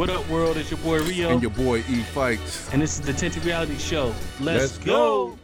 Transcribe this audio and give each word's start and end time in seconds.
What 0.00 0.08
up, 0.08 0.26
world? 0.30 0.56
It's 0.56 0.70
your 0.70 0.80
boy 0.80 1.02
Rio. 1.02 1.28
And 1.28 1.42
your 1.42 1.50
boy 1.50 1.80
E 1.80 2.00
Fikes. 2.14 2.72
And 2.72 2.80
this 2.80 2.98
is 2.98 3.04
the 3.04 3.12
Tinted 3.12 3.44
Reality 3.44 3.76
Show. 3.76 4.14
Let's, 4.40 4.78
Let's 4.78 4.78
go. 4.78 5.36
go. 5.36 5.38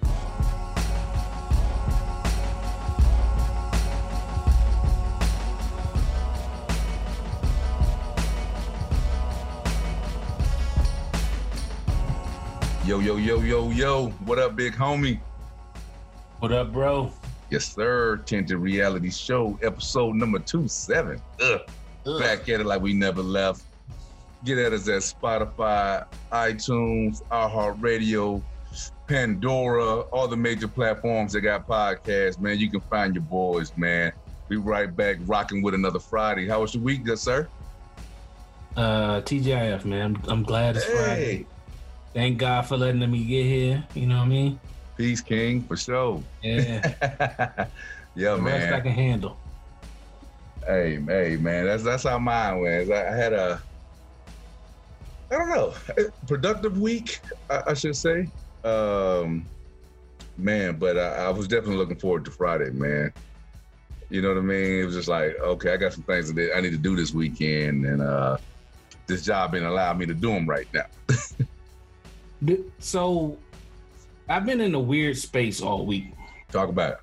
Yo, 12.87 13.01
yo, 13.01 13.17
yo, 13.19 13.43
yo, 13.43 13.69
yo. 13.69 14.09
What 14.25 14.39
up, 14.39 14.57
big 14.57 14.73
homie? 14.73 15.21
What 16.39 16.53
up, 16.53 16.73
bro? 16.73 17.13
Yes, 17.51 17.75
sir. 17.75 18.23
Tinted 18.25 18.57
Reality 18.57 19.11
Show, 19.11 19.59
episode 19.63 20.15
number 20.15 20.39
two 20.39 20.67
seven. 20.67 21.21
Ugh. 21.43 21.61
Ugh. 22.07 22.19
Back 22.19 22.49
at 22.49 22.61
it 22.61 22.65
like 22.65 22.81
we 22.81 22.95
never 22.95 23.23
left. 23.23 23.63
Get 24.45 24.59
at 24.59 24.73
us 24.73 24.89
at 24.89 25.03
Spotify, 25.03 26.07
iTunes, 26.31 27.23
iHeartRadio, 27.31 28.43
Pandora, 29.07 30.01
all 30.01 30.29
the 30.29 30.37
major 30.37 30.69
platforms 30.69 31.33
that 31.33 31.41
got 31.41 31.67
podcasts, 31.67 32.39
man. 32.39 32.59
You 32.59 32.71
can 32.71 32.81
find 32.81 33.15
your 33.15 33.23
boys, 33.23 33.73
man. 33.77 34.13
Be 34.49 34.57
right 34.57 34.95
back 34.95 35.17
rocking 35.27 35.63
with 35.63 35.75
another 35.75 35.99
Friday. 35.99 36.47
How 36.47 36.61
was 36.61 36.75
your 36.75 36.83
week, 36.83 37.05
good 37.05 37.19
sir? 37.19 37.49
Uh, 38.77 39.21
TGIF, 39.23 39.85
man. 39.85 40.17
I'm, 40.27 40.31
I'm 40.31 40.43
glad 40.43 40.77
it's 40.77 40.85
hey. 40.85 40.93
Friday. 40.93 41.47
Thank 42.15 42.39
God 42.39 42.63
for 42.63 42.77
letting 42.77 43.11
me 43.11 43.25
get 43.25 43.45
here. 43.45 43.85
You 43.95 44.07
know 44.07 44.19
what 44.19 44.25
I 44.25 44.29
mean? 44.29 44.61
Peace, 44.97 45.21
King, 45.21 45.63
for 45.63 45.77
sure. 45.77 46.23
Yeah. 46.43 46.95
yeah, 48.15 48.35
the 48.35 48.39
man. 48.39 48.45
Rest 48.45 48.75
I 48.75 48.81
can 48.81 48.93
handle. 48.93 49.37
Hey, 50.67 50.99
hey, 51.07 51.37
man. 51.37 51.67
That's 51.67 51.83
that's 51.83 52.05
how 52.05 52.19
mine 52.19 52.61
went. 52.61 52.91
I 52.91 53.15
had 53.15 53.33
a 53.33 53.63
I 55.31 55.37
don't 55.37 55.49
know. 55.49 55.75
Productive 56.27 56.79
week, 56.79 57.21
I, 57.51 57.63
I 57.69 57.75
should 57.75 57.97
say. 57.97 58.29
Um, 58.65 59.47
man, 60.37 60.77
but 60.77 60.99
I, 60.99 61.27
I, 61.27 61.31
was 61.31 61.49
definitely 61.49 61.77
looking 61.77 61.97
forward 61.97 62.25
to 62.27 62.31
Friday, 62.31 62.71
man. 62.71 63.13
You 64.09 64.23
know 64.23 64.29
what 64.29 64.39
I 64.39 64.43
mean? 64.43 64.81
It 64.81 64.85
was 64.85 64.95
just 64.95 65.09
like, 65.09 65.39
okay, 65.41 65.73
I 65.73 65.77
got 65.77 65.93
some 65.93 66.05
things 66.05 66.33
that 66.33 66.57
I 66.57 66.61
need 66.61 66.71
to 66.71 66.79
do 66.79 66.95
this 66.95 67.13
weekend, 67.13 67.87
and 67.87 68.03
uh, 68.03 68.37
this 69.07 69.25
job 69.25 69.53
didn't 69.53 69.69
allow 69.69 69.93
me 69.95 70.07
to 70.07 70.15
do 70.15 70.31
them 70.31 70.49
right 70.49 70.69
now. 70.73 70.87
so, 72.79 73.37
I've 74.29 74.47
been 74.47 74.61
in 74.61 74.75
a 74.75 74.81
weird 74.81 75.17
space 75.17 75.61
all 75.61 75.87
week. 75.87 76.13
Talk 76.51 76.69
about 76.69 76.93
it. 76.93 76.99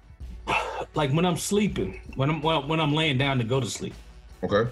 Like 0.95 1.11
when 1.11 1.25
I'm 1.25 1.37
sleeping, 1.37 2.01
when 2.15 2.29
I'm 2.29 2.41
well, 2.41 2.67
when 2.67 2.79
I'm 2.79 2.93
laying 2.93 3.17
down 3.17 3.37
to 3.37 3.43
go 3.43 3.59
to 3.59 3.65
sleep. 3.65 3.93
Okay. 4.43 4.69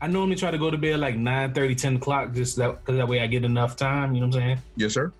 I 0.00 0.06
normally 0.08 0.36
try 0.36 0.50
to 0.50 0.58
go 0.58 0.70
to 0.70 0.76
bed 0.76 1.00
like 1.00 1.16
9 1.16 1.54
30, 1.54 1.74
10 1.74 1.96
o'clock, 1.96 2.32
just 2.32 2.56
that 2.56 2.80
because 2.80 2.96
that 2.96 3.08
way 3.08 3.20
I 3.20 3.26
get 3.26 3.44
enough 3.44 3.76
time. 3.76 4.14
You 4.14 4.20
know 4.20 4.26
what 4.26 4.36
I'm 4.36 4.42
saying? 4.42 4.58
Yes, 4.76 4.92
sir. 4.92 5.12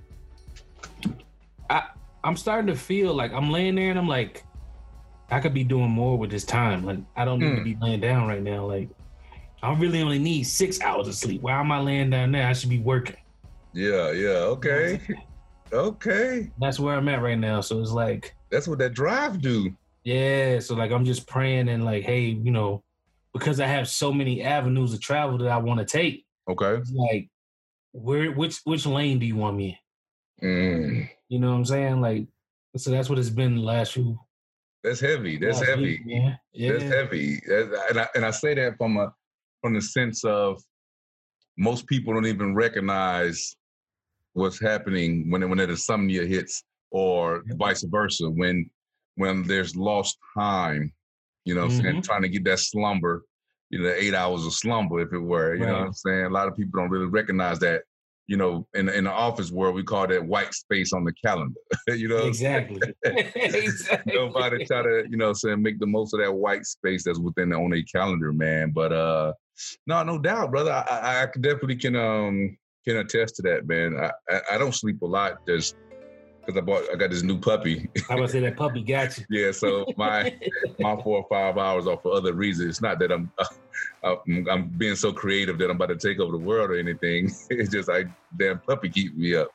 I 1.70 1.88
I'm 2.22 2.36
starting 2.36 2.66
to 2.66 2.76
feel 2.76 3.14
like 3.14 3.32
I'm 3.32 3.50
laying 3.50 3.76
there 3.76 3.90
and 3.90 3.98
I'm 3.98 4.08
like, 4.08 4.44
I 5.30 5.40
could 5.40 5.54
be 5.54 5.64
doing 5.64 5.90
more 5.90 6.18
with 6.18 6.30
this 6.30 6.44
time. 6.44 6.84
Like 6.84 6.98
I 7.16 7.24
don't 7.24 7.40
need 7.40 7.52
mm. 7.52 7.58
to 7.58 7.64
be 7.64 7.76
laying 7.80 8.00
down 8.00 8.28
right 8.28 8.42
now. 8.42 8.66
Like 8.66 8.88
I 9.62 9.72
really 9.74 10.02
only 10.02 10.18
need 10.18 10.44
six 10.44 10.80
hours 10.80 11.08
of 11.08 11.14
sleep. 11.14 11.42
Why 11.42 11.58
am 11.58 11.72
I 11.72 11.80
laying 11.80 12.10
down 12.10 12.32
there? 12.32 12.46
I 12.46 12.52
should 12.52 12.70
be 12.70 12.78
working. 12.78 13.16
Yeah, 13.72 14.10
yeah, 14.12 14.44
okay. 14.54 15.00
okay. 15.72 16.50
That's 16.58 16.78
where 16.78 16.96
I'm 16.96 17.08
at 17.08 17.22
right 17.22 17.38
now. 17.38 17.60
So 17.60 17.80
it's 17.80 17.90
like 17.90 18.34
that's 18.50 18.68
what 18.68 18.78
that 18.78 18.94
drive 18.94 19.40
do. 19.40 19.74
Yeah. 20.04 20.60
So 20.60 20.74
like 20.74 20.92
I'm 20.92 21.04
just 21.04 21.26
praying 21.26 21.68
and 21.68 21.84
like, 21.84 22.04
hey, 22.04 22.20
you 22.20 22.50
know, 22.50 22.82
because 23.38 23.60
I 23.60 23.66
have 23.66 23.88
so 23.88 24.12
many 24.12 24.42
avenues 24.42 24.94
of 24.94 25.00
travel 25.00 25.38
that 25.38 25.48
I 25.48 25.58
want 25.58 25.80
to 25.80 25.86
take. 25.86 26.24
Okay. 26.48 26.82
like, 26.94 27.28
where 27.92 28.30
which 28.32 28.60
which 28.64 28.86
lane 28.86 29.18
do 29.18 29.26
you 29.26 29.36
want 29.36 29.56
me 29.56 29.78
in? 30.40 30.48
Mm. 30.48 31.10
You 31.28 31.38
know 31.40 31.50
what 31.50 31.56
I'm 31.56 31.64
saying? 31.64 32.00
Like, 32.00 32.26
so 32.76 32.90
that's 32.90 33.08
what 33.08 33.18
it's 33.18 33.30
been 33.30 33.56
the 33.56 33.62
last 33.62 33.92
few. 33.92 34.18
That's 34.84 35.00
heavy. 35.00 35.38
That's 35.38 35.60
heavy. 35.60 35.82
Week, 35.82 36.00
yeah. 36.06 36.34
yeah. 36.52 36.72
That's 36.72 36.84
heavy. 36.84 37.40
And 37.48 38.00
I, 38.00 38.08
and 38.14 38.24
I 38.24 38.30
say 38.30 38.54
that 38.54 38.76
from 38.76 38.96
a 38.96 39.12
from 39.62 39.74
the 39.74 39.82
sense 39.82 40.24
of 40.24 40.62
most 41.58 41.86
people 41.86 42.14
don't 42.14 42.26
even 42.26 42.54
recognize 42.54 43.56
what's 44.34 44.60
happening 44.60 45.30
when 45.30 45.48
when 45.48 45.58
that 45.58 45.70
insomnia 45.70 46.24
hits, 46.24 46.62
or 46.90 47.42
vice 47.58 47.82
versa. 47.82 48.30
When 48.30 48.70
when 49.16 49.42
there's 49.46 49.74
lost 49.74 50.18
time 50.38 50.92
you 51.46 51.54
know 51.54 51.62
mm-hmm. 51.62 51.78
I'm 51.78 51.82
saying? 51.82 52.02
Trying 52.02 52.22
to 52.22 52.28
get 52.28 52.44
that 52.44 52.58
slumber, 52.58 53.24
you 53.70 53.80
know, 53.80 53.88
eight 53.88 54.14
hours 54.14 54.44
of 54.44 54.52
slumber, 54.52 55.00
if 55.00 55.12
it 55.12 55.18
were, 55.18 55.54
you 55.54 55.64
right. 55.64 55.72
know 55.72 55.78
what 55.78 55.86
I'm 55.86 55.92
saying? 55.94 56.24
A 56.26 56.30
lot 56.30 56.48
of 56.48 56.56
people 56.56 56.80
don't 56.80 56.90
really 56.90 57.06
recognize 57.06 57.60
that, 57.60 57.82
you 58.26 58.36
know, 58.36 58.66
in, 58.74 58.88
in 58.88 59.04
the 59.04 59.12
office 59.12 59.52
world, 59.52 59.76
we 59.76 59.84
call 59.84 60.08
that 60.08 60.26
white 60.26 60.52
space 60.52 60.92
on 60.92 61.04
the 61.04 61.12
calendar, 61.12 61.54
you 61.88 62.08
know? 62.08 62.26
Exactly. 62.26 62.80
exactly. 63.04 64.14
Nobody 64.14 64.66
try 64.66 64.82
to, 64.82 65.04
you 65.08 65.16
know, 65.16 65.32
saying 65.32 65.62
make 65.62 65.78
the 65.78 65.86
most 65.86 66.12
of 66.12 66.20
that 66.20 66.32
white 66.32 66.66
space 66.66 67.04
that's 67.04 67.20
within 67.20 67.50
the, 67.50 67.56
on 67.56 67.72
a 67.72 67.82
calendar, 67.84 68.32
man. 68.32 68.72
But 68.74 68.92
uh 68.92 69.32
no, 69.86 70.02
no 70.02 70.18
doubt, 70.18 70.50
brother. 70.50 70.72
I, 70.72 70.82
I, 70.82 71.22
I 71.22 71.26
definitely 71.40 71.76
can 71.76 71.96
um 71.96 72.58
can 72.84 72.96
attest 72.98 73.36
to 73.36 73.42
that, 73.42 73.66
man. 73.66 73.96
I, 73.96 74.10
I, 74.28 74.40
I 74.52 74.58
don't 74.58 74.74
sleep 74.74 75.00
a 75.02 75.06
lot 75.06 75.46
just 75.46 75.76
because 76.46 76.60
I 76.60 76.64
bought 76.64 76.84
I 76.92 76.96
got 76.96 77.10
this 77.10 77.22
new 77.22 77.38
puppy. 77.38 77.88
I 78.08 78.14
was 78.14 78.32
say 78.32 78.40
that 78.40 78.56
puppy 78.56 78.82
got 78.82 79.18
you. 79.18 79.24
yeah, 79.28 79.50
so 79.50 79.84
my 79.96 80.34
my 80.78 81.00
four 81.02 81.18
or 81.18 81.26
five 81.28 81.58
hours 81.58 81.86
are 81.86 81.98
for 81.98 82.14
other 82.14 82.34
reasons. 82.34 82.68
It's 82.68 82.80
not 82.80 82.98
that 83.00 83.10
I'm 83.10 83.30
uh, 84.04 84.16
I'm 84.50 84.68
being 84.68 84.94
so 84.94 85.12
creative 85.12 85.58
that 85.58 85.70
I'm 85.70 85.76
about 85.76 85.88
to 85.88 85.96
take 85.96 86.20
over 86.20 86.32
the 86.32 86.42
world 86.42 86.70
or 86.70 86.78
anything. 86.78 87.32
It's 87.50 87.70
just 87.70 87.90
I 87.90 88.04
damn 88.36 88.60
puppy 88.60 88.88
keeps 88.88 89.14
me 89.14 89.34
up. 89.34 89.48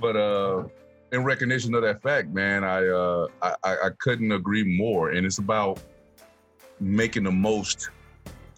But 0.00 0.16
uh, 0.16 0.64
in 1.12 1.24
recognition 1.24 1.74
of 1.74 1.82
that 1.82 2.02
fact, 2.02 2.28
man, 2.28 2.64
I, 2.64 2.86
uh, 2.86 3.26
I 3.42 3.54
I 3.62 3.88
couldn't 4.00 4.32
agree 4.32 4.64
more. 4.64 5.10
And 5.10 5.26
it's 5.26 5.38
about 5.38 5.80
making 6.80 7.24
the 7.24 7.32
most 7.32 7.90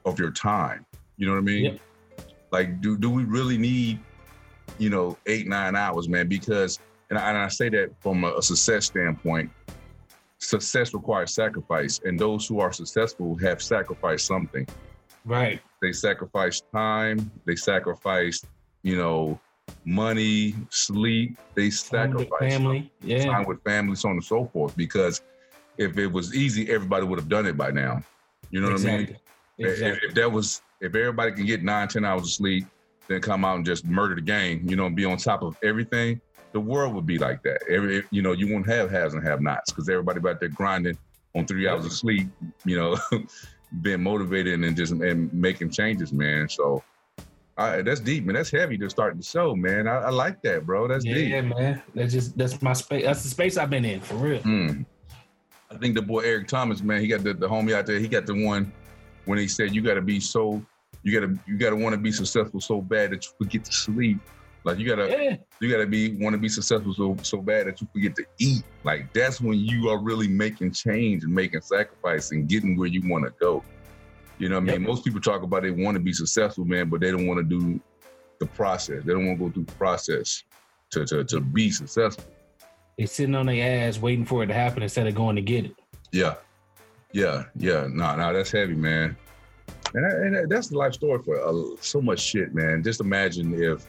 of 0.05 0.19
your 0.19 0.31
time. 0.31 0.87
You 1.17 1.27
know 1.27 1.33
what 1.33 1.39
I 1.39 1.43
mean? 1.43 1.65
Yep. 1.65 1.81
Like, 2.53 2.81
do 2.81 2.97
do 2.97 3.11
we 3.11 3.25
really 3.25 3.59
need, 3.59 3.99
you 4.79 4.91
know, 4.91 5.17
eight 5.27 5.49
nine 5.49 5.75
hours, 5.75 6.09
man? 6.09 6.29
Because 6.29 6.79
and 7.11 7.19
I, 7.19 7.29
and 7.31 7.39
I 7.39 7.49
say 7.49 7.69
that 7.71 7.91
from 8.01 8.25
a, 8.25 8.35
a 8.35 8.43
success 8.43 8.87
standpoint. 8.87 9.51
Success 10.39 10.93
requires 10.93 11.33
sacrifice, 11.33 12.01
and 12.05 12.19
those 12.19 12.47
who 12.47 12.61
are 12.61 12.73
successful 12.73 13.37
have 13.39 13.63
sacrificed 13.63 14.27
something. 14.27 14.67
Right. 15.25 15.61
They 15.81 15.93
sacrifice 15.93 16.63
time. 16.73 17.31
They 17.47 17.57
sacrifice, 17.57 18.45
you 18.83 18.97
know, 18.97 19.41
money, 19.85 20.55
sleep. 20.71 21.39
They 21.55 21.71
sacrifice 21.71 22.29
time 22.39 22.51
family, 22.51 22.93
yeah, 23.03 23.25
time 23.25 23.47
with 23.47 23.63
family, 23.65 23.97
so 23.97 24.11
on 24.11 24.17
and 24.17 24.25
so 24.25 24.47
forth. 24.53 24.77
Because 24.77 25.23
if 25.79 25.99
it 25.99 26.07
was 26.07 26.35
easy, 26.35 26.71
everybody 26.71 27.07
would 27.07 27.19
have 27.19 27.29
done 27.29 27.47
it 27.47 27.57
by 27.57 27.71
now. 27.71 28.03
You 28.51 28.61
know 28.61 28.73
exactly. 28.73 28.91
what 28.91 28.97
I 28.99 29.63
mean? 29.63 29.73
Exactly. 29.73 29.99
If, 30.05 30.11
if 30.11 30.15
that 30.15 30.31
was, 30.31 30.63
if 30.81 30.95
everybody 30.95 31.33
can 31.33 31.47
get 31.47 31.63
nine, 31.63 31.89
ten 31.89 32.05
hours 32.05 32.23
of 32.23 32.31
sleep, 32.31 32.67
then 33.09 33.21
come 33.21 33.45
out 33.45 33.57
and 33.57 33.65
just 33.65 33.85
murder 33.85 34.15
the 34.15 34.21
game, 34.21 34.69
you 34.69 34.77
know, 34.77 34.87
and 34.87 34.97
be 34.97 35.05
on 35.05 35.17
top 35.17 35.43
of 35.43 35.57
everything, 35.63 36.21
the 36.57 36.61
world 36.61 36.95
would 36.95 37.05
be 37.05 37.19
like 37.19 37.43
that. 37.43 37.61
Every, 37.69 38.03
you 38.11 38.23
know, 38.23 38.33
you 38.33 38.51
won't 38.51 38.67
have 38.67 38.91
haves 38.91 39.13
and 39.13 39.23
have 39.23 39.43
nots 39.43 39.71
because 39.71 39.91
everybody 39.91 40.21
about 40.21 40.41
there 40.41 40.49
grinding 40.49 40.97
on 41.35 41.45
three 41.45 41.69
hours 41.69 41.85
of 41.85 41.93
sleep, 41.93 42.29
you 42.65 42.79
know, 42.79 42.97
being 43.83 44.03
motivated 44.03 44.59
and 44.59 44.75
just 44.75 44.91
and 44.91 45.31
making 45.35 45.69
changes, 45.71 46.15
man. 46.15 46.49
So 46.49 46.83
I, 47.59 47.83
that's 47.83 48.01
deep, 48.01 48.25
man. 48.25 48.37
That's 48.37 48.51
heavy 48.51 48.79
to 48.79 48.89
start 48.89 49.19
the 49.19 49.23
show, 49.23 49.55
man. 49.55 49.87
I, 49.87 49.97
I 49.97 50.09
like 50.09 50.41
that, 50.45 50.65
bro. 50.65 50.89
That's 50.89 51.05
yeah, 51.05 51.15
deep. 51.15 51.29
Yeah, 51.29 51.41
man. 51.43 51.83
That's 51.95 52.15
just 52.15 52.39
that's 52.39 52.63
my 52.63 52.73
space. 52.73 53.05
That's 53.05 53.23
the 53.23 53.29
space 53.29 53.59
I've 53.59 53.69
been 53.69 53.85
in 53.85 54.01
for 54.01 54.15
real. 54.15 54.41
Mm. 54.41 54.87
I 55.71 55.77
think 55.77 55.95
the 55.95 56.01
boy 56.01 56.21
Eric 56.21 56.49
Thomas, 56.49 56.81
man, 56.81 57.03
he 57.03 57.07
got 57.07 57.23
the, 57.23 57.35
the 57.35 57.47
homie 57.47 57.75
out 57.75 57.85
there. 57.85 57.99
He 57.99 58.09
got 58.09 58.25
the 58.25 58.47
one 58.47 58.73
when 59.27 59.37
he 59.39 59.47
said 59.47 59.75
you 59.75 59.83
got 59.83 59.95
to 59.95 60.01
be 60.01 60.21
so 60.21 60.65
you 61.03 61.21
got 61.21 61.27
to 61.27 61.39
you 61.47 61.59
got 61.59 61.71
to 61.71 61.77
want 61.77 61.93
to 61.93 62.01
be 62.01 62.13
successful 62.13 62.63
so 62.63 62.81
bad 62.81 63.11
that 63.11 63.27
you 63.27 63.33
forget 63.37 63.63
to 63.67 63.73
sleep. 63.73 64.21
Like 64.67 64.81
you 64.81 64.89
gotta 64.89 65.09
yeah. 65.09 65.37
you 65.61 65.71
gotta 65.71 65.87
be 65.87 66.17
want 66.17 66.35
to 66.35 66.39
be 66.39 66.49
successful 66.49 66.93
so 66.93 67.17
so 67.23 67.41
bad 67.41 67.69
that 67.69 67.81
you 67.81 67.87
forget 67.93 68.17
to 68.17 68.25
eat. 68.41 68.65
Like 68.83 69.13
that's 69.13 69.41
when 69.41 69.61
you 69.61 69.89
are 69.91 69.99
really 70.03 70.27
making 70.27 70.73
change 70.73 71.23
and 71.23 71.33
making 71.33 71.61
sacrifice 71.61 72.33
and 72.33 72.49
getting 72.49 72.77
where 72.77 72.89
you 72.89 73.09
want 73.09 73.25
to 73.27 73.33
go. 73.41 73.63
You 74.39 74.49
know 74.49 74.57
what 74.57 74.69
I 74.69 74.73
mean? 74.73 74.81
Yep. 74.81 74.89
Most 74.89 75.05
people 75.05 75.21
talk 75.21 75.45
about 75.45 75.63
they 75.63 75.71
want 75.71 75.95
to 75.95 76.03
be 76.03 76.13
successful, 76.13 76.65
man, 76.65 76.89
but 76.89 77.01
they 77.01 77.13
don't 77.13 77.29
want 77.29 77.39
to 77.39 77.45
do 77.45 77.81
the 78.41 78.47
process. 78.47 79.05
They 79.05 79.13
don't 79.13 79.25
want 79.25 79.39
to 79.39 79.45
go 79.45 79.53
through 79.53 79.67
the 79.67 79.73
process 79.75 80.43
to, 80.91 81.07
to, 81.07 81.23
to 81.23 81.41
be 81.41 81.71
successful. 81.71 82.25
They're 82.99 83.07
sitting 83.07 83.37
on 83.37 83.47
their 83.47 83.89
ass 83.89 84.01
waiting 84.01 84.25
for 84.25 84.43
it 84.43 84.49
to 84.49 84.55
happen 84.55 84.83
instead 84.83 85.07
of 85.07 85.15
going 85.15 85.37
to 85.37 85.43
get 85.43 85.67
it. 85.67 85.77
Yeah. 86.11 86.35
Yeah. 87.13 87.45
Yeah. 87.57 87.83
No, 87.83 87.87
nah, 87.89 88.17
no, 88.17 88.23
nah, 88.25 88.33
that's 88.33 88.51
heavy, 88.51 88.75
man. 88.75 89.17
And, 89.95 90.37
and 90.37 90.51
that's 90.51 90.69
the 90.69 90.77
life 90.77 90.95
story 90.95 91.23
for 91.23 91.41
uh, 91.41 91.77
so 91.81 92.03
much 92.03 92.21
shit, 92.21 92.53
man. 92.53 92.83
Just 92.83 93.01
imagine 93.01 93.55
if 93.55 93.87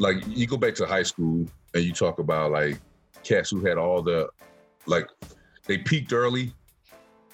like 0.00 0.16
you 0.26 0.46
go 0.46 0.56
back 0.56 0.74
to 0.76 0.86
high 0.86 1.02
school 1.04 1.46
and 1.74 1.84
you 1.84 1.92
talk 1.92 2.18
about 2.18 2.50
like 2.50 2.80
cats 3.22 3.50
who 3.50 3.64
had 3.64 3.76
all 3.78 4.02
the 4.02 4.28
like 4.86 5.06
they 5.66 5.78
peaked 5.78 6.12
early 6.12 6.52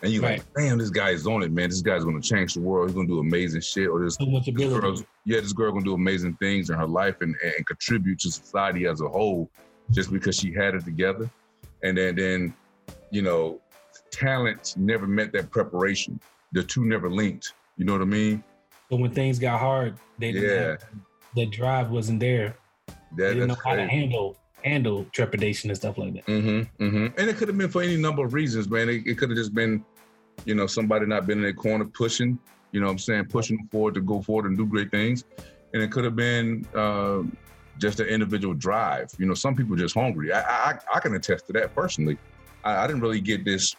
And 0.02 0.12
you're 0.12 0.22
Right. 0.22 0.40
like, 0.54 0.64
damn, 0.68 0.76
this 0.76 0.90
guy's 0.90 1.26
on 1.26 1.42
it, 1.42 1.50
man. 1.52 1.70
This 1.70 1.80
guy's 1.80 2.04
gonna 2.04 2.20
change 2.20 2.52
the 2.52 2.60
world. 2.60 2.88
He's 2.88 2.94
gonna 2.94 3.08
do 3.08 3.18
amazing 3.20 3.62
shit. 3.62 3.88
Or 3.88 4.04
this, 4.04 4.16
So 4.16 4.26
much 4.26 4.46
ability. 4.46 5.06
yeah, 5.24 5.40
this 5.40 5.54
girl 5.54 5.72
gonna 5.72 5.84
do 5.86 5.94
amazing 5.94 6.34
things 6.36 6.68
in 6.68 6.76
her 6.76 6.86
life 6.86 7.16
and, 7.22 7.34
and 7.42 7.66
contribute 7.66 8.18
to 8.20 8.30
society 8.30 8.86
as 8.86 9.00
a 9.00 9.08
whole 9.08 9.48
just 9.92 10.12
because 10.12 10.36
she 10.36 10.52
had 10.52 10.74
it 10.74 10.84
together. 10.84 11.30
And 11.82 11.96
then 11.96 12.14
then, 12.16 12.54
you 13.10 13.22
know, 13.22 13.58
talent 14.10 14.74
never 14.76 15.06
met 15.06 15.32
that 15.32 15.50
preparation. 15.50 16.20
The 16.52 16.62
two 16.62 16.84
never 16.84 17.08
linked. 17.08 17.54
You 17.78 17.86
know 17.86 17.92
what 17.94 18.02
I 18.02 18.06
mean? 18.06 18.44
But 18.90 18.98
when 18.98 19.12
things 19.12 19.38
got 19.38 19.58
hard, 19.60 19.96
they 20.18 20.32
didn't 20.32 20.50
Yeah. 20.50 20.76
The 21.36 21.46
drive 21.46 21.90
wasn't 21.90 22.18
there. 22.20 22.56
They 23.16 23.34
didn't 23.34 23.48
know 23.48 23.56
how 23.64 23.76
to 23.76 23.86
handle 23.86 24.36
handle 24.64 25.06
trepidation 25.12 25.70
and 25.70 25.76
stuff 25.76 25.96
like 25.96 26.14
that. 26.14 26.26
Mm-hmm, 26.26 26.84
mm-hmm. 26.84 27.06
And 27.18 27.30
it 27.30 27.36
could 27.36 27.46
have 27.46 27.56
been 27.56 27.70
for 27.70 27.82
any 27.82 27.96
number 27.96 28.24
of 28.24 28.34
reasons, 28.34 28.68
man. 28.68 28.88
It, 28.88 29.06
it 29.06 29.16
could 29.16 29.30
have 29.30 29.36
just 29.36 29.54
been, 29.54 29.84
you 30.44 30.56
know, 30.56 30.66
somebody 30.66 31.06
not 31.06 31.26
been 31.26 31.38
in 31.38 31.44
their 31.44 31.52
corner 31.52 31.84
pushing, 31.84 32.36
you 32.72 32.80
know 32.80 32.86
what 32.86 32.92
I'm 32.92 32.98
saying, 32.98 33.26
pushing 33.26 33.68
forward 33.70 33.94
to 33.94 34.00
go 34.00 34.20
forward 34.20 34.46
and 34.46 34.56
do 34.56 34.66
great 34.66 34.90
things. 34.90 35.24
And 35.72 35.82
it 35.82 35.92
could 35.92 36.04
have 36.04 36.16
been 36.16 36.66
uh, 36.74 37.22
just 37.78 38.00
an 38.00 38.06
individual 38.06 38.54
drive. 38.54 39.10
You 39.18 39.26
know, 39.26 39.34
some 39.34 39.54
people 39.54 39.76
just 39.76 39.94
hungry. 39.94 40.32
I 40.32 40.40
I, 40.40 40.78
I 40.94 41.00
can 41.00 41.14
attest 41.14 41.46
to 41.48 41.52
that 41.52 41.74
personally. 41.74 42.18
I, 42.64 42.84
I 42.84 42.86
didn't 42.88 43.02
really 43.02 43.20
get 43.20 43.44
this, 43.44 43.76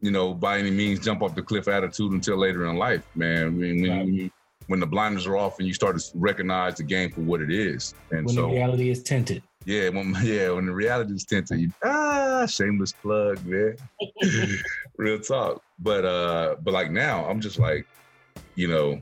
you 0.00 0.12
know, 0.12 0.32
by 0.32 0.58
any 0.58 0.70
means 0.70 1.00
jump 1.00 1.22
off 1.22 1.34
the 1.34 1.42
cliff 1.42 1.66
attitude 1.66 2.12
until 2.12 2.36
later 2.36 2.66
in 2.66 2.76
life, 2.76 3.04
man. 3.16 3.46
I 3.46 3.50
mean, 3.50 3.82
when, 3.82 3.90
Right. 3.90 4.06
you, 4.06 4.30
when 4.68 4.80
the 4.80 4.86
blinders 4.86 5.26
are 5.26 5.36
off 5.36 5.58
and 5.58 5.68
you 5.68 5.74
start 5.74 5.98
to 5.98 6.04
recognize 6.14 6.76
the 6.76 6.82
game 6.82 7.10
for 7.10 7.20
what 7.20 7.40
it 7.40 7.50
is. 7.52 7.94
And 8.10 8.26
When 8.26 8.34
so 8.34 8.42
the 8.42 8.48
reality 8.54 8.90
is 8.90 9.02
tinted. 9.02 9.42
yeah, 9.64 9.88
when 9.90 10.16
yeah, 10.22 10.50
when 10.50 10.66
the 10.66 10.72
reality 10.72 11.14
is 11.14 11.24
tinted, 11.24 11.60
you 11.60 11.70
ah, 11.84 12.46
shameless 12.46 12.92
plug, 12.92 13.44
man. 13.44 13.76
Real 14.96 15.18
talk. 15.20 15.62
But 15.78 16.04
uh, 16.04 16.56
but 16.62 16.72
like 16.72 16.90
now, 16.90 17.24
I'm 17.26 17.40
just 17.40 17.58
like, 17.58 17.86
you 18.54 18.68
know, 18.68 19.00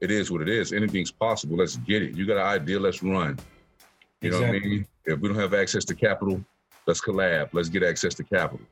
it 0.00 0.10
is 0.10 0.30
what 0.30 0.42
it 0.42 0.48
is. 0.48 0.72
Anything's 0.72 1.12
possible. 1.12 1.56
Let's 1.56 1.76
get 1.76 2.02
it. 2.02 2.14
You 2.16 2.26
got 2.26 2.36
an 2.38 2.46
idea, 2.46 2.80
let's 2.80 3.02
run. 3.02 3.38
You 4.22 4.30
know 4.30 4.40
what 4.40 4.48
I 4.48 4.52
mean? 4.52 4.86
If 5.04 5.20
we 5.20 5.28
don't 5.28 5.38
have 5.38 5.54
access 5.54 5.84
to 5.84 5.94
capital, 5.94 6.42
let's 6.86 7.00
collab. 7.00 7.50
Let's 7.52 7.68
get 7.68 7.82
access 7.82 8.14
to 8.14 8.24
capital. 8.24 8.66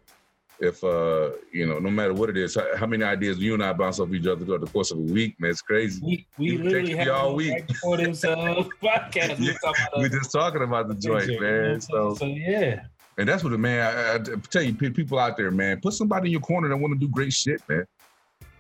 If 0.61 0.85
uh, 0.85 1.31
you 1.53 1.67
know, 1.67 1.79
no 1.79 1.91
matter 1.91 2.15
what 2.15 2.31
it 2.31 2.37
is, 2.37 2.55
how, 2.55 2.77
how 2.77 2.87
many 2.87 3.03
ideas 3.05 3.39
you 3.39 3.55
and 3.55 3.63
I 3.63 3.73
bounce 3.73 3.99
off 3.99 4.13
each 4.13 4.27
other 4.27 4.45
throughout 4.45 4.61
the 4.61 4.69
course 4.69 4.93
of 4.93 4.99
a 4.99 5.03
week, 5.03 5.39
man? 5.41 5.51
It's 5.51 5.63
crazy. 5.63 6.01
We 6.05 6.27
we 6.39 6.53
You 6.53 6.63
literally 6.63 6.97
had 6.97 7.09
all 7.09 7.35
week. 7.35 7.67
this 7.67 7.83
uh, 8.25 8.65
podcast. 8.83 9.39
We 9.39 9.51
were 9.51 10.03
We're 10.03 10.09
just 10.09 10.31
talking 10.31 10.63
about 10.63 10.89
the 10.89 10.95
joint, 10.95 11.41
man. 11.41 11.81
So 11.81 12.15
so 12.15 12.27
yeah, 12.27 12.85
And 13.19 13.29
that's 13.29 13.43
what 13.43 13.51
the 13.51 13.59
man. 13.59 13.81
I, 13.81 14.13
I 14.13 14.15
I 14.15 14.19
tell 14.49 14.63
you, 14.63 14.75
people 14.75 15.19
out 15.19 15.37
there, 15.37 15.51
man, 15.51 15.81
put 15.81 15.95
somebody 15.95 16.29
in 16.29 16.33
your 16.33 16.41
corner 16.41 16.69
that 16.69 16.77
want 16.77 16.95
to 16.95 16.99
do 16.99 17.09
great 17.11 17.33
shit, 17.33 17.61
man. 17.69 17.85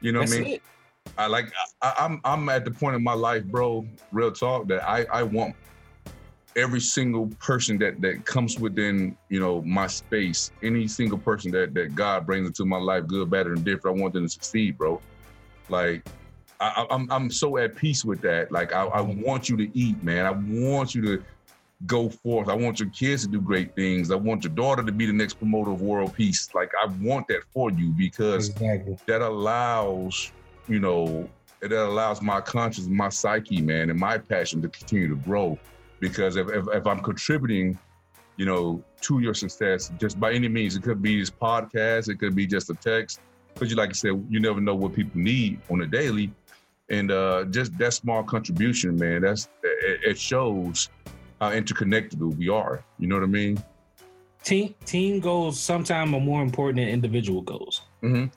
You 0.00 0.12
know 0.12 0.20
that's 0.20 0.32
what 0.32 0.40
I 0.40 0.44
mean? 0.44 0.55
it. 0.55 0.62
I 1.17 1.26
like. 1.29 1.52
I, 1.81 1.94
I'm 1.99 2.20
I'm 2.25 2.49
at 2.49 2.64
the 2.64 2.70
point 2.70 2.97
in 2.97 3.05
my 3.05 3.14
life, 3.14 3.44
bro. 3.44 3.87
Real 4.11 4.32
talk 4.32 4.67
that 4.69 4.82
I 4.88 5.05
I 5.12 5.23
want 5.23 5.55
every 6.56 6.80
single 6.80 7.26
person 7.40 7.78
that 7.78 8.00
that 8.00 8.24
comes 8.24 8.58
within 8.58 9.16
you 9.28 9.40
know 9.40 9.62
my 9.62 9.86
space, 9.86 10.50
any 10.62 10.86
single 10.88 11.18
person 11.18 11.50
that 11.52 11.74
that 11.74 11.94
God 11.94 12.26
brings 12.26 12.46
into 12.46 12.64
my 12.64 12.78
life, 12.78 13.06
good, 13.06 13.30
bad, 13.30 13.46
and 13.46 13.64
different. 13.64 13.98
I 13.98 14.02
want 14.02 14.14
them 14.14 14.24
to 14.24 14.28
succeed, 14.28 14.78
bro. 14.78 15.00
Like. 15.68 16.04
I, 16.60 16.86
I- 16.88 16.94
I'm 16.94 17.10
I'm 17.10 17.30
so 17.30 17.58
at 17.58 17.74
peace 17.74 18.04
with 18.04 18.20
that. 18.22 18.52
Like 18.52 18.72
I, 18.72 18.84
I 18.84 19.00
want 19.00 19.48
you 19.48 19.56
to 19.56 19.76
eat, 19.76 20.00
man. 20.04 20.24
I 20.24 20.30
want 20.30 20.94
you 20.94 21.02
to 21.02 21.24
go 21.86 22.08
forth. 22.08 22.48
I 22.48 22.54
want 22.54 22.78
your 22.78 22.88
kids 22.90 23.24
to 23.24 23.28
do 23.28 23.40
great 23.40 23.74
things. 23.74 24.12
I 24.12 24.14
want 24.14 24.44
your 24.44 24.52
daughter 24.52 24.82
to 24.84 24.92
be 24.92 25.06
the 25.06 25.12
next 25.12 25.34
promoter 25.34 25.72
of 25.72 25.80
world 25.80 26.14
peace. 26.14 26.48
Like 26.54 26.70
I 26.80 26.86
want 27.00 27.26
that 27.28 27.42
for 27.52 27.70
you 27.72 27.92
because 27.98 28.50
Exactly. 28.50 28.96
that 29.08 29.20
allows, 29.20 30.32
you 30.68 30.78
know, 30.78 31.28
that 31.60 31.72
allows 31.72 32.22
my 32.22 32.40
conscience, 32.40 32.86
my 32.88 33.08
psyche, 33.08 33.60
man, 33.60 33.90
and 33.90 33.98
my 33.98 34.18
passion 34.18 34.62
to 34.62 34.68
continue 34.68 35.08
to 35.08 35.16
grow. 35.16 35.58
Because 36.04 36.36
if, 36.36 36.50
if, 36.50 36.66
if 36.70 36.86
I'm 36.86 37.00
contributing, 37.00 37.78
you 38.36 38.44
know, 38.44 38.84
to 39.00 39.20
your 39.20 39.32
success, 39.32 39.90
just 39.98 40.20
by 40.20 40.34
any 40.34 40.48
means, 40.48 40.76
it 40.76 40.82
could 40.82 41.00
be 41.00 41.18
this 41.18 41.30
podcast, 41.30 42.10
it 42.10 42.16
could 42.18 42.36
be 42.36 42.46
just 42.46 42.68
a 42.68 42.74
text. 42.74 43.20
Because 43.54 43.70
you 43.70 43.76
like 43.76 43.88
you 43.88 43.94
said, 43.94 44.26
you 44.28 44.38
never 44.38 44.60
know 44.60 44.74
what 44.74 44.92
people 44.92 45.18
need 45.18 45.62
on 45.70 45.80
a 45.80 45.86
daily. 45.86 46.30
And 46.90 47.10
uh, 47.10 47.46
just 47.46 47.78
that 47.78 47.94
small 47.94 48.22
contribution, 48.22 48.98
man, 48.98 49.22
that's 49.22 49.48
it, 49.62 50.00
it 50.10 50.18
shows 50.18 50.90
how 51.40 51.52
interconnected 51.52 52.20
we 52.20 52.50
are. 52.50 52.84
You 52.98 53.06
know 53.06 53.14
what 53.14 53.24
I 53.24 53.28
mean? 53.28 53.62
Team 54.42 54.74
team 54.84 55.20
goals 55.20 55.58
sometimes 55.58 56.12
are 56.12 56.20
more 56.20 56.42
important 56.42 56.76
than 56.80 56.88
individual 56.88 57.40
goals. 57.40 57.80
Mhm. 58.02 58.30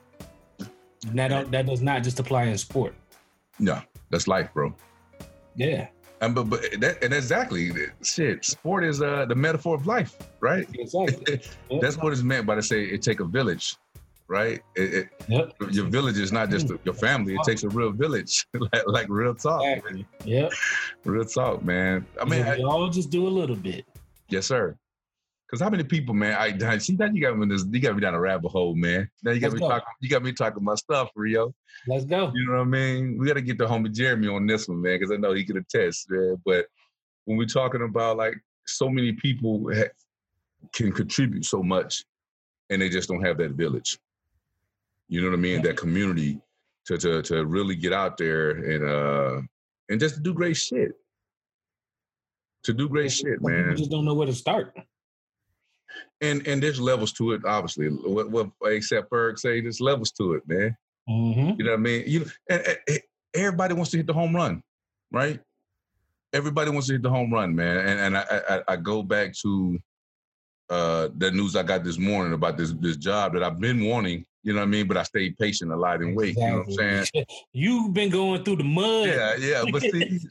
And 1.06 1.18
that 1.18 1.50
that 1.50 1.66
does 1.66 1.82
not 1.82 2.02
just 2.02 2.18
apply 2.18 2.44
in 2.44 2.56
sport. 2.56 2.94
No, 3.58 3.82
that's 4.08 4.26
life, 4.26 4.48
bro. 4.54 4.74
Yeah, 5.54 5.88
And 6.20 6.34
but 6.34 6.44
but 6.50 6.60
that 6.80 7.02
and 7.04 7.14
exactly 7.14 7.70
shit. 8.02 8.44
Sport 8.44 8.84
is 8.84 9.00
uh 9.00 9.24
the 9.26 9.34
metaphor 9.34 9.74
of 9.76 9.86
life, 9.86 10.16
right? 10.40 10.66
exactly. 10.74 11.40
That's 11.80 11.96
what 11.96 12.12
it's 12.12 12.22
meant 12.22 12.46
by 12.46 12.56
to 12.56 12.62
say 12.62 12.84
it 12.84 13.02
take 13.02 13.20
a 13.20 13.24
village, 13.24 13.76
right? 14.28 14.60
It, 14.74 14.94
it, 14.94 15.08
Yep. 15.28 15.52
your 15.70 15.86
village 15.86 16.18
is 16.18 16.32
not 16.32 16.50
just 16.50 16.70
your 16.84 16.94
family; 16.94 17.34
it 17.34 17.42
takes 17.44 17.62
a 17.62 17.68
real 17.68 17.92
village, 17.92 18.46
like, 18.72 18.82
like 18.86 19.06
real 19.08 19.34
talk, 19.34 19.62
Exactly. 19.64 20.06
Yep. 20.24 20.52
real 21.04 21.24
talk, 21.24 21.62
man. 21.64 22.04
I 22.20 22.24
mean, 22.24 22.44
we 22.44 22.64
all 22.64 22.88
just 22.88 23.10
do 23.10 23.26
a 23.28 23.32
little 23.40 23.56
bit. 23.56 23.84
yes, 24.28 24.46
sir. 24.46 24.76
Because 25.48 25.62
how 25.62 25.70
many 25.70 25.82
people, 25.84 26.12
man? 26.14 26.34
I 26.34 26.76
see 26.76 26.94
that 26.96 27.14
you 27.14 27.22
got 27.22 27.36
me 27.36 27.44
in 27.44 27.48
this, 27.48 27.64
you 27.70 27.80
got 27.80 27.94
me 27.94 28.02
down 28.02 28.12
a 28.12 28.20
rabbit 28.20 28.50
hole, 28.50 28.74
man. 28.74 29.08
Now 29.22 29.30
you 29.30 29.40
got 29.40 29.52
Let's 29.52 29.54
me 29.54 29.60
go. 29.60 29.68
talking, 29.70 29.88
you 30.00 30.08
got 30.10 30.22
me 30.22 30.32
talking 30.32 30.62
my 30.62 30.74
stuff, 30.74 31.10
Rio. 31.16 31.54
Let's 31.86 32.04
go. 32.04 32.30
You 32.34 32.46
know 32.46 32.58
what 32.58 32.60
I 32.60 32.64
mean? 32.64 33.16
We 33.18 33.26
got 33.26 33.34
to 33.34 33.40
get 33.40 33.56
the 33.56 33.66
homie 33.66 33.90
Jeremy 33.90 34.28
on 34.28 34.46
this 34.46 34.68
one, 34.68 34.82
man, 34.82 34.98
because 34.98 35.10
I 35.10 35.16
know 35.16 35.32
he 35.32 35.44
could 35.44 35.56
attest, 35.56 36.10
man. 36.10 36.36
But 36.44 36.66
when 37.24 37.38
we're 37.38 37.46
talking 37.46 37.82
about 37.82 38.18
like 38.18 38.34
so 38.66 38.90
many 38.90 39.12
people 39.12 39.74
ha- 39.74 39.88
can 40.74 40.92
contribute 40.92 41.46
so 41.46 41.62
much, 41.62 42.04
and 42.68 42.82
they 42.82 42.90
just 42.90 43.08
don't 43.08 43.24
have 43.24 43.38
that 43.38 43.52
village. 43.52 43.98
You 45.08 45.22
know 45.22 45.28
what 45.30 45.38
I 45.38 45.40
mean? 45.40 45.62
That 45.62 45.78
community 45.78 46.38
to 46.84 46.98
to 46.98 47.22
to 47.22 47.46
really 47.46 47.74
get 47.74 47.94
out 47.94 48.18
there 48.18 48.50
and 48.50 48.84
uh 48.84 49.40
and 49.88 49.98
just 49.98 50.22
do 50.22 50.34
great 50.34 50.58
shit. 50.58 50.92
To 52.64 52.74
do 52.74 52.86
great 52.86 53.12
shit, 53.12 53.40
Some 53.40 53.50
man. 53.50 53.76
just 53.76 53.90
don't 53.90 54.04
know 54.04 54.12
where 54.12 54.26
to 54.26 54.34
start. 54.34 54.76
And 56.20 56.46
and 56.48 56.62
there's 56.62 56.80
levels 56.80 57.12
to 57.14 57.32
it, 57.32 57.42
obviously. 57.44 57.88
What 57.88 58.30
what 58.30 58.46
A$AP 58.64 59.08
Ferg 59.10 59.38
say, 59.38 59.60
there's 59.60 59.80
levels 59.80 60.10
to 60.12 60.34
it, 60.34 60.42
man. 60.48 60.76
hmm 61.06 61.50
You 61.56 61.64
know 61.64 61.70
what 61.72 61.78
I 61.78 61.82
mean? 61.82 62.04
You 62.06 62.26
and, 62.50 62.62
and- 62.66 62.78
and 62.88 63.00
everybody 63.34 63.74
wants 63.74 63.90
to 63.92 63.98
hit 63.98 64.06
the 64.06 64.12
home 64.14 64.34
run, 64.34 64.62
right? 65.12 65.40
Everybody 66.32 66.70
wants 66.70 66.88
to 66.88 66.94
hit 66.94 67.02
the 67.02 67.10
home 67.10 67.32
run, 67.32 67.54
man. 67.54 67.76
And 67.78 68.00
and 68.00 68.16
I 68.18 68.24
I, 68.50 68.62
I 68.72 68.76
go 68.76 69.02
back 69.02 69.32
to 69.42 69.78
uh 70.70 71.08
the 71.16 71.30
news 71.30 71.56
I 71.56 71.62
got 71.62 71.84
this 71.84 71.98
morning 71.98 72.32
about 72.32 72.58
this 72.58 72.72
this 72.80 72.96
job 72.96 73.34
that 73.34 73.42
I've 73.44 73.60
been 73.60 73.84
wanting. 73.84 74.24
You 74.42 74.52
know 74.54 74.60
what 74.60 74.66
I 74.66 74.70
mean? 74.70 74.86
But 74.88 74.96
I 74.96 75.02
stayed 75.04 75.36
patient 75.38 75.72
a 75.72 75.76
lot 75.76 76.00
and 76.00 76.16
wait. 76.16 76.36
You 76.36 76.46
know 76.48 76.58
what 76.58 76.66
I'm 76.66 76.72
saying? 77.14 77.26
You've 77.52 77.92
been 77.92 78.10
going 78.10 78.42
through 78.44 78.56
the 78.56 78.64
mud. 78.64 79.06
Yeah, 79.08 79.36
yeah. 79.36 79.64
But 79.70 79.82
see, 79.82 79.90
see, 80.18 80.28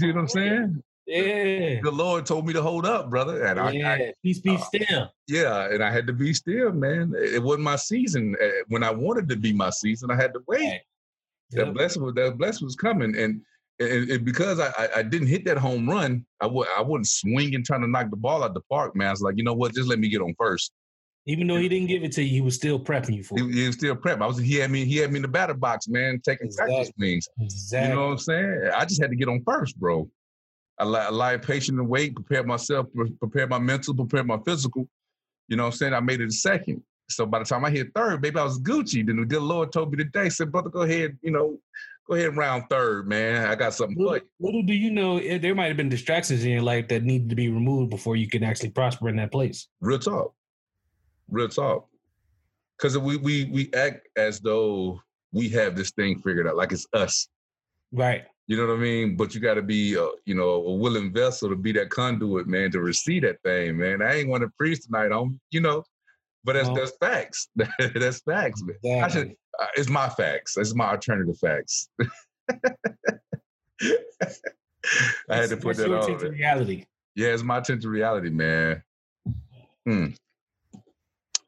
you 0.00 0.12
know 0.12 0.14
what 0.14 0.16
I'm 0.20 0.28
saying? 0.28 0.82
Yeah. 1.08 1.80
The 1.82 1.90
Lord 1.90 2.26
told 2.26 2.46
me 2.46 2.52
to 2.52 2.60
hold 2.62 2.84
up, 2.86 3.08
brother, 3.08 3.44
and 3.44 3.58
I, 3.58 3.70
yeah. 3.72 3.92
I 3.92 4.12
Peace 4.22 4.40
be 4.40 4.56
uh, 4.56 4.58
still. 4.58 5.10
yeah, 5.26 5.70
and 5.72 5.82
I 5.82 5.90
had 5.90 6.06
to 6.06 6.12
be 6.12 6.34
still, 6.34 6.70
man. 6.72 7.14
It 7.16 7.42
wasn't 7.42 7.64
my 7.64 7.76
season. 7.76 8.36
Uh, 8.42 8.48
When 8.68 8.82
I 8.84 8.90
wanted 8.90 9.28
to 9.30 9.36
be 9.36 9.52
my 9.52 9.70
season, 9.70 10.10
I 10.10 10.16
had 10.16 10.34
to 10.34 10.40
wait. 10.46 10.60
Right. 10.60 10.80
that 11.52 11.66
Yep. 11.66 11.74
blessing 11.74 12.02
was 12.02 12.14
that 12.14 12.36
blessing 12.36 12.66
was 12.66 12.76
coming, 12.76 13.16
and 13.16 13.40
and, 13.80 14.10
and 14.10 14.24
because 14.24 14.58
I, 14.60 14.88
I 14.96 15.02
didn't 15.02 15.28
hit 15.28 15.44
that 15.46 15.56
home 15.56 15.88
run, 15.88 16.26
I 16.40 16.46
would 16.46 16.68
I 16.76 16.82
wasn't 16.82 17.06
swinging 17.08 17.64
trying 17.64 17.80
to 17.82 17.86
knock 17.88 18.10
the 18.10 18.16
ball 18.16 18.42
out 18.44 18.52
the 18.52 18.60
park, 18.68 18.94
man. 18.94 19.08
I 19.08 19.10
was 19.12 19.22
like, 19.22 19.36
you 19.38 19.44
know 19.44 19.54
what, 19.54 19.72
just 19.74 19.88
let 19.88 19.98
me 19.98 20.08
get 20.08 20.20
on 20.20 20.34
first. 20.38 20.72
Even 21.26 21.46
though 21.46 21.56
he 21.56 21.68
didn't 21.68 21.88
give 21.88 22.04
it 22.04 22.12
to 22.12 22.22
you, 22.22 22.28
he 22.30 22.40
was 22.40 22.54
still 22.54 22.80
prepping 22.80 23.14
you 23.16 23.22
for 23.22 23.38
He, 23.38 23.44
it. 23.44 23.54
he 23.54 23.66
was 23.66 23.76
still 23.76 23.94
prep. 23.94 24.20
I 24.20 24.26
was 24.26 24.38
he 24.38 24.56
had 24.56 24.70
me 24.70 24.84
he 24.84 24.96
had 24.96 25.10
me 25.10 25.16
in 25.16 25.22
the 25.22 25.28
batter 25.28 25.54
box, 25.54 25.86
man, 25.88 26.20
taking 26.24 26.50
practice 26.52 26.90
swings. 26.96 27.28
Exactly. 27.40 27.88
You 27.90 27.94
know 27.94 28.06
what 28.06 28.12
I'm 28.12 28.18
saying? 28.18 28.70
I 28.74 28.84
just 28.84 29.00
had 29.00 29.10
to 29.10 29.16
get 29.16 29.28
on 29.28 29.42
first, 29.46 29.78
bro. 29.78 30.10
I, 30.78 30.84
li- 30.84 31.00
I 31.00 31.10
lied 31.10 31.42
patient 31.42 31.78
and 31.78 31.88
wait, 31.88 32.14
prepare 32.14 32.44
myself, 32.44 32.86
pre- 32.94 33.10
prepare 33.10 33.46
my 33.46 33.58
mental, 33.58 33.94
prepare 33.94 34.24
my 34.24 34.38
physical. 34.44 34.88
You 35.48 35.56
know 35.56 35.64
what 35.64 35.74
I'm 35.74 35.76
saying? 35.76 35.94
I 35.94 36.00
made 36.00 36.20
it 36.20 36.28
a 36.28 36.32
second. 36.32 36.82
So 37.10 37.24
by 37.24 37.38
the 37.38 37.44
time 37.46 37.64
I 37.64 37.70
hit 37.70 37.88
third, 37.94 38.20
baby, 38.20 38.38
I 38.38 38.44
was 38.44 38.60
Gucci. 38.60 39.04
Then 39.06 39.16
the 39.16 39.24
good 39.24 39.42
Lord 39.42 39.72
told 39.72 39.90
me 39.90 39.96
today, 39.96 40.28
said, 40.28 40.52
brother, 40.52 40.68
go 40.68 40.82
ahead, 40.82 41.16
you 41.22 41.30
know, 41.30 41.58
go 42.06 42.14
ahead 42.14 42.28
and 42.28 42.36
round 42.36 42.64
third, 42.68 43.08
man. 43.08 43.46
I 43.46 43.54
got 43.54 43.72
something 43.74 43.96
for 43.96 44.02
little, 44.02 44.18
you. 44.18 44.46
little 44.46 44.62
do 44.62 44.74
you 44.74 44.90
know, 44.90 45.18
eh, 45.18 45.38
there 45.38 45.54
might 45.54 45.68
have 45.68 45.76
been 45.76 45.88
distractions 45.88 46.44
in 46.44 46.50
your 46.50 46.62
life 46.62 46.88
that 46.88 47.02
needed 47.02 47.30
to 47.30 47.34
be 47.34 47.48
removed 47.48 47.90
before 47.90 48.16
you 48.16 48.28
could 48.28 48.42
actually 48.42 48.70
prosper 48.70 49.08
in 49.08 49.16
that 49.16 49.32
place. 49.32 49.68
Real 49.80 49.98
talk. 49.98 50.34
Real 51.28 51.48
talk. 51.48 51.88
Because 52.76 52.96
we 52.96 53.16
we 53.16 53.44
we 53.46 53.70
act 53.74 54.06
as 54.16 54.38
though 54.40 55.00
we 55.32 55.48
have 55.48 55.76
this 55.76 55.90
thing 55.90 56.20
figured 56.20 56.46
out, 56.46 56.56
like 56.56 56.72
it's 56.72 56.86
us. 56.92 57.28
Right. 57.90 58.24
You 58.48 58.56
know 58.56 58.66
what 58.66 58.76
I 58.76 58.78
mean? 58.78 59.14
But 59.14 59.34
you 59.34 59.42
got 59.42 59.54
to 59.54 59.62
be, 59.62 59.94
a, 59.94 60.08
you 60.24 60.34
know, 60.34 60.48
a 60.48 60.74
willing 60.74 61.12
vessel 61.12 61.50
to 61.50 61.56
be 61.56 61.70
that 61.72 61.90
conduit, 61.90 62.46
man, 62.46 62.70
to 62.72 62.80
receive 62.80 63.22
that 63.22 63.42
thing, 63.44 63.76
man. 63.76 64.00
I 64.00 64.16
ain't 64.16 64.30
want 64.30 64.42
to 64.42 64.48
preach 64.56 64.84
tonight. 64.84 65.12
I'm, 65.12 65.38
you 65.50 65.60
know, 65.60 65.84
but 66.44 66.54
that's 66.54 66.70
that's 66.70 66.92
facts. 66.98 67.48
that's 67.94 68.22
facts, 68.22 68.62
man. 68.82 69.04
I 69.04 69.08
should, 69.08 69.34
uh, 69.60 69.66
it's 69.76 69.90
my 69.90 70.08
facts. 70.08 70.56
It's 70.56 70.74
my 70.74 70.92
alternative 70.92 71.36
facts. 71.38 71.90
I 75.30 75.36
had 75.36 75.50
to 75.50 75.58
put 75.58 75.76
that 75.76 75.92
on. 75.92 76.18
to 76.18 76.30
reality. 76.30 76.86
Yeah, 77.14 77.28
it's 77.28 77.42
my 77.42 77.58
attempt 77.58 77.82
to 77.82 77.90
reality, 77.90 78.30
man. 78.30 78.82
Hmm. 79.86 80.06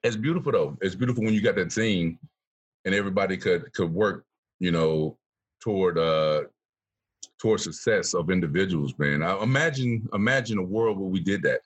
It's 0.03 0.17
beautiful 0.17 0.53
though. 0.53 0.77
It's 0.83 0.95
beautiful 0.95 1.25
when 1.25 1.33
you 1.33 1.41
got 1.41 1.55
that 1.57 1.71
team 1.71 2.19
and 2.85 2.95
everybody 2.95 3.39
could 3.39 3.73
could 3.73 3.93
work, 3.93 4.27
you 4.59 4.71
know, 4.71 5.17
toward 5.63 5.97
uh 5.97 6.43
toward 7.41 7.61
success 7.61 8.15
of 8.15 8.31
individuals, 8.31 8.95
man. 8.99 9.23
I 9.23 9.43
imagine 9.43 10.07
imagine 10.15 10.59
a 10.59 10.63
world 10.63 10.99
where 10.99 11.09
we 11.09 11.21
did 11.21 11.43
that. 11.43 11.61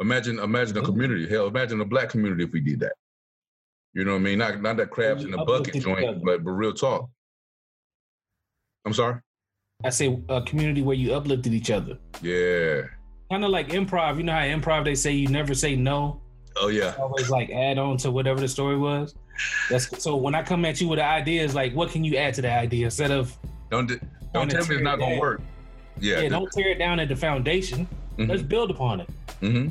Imagine 0.00 0.38
imagine 0.38 0.76
a 0.78 0.82
Mhm. 0.82 0.86
community. 0.86 1.28
Hell, 1.28 1.48
imagine 1.48 1.80
a 1.80 1.84
black 1.84 2.08
community 2.08 2.44
if 2.44 2.52
we 2.52 2.60
did 2.60 2.80
that. 2.80 2.92
You 3.94 4.04
know 4.04 4.12
what 4.12 4.18
I 4.20 4.22
mean? 4.22 4.38
Not 4.38 4.60
not 4.62 4.76
that 4.76 4.90
crabs 4.90 5.24
in 5.24 5.34
a 5.34 5.44
bucket 5.44 5.82
joint, 5.82 6.24
but 6.24 6.44
but 6.44 6.50
real 6.50 6.72
talk. 6.72 7.10
I'm 8.84 8.92
sorry. 8.92 9.20
I 9.84 9.90
say 9.90 10.18
a 10.28 10.42
community 10.42 10.82
where 10.82 10.96
you 10.96 11.14
uplifted 11.14 11.52
each 11.52 11.70
other. 11.70 11.98
Yeah. 12.22 12.82
Kind 13.30 13.44
of 13.44 13.50
like 13.50 13.68
improv. 13.68 14.16
You 14.16 14.22
know 14.24 14.32
how 14.32 14.40
improv 14.40 14.84
they 14.84 14.94
say 14.94 15.12
you 15.12 15.28
never 15.28 15.54
say 15.54 15.76
no. 15.76 16.20
Oh 16.56 16.68
yeah. 16.68 16.94
Always 16.98 17.30
like 17.30 17.50
add 17.50 17.78
on 17.78 17.96
to 17.98 18.10
whatever 18.10 18.40
the 18.40 18.48
story 18.48 18.76
was. 18.76 19.14
That's 19.70 20.02
so 20.02 20.16
when 20.16 20.34
I 20.34 20.42
come 20.42 20.64
at 20.64 20.80
you 20.80 20.88
with 20.88 20.98
an 20.98 21.04
idea, 21.04 21.46
like 21.52 21.74
what 21.74 21.90
can 21.90 22.02
you 22.04 22.16
add 22.16 22.34
to 22.34 22.42
the 22.42 22.50
idea 22.52 22.86
instead 22.86 23.10
of 23.10 23.36
Don't 23.70 23.90
don't 24.34 24.50
tell 24.50 24.66
me 24.66 24.74
it's 24.76 24.84
not 24.84 24.94
it 24.98 25.00
gonna 25.00 25.12
down. 25.12 25.20
work. 25.20 25.40
yeah, 26.00 26.20
Yeah. 26.20 26.28
don't 26.28 26.50
tear 26.52 26.68
it 26.68 26.78
down 26.78 27.00
at 27.00 27.08
the 27.08 27.16
foundation. 27.16 27.86
Let's 28.18 28.42
build 28.42 28.70
upon 28.70 29.00
it. 29.00 29.08
hmm 29.40 29.68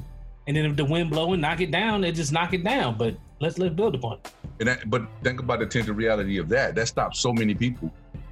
And 0.47 0.55
then 0.55 0.65
if 0.65 0.75
the 0.77 0.85
wind 0.85 1.09
blowing, 1.09 1.41
knock 1.41 1.59
it 1.59 1.71
down. 1.71 2.03
It 2.05 2.13
just 2.13 2.31
knock 2.31 2.53
it 2.53 2.63
down. 2.63 2.97
But 2.97 3.15
let's 3.41 3.57
let's 3.57 3.75
build 3.75 3.95
upon 3.95 4.13
it. 4.19 4.31
And 4.59 4.69
that, 4.69 4.89
but 4.89 5.01
think 5.23 5.39
about 5.41 5.59
the 5.59 5.65
tinted 5.65 5.95
reality 5.95 6.37
of 6.37 6.47
that. 6.49 6.73
That 6.75 6.87
stops 6.87 7.19
so 7.19 7.33
many 7.33 7.53
people. 7.53 7.91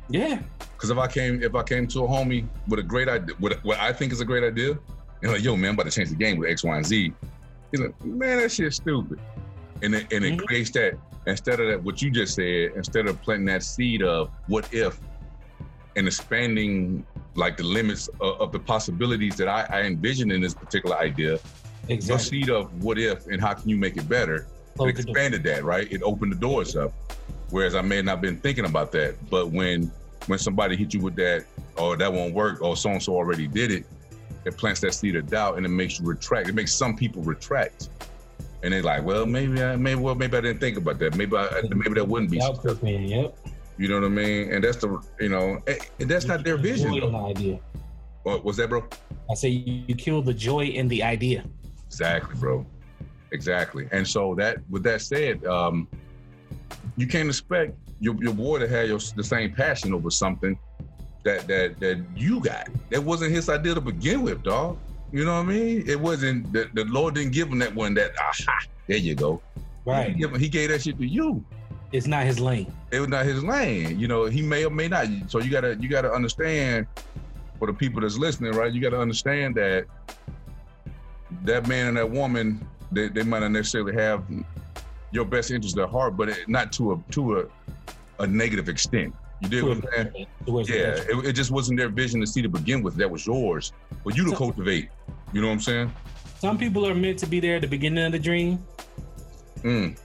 Yeah. 0.10 0.39
Because 0.74 0.89
if 0.89 0.98
I 0.98 1.08
came, 1.08 1.44
if 1.44 1.53
I 1.55 1.63
came 1.63 1.88
to 1.88 2.05
a 2.05 2.08
homie 2.08 2.46
with 2.67 2.79
a 2.79 2.84
great 2.84 3.10
idea, 3.10 3.36
with 3.39 3.53
what 3.63 3.79
I 3.79 3.91
think 3.91 4.13
is 4.13 4.22
a 4.22 4.25
great 4.25 4.44
idea, 4.44 4.77
and 5.22 5.32
like, 5.34 5.44
yo, 5.44 5.55
man, 5.58 5.70
I'm 5.70 5.74
about 5.75 5.91
to 5.91 5.91
change 5.91 6.10
the 6.10 6.15
game 6.15 6.38
with 6.38 6.50
X, 6.50 6.63
Y, 6.63 6.75
and 6.77 6.86
Z. 6.86 7.13
He's 7.72 7.79
like, 7.82 8.05
man, 8.05 8.39
that 8.39 8.51
shit's 8.51 8.77
stupid. 8.77 9.20
And 9.84 9.94
it, 9.96 10.12
and 10.13 10.24
it 10.24 10.34
Mhm. 10.38 10.46
creates 10.46 10.70
that 10.72 10.94
instead 11.27 11.60
of 11.60 11.67
that 11.67 11.84
what 11.84 12.01
you 12.01 12.10
just 12.12 12.36
said, 12.36 12.72
instead 12.75 13.08
of 13.08 13.22
planting 13.22 13.46
that 13.48 13.63
seed 13.63 14.01
of 14.03 14.29
what 14.48 14.72
if, 14.74 15.00
and 15.95 16.07
expanding 16.07 17.05
like 17.35 17.57
the 17.57 17.63
limits 17.63 18.07
of, 18.21 18.39
of 18.41 18.51
the 18.51 18.59
possibilities 18.59 19.35
that 19.37 19.47
I, 19.47 19.65
I 19.69 19.81
envision 19.83 20.31
in 20.31 20.41
this 20.41 20.53
particular 20.53 20.97
idea. 20.97 21.31
Your 21.31 21.39
Exactly. 21.89 22.41
seed 22.41 22.49
of 22.49 22.83
what 22.83 22.97
if 22.97 23.27
and 23.27 23.39
how 23.39 23.53
can 23.53 23.69
you 23.69 23.77
make 23.77 23.95
it 23.97 24.09
better 24.09 24.47
it 24.79 24.99
expanded 24.99 25.43
that, 25.43 25.63
right? 25.63 25.89
It 25.91 26.01
opened 26.03 26.33
the 26.33 26.37
doors 26.37 26.75
up. 26.75 26.91
Whereas 27.51 27.75
I 27.75 27.81
may 27.81 28.01
not 28.01 28.21
been 28.21 28.37
thinking 28.37 28.65
about 28.65 28.91
that. 28.93 29.15
But 29.29 29.49
when 29.51 29.91
when 30.27 30.39
somebody 30.39 30.75
hit 30.75 30.93
you 30.93 30.99
with 30.99 31.15
that, 31.15 31.45
oh, 31.77 31.95
that 31.95 32.11
won't 32.11 32.33
work, 32.33 32.61
or 32.61 32.75
so 32.75 32.89
and 32.89 33.01
so 33.01 33.13
already 33.15 33.47
did 33.47 33.71
it, 33.71 33.85
it 34.43 34.57
plants 34.57 34.81
that 34.81 34.93
seed 34.93 35.15
of 35.15 35.29
doubt 35.29 35.57
and 35.57 35.65
it 35.65 35.69
makes 35.69 35.99
you 35.99 36.05
retract. 36.05 36.49
It 36.49 36.55
makes 36.55 36.73
some 36.73 36.95
people 36.97 37.21
retract. 37.21 37.89
And 38.63 38.73
they're 38.73 38.81
like, 38.81 39.03
well, 39.03 39.25
maybe 39.25 39.61
I 39.63 39.75
maybe 39.75 40.01
well, 40.01 40.15
maybe 40.15 40.35
I 40.37 40.41
didn't 40.41 40.59
think 40.59 40.77
about 40.77 40.97
that. 40.99 41.15
Maybe 41.15 41.37
I 41.37 41.61
maybe 41.69 41.93
that 41.93 42.07
wouldn't 42.07 42.31
be 42.31 42.39
Doubt 42.39 42.55
successful. 42.55 42.89
man. 42.89 43.03
Yep. 43.07 43.37
You 43.77 43.88
know 43.89 43.96
what 43.96 44.05
I 44.05 44.10
mean? 44.10 44.53
And 44.53 44.63
that's 44.63 44.77
the 44.77 45.01
you 45.20 45.29
know, 45.29 45.62
and 45.67 45.77
and 46.00 46.10
that's 46.10 46.25
not 46.25 46.44
their 46.44 46.58
vision. 46.58 46.91
The 46.91 47.17
idea. 47.17 47.60
What 48.24 48.44
was 48.44 48.58
that, 48.58 48.70
bro? 48.70 48.84
I 49.29 49.36
say 49.36 49.50
you, 49.50 49.96
kill 49.96 50.22
the 50.22 50.34
joy 50.34 50.65
in 50.65 50.88
the 50.88 51.03
idea. 51.03 51.44
Exactly, 51.88 52.36
bro. 52.39 52.65
Exactly. 53.32 53.88
And 53.91 54.08
so 54.08 54.34
that 54.36 54.58
with 54.70 54.84
that 54.84 55.01
said, 55.01 55.46
um, 55.46 55.88
you 56.98 57.05
can't 57.05 57.27
expect 57.27 57.75
your, 58.00 58.15
your 58.24 58.34
boy 58.34 58.60
to 58.60 58.67
have 58.67 58.88
your, 58.88 59.00
the 59.15 59.24
same 59.24 59.53
passion 59.53 59.94
over 59.94 60.10
something 60.10 60.58
that 61.24 61.48
that 61.48 61.79
that 61.79 62.03
you 62.15 62.39
got. 62.39 62.70
That 62.89 63.03
wasn't 63.03 63.32
his 63.32 63.50
idea 63.50 63.75
to 63.75 63.82
begin 63.82 64.22
with, 64.24 64.41
dog. 64.44 64.77
You 65.12 65.24
know 65.25 65.34
what 65.36 65.50
I 65.50 65.53
mean? 65.53 65.84
It 65.88 66.00
wasn't 66.00 66.51
the, 66.51 66.70
the 66.74 66.86
Lord 66.86 67.15
didn't 67.15 67.34
give 67.34 67.50
him 67.50 67.60
that 67.60 67.75
one 67.75 67.94
that 67.96 68.12
aha, 68.20 68.58
there 68.88 68.98
you 68.98 69.15
go. 69.15 69.41
He, 69.55 69.62
Right. 69.91 70.17
give 70.17 70.34
him- 70.34 70.39
he 70.39 70.50
gave 70.50 70.70
that 70.70 70.82
shit 70.82 70.98
to 70.98 71.05
you. 71.05 71.46
It's 71.95 72.07
not 72.07 72.25
his 72.25 72.41
lane. 72.41 72.71
It 72.91 72.99
was 72.99 73.07
not 73.07 73.25
his 73.25 73.41
lane. 73.41 73.97
You 73.97 74.09
know, 74.09 74.25
he 74.25 74.41
may 74.41 74.65
or 74.65 74.69
may 74.69 74.89
not. 74.89 75.07
So 75.27 75.39
you 75.39 75.49
gotta 75.49 75.77
you 75.79 75.87
gotta 75.87 76.11
understand 76.11 76.87
for 77.57 77.67
the 77.67 77.73
people 77.73 78.01
that's 78.01 78.17
listening, 78.17 78.51
right? 78.51 78.71
You 78.73 78.81
gotta 78.81 78.99
understand 78.99 79.55
that 79.55 79.85
that 81.43 81.67
man 81.67 81.87
and 81.87 81.97
that 81.97 82.09
woman, 82.09 82.67
they, 82.91 83.07
they 83.07 83.23
might 83.23 83.39
not 83.39 83.51
necessarily 83.51 83.93
have 83.93 84.23
your 85.11 85.23
best 85.23 85.51
interest 85.51 85.77
at 85.77 85.87
heart, 85.89 86.17
but 86.17 86.27
it, 86.29 86.49
not 86.49 86.73
to 86.73 86.93
a 86.93 87.11
to 87.13 87.39
a, 87.39 87.45
a 88.19 88.27
negative 88.27 88.67
extent. 88.67 89.15
You 89.41 89.47
dig 89.49 89.63
what 89.63 89.77
I'm 89.77 89.83
saying? 90.13 90.27
Yeah, 90.47 91.01
it, 91.09 91.25
it 91.27 91.33
just 91.33 91.51
wasn't 91.51 91.77
their 91.79 91.89
vision 91.89 92.19
to 92.19 92.27
see 92.27 92.41
to 92.41 92.49
begin 92.49 92.83
with. 92.83 92.95
That 92.95 93.09
was 93.09 93.25
yours, 93.25 93.71
for 94.03 94.11
you 94.11 94.25
to 94.25 94.31
So- 94.31 94.35
cultivate. 94.35 94.89
You 95.31 95.39
know 95.41 95.47
what 95.47 95.53
I'm 95.53 95.59
saying? 95.61 95.93
Some 96.39 96.57
people 96.57 96.85
are 96.85 96.93
meant 96.95 97.19
to 97.19 97.25
be 97.25 97.39
there 97.39 97.55
at 97.55 97.61
the 97.61 97.67
beginning 97.67 98.05
of 98.05 98.11
the 98.11 98.19
dream, 98.19 98.59
Mm. 99.63 99.97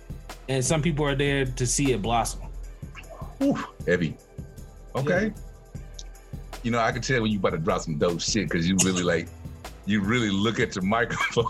And 0.50 0.64
some 0.64 0.82
people 0.82 1.06
are 1.06 1.14
there 1.14 1.44
to 1.44 1.64
see 1.64 1.92
it 1.92 2.02
blossom. 2.02 2.40
Whew, 3.38 3.56
heavy. 3.86 4.16
Okay. 4.96 5.32
You 6.64 6.72
know, 6.72 6.80
I 6.80 6.90
can 6.90 7.00
tell 7.00 7.22
when 7.22 7.30
you 7.30 7.38
about 7.38 7.50
to 7.50 7.58
drop 7.58 7.82
some 7.82 7.98
dope 7.98 8.20
shit 8.20 8.48
because 8.48 8.68
you 8.68 8.76
really 8.84 9.04
like, 9.04 9.28
you 9.86 10.02
really 10.02 10.28
look 10.28 10.58
at 10.58 10.74
your 10.74 10.84
microphone. 10.98 11.46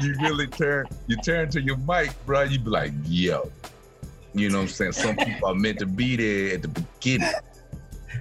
you 0.00 0.16
really 0.20 0.48
turn, 0.48 0.86
you 1.06 1.16
turn 1.18 1.48
to 1.50 1.62
your 1.62 1.76
mic, 1.76 2.12
bro. 2.26 2.42
You 2.42 2.58
be 2.58 2.68
like, 2.68 2.92
yo. 3.04 3.48
You 4.34 4.50
know 4.50 4.56
what 4.56 4.62
I'm 4.62 4.68
saying? 4.68 4.92
Some 4.92 5.16
people 5.16 5.48
are 5.48 5.54
meant 5.54 5.78
to 5.78 5.86
be 5.86 6.16
there 6.16 6.56
at 6.56 6.62
the 6.62 6.68
beginning. 6.68 7.32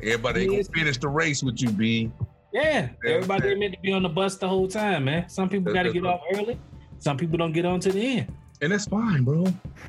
Everybody 0.04 0.42
ain't 0.42 0.52
gonna 0.52 0.64
finish 0.66 0.98
the 1.00 1.10
race 1.10 1.42
with 1.42 1.60
you, 1.62 1.72
B. 1.72 2.12
Yeah, 2.54 2.90
Yeah, 3.04 3.16
everybody 3.16 3.56
meant 3.56 3.74
to 3.74 3.80
be 3.82 3.92
on 3.92 4.04
the 4.04 4.10
bus 4.10 4.38
the 4.38 4.48
whole 4.48 4.68
time, 4.68 5.06
man. 5.06 5.28
Some 5.30 5.50
people 5.50 5.74
got 5.74 5.84
to 5.84 5.92
get 5.92 6.06
off 6.06 6.22
early. 6.32 6.60
Some 7.00 7.18
people 7.18 7.38
don't 7.40 7.52
get 7.52 7.66
on 7.66 7.80
to 7.82 7.92
the 7.92 8.20
end. 8.20 8.32
And 8.62 8.72
that's 8.72 8.86
fine, 8.88 9.24
bro. 9.24 9.46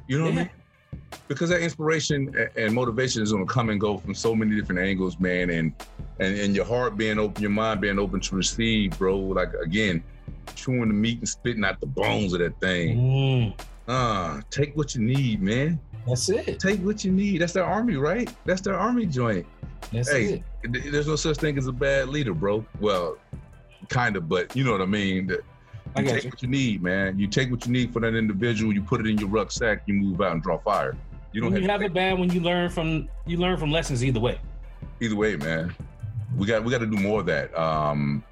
You 0.08 0.18
know 0.18 0.24
what 0.26 0.32
I 0.34 0.36
mean? 0.36 0.50
Because 1.28 1.50
that 1.50 1.60
inspiration 1.60 2.34
and 2.56 2.74
motivation 2.74 3.22
is 3.22 3.32
gonna 3.32 3.46
come 3.46 3.70
and 3.70 3.80
go 3.80 3.98
from 3.98 4.14
so 4.14 4.34
many 4.34 4.54
different 4.56 4.80
angles, 4.80 5.18
man. 5.18 5.50
And 5.50 5.72
and, 6.18 6.36
and 6.38 6.54
your 6.56 6.64
heart 6.64 6.96
being 6.96 7.18
open, 7.18 7.40
your 7.42 7.50
mind 7.50 7.80
being 7.80 7.98
open 7.98 8.20
to 8.20 8.36
receive, 8.36 8.96
bro. 8.98 9.16
Like 9.18 9.52
again, 9.62 10.02
chewing 10.54 10.88
the 10.88 10.94
meat 10.94 11.18
and 11.18 11.28
spitting 11.28 11.64
out 11.64 11.80
the 11.80 11.86
bones 11.86 12.32
of 12.32 12.40
that 12.40 12.58
thing. 12.60 12.96
Mm, 12.98 13.60
Uh, 13.88 14.40
take 14.50 14.76
what 14.76 14.94
you 14.94 15.02
need, 15.02 15.40
man. 15.42 15.78
that's 16.06 16.28
it. 16.28 16.58
Take 16.58 16.80
what 16.80 17.04
you 17.04 17.12
need. 17.12 17.40
That's 17.40 17.52
their 17.52 17.64
army, 17.64 17.96
right? 17.96 18.32
That's 18.44 18.60
their 18.60 18.76
army 18.78 19.06
joint. 19.06 19.46
That's 19.92 20.10
Hey. 20.10 20.42
it. 20.64 20.72
Th- 20.72 20.84
There's 20.90 21.06
no 21.06 21.16
such 21.16 21.36
thing 21.36 21.56
as 21.58 21.66
a 21.68 21.72
bad 21.72 22.08
leader, 22.08 22.34
bro. 22.34 22.64
Well, 22.80 23.16
kind 23.88 24.16
of, 24.16 24.28
but 24.28 24.54
you 24.56 24.64
know 24.64 24.72
what 24.72 24.80
I 24.82 24.86
mean. 24.86 25.30
I 25.32 25.36
You 25.96 26.04
take 26.04 26.24
you. 26.24 26.30
what 26.30 26.42
you 26.42 26.48
need, 26.48 26.82
man. 26.82 27.18
You 27.18 27.26
take 27.26 27.50
what 27.50 27.64
you 27.66 27.72
need 27.72 27.92
for 27.92 28.00
that 28.00 28.14
individual. 28.14 28.72
You 28.72 28.82
put 28.82 29.00
it 29.00 29.06
in 29.06 29.18
your 29.18 29.28
rucksack. 29.28 29.82
You 29.86 29.94
move 29.94 30.20
out 30.20 30.32
and 30.32 30.42
draw 30.42 30.58
fire. 30.58 30.96
You 31.32 31.40
don't 31.40 31.52
When 31.52 31.62
you 31.62 31.68
have, 31.68 31.80
have 31.80 31.90
it 31.90 31.94
bad 31.94 32.18
when 32.18 32.30
you 32.30 32.40
learn 32.40 32.70
from 32.70 33.08
you 33.26 33.36
learn 33.38 33.56
from 33.58 33.70
lessons 33.70 34.04
either 34.04 34.20
way. 34.20 34.38
either 35.00 35.16
way, 35.16 35.36
man. 35.36 35.74
We 36.36 36.46
got 36.46 36.64
we 36.64 36.70
got 36.70 36.80
to 36.80 36.86
do 36.86 36.96
more 36.96 37.20
of 37.20 37.26
that. 37.26 37.56
Um, 37.58 38.22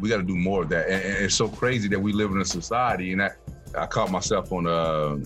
we 0.00 0.08
got 0.08 0.16
to 0.16 0.22
do 0.22 0.36
more 0.36 0.62
of 0.62 0.68
that. 0.70 0.88
And, 0.88 1.02
and 1.02 1.24
it's 1.24 1.34
so 1.34 1.48
crazy 1.48 1.88
that 1.88 2.00
we 2.00 2.12
live 2.12 2.30
in 2.32 2.40
a 2.40 2.44
society, 2.44 3.12
and 3.12 3.22
I 3.22 3.30
I 3.76 3.86
caught 3.86 4.10
myself 4.10 4.52
on 4.52 4.66
uh, 4.66 5.18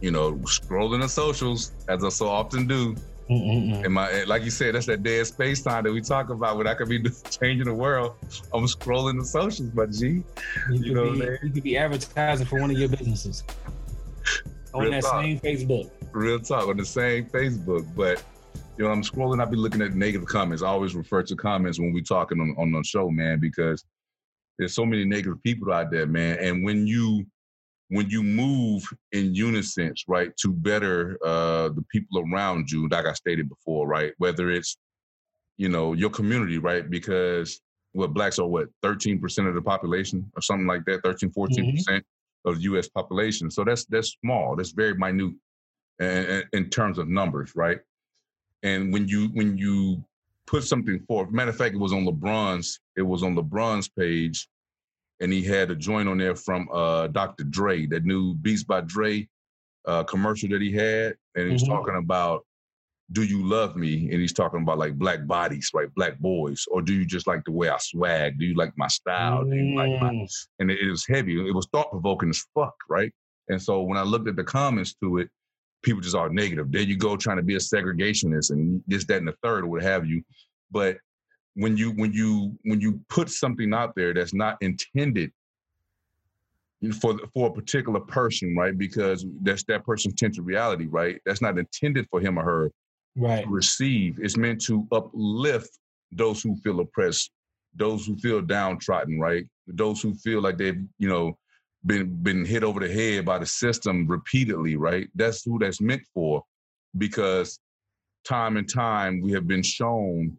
you 0.00 0.10
know, 0.10 0.32
scrolling 0.44 1.00
the 1.00 1.08
socials 1.08 1.72
as 1.88 2.04
I 2.04 2.08
so 2.08 2.28
often 2.28 2.66
do. 2.66 2.96
Mm-mm-mm. 3.30 3.84
And 3.84 3.92
my 3.92 4.10
eh, 4.12 4.24
like 4.26 4.44
you 4.44 4.50
said, 4.50 4.74
that's 4.76 4.86
that 4.86 5.02
dead 5.02 5.26
space 5.26 5.60
time 5.62 5.82
that 5.84 5.92
we 5.92 6.00
talk 6.00 6.30
about 6.30 6.56
when 6.58 6.66
I 6.68 6.74
could 6.74 6.88
be 6.88 7.02
changing 7.30 7.64
the 7.66 7.74
world. 7.74 8.14
I'm 8.54 8.64
scrolling 8.66 9.18
the 9.18 9.24
socials, 9.26 9.70
but 9.70 9.90
gee, 9.90 10.22
You, 10.70 10.82
You 10.82 10.94
could 10.94 10.94
know 10.94 11.04
be, 11.12 11.22
I 11.22 11.26
mean? 11.30 11.38
you 11.42 11.50
could 11.50 11.62
be 11.64 11.76
advertising 11.76 12.46
for 12.46 12.60
one 12.60 12.70
of 12.70 12.78
your 12.78 12.88
businesses 12.88 13.42
on 14.74 14.82
Real 14.82 14.90
that 14.92 15.02
talk. 15.02 15.22
same 15.22 15.40
Facebook. 15.40 15.90
real 16.12 16.38
talk 16.40 16.68
on 16.68 16.76
the 16.76 16.84
same 16.84 17.26
Facebook. 17.26 17.86
But 17.96 18.22
you 18.78 18.84
know, 18.84 18.90
I'm 18.90 19.02
scrolling, 19.02 19.40
I'll 19.40 19.50
be 19.50 19.56
looking 19.56 19.82
at 19.82 19.94
negative 19.94 20.28
comments. 20.28 20.62
I 20.62 20.68
always 20.68 20.94
refer 20.94 21.22
to 21.24 21.34
comments 21.36 21.80
when 21.80 21.92
we 21.92 22.02
talking 22.02 22.40
on, 22.40 22.54
on 22.58 22.70
the 22.72 22.82
show, 22.84 23.10
man, 23.10 23.40
because 23.40 23.84
there's 24.58 24.74
so 24.74 24.86
many 24.86 25.04
negative 25.04 25.42
people 25.42 25.72
out 25.72 25.90
there, 25.90 26.06
man. 26.06 26.38
And 26.40 26.64
when 26.64 26.86
you 26.86 27.26
when 27.88 28.10
you 28.10 28.22
move 28.22 28.82
in 29.12 29.34
unison, 29.34 29.94
right, 30.08 30.36
to 30.38 30.52
better 30.52 31.18
uh 31.24 31.68
the 31.68 31.84
people 31.90 32.24
around 32.32 32.70
you, 32.70 32.88
like 32.88 33.06
I 33.06 33.12
stated 33.12 33.48
before, 33.48 33.86
right? 33.86 34.12
Whether 34.18 34.50
it's, 34.50 34.76
you 35.56 35.68
know, 35.68 35.92
your 35.92 36.10
community, 36.10 36.58
right? 36.58 36.88
Because 36.88 37.60
what 37.92 38.12
blacks 38.12 38.38
are 38.38 38.46
what 38.46 38.68
13% 38.84 39.48
of 39.48 39.54
the 39.54 39.62
population 39.62 40.30
or 40.36 40.42
something 40.42 40.66
like 40.66 40.84
that, 40.84 41.02
13, 41.02 41.30
14% 41.30 42.02
of 42.44 42.56
the 42.56 42.62
US 42.62 42.88
population. 42.88 43.50
So 43.50 43.64
that's 43.64 43.84
that's 43.86 44.16
small, 44.22 44.56
that's 44.56 44.72
very 44.72 44.94
minute 44.94 45.34
in, 46.00 46.44
in 46.52 46.70
terms 46.70 46.98
of 46.98 47.08
numbers, 47.08 47.52
right? 47.54 47.78
And 48.62 48.92
when 48.92 49.08
you 49.08 49.28
when 49.28 49.56
you 49.56 50.04
put 50.46 50.64
something 50.64 51.00
forth, 51.06 51.30
matter 51.30 51.50
of 51.50 51.56
fact, 51.56 51.74
it 51.74 51.78
was 51.78 51.92
on 51.92 52.04
LeBron's, 52.04 52.80
it 52.96 53.02
was 53.02 53.22
on 53.22 53.36
LeBron's 53.36 53.88
page 53.88 54.48
and 55.20 55.32
he 55.32 55.42
had 55.42 55.70
a 55.70 55.76
joint 55.76 56.08
on 56.08 56.18
there 56.18 56.34
from 56.36 56.68
uh, 56.72 57.06
Dr. 57.08 57.44
Dre, 57.44 57.86
that 57.86 58.04
new 58.04 58.34
Beats 58.34 58.64
by 58.64 58.80
Dre 58.82 59.28
uh, 59.86 60.02
commercial 60.04 60.48
that 60.50 60.60
he 60.60 60.72
had, 60.72 61.14
and 61.36 61.50
he's 61.50 61.62
Mhm. 61.62 61.68
talking 61.68 61.94
about, 61.96 62.44
"Do 63.12 63.22
you 63.22 63.46
love 63.46 63.76
me?" 63.76 64.10
And 64.10 64.20
he's 64.20 64.32
talking 64.32 64.62
about 64.62 64.78
like 64.78 64.98
black 64.98 65.26
bodies, 65.26 65.70
right, 65.72 65.92
black 65.94 66.18
boys, 66.18 66.64
or 66.70 66.82
do 66.82 66.92
you 66.92 67.04
just 67.04 67.26
like 67.28 67.44
the 67.44 67.52
way 67.52 67.68
I 67.68 67.78
swag? 67.78 68.38
Do 68.38 68.44
you 68.44 68.54
like 68.54 68.72
my 68.76 68.88
style? 68.88 69.44
Do 69.44 69.54
you 69.54 69.76
like 69.76 70.00
my 70.00 70.10
Mm. 70.10 70.46
and 70.58 70.70
it, 70.70 70.80
it 70.80 70.90
was 70.90 71.06
heavy. 71.06 71.38
It 71.48 71.54
was 71.54 71.68
thought 71.72 71.90
provoking 71.92 72.30
as 72.30 72.44
fuck, 72.54 72.74
right? 72.88 73.12
And 73.48 73.62
so 73.62 73.82
when 73.82 73.96
I 73.96 74.02
looked 74.02 74.28
at 74.28 74.34
the 74.34 74.42
comments 74.44 74.94
to 75.02 75.18
it, 75.18 75.30
people 75.82 76.00
just 76.00 76.16
are 76.16 76.28
negative. 76.28 76.72
There 76.72 76.82
you 76.82 76.96
go, 76.96 77.16
trying 77.16 77.36
to 77.36 77.44
be 77.44 77.54
a 77.54 77.58
segregationist 77.58 78.50
and 78.50 78.82
this, 78.88 79.04
that, 79.04 79.18
and 79.18 79.28
the 79.28 79.36
third, 79.40 79.62
or 79.62 79.68
what 79.68 79.82
have 79.82 80.04
you. 80.04 80.24
But 80.72 80.98
when 81.56 81.76
you 81.76 81.90
when 81.92 82.12
you 82.12 82.56
when 82.64 82.80
you 82.80 83.00
put 83.08 83.30
something 83.30 83.72
out 83.72 83.94
there 83.96 84.12
that's 84.14 84.34
not 84.34 84.58
intended 84.60 85.32
for 87.00 87.18
for 87.32 87.48
a 87.48 87.52
particular 87.52 88.00
person, 88.00 88.54
right? 88.54 88.76
Because 88.76 89.24
that's 89.42 89.64
that 89.64 89.84
person's 89.84 90.14
tinted 90.14 90.44
reality, 90.44 90.86
right? 90.86 91.18
That's 91.24 91.40
not 91.40 91.58
intended 91.58 92.06
for 92.10 92.20
him 92.20 92.38
or 92.38 92.44
her 92.44 92.72
Right. 93.18 93.44
to 93.44 93.50
receive. 93.50 94.18
It's 94.20 94.36
meant 94.36 94.60
to 94.66 94.86
uplift 94.92 95.70
those 96.12 96.42
who 96.42 96.54
feel 96.56 96.80
oppressed, 96.80 97.30
those 97.74 98.06
who 98.06 98.14
feel 98.18 98.42
downtrodden, 98.42 99.18
right? 99.18 99.46
Those 99.66 100.02
who 100.02 100.14
feel 100.16 100.42
like 100.42 100.58
they've, 100.58 100.84
you 100.98 101.08
know, 101.08 101.38
been 101.86 102.22
been 102.22 102.44
hit 102.44 102.62
over 102.62 102.80
the 102.80 102.92
head 102.92 103.24
by 103.24 103.38
the 103.38 103.46
system 103.46 104.06
repeatedly, 104.06 104.76
right? 104.76 105.08
That's 105.14 105.42
who 105.42 105.58
that's 105.58 105.80
meant 105.80 106.02
for, 106.12 106.44
because 106.98 107.58
time 108.28 108.58
and 108.58 108.68
time 108.70 109.22
we 109.22 109.32
have 109.32 109.46
been 109.48 109.62
shown 109.62 110.38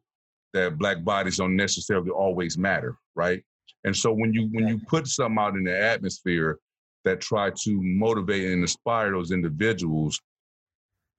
that 0.57 0.77
black 0.77 1.03
bodies 1.03 1.37
don't 1.37 1.55
necessarily 1.55 2.09
always 2.09 2.57
matter, 2.57 2.97
right? 3.15 3.43
And 3.83 3.95
so 3.95 4.11
when 4.11 4.33
you 4.33 4.49
when 4.51 4.67
you 4.67 4.79
put 4.79 5.07
something 5.07 5.39
out 5.39 5.55
in 5.55 5.63
the 5.63 5.77
atmosphere 5.79 6.59
that 7.05 7.21
try 7.21 7.49
to 7.51 7.81
motivate 7.81 8.45
and 8.49 8.61
inspire 8.61 9.11
those 9.11 9.31
individuals, 9.31 10.19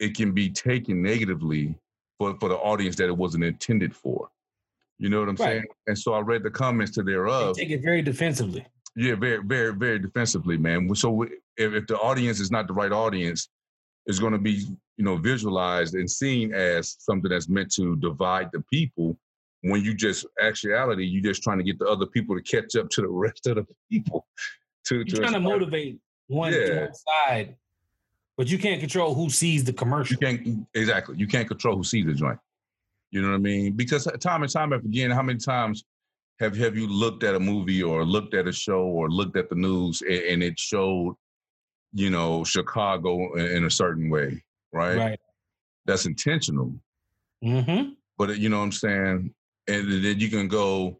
it 0.00 0.14
can 0.16 0.32
be 0.32 0.50
taken 0.50 1.02
negatively 1.02 1.74
for, 2.18 2.36
for 2.38 2.48
the 2.48 2.56
audience 2.56 2.96
that 2.96 3.06
it 3.08 3.16
wasn't 3.16 3.44
intended 3.44 3.94
for. 3.94 4.28
You 4.98 5.08
know 5.08 5.20
what 5.20 5.28
I'm 5.28 5.36
Right. 5.36 5.46
saying? 5.60 5.64
And 5.86 5.98
so 5.98 6.12
I 6.14 6.20
read 6.20 6.42
the 6.42 6.50
comments 6.50 6.92
to 6.92 7.02
They 7.02 7.12
thereof. 7.12 7.56
take 7.56 7.70
it 7.70 7.82
very 7.82 8.02
defensively. 8.02 8.66
Yeah, 8.96 9.14
very, 9.14 9.42
very, 9.44 9.72
very 9.72 9.98
defensively, 10.00 10.58
man. 10.58 10.92
So 10.96 11.22
if, 11.22 11.30
if 11.56 11.86
the 11.86 11.96
audience 11.98 12.40
is 12.40 12.50
not 12.50 12.66
the 12.66 12.72
right 12.72 12.90
audience, 12.90 13.48
it's 14.06 14.18
going 14.18 14.32
to 14.32 14.38
be, 14.38 14.66
you 14.96 15.04
know, 15.04 15.16
visualized 15.16 15.94
and 15.94 16.10
seen 16.10 16.52
as 16.52 16.96
something 16.98 17.30
that's 17.30 17.48
meant 17.48 17.70
to 17.74 17.94
divide 17.96 18.50
the 18.52 18.60
people. 18.72 19.16
When 19.62 19.82
you 19.82 19.94
just 19.94 20.24
actuality, 20.40 21.04
you 21.04 21.20
just 21.20 21.42
trying 21.42 21.58
to 21.58 21.64
get 21.64 21.78
the 21.78 21.86
other 21.86 22.06
people 22.06 22.36
to 22.36 22.42
catch 22.42 22.76
up 22.76 22.88
to 22.90 23.02
the 23.02 23.08
rest 23.08 23.46
of 23.46 23.56
the 23.56 23.66
people. 23.90 24.26
To, 24.86 25.04
You're 25.06 25.18
trying 25.18 25.34
to 25.34 25.40
motivate 25.40 25.98
one, 26.28 26.50
Yeah. 26.50 26.84
one 26.84 26.94
side, 26.94 27.56
but 28.38 28.48
you 28.48 28.56
can't 28.56 28.80
control 28.80 29.14
who 29.14 29.28
sees 29.28 29.62
the 29.62 29.72
commercial. 29.74 30.14
You 30.14 30.18
can't 30.26 30.66
exactly. 30.72 31.16
You 31.18 31.26
can't 31.26 31.46
control 31.46 31.76
who 31.76 31.84
sees 31.84 32.06
the 32.06 32.14
joint. 32.14 32.38
You 33.10 33.20
know 33.20 33.28
what 33.28 33.34
I 33.34 33.38
mean? 33.38 33.74
Because 33.74 34.08
time 34.18 34.44
and 34.44 34.50
time 34.50 34.72
again, 34.72 35.10
how 35.10 35.20
many 35.20 35.38
times 35.38 35.84
have 36.40 36.56
have 36.56 36.74
you 36.74 36.86
looked 36.86 37.22
at 37.22 37.34
a 37.34 37.40
movie 37.40 37.82
or 37.82 38.02
looked 38.02 38.32
at 38.32 38.48
a 38.48 38.52
show 38.52 38.82
or 38.84 39.10
looked 39.10 39.36
at 39.36 39.50
the 39.50 39.56
news 39.56 40.00
and, 40.00 40.22
and 40.22 40.42
it 40.42 40.58
showed, 40.58 41.14
you 41.92 42.08
know, 42.08 42.44
Chicago 42.44 43.34
in, 43.34 43.44
in 43.44 43.64
a 43.64 43.70
certain 43.70 44.08
way, 44.08 44.42
right? 44.72 44.96
Right. 44.96 45.20
That's 45.84 46.06
intentional. 46.06 46.72
Mm-hmm. 47.44 47.90
But 48.16 48.38
you 48.38 48.48
know 48.48 48.58
what 48.58 48.64
I'm 48.64 48.72
saying? 48.72 49.34
And 49.68 50.04
then 50.04 50.18
you 50.18 50.30
can 50.30 50.48
go 50.48 50.98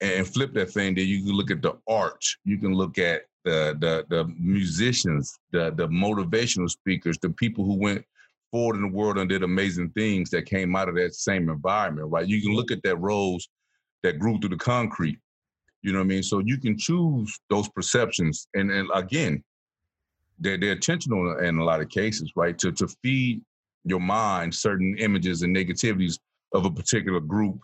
and 0.00 0.26
flip 0.26 0.52
that 0.54 0.70
thing. 0.70 0.94
Then 0.94 1.06
you 1.06 1.24
can 1.24 1.32
look 1.32 1.50
at 1.50 1.62
the 1.62 1.78
art. 1.88 2.24
You 2.44 2.58
can 2.58 2.74
look 2.74 2.98
at 2.98 3.22
the 3.44 3.76
the 3.80 4.04
the 4.08 4.24
musicians, 4.38 5.38
the 5.52 5.72
the 5.76 5.88
motivational 5.88 6.68
speakers, 6.68 7.18
the 7.18 7.30
people 7.30 7.64
who 7.64 7.74
went 7.74 8.04
forward 8.50 8.76
in 8.76 8.82
the 8.82 8.88
world 8.88 9.18
and 9.18 9.28
did 9.28 9.42
amazing 9.42 9.90
things 9.90 10.30
that 10.30 10.46
came 10.46 10.74
out 10.76 10.88
of 10.88 10.94
that 10.94 11.14
same 11.14 11.48
environment, 11.48 12.10
right? 12.10 12.26
You 12.26 12.40
can 12.40 12.52
look 12.52 12.70
at 12.70 12.82
that 12.82 12.96
rose 12.96 13.48
that 14.02 14.18
grew 14.18 14.38
through 14.38 14.50
the 14.50 14.56
concrete. 14.56 15.18
You 15.82 15.92
know 15.92 15.98
what 15.98 16.04
I 16.04 16.08
mean? 16.08 16.22
So 16.22 16.40
you 16.40 16.58
can 16.58 16.76
choose 16.76 17.38
those 17.50 17.68
perceptions, 17.68 18.48
and 18.54 18.70
and 18.70 18.88
again, 18.94 19.42
they're 20.38 20.58
they're 20.58 20.72
intentional 20.72 21.38
in 21.38 21.58
a 21.58 21.64
lot 21.64 21.80
of 21.80 21.88
cases, 21.88 22.32
right? 22.36 22.58
To 22.58 22.72
to 22.72 22.88
feed 23.02 23.42
your 23.84 24.00
mind 24.00 24.54
certain 24.54 24.96
images 24.98 25.42
and 25.42 25.54
negativities 25.56 26.18
of 26.52 26.64
a 26.64 26.70
particular 26.70 27.20
group. 27.20 27.60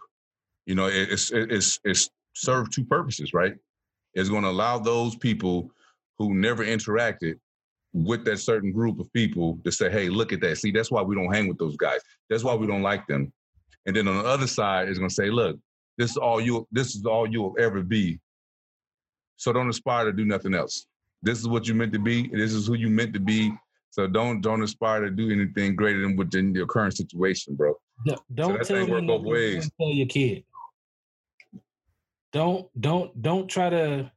You 0.66 0.74
know, 0.74 0.86
it's 0.86 1.30
it's 1.32 1.78
it's 1.84 2.10
served 2.34 2.72
two 2.72 2.84
purposes, 2.84 3.34
right? 3.34 3.54
It's 4.14 4.28
going 4.28 4.42
to 4.42 4.50
allow 4.50 4.78
those 4.78 5.16
people 5.16 5.70
who 6.18 6.34
never 6.34 6.64
interacted 6.64 7.34
with 7.92 8.24
that 8.24 8.38
certain 8.38 8.72
group 8.72 8.98
of 8.98 9.12
people 9.12 9.58
to 9.64 9.72
say, 9.72 9.90
"Hey, 9.90 10.08
look 10.08 10.32
at 10.32 10.40
that. 10.40 10.58
See, 10.58 10.70
that's 10.70 10.90
why 10.90 11.02
we 11.02 11.14
don't 11.14 11.32
hang 11.32 11.48
with 11.48 11.58
those 11.58 11.76
guys. 11.76 12.00
That's 12.30 12.44
why 12.44 12.54
we 12.54 12.66
don't 12.66 12.82
like 12.82 13.06
them." 13.06 13.32
And 13.86 13.94
then 13.94 14.08
on 14.08 14.16
the 14.16 14.24
other 14.24 14.46
side 14.46 14.88
is 14.88 14.98
going 14.98 15.10
to 15.10 15.14
say, 15.14 15.30
"Look, 15.30 15.58
this 15.98 16.10
is 16.10 16.16
all 16.16 16.40
you. 16.40 16.66
This 16.72 16.94
is 16.94 17.04
all 17.04 17.28
you'll 17.28 17.54
ever 17.58 17.82
be. 17.82 18.18
So 19.36 19.52
don't 19.52 19.68
aspire 19.68 20.04
to 20.04 20.12
do 20.12 20.24
nothing 20.24 20.54
else. 20.54 20.86
This 21.22 21.38
is 21.38 21.48
what 21.48 21.66
you 21.66 21.74
meant 21.74 21.92
to 21.92 21.98
be. 21.98 22.28
This 22.28 22.52
is 22.52 22.66
who 22.66 22.74
you 22.74 22.88
meant 22.88 23.14
to 23.14 23.20
be. 23.20 23.52
So 23.94 24.08
don't 24.08 24.40
don't 24.40 24.60
aspire 24.60 25.02
to 25.02 25.10
do 25.10 25.30
anything 25.30 25.76
greater 25.76 26.00
than 26.00 26.16
within 26.16 26.52
your 26.52 26.66
current 26.66 26.96
situation, 26.96 27.54
bro. 27.54 27.74
No, 28.04 28.16
don't 28.34 28.58
that 28.58 28.66
tell 28.66 28.84
me 28.84 28.90
work 28.90 29.06
both 29.06 29.22
you 29.22 29.28
ways. 29.28 29.70
Tell 29.80 29.88
your 29.88 30.08
kid. 30.08 30.42
Don't 32.32 32.66
don't 32.80 33.22
don't 33.22 33.46
try 33.46 33.70
to 33.70 34.10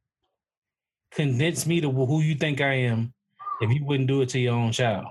convince 1.12 1.68
me 1.68 1.80
to 1.82 1.92
who 1.92 2.22
you 2.22 2.34
think 2.34 2.60
I 2.60 2.74
am 2.74 3.14
if 3.62 3.70
you 3.72 3.86
wouldn't 3.86 4.08
do 4.08 4.22
it 4.22 4.30
to 4.30 4.40
your 4.40 4.56
own 4.56 4.72
child. 4.72 5.10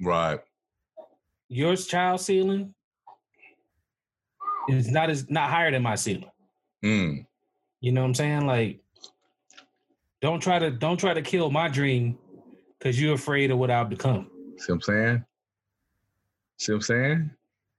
Right. 0.00 0.40
Your 1.48 1.76
child 1.76 2.20
ceiling 2.20 2.74
is 4.68 4.90
not 4.90 5.08
as 5.08 5.30
not 5.30 5.50
higher 5.50 5.70
than 5.70 5.82
my 5.82 5.94
ceiling. 5.94 6.32
Mm. 6.84 7.26
You 7.80 7.92
know 7.92 8.00
what 8.00 8.08
I'm 8.08 8.14
saying? 8.16 8.46
Like, 8.48 8.80
don't 10.20 10.40
try 10.40 10.58
to 10.58 10.72
don't 10.72 10.98
try 10.98 11.14
to 11.14 11.22
kill 11.22 11.48
my 11.52 11.68
dream 11.68 12.18
because 12.80 13.00
you're 13.00 13.14
afraid 13.14 13.50
of 13.50 13.58
what 13.58 13.70
I'll 13.70 13.84
become. 13.84 14.30
See 14.56 14.72
what 14.72 14.76
I'm 14.76 14.80
saying? 14.80 15.24
See 16.58 16.72
what 16.72 16.76
I'm 16.76 16.82
saying? 16.82 17.30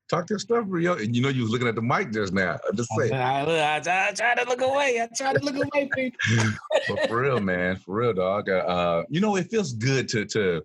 Talk 0.10 0.30
your 0.30 0.40
stuff, 0.40 0.66
Rio. 0.68 0.98
And 0.98 1.16
you 1.16 1.22
know 1.22 1.30
you 1.30 1.42
was 1.44 1.52
looking 1.52 1.68
at 1.68 1.76
the 1.76 1.82
mic 1.82 2.12
just 2.12 2.34
now. 2.34 2.60
I'm 2.68 2.76
just 2.76 2.90
saying. 2.98 3.14
I, 3.14 3.44
I, 3.46 3.76
I, 3.78 4.10
I 4.10 4.12
try 4.12 4.36
to 4.36 4.50
look 4.50 4.62
away. 4.62 5.02
I 5.02 5.08
try 5.16 5.34
to 5.34 5.44
look 5.44 5.56
away. 5.56 6.12
But 6.88 7.08
for 7.08 7.22
real, 7.22 7.40
man, 7.40 7.78
for 7.78 7.96
real, 7.96 8.14
dog. 8.14 8.50
Uh, 8.50 8.58
Uh, 8.68 9.04
you 9.10 9.22
know, 9.22 9.36
it 9.38 9.50
feels 9.50 9.74
good 9.74 10.08
to 10.10 10.26
to 10.26 10.64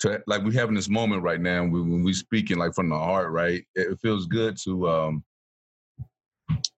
to 0.00 0.22
like 0.26 0.42
we 0.42 0.54
having 0.54 0.74
this 0.74 0.88
moment 0.88 1.22
right 1.22 1.40
now 1.40 1.62
when, 1.62 1.90
when 1.90 2.02
we 2.02 2.12
speaking 2.12 2.58
like 2.58 2.74
from 2.74 2.88
the 2.88 2.98
heart, 2.98 3.30
right? 3.30 3.64
It 3.74 3.98
feels 4.00 4.26
good 4.26 4.56
to 4.64 4.88
um 4.88 5.24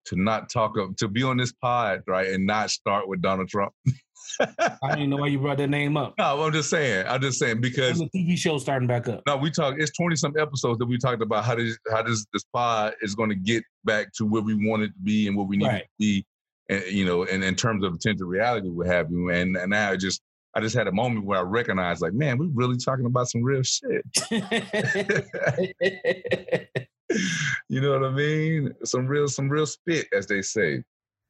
to 0.07 0.17
not 0.17 0.51
talk 0.51 0.77
of 0.77 0.97
to 0.97 1.09
be 1.09 1.23
on 1.23 1.37
this 1.37 1.53
pod, 1.53 2.03
right, 2.07 2.29
and 2.29 2.47
not 2.47 2.71
start 2.71 3.09
with 3.09 3.23
Donald 3.23 3.49
Trump. 3.49 3.73
I 4.41 4.95
didn't 4.95 5.11
know 5.11 5.19
why 5.19 5.29
you 5.29 5.39
brought 5.39 5.59
that 5.59 5.71
name 5.71 5.97
up. 5.97 6.15
No, 6.19 6.43
I'm 6.43 6.53
just 6.53 6.71
saying. 6.71 7.07
I'm 7.09 7.21
just 7.21 7.39
saying 7.39 7.61
because 7.61 8.01
a 8.01 8.07
TV 8.07 8.37
show 8.37 8.59
starting 8.59 8.89
back 8.89 9.07
up. 9.09 9.23
no, 9.27 9.37
we 9.37 9.51
talked. 9.51 9.81
It's 9.81 9.93
twenty 9.93 10.17
some 10.17 10.35
episodes 10.39 10.79
that 10.79 10.87
we 10.87 10.99
talked 10.99 11.23
about 11.23 11.45
how 11.45 11.55
this 11.55 11.79
how 11.93 12.03
this 12.03 12.25
this 12.33 12.43
pod 12.53 12.95
is 13.03 13.15
going 13.15 13.29
to 13.29 13.37
get 13.37 13.63
back 13.85 14.13
to 14.15 14.25
where 14.25 14.43
we 14.43 14.55
want 14.67 14.83
it 14.83 14.89
to 14.89 15.01
be 15.03 15.29
and 15.29 15.37
what 15.37 15.47
we 15.47 15.57
need 15.57 15.67
Right. 15.67 15.83
to 15.83 15.89
be, 15.99 16.27
and 16.69 16.83
you 16.87 17.05
know, 17.05 17.25
and 17.25 17.45
in 17.45 17.55
terms 17.55 17.85
of 17.85 17.95
attentive 17.95 18.27
reality, 18.27 18.69
what 18.71 18.87
have 18.87 19.11
you. 19.11 19.29
And, 19.31 19.57
and 19.57 19.71
now 19.71 19.91
I 19.91 19.97
just 19.97 20.21
I 20.57 20.61
just 20.61 20.75
had 20.75 20.89
a 20.89 20.93
moment 20.93 21.27
where 21.27 21.39
I 21.39 21.43
recognized, 21.43 22.01
like, 22.01 22.15
man, 22.15 22.39
we're 22.39 22.49
really 22.55 22.77
talking 22.77 23.07
about 23.07 23.29
some 23.29 23.43
real 23.43 23.63
shit. 23.63 24.05
you 27.69 27.81
know 27.81 27.93
what 27.93 28.05
I 28.05 28.11
mean? 28.11 28.75
Some 28.85 29.07
real 29.07 29.29
some 29.29 29.49
real 29.49 29.67
spit, 29.67 30.07
as 30.13 30.27
they 30.27 30.43
say. 30.43 30.83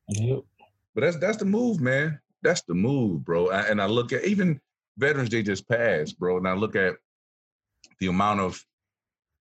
Yep. 0.09 0.41
But 0.95 1.01
that's 1.03 1.19
that's 1.19 1.37
the 1.39 1.45
move, 1.45 1.81
man. 1.81 2.21
That's 2.43 2.63
the 2.63 2.75
move, 2.75 3.25
bro. 3.25 3.49
I, 3.51 3.63
and 3.63 3.81
I 3.81 3.87
look 3.87 4.13
at 4.13 4.25
even 4.25 4.61
Veterans 4.99 5.31
Day 5.31 5.43
just 5.43 5.69
passed, 5.69 6.19
bro, 6.19 6.37
and 6.37 6.47
I 6.47 6.53
look 6.53 6.77
at 6.77 6.95
the 8.01 8.07
amount 8.09 8.41
of, 8.41 8.65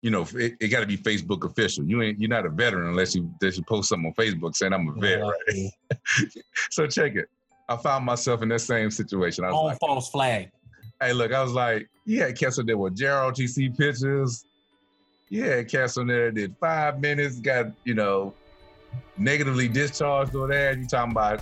you 0.02 0.12
know, 0.12 0.28
it, 0.36 0.56
it 0.60 0.68
got 0.68 0.82
to 0.82 0.86
be 0.86 0.98
Facebook 0.98 1.50
official. 1.50 1.86
You 1.86 2.02
ain't 2.02 2.20
you're 2.20 2.30
not 2.30 2.46
a 2.46 2.50
veteran 2.50 2.88
unless 2.88 3.15
you 3.15 3.34
unless 3.42 3.58
you 3.58 3.63
post 3.63 3.89
something 3.89 4.08
on 4.08 4.13
Facebook 4.13 4.56
saying 4.56 4.74
I'm 4.74 4.89
a 4.89 4.94
vet, 4.94 5.22
right? 5.22 5.72
So 6.70 6.88
check 6.88 7.15
it. 7.15 7.30
I 7.68 7.78
found 7.78 8.06
myself 8.06 8.42
in 8.42 8.50
that 8.50 8.62
same 8.62 8.92
situation. 8.92 9.44
I 9.44 9.50
was 9.50 9.58
On 9.58 9.65
like, 9.65 9.80
false 9.80 10.10
flag. 10.10 10.52
hey, 11.02 11.13
look, 11.13 11.32
I 11.32 11.42
was 11.42 11.54
like, 11.54 11.88
yeah, 12.06 12.32
on 12.58 12.65
there 12.65 12.78
with 12.78 12.98
JROTC 12.98 13.78
pictures. 13.78 14.44
Yeah, 15.30 15.63
cats 15.63 15.98
on 15.98 16.08
there 16.08 16.32
did 16.32 16.56
five 16.60 17.00
minutes, 17.00 17.39
got, 17.39 17.68
you 17.84 17.94
know, 17.94 18.34
negatively 19.18 19.68
discharged 19.68 20.36
or 20.36 20.48
that. 20.48 20.78
You 20.78 20.88
talking 20.88 21.12
about, 21.12 21.42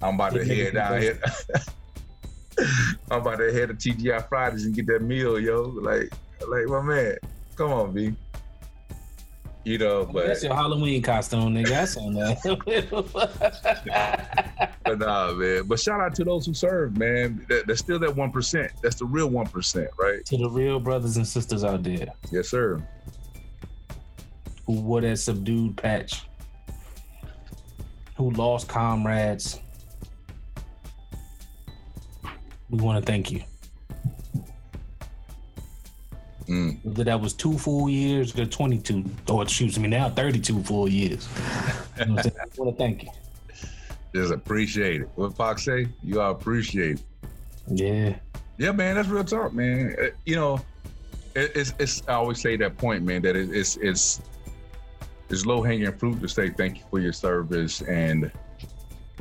I'm 0.00 0.14
about 0.14 0.32
to 0.32 0.44
head 0.44 0.74
down 0.74 1.00
here. 1.00 1.20
I'm 3.10 3.20
about 3.20 3.36
to 3.36 3.52
head 3.52 3.68
to 3.68 3.74
TGI 3.74 4.28
Fridays 4.28 4.64
and 4.64 4.74
get 4.74 4.86
that 4.86 5.02
meal, 5.02 5.38
yo. 5.38 5.62
Like, 5.62 6.10
like 6.48 6.66
my 6.66 6.80
man, 6.80 7.16
come 7.56 7.72
on, 7.72 7.92
B. 7.92 8.14
You 9.64 9.78
know, 9.78 10.02
oh, 10.02 10.06
but 10.06 10.28
that's 10.28 10.44
your 10.44 10.54
Halloween 10.54 11.02
costume, 11.02 11.52
nigga. 11.52 11.70
That's 11.70 11.96
on 11.96 12.14
that. 12.14 12.38
but 14.84 14.98
nah, 15.00 15.32
man. 15.32 15.66
But 15.66 15.80
shout 15.80 16.00
out 16.00 16.14
to 16.14 16.24
those 16.24 16.46
who 16.46 16.54
serve, 16.54 16.96
man. 16.96 17.44
That, 17.48 17.66
that's 17.66 17.80
still 17.80 17.98
that 17.98 18.14
one 18.14 18.30
percent. 18.30 18.70
That's 18.80 18.94
the 18.94 19.06
real 19.06 19.26
one 19.26 19.46
percent, 19.46 19.90
right? 19.98 20.24
To 20.26 20.36
the 20.36 20.48
real 20.48 20.78
brothers 20.78 21.16
and 21.16 21.26
sisters 21.26 21.64
out 21.64 21.82
there. 21.82 22.06
Yes, 22.30 22.48
sir. 22.48 22.80
Who 24.66 24.80
wore 24.80 25.00
that 25.00 25.18
subdued 25.18 25.76
patch? 25.76 26.22
Who 28.16 28.30
lost 28.30 28.68
comrades? 28.68 29.60
We 32.70 32.78
want 32.78 33.04
to 33.04 33.10
thank 33.10 33.30
you. 33.30 33.42
Mm. 36.48 36.84
Whether 36.84 37.04
that 37.04 37.20
was 37.20 37.32
two 37.32 37.58
full 37.58 37.88
years 37.88 38.38
or 38.38 38.46
22, 38.46 39.04
or 39.28 39.42
excuse 39.42 39.78
me, 39.78 39.88
now 39.88 40.08
32 40.10 40.62
full 40.62 40.88
years. 40.88 41.28
You 41.98 42.06
know 42.06 42.22
i 42.22 42.30
want 42.56 42.70
to 42.70 42.72
thank 42.76 43.04
you. 43.04 43.10
Just 44.14 44.32
appreciate 44.32 45.02
it. 45.02 45.08
What 45.14 45.34
Fox 45.34 45.64
say? 45.64 45.88
You 46.02 46.20
all 46.20 46.32
appreciate 46.32 47.00
it. 47.00 47.02
Yeah. 47.68 48.16
Yeah, 48.58 48.72
man, 48.72 48.94
that's 48.94 49.08
real 49.08 49.24
talk, 49.24 49.52
man. 49.52 49.94
Uh, 50.00 50.06
you 50.24 50.36
know, 50.36 50.60
it's, 51.34 51.74
it's, 51.78 52.02
I 52.08 52.14
always 52.14 52.40
say 52.40 52.56
that 52.56 52.78
point, 52.78 53.02
man, 53.02 53.22
that 53.22 53.36
it's, 53.36 53.76
it's, 53.76 54.20
it's 55.28 55.46
low 55.46 55.62
hanging 55.62 55.92
fruit 55.92 56.20
to 56.20 56.28
say 56.28 56.50
thank 56.50 56.78
you 56.78 56.84
for 56.90 57.00
your 57.00 57.12
service 57.12 57.82
and, 57.82 58.30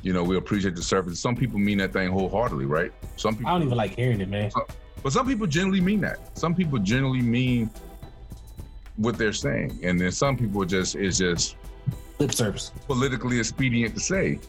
you 0.02 0.14
know, 0.14 0.24
we 0.24 0.38
appreciate 0.38 0.76
the 0.76 0.84
service. 0.84 1.20
Some 1.20 1.36
people 1.36 1.58
mean 1.58 1.80
that 1.80 1.94
thing 1.94 2.10
wholeheartedly, 2.10 2.66
right? 2.66 2.92
Some 3.16 3.36
people. 3.36 3.50
I 3.50 3.54
don't 3.54 3.64
even 3.64 3.78
like 3.78 3.96
hearing 3.96 4.22
it, 4.22 4.30
man. 4.30 4.52
Some, 4.52 4.66
but 5.02 5.14
some 5.14 5.28
people 5.28 5.48
generally 5.48 5.82
mean 5.82 6.02
that. 6.02 6.38
Some 6.38 6.54
people 6.54 6.80
generally 6.80 7.22
mean 7.22 7.70
what 8.98 9.18
they're 9.18 9.34
saying, 9.34 9.80
and 9.84 10.00
then 10.00 10.12
some 10.12 10.38
people 10.38 10.64
just 10.66 10.96
is 10.96 11.18
just 11.18 11.58
lip 12.20 12.34
service, 12.34 12.72
politically 12.88 13.40
expedient 13.40 13.94
to 13.96 14.00
say. 14.00 14.40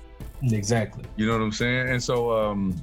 Exactly. 0.42 1.04
You 1.16 1.26
know 1.26 1.32
what 1.32 1.42
I'm 1.42 1.52
saying? 1.52 1.88
And 1.88 2.02
so, 2.02 2.30
um, 2.32 2.80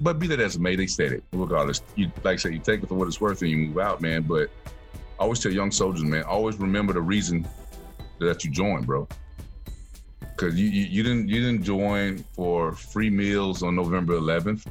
but 0.00 0.18
be 0.18 0.26
that 0.28 0.40
as 0.40 0.56
it 0.56 0.60
may, 0.60 0.76
they 0.76 0.86
said 0.86 1.12
it. 1.12 1.24
Regardless, 1.32 1.82
you 1.94 2.10
like 2.24 2.34
I 2.34 2.36
said, 2.36 2.52
you 2.52 2.58
take 2.58 2.82
it 2.82 2.88
for 2.88 2.94
what 2.94 3.06
it's 3.06 3.20
worth 3.20 3.42
and 3.42 3.50
you 3.50 3.56
move 3.58 3.78
out, 3.78 4.00
man. 4.00 4.22
But 4.22 4.50
I 4.66 5.22
always 5.22 5.40
tell 5.40 5.52
young 5.52 5.70
soldiers, 5.70 6.02
man, 6.02 6.24
always 6.24 6.58
remember 6.58 6.92
the 6.92 7.02
reason 7.02 7.46
that 8.20 8.44
you 8.44 8.50
joined, 8.50 8.86
bro. 8.86 9.08
Cause 10.36 10.54
you, 10.54 10.66
you, 10.66 10.84
you 10.86 11.02
didn't 11.02 11.28
you 11.28 11.40
didn't 11.40 11.62
join 11.62 12.18
for 12.34 12.72
free 12.72 13.10
meals 13.10 13.62
on 13.62 13.76
November 13.76 14.14
11th. 14.14 14.66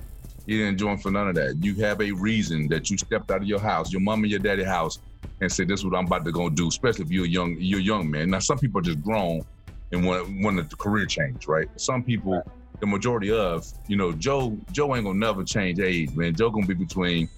You 0.45 0.57
didn't 0.57 0.77
join 0.77 0.97
for 0.97 1.09
none 1.09 1.29
of 1.29 1.35
that. 1.35 1.57
You 1.61 1.75
have 1.75 2.01
a 2.01 2.11
reason 2.11 2.67
that 2.67 2.89
you 2.89 2.97
stepped 2.97 3.31
out 3.31 3.41
of 3.41 3.47
your 3.47 3.61
house, 3.61 3.91
your 3.91 4.01
mom 4.01 4.23
and 4.23 4.31
your 4.31 4.41
daddy 4.41 4.63
house, 4.63 4.99
and 5.39 5.49
said, 5.49 5.69
"This 5.69 5.79
is 5.79 5.85
what 5.85 5.97
I'm 5.97 6.05
about 6.05 6.25
to 6.25 6.33
go 6.33 6.49
do." 6.49 6.67
Especially 6.67 7.05
if 7.05 7.11
you're 7.11 7.25
young, 7.25 7.55
you're 7.59 7.79
young 7.79 8.11
man. 8.11 8.29
Now, 8.29 8.39
some 8.39 8.57
people 8.57 8.79
are 8.79 8.83
just 8.83 9.01
grown 9.01 9.45
and 9.93 10.05
want 10.05 10.29
want 10.41 10.69
the 10.69 10.75
career 10.75 11.05
change, 11.05 11.47
right? 11.47 11.69
Some 11.77 12.03
people, 12.03 12.41
the 12.81 12.87
majority 12.87 13.31
of, 13.31 13.65
you 13.87 13.95
know, 13.95 14.11
Joe 14.11 14.57
Joe 14.73 14.95
ain't 14.95 15.05
gonna 15.05 15.17
never 15.17 15.45
change 15.45 15.79
age, 15.79 16.13
man. 16.13 16.35
Joe 16.35 16.49
gonna 16.49 16.65
be 16.67 16.73
between 16.73 17.29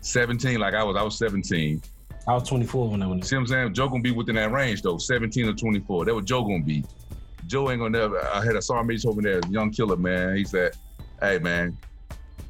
17, 0.00 0.58
like 0.58 0.74
I 0.74 0.82
was. 0.82 0.96
I 0.96 1.02
was 1.02 1.16
17. 1.16 1.80
I 2.28 2.34
was 2.34 2.48
24 2.48 2.90
when 2.90 3.02
I 3.02 3.06
went. 3.06 3.24
See 3.24 3.34
what 3.34 3.40
I'm 3.40 3.46
saying? 3.46 3.74
Joe 3.74 3.88
gonna 3.88 4.02
be 4.02 4.10
within 4.10 4.36
that 4.36 4.52
range 4.52 4.82
though, 4.82 4.98
17 4.98 5.48
or 5.48 5.54
24. 5.54 6.04
That 6.04 6.14
was 6.14 6.24
Joe 6.24 6.42
gonna 6.42 6.62
be. 6.62 6.84
Joe 7.46 7.70
ain't 7.70 7.80
gonna 7.80 7.98
never. 7.98 8.24
I 8.28 8.44
had 8.44 8.54
a 8.54 8.62
sergeant 8.62 9.06
over 9.06 9.22
there, 9.22 9.40
young 9.48 9.70
killer 9.70 9.96
man. 9.96 10.36
He 10.36 10.44
said, 10.44 10.76
"Hey 11.20 11.38
man, 11.38 11.76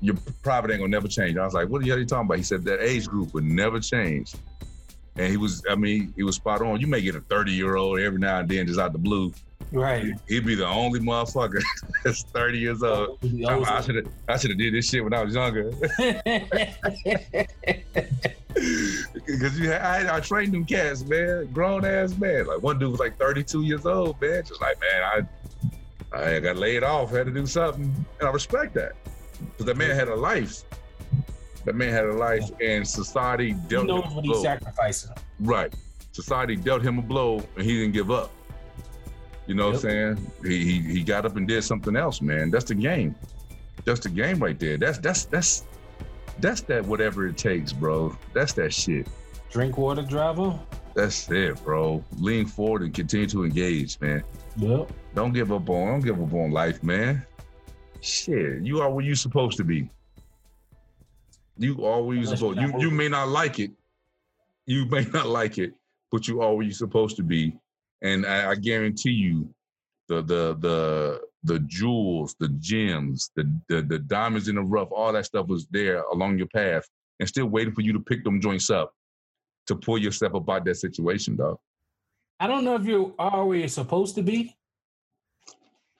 your 0.01 0.17
private 0.43 0.71
ain't 0.71 0.81
gonna 0.81 0.91
never 0.91 1.09
change. 1.09 1.37
I 1.37 1.45
was 1.45 1.55
like, 1.55 1.69
what 1.69 1.83
the 1.83 1.88
hell 1.88 1.97
are 1.97 2.01
you 2.01 2.07
talking 2.07 2.27
about? 2.27 2.38
He 2.38 2.45
said 2.45 2.64
that 2.64 2.81
age 2.81 3.07
group 3.07 3.35
would 3.35 3.45
never 3.45 3.81
change. 3.81 4.35
And 5.17 5.29
he 5.29 5.37
was, 5.37 5.62
I 5.69 5.75
mean, 5.75 6.12
he 6.17 6.23
was 6.23 6.37
spot 6.37 6.62
on. 6.62 6.81
You 6.81 6.87
may 6.87 7.01
get 7.01 7.17
a 7.17 7.21
30 7.21 7.53
year 7.53 7.77
old 7.77 7.99
every 7.99 8.21
now 8.21 8.38
and 8.38 8.49
then 8.49 8.67
just 8.67 8.79
out 8.79 8.93
the 8.93 8.99
blue. 8.99 9.33
Right. 9.73 10.12
He'd 10.29 10.47
be 10.47 10.55
the 10.55 10.67
only 10.67 11.01
motherfucker 11.01 11.61
that's 12.05 12.23
30 12.23 12.59
years 12.59 12.83
old. 12.83 13.19
I 13.47 13.81
should 13.83 13.97
have 13.97 14.07
I 14.29 14.37
should 14.37 14.51
have 14.51 14.59
did 14.59 14.75
this 14.75 14.88
shit 14.88 15.03
when 15.03 15.12
I 15.12 15.25
was 15.25 15.35
younger. 15.35 15.73
Because 19.27 19.59
you 19.59 19.71
had, 19.71 19.83
I, 19.83 20.16
I 20.16 20.21
trained 20.21 20.53
them 20.53 20.64
cats, 20.64 21.05
man, 21.05 21.47
grown 21.53 21.85
ass 21.85 22.16
man. 22.16 22.47
Like 22.47 22.62
one 22.62 22.79
dude 22.79 22.90
was 22.90 23.01
like 23.01 23.18
32 23.18 23.62
years 23.62 23.87
old, 23.87 24.21
man. 24.21 24.42
Just 24.44 24.61
like, 24.61 24.79
man, 24.81 25.03
I 25.05 25.23
I 26.12 26.40
got 26.40 26.57
laid 26.57 26.83
off, 26.83 27.11
had 27.11 27.27
to 27.27 27.33
do 27.33 27.47
something. 27.47 27.94
And 28.18 28.29
I 28.29 28.33
respect 28.33 28.75
that. 28.75 28.92
Because 29.40 29.66
that 29.66 29.77
man 29.77 29.94
had 29.94 30.09
a 30.09 30.14
life. 30.14 30.62
That 31.64 31.75
man 31.75 31.92
had 31.92 32.05
a 32.07 32.12
life, 32.12 32.51
and 32.62 32.87
society 32.87 33.53
dealt 33.68 33.87
he 33.87 33.88
knows 33.88 34.05
him 34.05 34.14
what 34.14 34.25
he's 34.25 34.40
sacrificing. 34.40 35.12
Right. 35.40 35.75
Society 36.12 36.57
dealt 36.57 36.83
him 36.83 36.99
a 36.99 37.03
blow, 37.03 37.42
and 37.57 37.64
he 37.64 37.79
didn't 37.79 37.92
give 37.92 38.11
up. 38.11 38.31
You 39.47 39.55
know 39.55 39.73
yep. 39.73 39.83
what 39.83 39.85
I'm 39.85 40.16
saying? 40.16 40.33
He, 40.44 40.64
he 40.64 40.81
he 40.81 41.03
got 41.03 41.27
up 41.27 41.37
and 41.37 41.47
did 41.47 41.62
something 41.62 41.97
else, 41.97 42.21
man. 42.21 42.51
That's 42.51 42.64
the 42.64 42.75
game. 42.75 43.14
That's 43.85 44.01
the 44.01 44.09
game 44.09 44.42
right 44.42 44.59
there. 44.59 44.77
That's 44.77 44.99
that's 44.99 45.25
that's 45.27 45.64
that's 46.40 46.61
that 46.62 46.85
whatever 46.85 47.27
it 47.27 47.37
takes, 47.37 47.72
bro. 47.72 48.16
That's 48.33 48.53
that 48.55 48.72
shit. 48.72 49.07
Drink 49.51 49.79
water, 49.79 50.03
driver. 50.03 50.59
That's 50.94 51.31
it, 51.31 51.62
bro. 51.64 52.05
Lean 52.18 52.46
forward 52.46 52.83
and 52.83 52.92
continue 52.92 53.27
to 53.29 53.44
engage, 53.44 54.01
man. 54.01 54.22
Yep. 54.57 54.92
Don't 55.14 55.33
give 55.33 55.53
up 55.53 55.68
on 55.70 55.87
don't 55.87 56.01
give 56.01 56.20
up 56.20 56.33
on 56.33 56.51
life, 56.51 56.83
man. 56.83 57.24
Shit, 58.01 58.62
you 58.62 58.81
are 58.81 58.90
where 58.90 59.05
you 59.05 59.14
supposed 59.14 59.57
to 59.57 59.64
be. 59.64 59.88
You 61.57 61.85
are 61.85 62.03
where 62.03 62.16
you 62.16 62.27
supposed. 62.27 62.61
You 62.61 62.72
you 62.79 62.90
may 62.90 63.09
not 63.09 63.29
like 63.29 63.59
it. 63.59 63.72
You 64.66 64.87
may 64.87 65.05
not 65.12 65.27
like 65.27 65.59
it, 65.59 65.72
but 66.12 66.29
you 66.29 66.40
are 66.42 66.55
where 66.55 66.64
you 66.64 66.72
supposed 66.72 67.16
to 67.16 67.22
be. 67.22 67.57
And 68.03 68.27
I, 68.27 68.51
I 68.51 68.55
guarantee 68.55 69.11
you, 69.11 69.48
the 70.07 70.22
the 70.22 70.57
the 70.61 71.20
the 71.44 71.61
jewels, 71.61 72.35
the 72.38 72.48
gems, 72.59 73.31
the, 73.37 73.51
the 73.68 73.83
the 73.83 73.98
diamonds 73.98 74.48
in 74.48 74.57
the 74.57 74.62
rough, 74.62 74.88
all 74.90 75.12
that 75.12 75.27
stuff 75.27 75.46
was 75.46 75.66
there 75.70 76.03
along 76.12 76.38
your 76.38 76.48
path, 76.48 76.87
and 77.20 77.29
still 77.29 77.46
waiting 77.46 77.74
for 77.74 77.83
you 77.83 77.92
to 77.92 78.01
pick 78.01 78.24
them 78.24 78.40
joints 78.40 78.70
up 78.70 78.92
to 79.68 79.77
pull 79.77 79.98
yourself 79.98 80.35
up 80.35 80.51
out 80.51 80.64
that 80.64 80.77
situation, 80.77 81.37
dog. 81.37 81.59
I 82.40 82.46
don't 82.46 82.64
know 82.64 82.74
if 82.74 82.87
you 82.87 83.14
are 83.18 83.44
where 83.46 83.59
you're 83.59 83.68
supposed 83.68 84.14
to 84.16 84.22
be, 84.22 84.57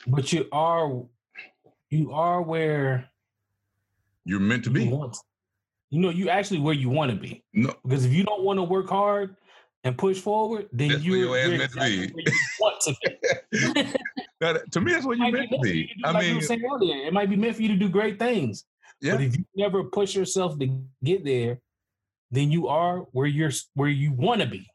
but 0.07 0.33
you 0.33 0.46
are 0.53 1.03
you 1.90 2.12
are 2.12 2.42
where 2.42 3.09
you're 4.24 4.40
meant 4.40 4.64
to 4.64 4.70
be. 4.70 4.85
You, 4.85 4.90
want, 4.90 5.16
you 5.90 6.01
know, 6.01 6.11
you 6.11 6.29
actually 6.29 6.61
where 6.61 6.74
you 6.74 6.88
want 6.88 7.11
to 7.11 7.16
be. 7.16 7.44
No, 7.53 7.74
because 7.83 8.05
if 8.05 8.12
you 8.12 8.24
don't 8.24 8.42
want 8.42 8.59
to 8.59 8.62
work 8.62 8.88
hard 8.88 9.37
and 9.85 9.96
push 9.96 10.20
forward, 10.20 10.68
then 10.72 10.88
that's 10.88 11.03
you're, 11.03 11.31
where 11.31 11.48
you're 11.48 11.62
exactly 11.62 12.09
be. 12.09 12.24
you 12.27 12.33
want 12.61 12.81
to 12.83 12.96
be. 13.03 13.94
that, 14.40 14.70
to 14.72 14.81
me, 14.81 14.92
that's 14.92 15.05
what 15.05 15.18
you're 15.18 15.33
meant 15.33 15.51
to 15.51 15.59
be. 15.59 15.90
I 16.05 16.12
like 16.12 16.27
mean, 16.27 16.37
you 16.37 16.42
saying 16.42 16.62
earlier, 16.64 17.07
it 17.07 17.12
might 17.12 17.31
be 17.31 17.37
meant 17.37 17.57
for 17.57 17.62
you 17.62 17.68
to 17.68 17.77
do 17.77 17.88
great 17.88 18.18
things. 18.18 18.64
Yeah. 19.01 19.14
But 19.14 19.22
if 19.22 19.37
you 19.37 19.44
never 19.57 19.85
push 19.85 20.14
yourself 20.14 20.59
to 20.59 20.81
get 21.05 21.24
there, 21.24 21.61
then 22.31 22.51
you 22.51 22.68
are 22.68 23.01
where 23.12 23.27
you're 23.27 23.51
where 23.74 23.88
you 23.88 24.12
want 24.12 24.40
to 24.40 24.46
be. 24.46 24.66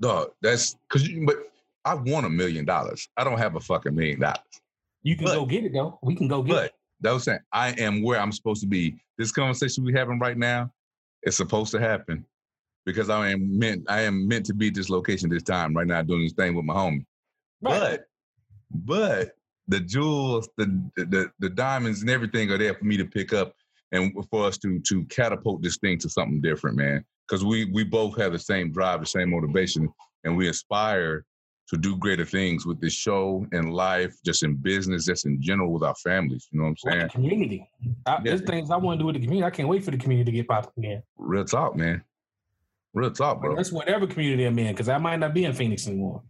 Dog, 0.00 0.30
that's 0.42 0.76
because 0.88 1.08
you. 1.08 1.26
but 1.26 1.36
I 1.84 1.94
want 1.94 2.26
a 2.26 2.30
million 2.30 2.64
dollars. 2.64 3.08
I 3.16 3.24
don't 3.24 3.38
have 3.38 3.56
a 3.56 3.60
fucking 3.60 3.94
million 3.94 4.20
dollars. 4.20 4.38
You 5.02 5.16
can 5.16 5.26
but, 5.26 5.34
go 5.34 5.46
get 5.46 5.64
it 5.64 5.72
though. 5.72 5.98
We 6.02 6.14
can 6.14 6.28
go 6.28 6.42
get 6.42 6.52
but, 6.52 6.64
it. 6.66 6.72
That 7.00 7.12
was 7.12 7.24
saying 7.24 7.40
I 7.52 7.70
am 7.72 8.02
where 8.02 8.20
I'm 8.20 8.32
supposed 8.32 8.60
to 8.62 8.68
be. 8.68 8.96
This 9.16 9.32
conversation 9.32 9.84
we 9.84 9.92
having 9.92 10.18
right 10.18 10.36
now 10.36 10.70
is 11.24 11.36
supposed 11.36 11.72
to 11.72 11.80
happen 11.80 12.24
because 12.84 13.10
I 13.10 13.30
am 13.30 13.58
meant 13.58 13.84
I 13.88 14.02
am 14.02 14.26
meant 14.26 14.46
to 14.46 14.54
be 14.54 14.68
at 14.68 14.74
this 14.74 14.90
location 14.90 15.28
this 15.28 15.42
time 15.42 15.74
right 15.74 15.86
now 15.86 16.02
doing 16.02 16.22
this 16.22 16.32
thing 16.32 16.54
with 16.54 16.64
my 16.64 16.74
homie. 16.74 17.04
Right. 17.60 17.80
But 17.80 18.04
but 18.70 19.32
the 19.68 19.80
jewels, 19.80 20.48
the, 20.56 20.66
the 20.96 21.30
the 21.38 21.50
diamonds 21.50 22.00
and 22.00 22.10
everything 22.10 22.50
are 22.50 22.58
there 22.58 22.74
for 22.74 22.84
me 22.84 22.96
to 22.96 23.04
pick 23.04 23.32
up 23.32 23.52
and 23.92 24.12
for 24.30 24.46
us 24.46 24.58
to 24.58 24.80
to 24.80 25.04
catapult 25.04 25.62
this 25.62 25.76
thing 25.78 25.98
to 25.98 26.08
something 26.08 26.40
different, 26.40 26.76
man. 26.76 27.04
Because 27.26 27.44
we 27.44 27.66
we 27.66 27.84
both 27.84 28.16
have 28.18 28.32
the 28.32 28.38
same 28.38 28.72
drive, 28.72 29.00
the 29.00 29.06
same 29.06 29.30
motivation, 29.30 29.88
and 30.24 30.36
we 30.36 30.48
aspire 30.48 31.24
to 31.68 31.76
do 31.76 31.96
greater 31.98 32.24
things 32.24 32.64
with 32.64 32.80
this 32.80 32.94
show 32.94 33.46
and 33.52 33.74
life, 33.74 34.16
just 34.24 34.42
in 34.42 34.54
business, 34.54 35.04
just 35.04 35.26
in 35.26 35.40
general 35.40 35.70
with 35.70 35.82
our 35.82 35.94
families. 35.96 36.48
You 36.50 36.60
know 36.60 36.64
what 36.64 36.70
I'm 36.70 36.76
saying? 36.78 37.02
With 37.02 37.12
the 37.12 37.12
community. 37.12 37.70
I. 38.06 38.20
There's 38.24 38.40
things 38.40 38.70
I 38.70 38.76
want 38.76 38.98
to 38.98 39.02
do 39.02 39.06
with 39.06 39.16
the 39.16 39.20
community. 39.20 39.46
I 39.46 39.50
can't 39.50 39.68
wait 39.68 39.84
for 39.84 39.90
the 39.90 39.98
community 39.98 40.32
to 40.32 40.36
get 40.36 40.48
popping 40.48 40.84
again. 40.84 41.02
Real 41.18 41.44
talk, 41.44 41.76
man. 41.76 42.02
Real 42.94 43.10
talk, 43.10 43.42
bro. 43.42 43.54
That's 43.54 43.70
whatever 43.70 44.06
community 44.06 44.44
I'm 44.44 44.58
in, 44.58 44.72
because 44.72 44.88
I 44.88 44.96
might 44.96 45.16
not 45.16 45.34
be 45.34 45.44
in 45.44 45.52
Phoenix 45.52 45.86
anymore. 45.86 46.22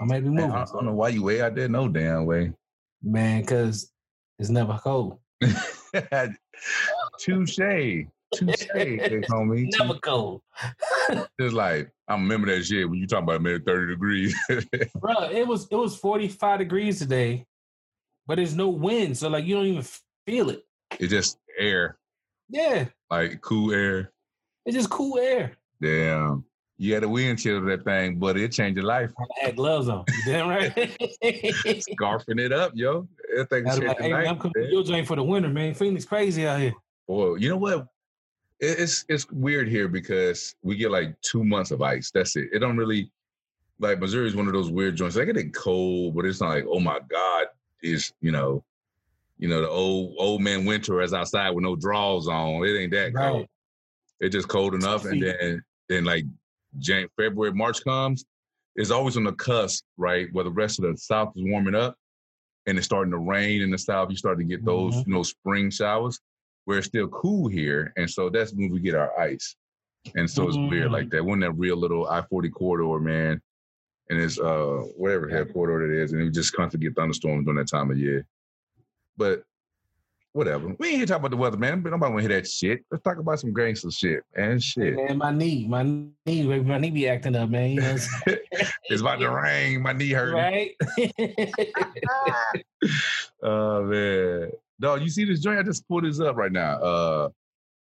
I 0.00 0.04
might 0.04 0.20
be 0.20 0.28
moving. 0.28 0.50
Man, 0.50 0.52
I 0.52 0.64
don't 0.64 0.86
know 0.86 0.94
why 0.94 1.08
you 1.08 1.22
way 1.22 1.40
out 1.40 1.54
there 1.54 1.68
no 1.68 1.88
damn 1.88 2.26
way. 2.26 2.52
Man, 3.02 3.40
because 3.40 3.92
it's 4.38 4.50
never 4.50 4.78
cold. 4.82 5.18
Touche. 7.18 7.58
Touche, 8.34 8.66
homie. 9.28 9.68
Never 9.78 9.98
cold. 10.00 10.42
It's 11.38 11.52
like 11.52 11.90
I 12.06 12.12
remember 12.12 12.46
that 12.46 12.64
shit 12.64 12.88
when 12.88 12.98
you 13.00 13.06
talk 13.06 13.24
about 13.24 13.42
maybe 13.42 13.64
30 13.64 13.94
degrees. 13.94 14.36
Bro, 15.00 15.30
it 15.32 15.46
was 15.46 15.66
it 15.70 15.74
was 15.74 15.96
45 15.96 16.60
degrees 16.60 17.00
today, 17.00 17.46
but 18.26 18.36
there's 18.36 18.54
no 18.54 18.68
wind. 18.68 19.18
So 19.18 19.28
like 19.28 19.44
you 19.44 19.56
don't 19.56 19.66
even 19.66 19.84
feel 20.26 20.50
it. 20.50 20.64
It's 21.00 21.10
just 21.10 21.38
air. 21.58 21.98
Yeah. 22.48 22.86
Like 23.10 23.40
cool 23.40 23.72
air. 23.72 24.12
It's 24.64 24.76
just 24.76 24.90
cool 24.90 25.18
air. 25.18 25.56
Damn. 25.82 26.44
You 26.80 26.94
had 26.94 27.02
a 27.02 27.08
windshield 27.10 27.62
of 27.62 27.68
that 27.68 27.84
thing, 27.84 28.16
but 28.16 28.38
it 28.38 28.52
changed 28.52 28.78
your 28.78 28.86
life. 28.86 29.12
I 29.18 29.44
had 29.44 29.56
gloves 29.56 29.90
on. 29.90 30.02
You 30.08 30.32
damn 30.32 30.48
right. 30.48 30.74
Scarfing 31.22 32.40
it 32.40 32.54
up, 32.54 32.72
yo. 32.74 33.06
That 33.36 33.50
thing 33.50 33.66
changed 33.66 33.84
like, 33.84 34.00
hey, 34.00 34.14
life. 34.14 34.26
I'm 34.26 34.38
coming 34.38 34.54
man. 34.56 34.64
to 34.64 34.72
your 34.72 34.82
joint 34.82 35.06
for 35.06 35.14
the 35.14 35.22
winter, 35.22 35.50
man. 35.50 35.74
Phoenix 35.74 36.06
crazy 36.06 36.46
out 36.46 36.58
here. 36.58 36.72
Well, 37.06 37.36
you 37.36 37.50
know 37.50 37.58
what? 37.58 37.86
It's 38.60 39.04
it's 39.10 39.30
weird 39.30 39.68
here 39.68 39.88
because 39.88 40.54
we 40.62 40.74
get 40.74 40.90
like 40.90 41.20
two 41.20 41.44
months 41.44 41.70
of 41.70 41.82
ice. 41.82 42.10
That's 42.14 42.34
it. 42.36 42.48
It 42.50 42.60
don't 42.60 42.78
really 42.78 43.12
like 43.78 44.00
Missouri 44.00 44.28
is 44.28 44.34
one 44.34 44.46
of 44.46 44.54
those 44.54 44.70
weird 44.70 44.96
joints. 44.96 45.16
Like 45.16 45.28
it 45.28 45.54
cold, 45.54 46.14
but 46.14 46.24
it's 46.24 46.40
not 46.40 46.48
like, 46.48 46.64
oh 46.66 46.80
my 46.80 46.98
God, 47.10 47.48
is 47.82 48.10
you 48.22 48.32
know, 48.32 48.64
you 49.36 49.48
know, 49.48 49.60
the 49.60 49.68
old 49.68 50.14
old 50.18 50.40
man 50.40 50.64
winter 50.64 51.02
is 51.02 51.12
outside 51.12 51.50
with 51.50 51.62
no 51.62 51.76
drawers 51.76 52.26
on. 52.26 52.64
It 52.64 52.78
ain't 52.78 52.92
that 52.92 53.14
cold. 53.14 53.40
Right. 53.40 53.48
It's 54.20 54.34
just 54.34 54.48
cold 54.48 54.74
enough. 54.74 55.04
And 55.04 55.22
then 55.22 55.62
then 55.90 56.04
like 56.04 56.24
Jan- 56.78 57.08
February, 57.16 57.52
March 57.52 57.82
comes, 57.84 58.24
it's 58.76 58.90
always 58.90 59.16
on 59.16 59.24
the 59.24 59.32
cusp, 59.32 59.84
right? 59.96 60.28
Where 60.32 60.44
the 60.44 60.50
rest 60.50 60.78
of 60.78 60.84
the 60.90 60.96
south 60.96 61.32
is 61.36 61.42
warming 61.44 61.74
up 61.74 61.96
and 62.66 62.78
it's 62.78 62.86
starting 62.86 63.10
to 63.10 63.18
rain 63.18 63.62
in 63.62 63.70
the 63.70 63.78
south. 63.78 64.10
You 64.10 64.16
start 64.16 64.38
to 64.38 64.44
get 64.44 64.64
those, 64.64 64.94
Mhm. 64.94 65.06
you 65.06 65.12
know, 65.14 65.22
spring 65.22 65.70
showers 65.70 66.20
where 66.64 66.78
it's 66.78 66.86
still 66.86 67.08
cool 67.08 67.48
here. 67.48 67.92
And 67.96 68.08
so 68.08 68.30
that's 68.30 68.52
when 68.52 68.70
we 68.70 68.80
get 68.80 68.94
our 68.94 69.18
ice. 69.18 69.56
And 70.14 70.30
so 70.30 70.46
it's 70.48 70.56
weird 70.56 70.88
Mm. 70.88 70.92
like 70.92 71.10
that. 71.10 71.24
When 71.24 71.40
that 71.40 71.52
real 71.52 71.76
little 71.76 72.06
I 72.08 72.22
40 72.22 72.48
corridor, 72.48 72.98
man. 73.00 73.42
And 74.08 74.18
it's 74.20 74.38
uh 74.40 74.82
whatever 74.96 75.28
head 75.28 75.52
corridor 75.52 75.84
it 75.92 76.02
is, 76.02 76.12
and 76.12 76.22
we 76.22 76.30
just 76.30 76.52
constantly 76.52 76.88
get 76.88 76.96
thunderstorms 76.96 77.44
during 77.44 77.58
that 77.58 77.68
time 77.68 77.90
of 77.90 77.98
year. 77.98 78.26
But 79.16 79.44
whatever. 80.32 80.74
We 80.78 80.88
ain't 80.88 80.96
here 80.98 81.06
talking 81.06 81.20
about 81.20 81.30
the 81.30 81.36
weather, 81.36 81.56
man. 81.56 81.80
But 81.80 81.90
nobody 81.90 82.12
want 82.12 82.24
to 82.24 82.28
hear 82.28 82.40
that 82.40 82.48
shit. 82.48 82.84
Let's 82.90 83.02
talk 83.02 83.18
about 83.18 83.40
some 83.40 83.52
gangster 83.52 83.90
shit, 83.90 84.22
and 84.36 84.62
Shit. 84.62 84.94
Man, 84.96 85.18
my 85.18 85.30
knee, 85.32 85.66
my 85.68 85.82
knee, 85.82 86.60
my 86.62 86.78
knee 86.78 86.90
be 86.90 87.08
acting 87.08 87.36
up, 87.36 87.50
man. 87.50 87.70
You 87.70 87.80
know 87.80 87.96
it's 88.88 89.00
about 89.00 89.20
to 89.20 89.30
rain. 89.42 89.82
My 89.82 89.92
knee 89.92 90.10
hurting. 90.10 90.34
right? 90.36 90.74
Oh 93.42 93.82
man. 93.84 94.50
Dog, 94.80 95.02
you 95.02 95.08
see 95.08 95.24
this 95.24 95.40
joint? 95.40 95.58
I 95.58 95.62
just 95.62 95.86
pulled 95.88 96.04
this 96.04 96.20
up 96.20 96.36
right 96.36 96.52
now. 96.52 96.78
Uh 96.80 97.28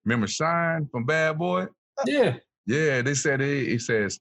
remember 0.05 0.27
Shyne 0.27 0.87
from 0.91 1.03
Bad 1.05 1.37
Boy? 1.37 1.65
yeah. 2.05 2.37
Yeah, 2.65 3.01
they 3.01 3.13
said 3.13 3.41
it, 3.41 3.67
it 3.69 3.81
says 3.81 4.19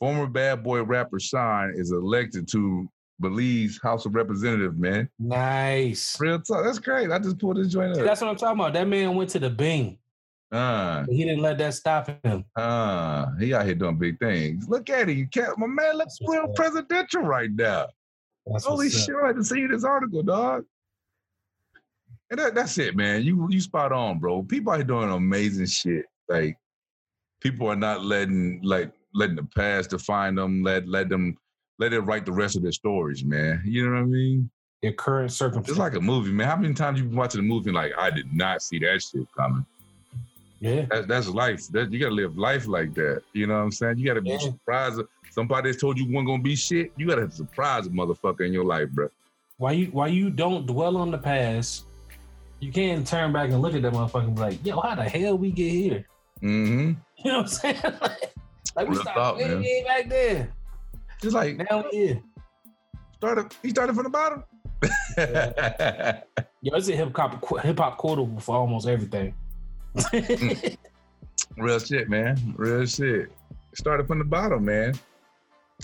former 0.00 0.26
Bad 0.26 0.62
Boy 0.64 0.82
rapper 0.82 1.18
Shyne 1.20 1.74
is 1.76 1.92
elected 1.92 2.48
to 2.48 2.88
Belize 3.22 3.80
House 3.82 4.04
of 4.04 4.14
Representatives, 4.14 4.76
man. 4.78 5.08
Nice. 5.18 6.20
Real 6.20 6.40
talk. 6.40 6.64
That's 6.64 6.78
great. 6.78 7.10
I 7.10 7.18
just 7.18 7.38
pulled 7.38 7.56
this 7.56 7.68
joint 7.68 7.96
up. 7.96 8.04
that's 8.04 8.20
what 8.20 8.28
I'm 8.28 8.36
talking 8.36 8.60
about. 8.60 8.74
That 8.74 8.86
man 8.88 9.14
went 9.14 9.30
to 9.30 9.38
the 9.38 9.48
Bing. 9.48 9.98
Uh, 10.50 11.06
He 11.08 11.24
didn't 11.24 11.40
let 11.40 11.56
that 11.58 11.72
stop 11.72 12.10
him. 12.24 12.44
uh, 12.56 13.26
he 13.40 13.54
out 13.54 13.64
here 13.64 13.74
doing 13.74 13.96
big 13.96 14.18
things. 14.18 14.68
Look 14.68 14.90
at 14.90 15.08
him. 15.08 15.16
You 15.16 15.26
can't, 15.28 15.56
my 15.56 15.66
man 15.66 15.96
looks 15.96 16.18
real 16.26 16.42
up. 16.42 16.54
presidential 16.54 17.22
right 17.22 17.50
now. 17.50 17.86
That's 18.46 18.66
Holy 18.66 18.86
what's 18.86 18.96
up. 19.02 19.06
shit! 19.06 19.14
I 19.22 19.26
had 19.28 19.36
to 19.36 19.44
see 19.44 19.66
this 19.66 19.84
article, 19.84 20.22
dog. 20.22 20.64
And 22.30 22.40
that, 22.40 22.54
that's 22.54 22.76
it, 22.78 22.96
man. 22.96 23.22
You 23.22 23.46
you 23.50 23.60
spot 23.60 23.92
on, 23.92 24.18
bro. 24.18 24.42
People 24.42 24.72
are 24.72 24.82
doing 24.82 25.10
amazing 25.10 25.66
shit. 25.66 26.06
Like 26.28 26.56
people 27.40 27.68
are 27.68 27.76
not 27.76 28.04
letting 28.04 28.60
like 28.62 28.92
letting 29.14 29.36
the 29.36 29.44
past 29.56 29.90
define 29.90 30.34
them. 30.34 30.62
Let 30.62 30.88
let 30.88 31.08
them 31.08 31.36
let 31.82 31.92
it 31.92 32.00
write 32.00 32.24
the 32.24 32.32
rest 32.32 32.54
of 32.56 32.62
their 32.62 32.72
stories, 32.72 33.24
man. 33.24 33.60
You 33.64 33.84
know 33.86 33.92
what 33.96 33.98
I 33.98 34.04
mean? 34.04 34.48
Your 34.82 34.92
current 34.92 35.32
circumstances. 35.32 35.72
It's 35.72 35.78
like 35.78 35.94
a 35.94 36.00
movie, 36.00 36.30
man. 36.32 36.46
How 36.48 36.56
many 36.56 36.74
times 36.74 36.98
you 37.00 37.04
been 37.06 37.16
watching 37.16 37.40
a 37.40 37.42
movie 37.42 37.70
and 37.70 37.74
like 37.76 37.92
I 37.98 38.10
did 38.10 38.32
not 38.34 38.62
see 38.62 38.78
that 38.80 39.02
shit 39.02 39.26
coming? 39.36 39.66
yeah. 40.60 40.86
That, 40.90 41.08
that's 41.08 41.28
life. 41.28 41.66
That 41.68 41.92
you 41.92 41.98
gotta 41.98 42.14
live 42.14 42.38
life 42.38 42.66
like 42.68 42.94
that. 42.94 43.22
You 43.32 43.46
know 43.48 43.54
what 43.54 43.60
I'm 43.64 43.72
saying? 43.72 43.98
You 43.98 44.06
gotta 44.06 44.20
be 44.20 44.30
Yeah. 44.30 44.38
surprised. 44.38 45.00
Somebody 45.30 45.70
that's 45.70 45.80
told 45.80 45.98
you 45.98 46.04
wasn't 46.06 46.26
gonna 46.28 46.42
be 46.42 46.54
shit. 46.56 46.92
You 46.96 47.06
gotta 47.08 47.30
surprise 47.30 47.86
a 47.86 47.90
motherfucker 47.90 48.46
in 48.46 48.52
your 48.52 48.64
life, 48.64 48.88
bro. 48.90 49.08
Why 49.58 49.72
you 49.72 49.86
why 49.86 50.06
you 50.08 50.30
don't 50.30 50.66
dwell 50.66 50.96
on 50.96 51.10
the 51.10 51.18
past? 51.18 51.86
You 52.60 52.70
can't 52.70 53.04
turn 53.06 53.32
back 53.32 53.50
and 53.50 53.60
look 53.60 53.74
at 53.74 53.82
that 53.82 53.92
motherfucker 53.92 54.24
and 54.26 54.34
be 54.36 54.40
like, 54.40 54.64
yo, 54.64 54.80
how 54.80 54.94
the 54.94 55.02
hell 55.04 55.36
we 55.36 55.50
get 55.50 55.70
here? 55.70 56.06
Mm-hmm. 56.42 56.92
You 57.24 57.30
know 57.30 57.38
what 57.38 57.42
I'm 57.44 57.48
saying? 57.48 57.76
like, 58.00 58.32
like 58.74 58.88
we 58.88 58.94
started 58.96 59.14
thought, 59.14 59.36
way 59.36 59.46
man. 59.48 59.60
way 59.60 59.84
back 59.86 60.08
there. 60.08 60.48
Just 61.22 61.34
like 61.34 61.56
Now 61.70 61.84
here. 61.90 62.20
started. 63.16 63.54
He 63.62 63.70
started 63.70 63.94
from 63.94 64.04
the 64.04 64.10
bottom. 64.10 64.42
Yo, 66.62 66.74
it's 66.76 66.88
a 66.88 66.96
hip 66.96 67.16
hop 67.16 67.60
hip 67.60 67.78
hop 67.78 67.96
quarter 67.96 68.26
for 68.40 68.56
almost 68.56 68.88
everything. 68.88 69.32
Real 71.56 71.78
shit, 71.78 72.08
man. 72.08 72.54
Real 72.56 72.84
shit. 72.86 73.30
Started 73.74 74.08
from 74.08 74.18
the 74.18 74.24
bottom, 74.24 74.64
man. 74.64 74.94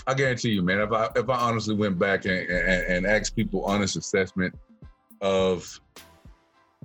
I 0.07 0.13
guarantee 0.13 0.49
you, 0.49 0.61
man. 0.61 0.81
If 0.81 0.91
I 0.91 1.07
if 1.15 1.29
I 1.29 1.35
honestly 1.39 1.75
went 1.75 1.97
back 1.97 2.25
and 2.25 2.37
and, 2.49 3.05
and 3.05 3.05
asked 3.07 3.35
people 3.35 3.63
honest 3.63 3.95
assessment 3.95 4.53
of 5.21 5.79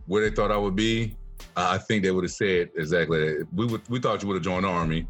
where 0.07 0.29
they 0.29 0.35
thought 0.35 0.53
I 0.53 0.57
would 0.57 0.77
be, 0.77 1.17
I 1.57 1.79
think 1.79 2.05
they 2.05 2.11
would 2.13 2.25
have 2.25 2.33
said 2.33 2.71
exactly 2.77 3.19
that. 3.19 3.47
We 3.53 3.67
would 3.67 3.83
we 3.89 3.99
thought 3.99 4.23
you 4.23 4.29
would 4.29 4.35
have 4.35 4.45
joined 4.45 4.65
the 4.65 4.69
army, 4.69 5.07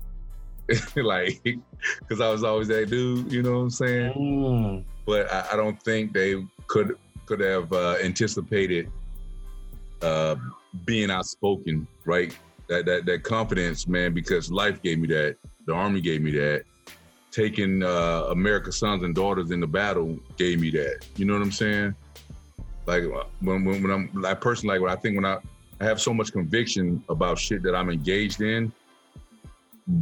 like 0.97 1.43
because 1.43 2.21
I 2.21 2.31
was 2.31 2.45
always 2.45 2.69
that 2.69 2.89
dude. 2.89 3.31
You 3.33 3.43
know 3.43 3.53
what 3.53 3.59
I'm 3.59 3.71
saying? 3.71 4.13
Mm, 4.15 4.85
but 5.07 5.31
I, 5.33 5.49
I 5.53 5.57
don't 5.57 5.81
think 5.83 6.13
they 6.13 6.45
could 6.67 6.97
could 7.27 7.41
have 7.41 7.73
uh, 7.73 7.97
anticipated 8.03 8.91
uh, 10.03 10.37
being 10.85 11.11
outspoken, 11.11 11.87
right? 12.05 12.37
That 12.69 12.87
that 12.87 13.07
that 13.07 13.23
confidence, 13.23 13.87
man, 13.87 14.15
because 14.15 14.51
life 14.51 14.81
gave 14.83 14.99
me 14.99 15.09
that, 15.09 15.37
the 15.67 15.75
army 15.75 16.01
gave 16.01 16.23
me 16.23 16.31
that, 16.33 16.65
taking 17.31 17.83
uh, 17.83 18.27
America's 18.31 18.79
sons 18.79 19.03
and 19.03 19.15
daughters 19.15 19.51
in 19.51 19.61
the 19.61 19.67
battle 19.67 20.19
gave 20.37 20.61
me 20.61 20.71
that. 20.71 21.07
You 21.17 21.27
know 21.27 21.35
what 21.35 21.43
I'm 21.43 21.53
saying? 21.53 21.95
Like 22.87 23.05
when 23.41 23.65
when, 23.65 23.83
when 23.83 23.91
I'm 23.91 24.11
like 24.15 24.41
personally, 24.41 24.79
like 24.79 24.83
when 24.83 24.93
I 24.93 25.01
think 25.01 25.17
when 25.17 25.27
I 25.27 25.39
I 25.81 25.85
have 25.85 26.01
so 26.01 26.15
much 26.15 26.33
conviction 26.33 27.03
about 27.09 27.39
shit 27.39 27.63
that 27.65 27.75
I'm 27.75 27.91
engaged 27.91 28.41
in. 28.41 28.73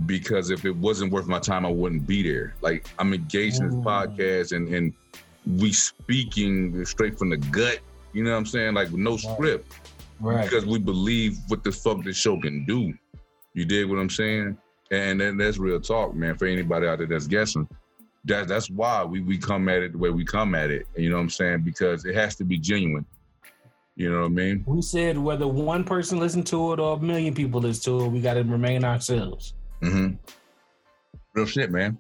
Because 0.07 0.51
if 0.51 0.65
it 0.65 0.77
wasn't 0.77 1.13
worth 1.13 1.27
my 1.27 1.41
time, 1.41 1.67
I 1.67 1.71
wouldn't 1.71 2.07
be 2.07 2.23
there. 2.23 2.55
Like 2.61 2.87
I'm 2.99 3.13
engaged 3.13 3.61
in 3.61 3.67
this 3.67 3.75
Mm. 3.75 3.85
podcast 3.85 4.57
and 4.57 4.69
and 4.73 4.93
we 5.59 5.73
speaking 5.73 6.85
straight 6.85 7.19
from 7.19 7.31
the 7.31 7.37
gut. 7.37 7.81
You 8.13 8.23
know 8.23 8.31
what 8.31 8.37
I'm 8.37 8.47
saying? 8.47 8.75
Like 8.75 8.91
with 8.91 9.01
no 9.01 9.17
script 9.17 9.73
right. 10.21 10.45
because 10.45 10.65
we 10.67 10.79
believe 10.79 11.39
what 11.49 11.65
the 11.65 11.73
fuck 11.73 12.05
this 12.05 12.17
show 12.17 12.39
can 12.41 12.65
do. 12.65 12.95
You 13.55 13.65
dig 13.65 13.89
what 13.89 13.99
I'm 13.99 14.11
saying? 14.11 14.57
And 14.93 15.21
then 15.21 15.37
that's 15.37 15.59
real 15.59 15.81
talk, 15.81 16.15
man. 16.15 16.37
For 16.37 16.47
anybody 16.47 16.87
out 16.87 16.99
there 16.99 17.07
that's 17.09 17.27
guessing, 17.27 17.67
that 18.27 18.47
that's 18.47 18.71
why 18.71 19.03
we 19.03 19.21
we 19.21 19.37
come 19.37 19.69
at 19.69 19.83
it 19.83 19.93
the 19.93 19.99
way 19.99 20.11
we 20.11 20.25
come 20.25 20.55
at 20.55 20.71
it. 20.71 20.87
You 20.97 21.11
know 21.11 21.17
what 21.17 21.23
I'm 21.23 21.31
saying? 21.31 21.63
Because 21.63 22.05
it 22.05 22.15
has 22.15 22.37
to 22.37 22.45
be 22.45 22.57
genuine. 22.57 23.05
You 23.97 24.11
know 24.11 24.21
what 24.21 24.27
I 24.27 24.29
mean? 24.29 24.65
We 24.67 24.81
said 24.81 25.19
whether 25.19 25.47
one 25.49 25.83
person 25.85 26.19
listened 26.21 26.47
to 26.49 26.73
it 26.73 26.79
or 26.81 26.97
a 26.97 27.01
million 27.01 27.35
people 27.35 27.61
listen 27.61 27.99
to 27.99 28.05
it, 28.05 28.09
we 28.09 28.21
got 28.21 28.35
to 28.35 28.43
remain 28.45 28.85
ourselves. 28.85 29.55
Mm-hmm. 29.83 30.15
Real 31.35 31.47
shit, 31.47 31.71
man. 31.71 31.97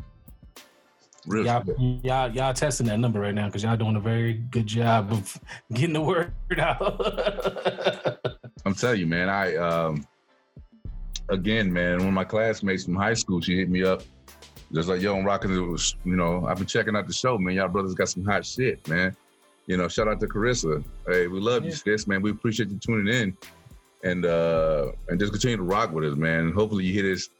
Real 1.27 1.45
Y'all, 1.45 1.65
shit. 1.65 1.77
y'all, 2.05 2.31
y'all 2.31 2.53
testing 2.53 2.87
that 2.87 2.99
number 2.99 3.21
right 3.21 3.35
now 3.35 3.47
because 3.47 3.63
y'all 3.63 3.77
doing 3.77 3.95
a 3.97 4.01
very 4.01 4.35
good 4.35 4.67
job 4.67 5.13
of 5.13 5.39
getting 5.73 5.93
the 5.93 6.01
word 6.01 6.33
out. 6.59 8.19
I'm 8.65 8.75
telling 8.75 9.01
you, 9.01 9.07
man. 9.07 9.29
I 9.29 9.57
um 9.57 10.07
again, 11.29 11.73
man. 11.73 11.99
One 11.99 12.09
of 12.09 12.15
my 12.15 12.25
classmates 12.25 12.85
from 12.85 12.97
high 12.97 13.15
school, 13.15 13.41
she 13.41 13.57
hit 13.57 13.69
me 13.69 13.85
up, 13.85 14.03
just 14.73 14.89
like, 14.89 15.01
"Yo, 15.01 15.17
I'm 15.17 15.25
rocking 15.25 15.55
it." 15.55 15.59
Was 15.61 15.95
you 16.05 16.17
know, 16.17 16.45
I've 16.47 16.59
been 16.59 16.67
checking 16.67 16.97
out 16.97 17.07
the 17.07 17.13
show, 17.13 17.39
man. 17.39 17.55
Y'all 17.55 17.69
brothers 17.69 17.95
got 17.95 18.09
some 18.09 18.25
hot 18.25 18.45
shit, 18.45 18.87
man. 18.89 19.17
You 19.67 19.77
know, 19.77 19.87
shout 19.87 20.09
out 20.09 20.19
to 20.21 20.27
Carissa. 20.27 20.83
Hey, 21.07 21.29
we 21.29 21.39
love 21.39 21.65
you, 21.65 21.71
sis, 21.71 22.09
man. 22.09 22.21
We 22.21 22.33
appreciate 22.33 22.69
you 22.69 22.79
tuning 22.79 23.15
in, 23.15 23.37
and 24.03 24.27
uh 24.27 24.91
and 25.09 25.21
just 25.21 25.33
continue 25.33 25.57
to 25.57 25.63
rock 25.63 25.93
with 25.93 26.05
us, 26.05 26.17
man. 26.17 26.53
Hopefully, 26.53 26.85
you 26.85 26.93
hear 26.93 27.05
this. 27.05 27.31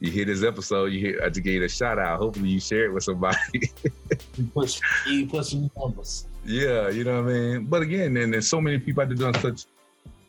You 0.00 0.12
hear 0.12 0.24
this 0.24 0.44
episode, 0.44 0.86
you 0.86 1.00
hear 1.00 1.20
I 1.24 1.28
just 1.28 1.42
gave 1.42 1.60
you 1.60 1.64
a 1.64 1.68
shout 1.68 1.98
out. 1.98 2.20
Hopefully 2.20 2.50
you 2.50 2.60
share 2.60 2.84
it 2.84 2.92
with 2.92 3.02
somebody. 3.02 3.38
you 3.52 4.46
push, 4.54 4.80
you 5.08 5.26
pushing 5.26 5.68
numbers. 5.76 6.26
Yeah, 6.44 6.88
you 6.88 7.02
know 7.02 7.22
what 7.22 7.30
I 7.30 7.32
mean. 7.32 7.64
But 7.64 7.82
again, 7.82 8.16
and 8.16 8.32
there's 8.32 8.48
so 8.48 8.60
many 8.60 8.78
people 8.78 9.02
out 9.02 9.08
there 9.08 9.16
doing 9.16 9.34
such, 9.34 9.64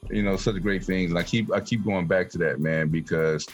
you 0.10 0.24
know, 0.24 0.38
such 0.38 0.60
great 0.62 0.84
things, 0.84 1.12
and 1.12 1.20
I 1.20 1.24
keep 1.24 1.54
I 1.54 1.60
keep 1.60 1.86
going 1.86 2.08
back 2.08 2.30
to 2.32 2.40
that, 2.40 2.60
man, 2.60 2.88
because 2.88 3.46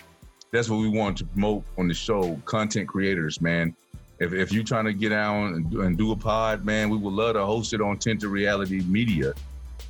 that's 0.52 0.70
what 0.70 0.78
we 0.78 0.88
want 0.88 1.18
to 1.18 1.26
promote 1.26 1.66
on 1.78 1.90
the 1.90 1.94
show. 1.94 2.40
Content 2.46 2.88
creators, 2.88 3.42
man. 3.42 3.76
If 4.20 4.32
if 4.32 4.54
you're 4.54 4.64
trying 4.64 4.86
to 4.86 4.94
get 4.94 5.12
out 5.12 5.54
and 5.54 5.70
do, 5.70 5.82
and 5.82 5.98
do 5.98 6.14
a 6.14 6.16
pod, 6.16 6.64
man, 6.64 6.90
we 6.90 6.98
would 6.98 7.14
love 7.14 7.34
to 7.34 7.46
host 7.46 7.74
it 7.74 7.82
on 7.82 7.98
Tinted 7.98 8.30
Reality 8.30 8.80
Media. 8.84 9.34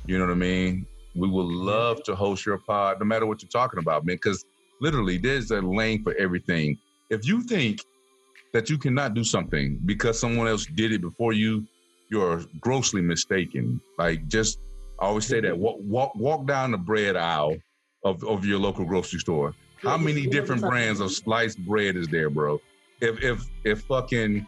You 0.06 0.18
know 0.18 0.24
what 0.24 0.32
I 0.32 0.36
mean? 0.36 0.86
We 1.14 1.28
would 1.28 1.46
love 1.46 2.02
to 2.02 2.16
host 2.16 2.44
your 2.44 2.58
pod, 2.58 2.98
no 2.98 3.06
matter 3.06 3.26
what 3.26 3.42
you're 3.42 3.48
talking 3.48 3.78
about, 3.78 4.04
man. 4.04 4.16
Because 4.16 4.44
literally, 4.80 5.18
there's 5.18 5.50
a 5.50 5.60
lane 5.60 6.02
for 6.02 6.14
everything. 6.14 6.78
If 7.10 7.26
you 7.26 7.42
think 7.42 7.80
that 8.52 8.70
you 8.70 8.78
cannot 8.78 9.14
do 9.14 9.24
something 9.24 9.78
because 9.84 10.18
someone 10.18 10.48
else 10.48 10.66
did 10.66 10.92
it 10.92 11.00
before 11.00 11.32
you, 11.32 11.66
you're 12.08 12.42
grossly 12.60 13.00
mistaken. 13.00 13.80
Like 13.98 14.26
just 14.28 14.58
I 14.98 15.06
always 15.06 15.26
say 15.26 15.40
that 15.40 15.56
walk 15.64 15.78
walk, 15.80 16.14
walk 16.14 16.46
down 16.46 16.70
the 16.70 16.78
bread 16.78 17.16
aisle 17.16 17.56
of, 18.04 18.22
of 18.24 18.44
your 18.44 18.58
local 18.58 18.84
grocery 18.84 19.18
store 19.18 19.54
How 19.82 19.96
many 19.96 20.26
different 20.26 20.62
brands 20.62 21.00
of 21.00 21.12
sliced 21.12 21.58
bread 21.66 21.96
is 21.96 22.08
there, 22.08 22.30
bro? 22.30 22.60
If 23.00 23.22
if 23.22 23.44
if 23.64 23.82
fucking 23.82 24.46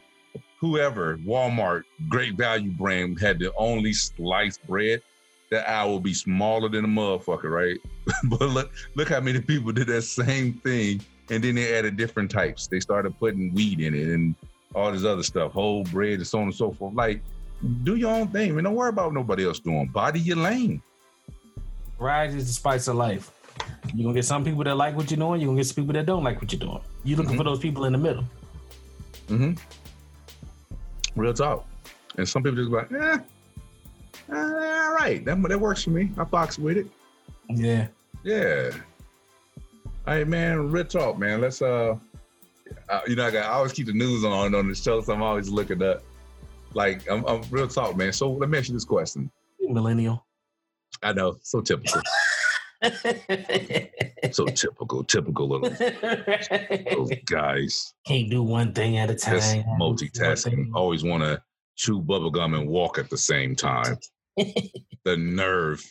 whoever 0.61 1.19
Walmart 1.19 1.83
Great 2.09 2.35
Value 2.37 2.73
brand 2.73 3.21
had 3.21 3.38
the 3.38 3.53
only 3.57 3.93
sliced 3.93 4.67
bread, 4.67 5.03
that 5.51 5.69
aisle 5.69 5.91
will 5.91 6.01
be 6.01 6.15
smaller 6.15 6.69
than 6.69 6.85
a 6.85 6.89
motherfucker, 6.89 7.51
right? 7.51 7.79
but 8.25 8.41
look 8.41 8.71
look 8.95 9.09
how 9.09 9.21
many 9.21 9.41
people 9.41 9.73
did 9.73 9.87
that 9.89 10.03
same 10.03 10.55
thing, 10.55 11.01
and 11.31 11.43
then 11.43 11.55
they 11.55 11.75
added 11.77 11.97
different 11.97 12.31
types. 12.31 12.67
They 12.67 12.81
started 12.81 13.19
putting 13.19 13.53
wheat 13.55 13.81
in 13.81 13.95
it 13.95 14.09
and 14.09 14.35
all 14.75 14.93
this 14.93 15.05
other 15.05 15.23
stuff, 15.23 15.53
whole 15.53 15.85
bread 15.85 16.15
and 16.19 16.27
so 16.27 16.39
on 16.39 16.45
and 16.45 16.55
so 16.55 16.73
forth. 16.73 16.95
Like, 16.95 17.23
do 17.85 17.95
your 17.97 18.11
own 18.13 18.29
thing, 18.29 18.55
man. 18.55 18.65
Don't 18.65 18.75
worry 18.75 18.91
about 18.91 19.13
nobody 19.15 19.45
else 19.47 19.59
doing. 19.61 19.87
Body 19.87 20.21
your 20.21 20.37
lane. 20.37 20.83
Ride 21.99 22.31
is 22.35 22.47
the 22.47 22.53
spice 22.53 22.87
of 22.87 22.97
life. 22.97 23.33
You're 23.95 24.05
gonna 24.05 24.15
get 24.15 24.25
some 24.25 24.45
people 24.45 24.63
that 24.65 24.77
like 24.77 24.95
what 24.97 25.11
you're 25.11 25.19
doing, 25.19 25.41
you're 25.41 25.49
gonna 25.49 25.59
get 25.61 25.67
some 25.67 25.77
people 25.83 25.95
that 25.95 26.07
don't 26.07 26.23
like 26.23 26.41
what 26.41 26.53
you're 26.53 26.61
doing. 26.61 26.81
You're 27.03 27.19
looking 27.19 27.35
Mhm. 27.35 27.39
for 27.39 27.45
those 27.45 27.59
people 27.59 27.87
in 27.87 27.93
the 27.93 27.99
middle. 27.99 28.25
Mm-hmm. 29.29 29.55
Real 31.21 31.35
talk. 31.35 31.67
And 32.17 32.29
some 32.29 32.43
people 32.43 32.57
just 32.59 32.71
like, 32.71 32.93
eh, 32.93 33.19
eh, 34.31 34.35
all 34.35 34.95
right, 34.95 35.25
that, 35.25 35.43
that 35.49 35.61
works 35.61 35.85
for 35.85 35.91
me. 35.91 36.11
I 36.19 36.25
box 36.25 36.59
with 36.59 36.77
it. 36.77 36.87
Yeah. 37.49 37.88
Yeah. 38.23 38.71
All 40.07 40.14
right, 40.14 40.27
man. 40.27 40.71
Real 40.71 40.85
talk, 40.85 41.19
man. 41.19 41.41
Let's 41.41 41.62
uh, 41.62 41.97
uh 42.88 43.01
you 43.07 43.17
know, 43.17 43.27
I, 43.27 43.31
got, 43.31 43.45
I 43.45 43.49
always 43.55 43.73
keep 43.73 43.87
the 43.87 43.93
news 43.93 44.25
on 44.25 44.55
on 44.55 44.69
the 44.69 44.75
show, 44.75 45.01
so 45.01 45.12
I'm 45.12 45.23
always 45.23 45.49
looking 45.49 45.83
up. 45.83 46.03
Like, 46.75 47.09
I'm, 47.11 47.25
I'm 47.27 47.43
real 47.51 47.69
talk, 47.69 47.97
man. 47.97 48.12
So 48.12 48.31
let 48.31 48.51
me 48.51 48.59
ask 48.59 48.69
you 48.69 48.75
this 48.75 48.85
question. 48.85 49.31
Millennial. 49.61 50.25
I 51.03 51.12
know, 51.12 51.37
so 51.43 51.61
typical, 51.61 52.03
so 54.33 54.47
typical, 54.47 55.05
typical 55.05 55.55
of 55.55 55.79
those 55.79 57.11
guys. 57.27 57.95
Can't 58.07 58.31
do 58.31 58.43
one 58.43 58.73
thing 58.73 58.99
at 58.99 59.11
a 59.11 59.14
time. 59.14 59.35
That's 59.35 59.53
Have 59.53 59.57
to 59.57 59.62
do 59.62 59.71
one 59.71 59.81
multitasking. 59.81 60.71
Always 60.75 61.05
want 61.05 61.23
to 61.23 61.43
chew 61.77 62.01
bubblegum 62.01 62.59
and 62.59 62.69
walk 62.69 62.99
at 62.99 63.11
the 63.11 63.19
same 63.19 63.55
time. 63.55 63.97
The 65.05 65.16
nerve. 65.16 65.85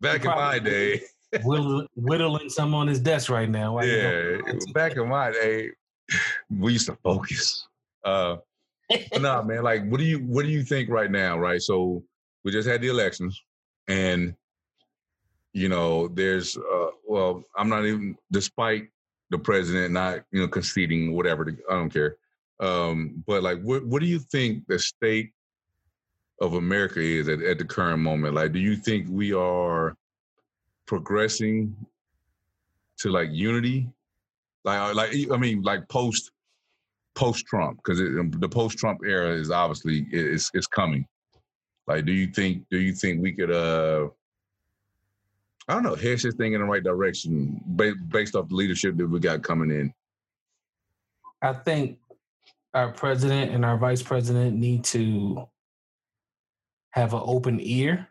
Back 0.00 0.24
in 0.24 0.30
my 0.30 0.58
day, 0.58 1.02
Whittling, 1.42 2.48
some 2.48 2.74
on 2.74 2.86
his 2.86 3.00
desk 3.00 3.30
right 3.30 3.48
now. 3.48 3.74
Why 3.74 3.84
yeah, 3.84 4.38
back 4.72 4.96
in 4.96 5.08
my 5.08 5.30
day, 5.32 5.70
we 6.50 6.72
used 6.72 6.86
to 6.86 6.96
focus. 7.02 7.66
Uh, 8.04 8.36
but 8.88 9.20
nah, 9.20 9.42
man, 9.42 9.62
like, 9.62 9.86
what 9.88 9.98
do 9.98 10.04
you 10.04 10.18
what 10.18 10.44
do 10.44 10.50
you 10.50 10.62
think 10.62 10.88
right 10.88 11.10
now? 11.10 11.38
Right, 11.38 11.60
so 11.60 12.02
we 12.44 12.52
just 12.52 12.68
had 12.68 12.80
the 12.80 12.88
elections, 12.88 13.42
and 13.88 14.34
you 15.52 15.68
know, 15.68 16.08
there's 16.08 16.56
uh, 16.56 16.90
well, 17.06 17.42
I'm 17.56 17.68
not 17.68 17.84
even 17.84 18.16
despite 18.30 18.88
the 19.30 19.38
president 19.38 19.92
not 19.92 20.24
you 20.30 20.40
know 20.40 20.48
conceding 20.48 21.14
whatever. 21.14 21.54
I 21.70 21.74
don't 21.74 21.90
care. 21.90 22.16
Um, 22.60 23.22
but 23.26 23.42
like, 23.42 23.60
what 23.62 23.84
what 23.84 24.00
do 24.00 24.06
you 24.06 24.18
think 24.18 24.66
the 24.66 24.78
state 24.78 25.32
of 26.40 26.54
America 26.54 27.00
is 27.00 27.28
at, 27.28 27.42
at 27.42 27.58
the 27.58 27.64
current 27.64 28.00
moment? 28.00 28.34
Like, 28.34 28.52
do 28.52 28.58
you 28.58 28.76
think 28.76 29.06
we 29.10 29.32
are 29.32 29.96
progressing 30.86 31.74
to 32.98 33.10
like 33.10 33.28
unity? 33.32 33.88
Like, 34.64 34.78
uh, 34.78 34.94
like 34.94 35.12
I 35.32 35.36
mean, 35.36 35.62
like 35.62 35.88
post 35.88 36.30
post 37.14 37.46
Trump, 37.46 37.80
because 37.84 37.98
the 37.98 38.48
post 38.48 38.78
Trump 38.78 39.00
era 39.04 39.34
is 39.34 39.50
obviously 39.50 40.06
is 40.12 40.50
is 40.54 40.66
coming. 40.66 41.06
Like, 41.86 42.04
do 42.04 42.12
you 42.12 42.28
think 42.28 42.64
do 42.70 42.78
you 42.78 42.92
think 42.92 43.22
we 43.22 43.32
could 43.32 43.50
uh 43.50 44.08
I 45.68 45.74
don't 45.74 45.82
know, 45.82 45.94
head 45.94 46.18
this 46.18 46.34
thing 46.34 46.54
in 46.54 46.60
the 46.60 46.66
right 46.66 46.82
direction 46.82 47.60
ba- 47.66 47.94
based 48.08 48.34
off 48.34 48.48
the 48.48 48.54
leadership 48.54 48.96
that 48.96 49.06
we 49.06 49.20
got 49.20 49.42
coming 49.42 49.70
in? 49.70 49.92
I 51.42 51.52
think 51.52 51.98
our 52.72 52.90
president 52.92 53.52
and 53.52 53.64
our 53.64 53.76
vice 53.76 54.02
president 54.02 54.56
need 54.56 54.84
to 54.84 55.46
have 56.90 57.14
an 57.14 57.20
open 57.24 57.58
ear 57.60 58.08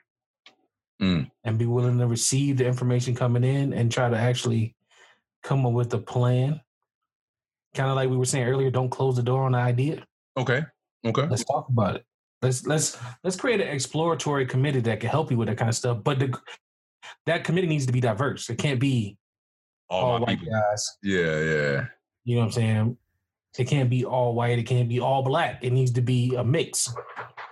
Mm. 0.99 1.29
and 1.43 1.59
be 1.59 1.67
willing 1.67 1.99
to 1.99 2.07
receive 2.07 2.57
the 2.57 2.65
information 2.65 3.13
coming 3.13 3.43
in 3.43 3.71
and 3.71 3.91
try 3.91 4.09
to 4.09 4.17
actually 4.17 4.75
come 5.43 5.63
up 5.63 5.73
with 5.73 5.93
a 5.93 5.99
plan. 5.99 6.59
Kind 7.75 7.91
of 7.91 7.95
like 7.95 8.09
we 8.09 8.17
were 8.17 8.25
saying 8.25 8.47
earlier, 8.47 8.71
don't 8.71 8.89
close 8.89 9.15
the 9.15 9.21
door 9.21 9.43
on 9.43 9.51
the 9.51 9.59
idea. 9.59 10.03
Okay. 10.35 10.63
Okay. 11.05 11.27
Let's 11.27 11.43
talk 11.43 11.69
about 11.69 11.97
it. 11.97 12.05
Let's 12.41 12.65
let's 12.65 12.97
let's 13.23 13.35
create 13.35 13.61
an 13.61 13.67
exploratory 13.67 14.47
committee 14.47 14.79
that 14.81 14.99
can 14.99 15.11
help 15.11 15.29
you 15.29 15.37
with 15.37 15.49
that 15.49 15.57
kind 15.59 15.69
of 15.69 15.75
stuff. 15.75 15.99
But 16.03 16.17
the, 16.17 16.35
that 17.27 17.43
committee 17.43 17.67
needs 17.67 17.85
to 17.85 17.93
be 17.93 18.01
diverse. 18.01 18.49
It 18.49 18.57
can't 18.57 18.79
be 18.79 19.17
All, 19.91 20.13
all 20.13 20.19
white 20.21 20.39
people. 20.39 20.53
guys. 20.59 20.97
Yeah, 21.03 21.39
yeah. 21.43 21.85
You 22.23 22.35
know 22.35 22.39
what 22.41 22.45
I'm 22.47 22.51
saying? 22.53 22.97
It 23.57 23.65
can't 23.65 23.89
be 23.89 24.05
all 24.05 24.35
white. 24.35 24.59
It 24.59 24.63
can't 24.63 24.87
be 24.87 24.99
all 24.99 25.23
black. 25.23 25.63
It 25.63 25.73
needs 25.73 25.91
to 25.91 26.01
be 26.01 26.35
a 26.35 26.43
mix. 26.43 26.93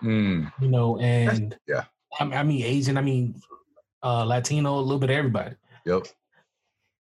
Mm. 0.04 0.52
You 0.62 0.68
know, 0.68 1.00
and 1.00 1.58
yeah. 1.68 1.86
I, 2.20 2.26
I 2.26 2.44
mean 2.44 2.63
Asian. 2.63 2.98
I 2.98 3.02
mean 3.02 3.41
uh, 4.04 4.24
Latino. 4.24 4.78
A 4.78 4.82
little 4.82 5.00
bit 5.00 5.10
of 5.10 5.15
everybody. 5.15 5.56
Yep. 5.86 6.08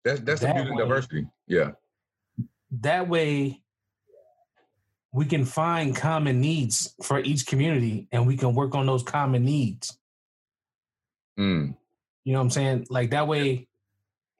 That's 0.05 0.21
that's 0.21 0.41
the 0.41 0.47
That 0.47 0.55
beauty 0.55 0.71
of 0.71 0.77
diversity. 0.77 1.27
Yeah. 1.47 1.71
That 2.81 3.07
way, 3.07 3.61
we 5.11 5.25
can 5.25 5.45
find 5.45 5.95
common 5.95 6.41
needs 6.41 6.95
for 7.03 7.19
each 7.19 7.45
community, 7.45 8.07
and 8.11 8.25
we 8.25 8.37
can 8.37 8.55
work 8.55 8.73
on 8.73 8.85
those 8.85 9.03
common 9.03 9.43
needs. 9.43 9.97
Mm. 11.37 11.75
You 12.23 12.33
know 12.33 12.39
what 12.39 12.43
I'm 12.45 12.49
saying? 12.51 12.87
Like 12.89 13.11
that 13.11 13.27
way, 13.27 13.67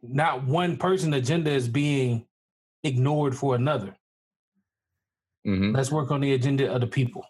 not 0.02 0.46
one 0.46 0.78
person 0.78 1.14
agenda 1.14 1.52
is 1.52 1.68
being 1.68 2.26
ignored 2.84 3.36
for 3.36 3.56
another. 3.56 3.96
Hmm 5.46 5.72
Let's 5.74 5.92
work 5.92 6.12
on 6.12 6.22
the 6.22 6.34
agenda 6.34 6.72
of 6.74 6.82
the 6.82 6.88
people. 6.88 7.26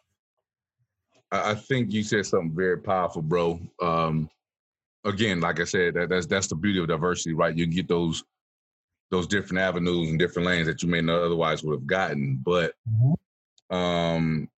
I, 1.32 1.56
think 1.56 1.92
you 1.92 2.04
said 2.04 2.26
something 2.28 2.56
very 2.56 2.78
powerful, 2.78 3.24
bro. 3.24 3.60
Um, 3.82 4.30
again, 5.04 5.40
like 5.40 5.60
I 5.60 5.64
said, 5.64 5.96
that, 5.96 6.10
that's 6.10 6.28
that's 6.28 6.48
the 6.48 6.56
beauty 6.56 6.80
of 6.80 6.88
diversity, 6.88 7.34
right? 7.34 7.56
You 7.56 7.66
get 7.66 7.88
those 7.88 8.24
those 9.10 9.28
different 9.28 9.60
avenues 9.60 10.10
and 10.10 10.20
different 10.20 10.48
lanes 10.48 10.68
that 10.68 10.82
you 10.82 10.90
may 10.90 11.02
not 11.02 11.22
otherwise 11.22 11.64
would 11.64 11.74
have 11.74 11.88
gotten. 11.88 12.40
But 12.44 12.74
um, 13.70 14.50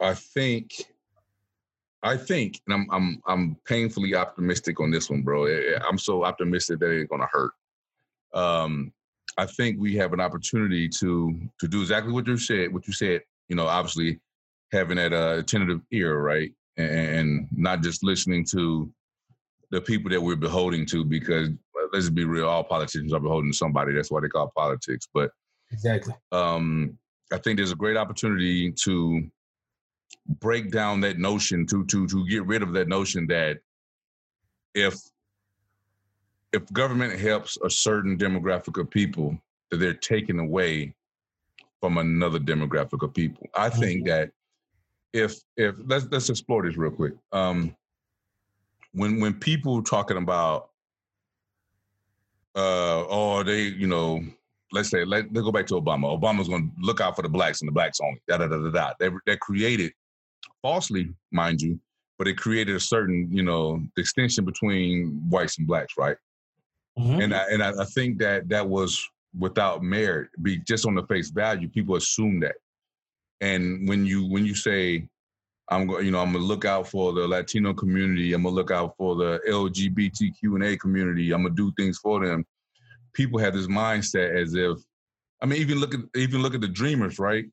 I 0.00 0.14
think, 0.14 0.72
I 2.02 2.16
think, 2.16 2.60
and 2.66 2.74
I'm 2.74 2.86
I'm 2.90 3.22
I'm 3.26 3.56
painfully 3.66 4.14
optimistic 4.14 4.80
on 4.80 4.90
this 4.90 5.08
one, 5.08 5.22
bro. 5.22 5.46
I'm 5.88 5.98
so 5.98 6.24
optimistic 6.24 6.80
that 6.80 6.90
it 6.90 7.00
ain't 7.00 7.10
gonna 7.10 7.28
hurt. 7.30 7.52
Um, 8.34 8.92
I 9.38 9.46
think 9.46 9.78
we 9.80 9.96
have 9.96 10.12
an 10.12 10.20
opportunity 10.20 10.88
to 11.00 11.40
to 11.60 11.68
do 11.68 11.80
exactly 11.80 12.12
what 12.12 12.26
you 12.26 12.36
said. 12.36 12.72
What 12.72 12.86
you 12.86 12.92
said, 12.92 13.22
you 13.48 13.56
know, 13.56 13.66
obviously 13.66 14.20
having 14.72 14.96
that 14.96 15.12
uh, 15.12 15.38
attentive 15.38 15.80
ear, 15.90 16.18
right, 16.18 16.52
and, 16.76 16.90
and 16.90 17.48
not 17.52 17.82
just 17.82 18.02
listening 18.02 18.44
to 18.52 18.90
the 19.70 19.80
people 19.80 20.10
that 20.10 20.20
we're 20.22 20.36
beholding 20.36 20.84
to, 20.86 21.04
because 21.04 21.48
let's 21.92 22.10
be 22.10 22.24
real, 22.24 22.48
all 22.48 22.64
politicians 22.64 23.12
are 23.12 23.20
beholden 23.20 23.50
to 23.50 23.56
somebody. 23.56 23.94
That's 23.94 24.10
why 24.10 24.20
they 24.20 24.28
call 24.28 24.48
it 24.48 24.54
politics. 24.54 25.08
But 25.12 25.30
Exactly. 25.70 26.14
um, 26.32 26.98
I 27.32 27.38
think 27.38 27.56
there's 27.56 27.72
a 27.72 27.76
great 27.76 27.96
opportunity 27.96 28.72
to 28.84 29.30
break 30.40 30.70
down 30.70 31.00
that 31.00 31.18
notion 31.18 31.66
to 31.66 31.84
to 31.86 32.06
to 32.06 32.28
get 32.28 32.46
rid 32.46 32.62
of 32.62 32.72
that 32.74 32.88
notion 32.88 33.26
that 33.28 33.58
if 34.74 34.94
if 36.52 36.70
government 36.72 37.18
helps 37.18 37.56
a 37.64 37.70
certain 37.70 38.16
demographic 38.16 38.80
of 38.80 38.90
people, 38.90 39.38
that 39.70 39.78
they're 39.78 39.94
taking 39.94 40.38
away 40.38 40.94
from 41.80 41.98
another 41.98 42.38
demographic 42.38 43.02
of 43.02 43.12
people. 43.14 43.48
I 43.56 43.68
think 43.70 44.06
that 44.06 44.30
if 45.12 45.40
if 45.56 45.74
let's 45.86 46.06
let's 46.10 46.30
explore 46.30 46.62
this 46.62 46.76
real 46.76 46.90
quick. 46.90 47.14
Um, 47.32 47.74
when 48.92 49.20
when 49.20 49.34
people 49.34 49.82
talking 49.82 50.18
about 50.18 50.70
uh 52.54 53.04
oh 53.08 53.42
they 53.42 53.62
you 53.62 53.86
know 53.86 54.22
let's 54.72 54.90
say 54.90 55.04
let, 55.04 55.32
let's 55.32 55.44
go 55.44 55.52
back 55.52 55.66
to 55.66 55.74
Obama. 55.74 56.18
Obama's 56.18 56.48
going 56.48 56.70
to 56.70 56.72
look 56.80 57.00
out 57.00 57.16
for 57.16 57.22
the 57.22 57.28
blacks 57.28 57.60
and 57.62 57.68
the 57.68 57.72
blacks 57.72 58.00
only. 58.00 58.20
Da 58.28 58.38
da 58.38 58.46
da 58.46 58.58
da 58.58 58.70
da. 58.70 58.92
That 59.00 59.12
that 59.26 59.40
created 59.40 59.92
falsely, 60.60 61.12
mind 61.30 61.60
you, 61.62 61.80
but 62.18 62.28
it 62.28 62.36
created 62.36 62.76
a 62.76 62.80
certain 62.80 63.28
you 63.32 63.42
know 63.42 63.82
distinction 63.96 64.44
between 64.44 65.22
whites 65.28 65.58
and 65.58 65.66
blacks, 65.66 65.94
right? 65.98 66.16
Mhm. 66.98 67.24
And 67.24 67.34
I, 67.34 67.44
and 67.50 67.62
I, 67.62 67.84
think 67.86 68.18
that 68.18 68.48
that 68.50 68.68
was 68.68 69.02
without 69.38 69.82
merit. 69.82 70.28
Be 70.42 70.58
just 70.58 70.86
on 70.86 70.94
the 70.94 71.06
face 71.06 71.30
value, 71.30 71.68
people 71.68 71.96
assume 71.96 72.40
that. 72.40 72.56
And 73.40 73.88
when 73.88 74.04
you 74.04 74.26
when 74.30 74.44
you 74.44 74.54
say, 74.54 75.08
I'm 75.68 75.86
going, 75.86 76.04
you 76.04 76.10
know, 76.10 76.20
I'm 76.20 76.32
gonna 76.32 76.44
look 76.44 76.64
out 76.64 76.88
for 76.88 77.12
the 77.12 77.26
Latino 77.26 77.72
community. 77.72 78.34
I'm 78.34 78.42
gonna 78.42 78.54
look 78.54 78.70
out 78.70 78.94
for 78.98 79.16
the 79.16 79.40
LGBTQ 79.48 80.54
and 80.54 80.64
A 80.64 80.76
community. 80.76 81.32
I'm 81.32 81.42
gonna 81.42 81.54
do 81.54 81.72
things 81.78 81.98
for 81.98 82.24
them. 82.24 82.44
People 83.14 83.38
have 83.38 83.54
this 83.54 83.66
mindset 83.66 84.40
as 84.40 84.54
if, 84.54 84.78
I 85.40 85.46
mean, 85.46 85.60
even 85.60 85.78
look 85.78 85.94
at 85.94 86.00
even 86.14 86.42
look 86.42 86.54
at 86.54 86.60
the 86.60 86.68
dreamers, 86.68 87.18
right? 87.18 87.46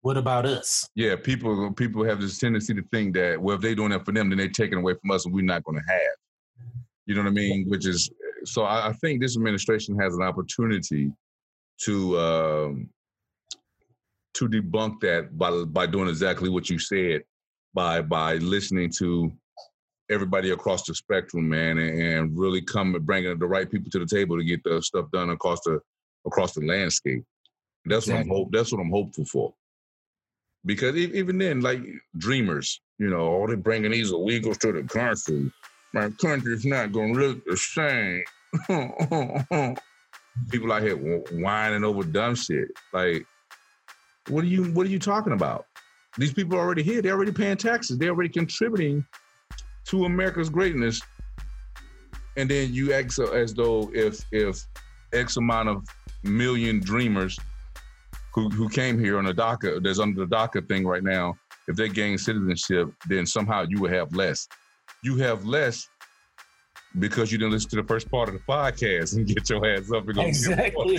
What 0.00 0.16
about 0.16 0.46
us? 0.46 0.88
Yeah, 0.94 1.16
people 1.16 1.72
people 1.72 2.04
have 2.04 2.20
this 2.20 2.38
tendency 2.38 2.72
to 2.74 2.82
think 2.92 3.14
that 3.14 3.40
well, 3.40 3.56
if 3.56 3.62
they're 3.62 3.74
doing 3.74 3.90
that 3.90 4.04
for 4.04 4.12
them, 4.12 4.30
then 4.30 4.38
they're 4.38 4.48
taking 4.48 4.78
away 4.78 4.94
from 4.94 5.10
us, 5.10 5.26
and 5.26 5.34
we're 5.34 5.44
not 5.44 5.64
going 5.64 5.78
to 5.78 5.92
have. 5.92 6.16
You 7.06 7.14
know 7.14 7.22
what 7.22 7.28
I 7.28 7.32
mean? 7.32 7.68
Which 7.68 7.86
is 7.86 8.10
so 8.46 8.62
I, 8.62 8.88
I 8.88 8.92
think 8.94 9.20
this 9.20 9.36
administration 9.36 9.98
has 9.98 10.14
an 10.14 10.22
opportunity 10.22 11.12
to 11.84 12.18
um, 12.18 12.90
to 14.34 14.48
debunk 14.48 15.00
that 15.00 15.36
by 15.36 15.50
by 15.64 15.86
doing 15.86 16.08
exactly 16.08 16.48
what 16.48 16.70
you 16.70 16.78
said, 16.78 17.22
by 17.74 18.02
by 18.02 18.36
listening 18.36 18.90
to 18.98 19.32
everybody 20.10 20.50
across 20.50 20.84
the 20.84 20.94
spectrum, 20.94 21.48
man, 21.48 21.78
and, 21.78 22.00
and 22.00 22.38
really 22.38 22.62
come 22.62 22.92
bringing 23.00 23.38
the 23.38 23.46
right 23.46 23.70
people 23.70 23.90
to 23.90 23.98
the 23.98 24.06
table 24.06 24.36
to 24.38 24.44
get 24.44 24.62
the 24.64 24.80
stuff 24.82 25.06
done 25.12 25.30
across 25.30 25.60
the 25.64 25.80
across 26.26 26.52
the 26.54 26.64
landscape. 26.64 27.24
That's 27.84 28.06
exactly. 28.06 28.30
what 28.30 28.36
I'm 28.36 28.44
hope. 28.44 28.52
That's 28.52 28.72
what 28.72 28.80
I'm 28.80 28.90
hopeful 28.90 29.24
for. 29.24 29.54
Because 30.64 30.96
even 30.96 31.38
then, 31.38 31.60
like 31.60 31.80
dreamers, 32.18 32.80
you 32.98 33.08
know, 33.08 33.20
all 33.20 33.46
they 33.46 33.54
bringing 33.54 33.92
these 33.92 34.12
illegals 34.12 34.58
to 34.58 34.72
the 34.72 34.82
country. 34.82 35.50
My 35.94 36.10
country's 36.20 36.66
not 36.66 36.92
gonna 36.92 37.12
look 37.12 37.44
the 37.44 37.56
same. 37.56 38.24
People 40.50 40.72
out 40.72 40.82
here 40.82 40.96
whining 40.96 41.84
over 41.84 42.02
dumb 42.02 42.34
shit. 42.34 42.68
Like, 42.92 43.26
what 44.28 44.44
are 44.44 44.48
you? 44.48 44.64
What 44.72 44.86
are 44.86 44.90
you 44.90 44.98
talking 44.98 45.32
about? 45.32 45.66
These 46.18 46.32
people 46.32 46.56
are 46.56 46.60
already 46.60 46.82
here. 46.82 47.02
They're 47.02 47.14
already 47.14 47.32
paying 47.32 47.56
taxes. 47.56 47.98
They're 47.98 48.10
already 48.10 48.30
contributing 48.30 49.04
to 49.86 50.04
America's 50.04 50.48
greatness. 50.48 51.00
And 52.36 52.50
then 52.50 52.72
you 52.72 52.92
act 52.92 53.18
as 53.18 53.54
though 53.54 53.90
if 53.94 54.24
if 54.32 54.58
X 55.12 55.36
amount 55.36 55.68
of 55.68 55.86
million 56.22 56.80
dreamers 56.80 57.38
who 58.34 58.48
who 58.50 58.68
came 58.68 58.98
here 58.98 59.18
on 59.18 59.24
the 59.24 59.32
DACA, 59.32 59.82
there's 59.82 60.00
under 60.00 60.26
the 60.26 60.36
DACA 60.36 60.68
thing 60.68 60.86
right 60.86 61.02
now. 61.02 61.34
If 61.68 61.76
they 61.76 61.88
gain 61.88 62.18
citizenship, 62.18 62.92
then 63.08 63.26
somehow 63.26 63.64
you 63.68 63.80
will 63.80 63.90
have 63.90 64.14
less. 64.14 64.46
You 65.02 65.16
have 65.16 65.44
less 65.44 65.88
because 66.98 67.30
you 67.30 67.38
didn't 67.38 67.52
listen 67.52 67.70
to 67.70 67.76
the 67.76 67.84
first 67.84 68.10
part 68.10 68.28
of 68.28 68.34
the 68.34 68.40
podcast 68.40 69.16
and 69.16 69.26
get 69.26 69.48
your 69.50 69.66
ass 69.66 69.92
up 69.92 70.06
and 70.06 70.14
go. 70.14 70.22
Exactly. 70.22 70.98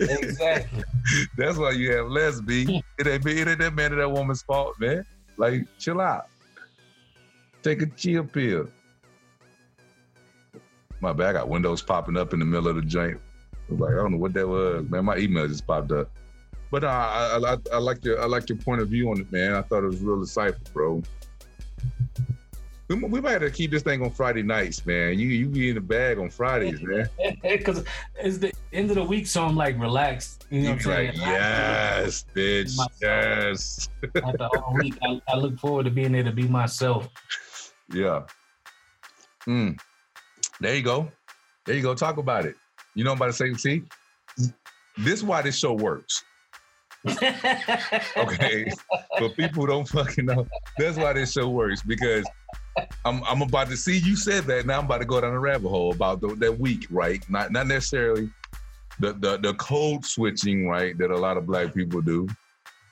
exactly. 0.00 0.84
That's 1.36 1.58
why 1.58 1.72
you 1.72 1.92
have 1.92 2.06
less, 2.06 2.40
B. 2.40 2.82
It 2.98 3.06
ain't, 3.06 3.26
it 3.26 3.48
ain't 3.48 3.58
that 3.58 3.74
man 3.74 3.92
or 3.92 3.96
that 3.96 4.10
woman's 4.10 4.42
fault, 4.42 4.74
man. 4.80 5.04
Like, 5.36 5.66
chill 5.78 6.00
out. 6.00 6.26
Take 7.62 7.82
a 7.82 7.86
chill 7.86 8.24
pill. 8.24 8.68
My 11.00 11.12
bad, 11.12 11.30
I 11.30 11.32
got 11.40 11.48
windows 11.48 11.82
popping 11.82 12.16
up 12.16 12.32
in 12.32 12.38
the 12.38 12.46
middle 12.46 12.68
of 12.68 12.76
the 12.76 12.82
joint. 12.82 13.20
I 13.52 13.72
was 13.72 13.80
like, 13.80 13.92
I 13.92 13.96
don't 13.96 14.12
know 14.12 14.18
what 14.18 14.32
that 14.34 14.48
was, 14.48 14.88
man. 14.88 15.04
My 15.04 15.16
email 15.16 15.46
just 15.46 15.66
popped 15.66 15.92
up. 15.92 16.10
But 16.70 16.84
uh, 16.84 16.88
I, 16.88 17.52
I, 17.52 17.56
I 17.74 17.78
like 17.78 18.04
your 18.04 18.20
I 18.20 18.26
like 18.26 18.48
your 18.48 18.58
point 18.58 18.82
of 18.82 18.88
view 18.88 19.10
on 19.10 19.20
it, 19.20 19.30
man. 19.30 19.54
I 19.54 19.62
thought 19.62 19.84
it 19.84 19.86
was 19.86 20.00
real 20.00 20.16
insightful, 20.16 20.72
bro. 20.72 21.02
We, 22.88 22.94
we 22.96 23.20
might 23.20 23.32
have 23.32 23.40
to 23.42 23.50
keep 23.50 23.72
this 23.72 23.82
thing 23.82 24.02
on 24.02 24.10
Friday 24.10 24.42
nights, 24.42 24.86
man. 24.86 25.18
You 25.18 25.28
you 25.28 25.48
be 25.48 25.70
in 25.70 25.74
the 25.74 25.80
bag 25.80 26.18
on 26.18 26.30
Fridays, 26.30 26.80
man. 26.82 27.08
Because 27.42 27.84
it's 28.16 28.38
the 28.38 28.52
end 28.72 28.90
of 28.90 28.96
the 28.96 29.04
week, 29.04 29.26
so 29.26 29.44
I'm 29.44 29.56
like 29.56 29.78
relaxed. 29.78 30.46
You 30.50 30.62
know 30.62 30.70
what 30.70 30.74
I'm 30.76 30.82
saying? 30.82 31.18
Like, 31.18 31.26
yes, 31.26 32.24
bitch. 32.34 32.78
Yes. 33.02 33.88
After 34.14 34.44
all 34.44 34.74
week, 34.74 34.96
I, 35.02 35.20
I, 35.28 35.36
look 35.36 35.58
forward 35.58 35.84
to 35.84 35.90
being 35.90 36.12
there 36.12 36.22
to 36.22 36.32
be 36.32 36.46
myself. 36.46 37.08
Yeah. 37.92 38.22
Mm. 39.48 39.78
There 40.60 40.74
you 40.74 40.82
go. 40.82 41.10
There 41.64 41.74
you 41.74 41.82
go. 41.82 41.94
Talk 41.94 42.18
about 42.18 42.46
it. 42.46 42.56
You 42.94 43.04
know 43.04 43.12
about 43.12 43.26
the 43.26 43.32
same 43.32 43.56
see? 43.56 43.82
This 44.98 45.14
is 45.14 45.24
why 45.24 45.42
this 45.42 45.58
show 45.58 45.74
works. 45.74 46.24
okay. 48.16 48.70
but 49.18 49.36
people 49.36 49.66
don't 49.66 49.88
fucking 49.88 50.26
know. 50.26 50.46
That's 50.78 50.96
why 50.96 51.12
this 51.12 51.32
show 51.32 51.48
works 51.48 51.82
because 51.82 52.24
I'm 53.04 53.22
I'm 53.24 53.42
about 53.42 53.68
to 53.68 53.76
see 53.76 53.98
you 53.98 54.16
said 54.16 54.44
that. 54.44 54.66
Now 54.66 54.78
I'm 54.78 54.84
about 54.86 54.98
to 54.98 55.04
go 55.04 55.20
down 55.20 55.32
a 55.32 55.38
rabbit 55.38 55.68
hole 55.68 55.92
about 55.92 56.20
the, 56.20 56.28
that 56.36 56.58
week, 56.58 56.86
right? 56.90 57.22
Not 57.30 57.52
not 57.52 57.66
necessarily 57.66 58.30
the, 59.00 59.12
the 59.14 59.38
the 59.38 59.54
code 59.54 60.04
switching, 60.04 60.68
right, 60.68 60.96
that 60.98 61.10
a 61.10 61.16
lot 61.16 61.36
of 61.36 61.46
black 61.46 61.74
people 61.74 62.00
do. 62.00 62.28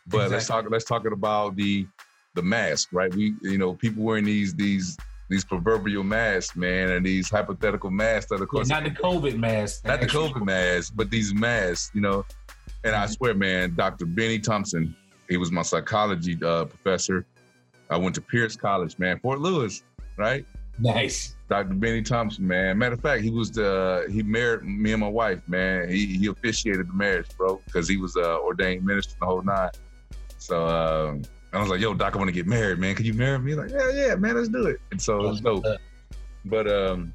But 0.06 0.16
exactly. 0.16 0.34
let's 0.34 0.46
talk 0.46 0.66
let's 0.70 0.84
talk 0.84 1.06
about 1.06 1.56
the 1.56 1.86
the 2.34 2.42
mask, 2.42 2.88
right? 2.92 3.14
We 3.14 3.34
you 3.42 3.58
know, 3.58 3.74
people 3.74 4.02
wearing 4.02 4.24
these 4.24 4.54
these 4.54 4.96
these 5.28 5.44
proverbial 5.44 6.04
masks, 6.04 6.54
man, 6.54 6.90
and 6.90 7.04
these 7.04 7.30
hypothetical 7.30 7.90
masks 7.90 8.30
that 8.30 8.40
of 8.40 8.48
course 8.48 8.68
yeah, 8.68 8.80
not 8.80 8.84
the 8.84 9.00
COVID 9.00 9.38
mask. 9.38 9.84
Not 9.86 10.00
the 10.00 10.06
COVID 10.06 10.44
mask, 10.44 10.92
but 10.94 11.10
these 11.10 11.34
masks, 11.34 11.90
you 11.94 12.00
know. 12.00 12.24
And 12.84 12.94
I 12.94 13.04
mm-hmm. 13.04 13.12
swear, 13.12 13.34
man, 13.34 13.74
Dr. 13.74 14.04
Benny 14.04 14.38
Thompson, 14.38 14.94
he 15.28 15.38
was 15.38 15.50
my 15.50 15.62
psychology 15.62 16.38
uh, 16.44 16.66
professor. 16.66 17.24
I 17.90 17.96
went 17.96 18.14
to 18.16 18.20
Pierce 18.20 18.56
College, 18.56 18.98
man, 18.98 19.18
Fort 19.20 19.40
Lewis, 19.40 19.84
right? 20.16 20.44
Nice. 20.78 21.36
Dr. 21.48 21.74
Benny 21.74 22.02
Thompson, 22.02 22.46
man. 22.46 22.78
Matter 22.78 22.94
of 22.94 23.00
fact, 23.00 23.22
he 23.22 23.30
was 23.30 23.50
the 23.50 24.06
he 24.10 24.22
married 24.22 24.64
me 24.64 24.92
and 24.92 25.00
my 25.00 25.08
wife, 25.08 25.40
man. 25.46 25.88
He 25.88 26.06
he 26.16 26.26
officiated 26.26 26.88
the 26.88 26.92
marriage, 26.92 27.28
bro, 27.36 27.60
because 27.64 27.88
he 27.88 27.96
was 27.96 28.16
uh, 28.16 28.38
ordained 28.40 28.84
minister 28.84 29.14
the 29.20 29.26
whole 29.26 29.42
nine. 29.42 29.70
So 30.38 30.66
um, 30.66 31.22
I 31.52 31.60
was 31.60 31.68
like, 31.68 31.80
"Yo, 31.80 31.94
Doc, 31.94 32.14
I 32.14 32.18
want 32.18 32.28
to 32.28 32.32
get 32.32 32.46
married, 32.46 32.78
man. 32.78 32.94
Can 32.94 33.04
you 33.04 33.14
marry 33.14 33.38
me?" 33.38 33.54
Like, 33.54 33.70
"Yeah, 33.70 33.90
yeah, 33.92 34.14
man, 34.16 34.36
let's 34.36 34.48
do 34.48 34.66
it." 34.66 34.80
And 34.90 35.00
so 35.00 35.20
it 35.20 35.28
was 35.28 35.40
dope. 35.40 35.64
But 36.44 36.70
um, 36.70 37.14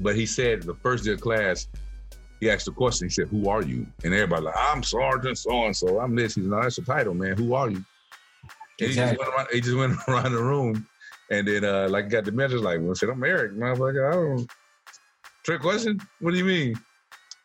but 0.00 0.14
he 0.14 0.24
said 0.24 0.62
the 0.62 0.74
first 0.74 1.04
day 1.04 1.12
of 1.12 1.20
class, 1.20 1.68
he 2.40 2.48
asked 2.48 2.66
the 2.66 2.72
question. 2.72 3.08
He 3.08 3.12
said, 3.12 3.28
"Who 3.28 3.48
are 3.48 3.62
you?" 3.62 3.86
And 4.04 4.14
everybody 4.14 4.44
like, 4.44 4.54
"I'm 4.56 4.82
Sergeant 4.82 5.38
so 5.38 5.64
and 5.64 5.76
so. 5.76 5.98
I'm 5.98 6.14
this." 6.14 6.36
He's 6.36 6.44
like, 6.44 6.58
"No, 6.58 6.62
that's 6.62 6.76
the 6.76 6.82
title, 6.82 7.14
man. 7.14 7.36
Who 7.36 7.54
are 7.54 7.70
you?" 7.70 7.84
Exactly. 8.78 9.16
He, 9.16 9.24
just 9.24 9.36
around, 9.36 9.48
he, 9.52 9.60
just 9.60 9.76
went 9.76 9.98
around, 10.08 10.32
the 10.32 10.42
room, 10.42 10.86
and 11.30 11.46
then 11.46 11.64
uh, 11.64 11.88
like 11.88 12.08
got 12.08 12.24
the 12.24 12.32
message 12.32 12.60
like, 12.60 12.80
"Well, 12.80 12.94
shit, 12.94 13.08
I'm 13.08 13.22
Eric, 13.22 13.52
motherfucker. 13.52 14.08
I 14.08 14.14
don't." 14.14 14.50
Trick 15.44 15.60
question? 15.60 16.00
What 16.20 16.30
do 16.30 16.38
you 16.38 16.44
mean? 16.44 16.78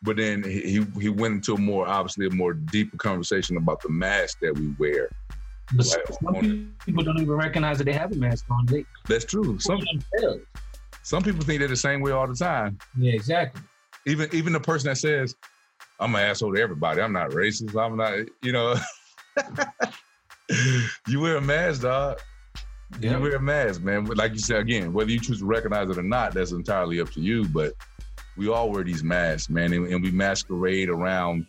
But 0.02 0.16
then 0.16 0.42
he 0.42 0.84
he 1.00 1.08
went 1.08 1.34
into 1.34 1.54
a 1.54 1.58
more 1.58 1.86
obviously 1.86 2.26
a 2.26 2.30
more 2.30 2.54
deeper 2.54 2.96
conversation 2.96 3.56
about 3.56 3.82
the 3.82 3.88
mask 3.88 4.38
that 4.40 4.56
we 4.56 4.68
wear. 4.78 5.10
But 5.74 5.84
some 5.84 6.74
people 6.86 7.04
don't 7.04 7.20
even 7.20 7.34
recognize 7.34 7.78
that 7.78 7.84
they 7.84 7.92
have 7.92 8.12
a 8.12 8.16
mask 8.16 8.46
on. 8.50 8.64
They, 8.66 8.84
That's 9.06 9.24
true. 9.24 9.58
Some 9.58 9.80
some 11.02 11.22
people 11.22 11.44
think 11.44 11.58
they're 11.58 11.68
the 11.68 11.76
same 11.76 12.00
way 12.00 12.12
all 12.12 12.26
the 12.26 12.34
time. 12.34 12.78
Yeah, 12.96 13.12
exactly. 13.12 13.60
Even 14.06 14.28
even 14.32 14.52
the 14.52 14.60
person 14.60 14.88
that 14.88 14.96
says, 14.96 15.34
"I'm 15.98 16.14
an 16.14 16.22
asshole 16.22 16.54
to 16.54 16.60
everybody. 16.60 17.02
I'm 17.02 17.12
not 17.12 17.30
racist. 17.30 17.76
I'm 17.76 17.96
not," 17.96 18.18
you 18.42 18.52
know. 18.52 18.76
you 21.08 21.20
wear 21.20 21.36
a 21.36 21.40
mask, 21.40 21.82
dog. 21.82 22.20
Yep. 23.00 23.12
You 23.12 23.20
wear 23.20 23.36
a 23.36 23.40
mask, 23.40 23.82
man. 23.82 24.04
Like 24.06 24.32
you 24.32 24.38
said 24.38 24.60
again, 24.60 24.92
whether 24.92 25.10
you 25.10 25.20
choose 25.20 25.40
to 25.40 25.44
recognize 25.44 25.90
it 25.90 25.98
or 25.98 26.02
not, 26.02 26.32
that's 26.32 26.52
entirely 26.52 27.00
up 27.00 27.10
to 27.12 27.20
you. 27.20 27.46
But 27.46 27.74
we 28.36 28.48
all 28.48 28.70
wear 28.70 28.82
these 28.82 29.04
masks, 29.04 29.50
man, 29.50 29.72
and, 29.72 29.86
and 29.86 30.02
we 30.02 30.10
masquerade 30.10 30.88
around. 30.88 31.46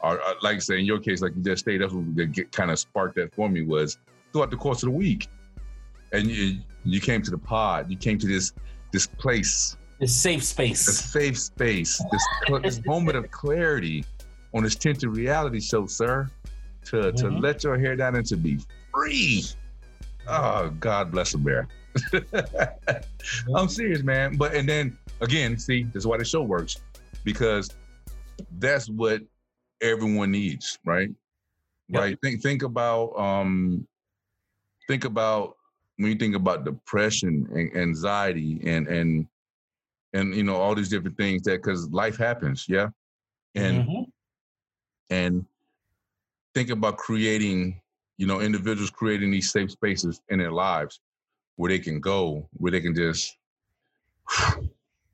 Our, 0.00 0.20
our, 0.20 0.34
like 0.42 0.56
I 0.56 0.58
said, 0.60 0.78
in 0.78 0.86
your 0.86 0.98
case, 0.98 1.20
like 1.20 1.36
you 1.36 1.42
just 1.42 1.60
stated, 1.60 1.82
that's 1.82 1.92
what 1.92 2.52
kind 2.52 2.70
of 2.70 2.78
sparked 2.78 3.16
that 3.16 3.34
for 3.34 3.48
me 3.48 3.62
was 3.62 3.98
throughout 4.32 4.50
the 4.50 4.56
course 4.56 4.82
of 4.82 4.88
the 4.88 4.96
week, 4.96 5.28
and 6.12 6.26
you 6.26 6.58
you 6.84 7.00
came 7.00 7.22
to 7.22 7.30
the 7.30 7.38
pod, 7.38 7.90
you 7.90 7.96
came 7.96 8.18
to 8.18 8.26
this 8.26 8.52
this 8.92 9.06
place, 9.06 9.76
this 10.00 10.16
safe 10.16 10.42
space, 10.42 10.88
a 10.88 10.92
safe 10.92 11.38
space, 11.38 12.02
this 12.10 12.26
this 12.62 12.80
moment 12.86 13.16
of 13.16 13.30
clarity 13.30 14.04
on 14.54 14.64
this 14.64 14.74
tinted 14.74 15.10
reality 15.10 15.60
show, 15.60 15.86
sir 15.86 16.28
to 16.86 16.96
mm-hmm. 16.96 17.16
to 17.16 17.28
let 17.38 17.64
your 17.64 17.78
hair 17.78 17.96
down 17.96 18.16
and 18.16 18.26
to 18.26 18.36
be 18.36 18.58
free. 18.92 19.44
Oh, 20.28 20.70
God 20.80 21.10
bless 21.10 21.34
America. 21.34 21.72
I'm 23.54 23.68
serious, 23.68 24.02
man. 24.02 24.36
But 24.36 24.54
and 24.54 24.68
then 24.68 24.96
again, 25.20 25.58
see, 25.58 25.84
this 25.84 26.02
is 26.02 26.06
why 26.06 26.18
the 26.18 26.24
show 26.24 26.42
works 26.42 26.80
because 27.24 27.70
that's 28.58 28.88
what 28.88 29.22
everyone 29.80 30.30
needs, 30.30 30.78
right? 30.84 31.10
Yep. 31.88 32.00
Right. 32.00 32.18
Think 32.22 32.42
think 32.42 32.62
about 32.62 33.18
um 33.18 33.86
think 34.86 35.04
about 35.04 35.56
when 35.96 36.10
you 36.10 36.16
think 36.16 36.36
about 36.36 36.64
depression 36.64 37.48
and 37.52 37.76
anxiety 37.76 38.60
and 38.64 38.86
and 38.86 39.26
and 40.12 40.34
you 40.34 40.42
know 40.42 40.56
all 40.56 40.74
these 40.74 40.88
different 40.88 41.16
things 41.16 41.42
that 41.42 41.62
because 41.62 41.90
life 41.90 42.16
happens, 42.16 42.66
yeah, 42.68 42.88
and 43.54 43.84
mm-hmm. 43.84 44.02
and 45.10 45.46
think 46.54 46.70
about 46.70 46.96
creating, 46.96 47.80
you 48.16 48.26
know, 48.26 48.40
individuals 48.40 48.90
creating 48.90 49.30
these 49.30 49.50
safe 49.50 49.70
spaces 49.70 50.20
in 50.28 50.38
their 50.38 50.52
lives 50.52 51.00
where 51.56 51.70
they 51.70 51.78
can 51.78 52.00
go, 52.00 52.48
where 52.54 52.72
they 52.72 52.80
can 52.80 52.94
just 52.94 53.36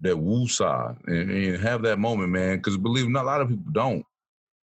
that 0.01 0.17
woosah 0.17 0.97
and, 1.07 1.31
and 1.31 1.63
have 1.63 1.83
that 1.83 1.99
moment, 1.99 2.31
man. 2.31 2.57
Because 2.57 2.77
believe 2.77 3.07
it 3.07 3.11
not, 3.11 3.25
a 3.25 3.27
lot 3.27 3.41
of 3.41 3.49
people 3.49 3.73
don't, 3.73 4.05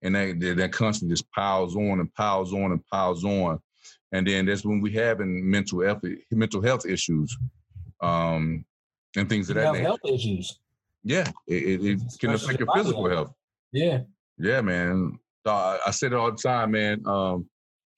and 0.01 0.15
that 0.15 0.55
that 0.57 0.71
constantly 0.71 1.13
just 1.13 1.29
piles 1.31 1.75
on 1.75 1.99
and 1.99 2.13
piles 2.13 2.53
on 2.53 2.71
and 2.71 2.85
piles 2.87 3.23
on, 3.23 3.59
and 4.11 4.25
then 4.25 4.45
that's 4.45 4.65
when 4.65 4.81
we 4.81 4.91
having 4.93 5.49
mental 5.49 5.81
health 5.83 6.01
mental 6.31 6.61
health 6.61 6.85
issues, 6.85 7.37
um, 8.01 8.65
and 9.15 9.29
things 9.29 9.49
of 9.49 9.55
that 9.55 9.73
nature. 9.73 9.83
Health 9.83 9.99
issues. 10.05 10.59
Yeah, 11.03 11.29
it, 11.47 11.81
it, 11.81 11.85
it 11.85 12.01
can 12.19 12.31
affect 12.31 12.59
your 12.59 12.67
physical 12.75 13.09
health. 13.09 13.33
Yeah. 13.71 13.99
Yeah, 14.37 14.61
man. 14.61 15.19
I, 15.53 15.79
I 15.87 15.91
said 15.91 16.13
it 16.13 16.15
all 16.15 16.31
the 16.31 16.37
time, 16.37 16.71
man. 16.71 17.01
Um, 17.05 17.47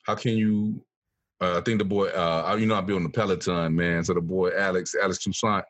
how 0.06 0.16
can 0.16 0.38
you? 0.38 0.84
Uh, 1.41 1.60
I 1.60 1.62
think 1.62 1.80
the 1.80 1.86
boy, 1.86 2.08
uh, 2.08 2.56
you 2.60 2.66
know, 2.66 2.76
I 2.76 2.82
be 2.82 2.93
on 2.93 3.04
the 3.04 3.10
Peloton, 3.10 3.74
man. 3.74 4.04
So 4.04 4.14
the 4.14 4.22
boy 4.22 4.50
Alex, 4.58 4.93
Alex 5.02 5.20
Toussaint, 5.24 5.64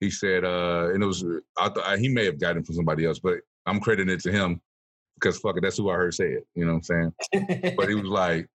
he 0.00 0.10
said, 0.10 0.44
uh, 0.44 0.90
and 0.92 1.02
it 1.02 1.06
was 1.06 1.24
I 1.58 1.68
thought 1.70 1.98
he 1.98 2.08
may 2.08 2.26
have 2.26 2.38
gotten 2.38 2.62
it 2.62 2.66
from 2.66 2.74
somebody 2.74 3.06
else, 3.06 3.18
but 3.18 3.38
I'm 3.66 3.80
crediting 3.80 4.12
it 4.12 4.20
to 4.20 4.32
him 4.32 4.60
because 5.14 5.38
fuck 5.38 5.56
it, 5.56 5.62
that's 5.62 5.76
who 5.76 5.90
I 5.90 5.94
heard 5.94 6.14
say 6.14 6.26
it. 6.26 6.46
You 6.54 6.64
know 6.64 6.74
what 6.74 6.90
I'm 6.90 7.12
saying? 7.32 7.74
but 7.76 7.88
he 7.88 7.94
was 7.94 8.04
like, 8.08 8.46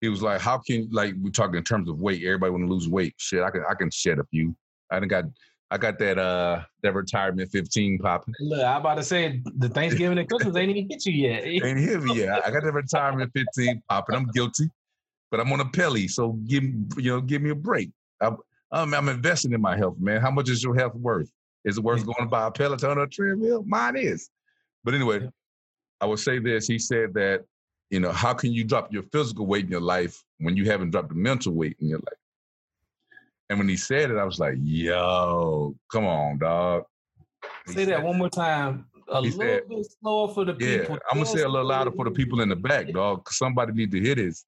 he 0.00 0.08
was 0.08 0.22
like, 0.22 0.40
how 0.40 0.58
can 0.58 0.88
like 0.90 1.14
we 1.20 1.30
talking 1.30 1.56
in 1.56 1.64
terms 1.64 1.88
of 1.88 2.00
weight? 2.00 2.24
Everybody 2.24 2.52
want 2.52 2.64
to 2.64 2.72
lose 2.72 2.88
weight. 2.88 3.14
Shit, 3.18 3.42
I 3.42 3.50
can 3.50 3.64
I 3.68 3.74
can 3.74 3.90
shed 3.90 4.18
a 4.18 4.24
few. 4.24 4.54
I 4.90 4.98
done 5.00 5.08
got 5.08 5.24
I 5.70 5.76
got 5.76 5.98
that 5.98 6.18
uh 6.18 6.62
that 6.82 6.94
retirement 6.94 7.50
15 7.50 7.98
popping. 7.98 8.34
Look, 8.40 8.64
I'm 8.64 8.80
about 8.80 8.96
to 8.96 9.02
say 9.02 9.42
the 9.56 9.68
Thanksgiving 9.68 10.18
and 10.18 10.28
Christmas 10.28 10.56
ain't 10.56 10.70
even 10.70 10.88
hit 10.88 11.04
you 11.04 11.12
yet. 11.12 11.44
ain't 11.64 11.78
hit 11.78 12.02
me 12.02 12.16
yet. 12.16 12.46
I 12.46 12.50
got 12.50 12.62
that 12.62 12.72
retirement 12.72 13.30
15 13.34 13.82
popping. 13.88 14.16
I'm 14.16 14.26
guilty, 14.28 14.70
but 15.30 15.40
I'm 15.40 15.52
on 15.52 15.60
a 15.60 15.68
pelly, 15.68 16.08
so 16.08 16.32
give 16.32 16.64
you 16.64 17.10
know 17.10 17.20
give 17.20 17.42
me 17.42 17.50
a 17.50 17.54
break. 17.54 17.90
I, 18.20 18.30
I'm, 18.70 18.94
I'm 18.94 19.08
investing 19.08 19.52
in 19.52 19.60
my 19.60 19.76
health, 19.76 19.98
man. 19.98 20.20
How 20.20 20.30
much 20.30 20.48
is 20.48 20.62
your 20.62 20.74
health 20.74 20.94
worth? 20.94 21.30
Is 21.64 21.78
it 21.78 21.84
worth 21.84 22.04
going 22.04 22.20
to 22.20 22.26
buy 22.26 22.46
a 22.46 22.50
Peloton 22.50 22.98
or 22.98 23.02
a 23.02 23.08
treadmill? 23.08 23.62
Mine 23.66 23.96
is. 23.96 24.30
But 24.84 24.94
anyway, 24.94 25.28
I 26.00 26.06
will 26.06 26.16
say 26.16 26.38
this. 26.38 26.66
He 26.66 26.78
said 26.78 27.14
that, 27.14 27.44
you 27.90 28.00
know, 28.00 28.12
how 28.12 28.32
can 28.32 28.52
you 28.52 28.64
drop 28.64 28.92
your 28.92 29.02
physical 29.04 29.46
weight 29.46 29.64
in 29.64 29.70
your 29.70 29.80
life 29.80 30.22
when 30.38 30.56
you 30.56 30.66
haven't 30.66 30.90
dropped 30.90 31.08
the 31.08 31.14
mental 31.14 31.52
weight 31.52 31.76
in 31.80 31.88
your 31.88 31.98
life? 31.98 32.18
And 33.50 33.58
when 33.58 33.68
he 33.68 33.76
said 33.76 34.10
it, 34.10 34.18
I 34.18 34.24
was 34.24 34.38
like, 34.38 34.56
yo, 34.60 35.74
come 35.90 36.04
on, 36.04 36.38
dog. 36.38 36.84
He 37.66 37.72
Say 37.72 37.84
that 37.86 38.02
one 38.02 38.18
more 38.18 38.28
time. 38.28 38.86
A 39.10 39.20
little 39.20 39.40
said, 39.40 39.68
bit 39.68 39.86
slower 40.00 40.28
for 40.28 40.44
the 40.44 40.52
people. 40.52 40.94
Yeah, 40.94 41.00
I'm 41.10 41.16
gonna 41.18 41.26
say 41.26 41.40
a 41.40 41.48
little 41.48 41.66
louder 41.66 41.90
for 41.90 42.04
the 42.04 42.10
people 42.10 42.42
in 42.42 42.50
the 42.50 42.56
back, 42.56 42.90
dog. 42.90 43.30
Somebody 43.32 43.72
need 43.72 43.90
to 43.92 44.00
hear 44.00 44.14
this. 44.14 44.44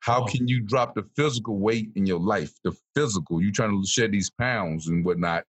How 0.00 0.24
can 0.24 0.46
you 0.46 0.60
drop 0.60 0.94
the 0.94 1.04
physical 1.16 1.58
weight 1.58 1.90
in 1.96 2.06
your 2.06 2.20
life? 2.20 2.52
The 2.62 2.76
physical, 2.94 3.42
you 3.42 3.50
trying 3.50 3.70
to 3.70 3.86
shed 3.88 4.12
these 4.12 4.30
pounds 4.30 4.86
and 4.86 5.04
whatnot. 5.04 5.44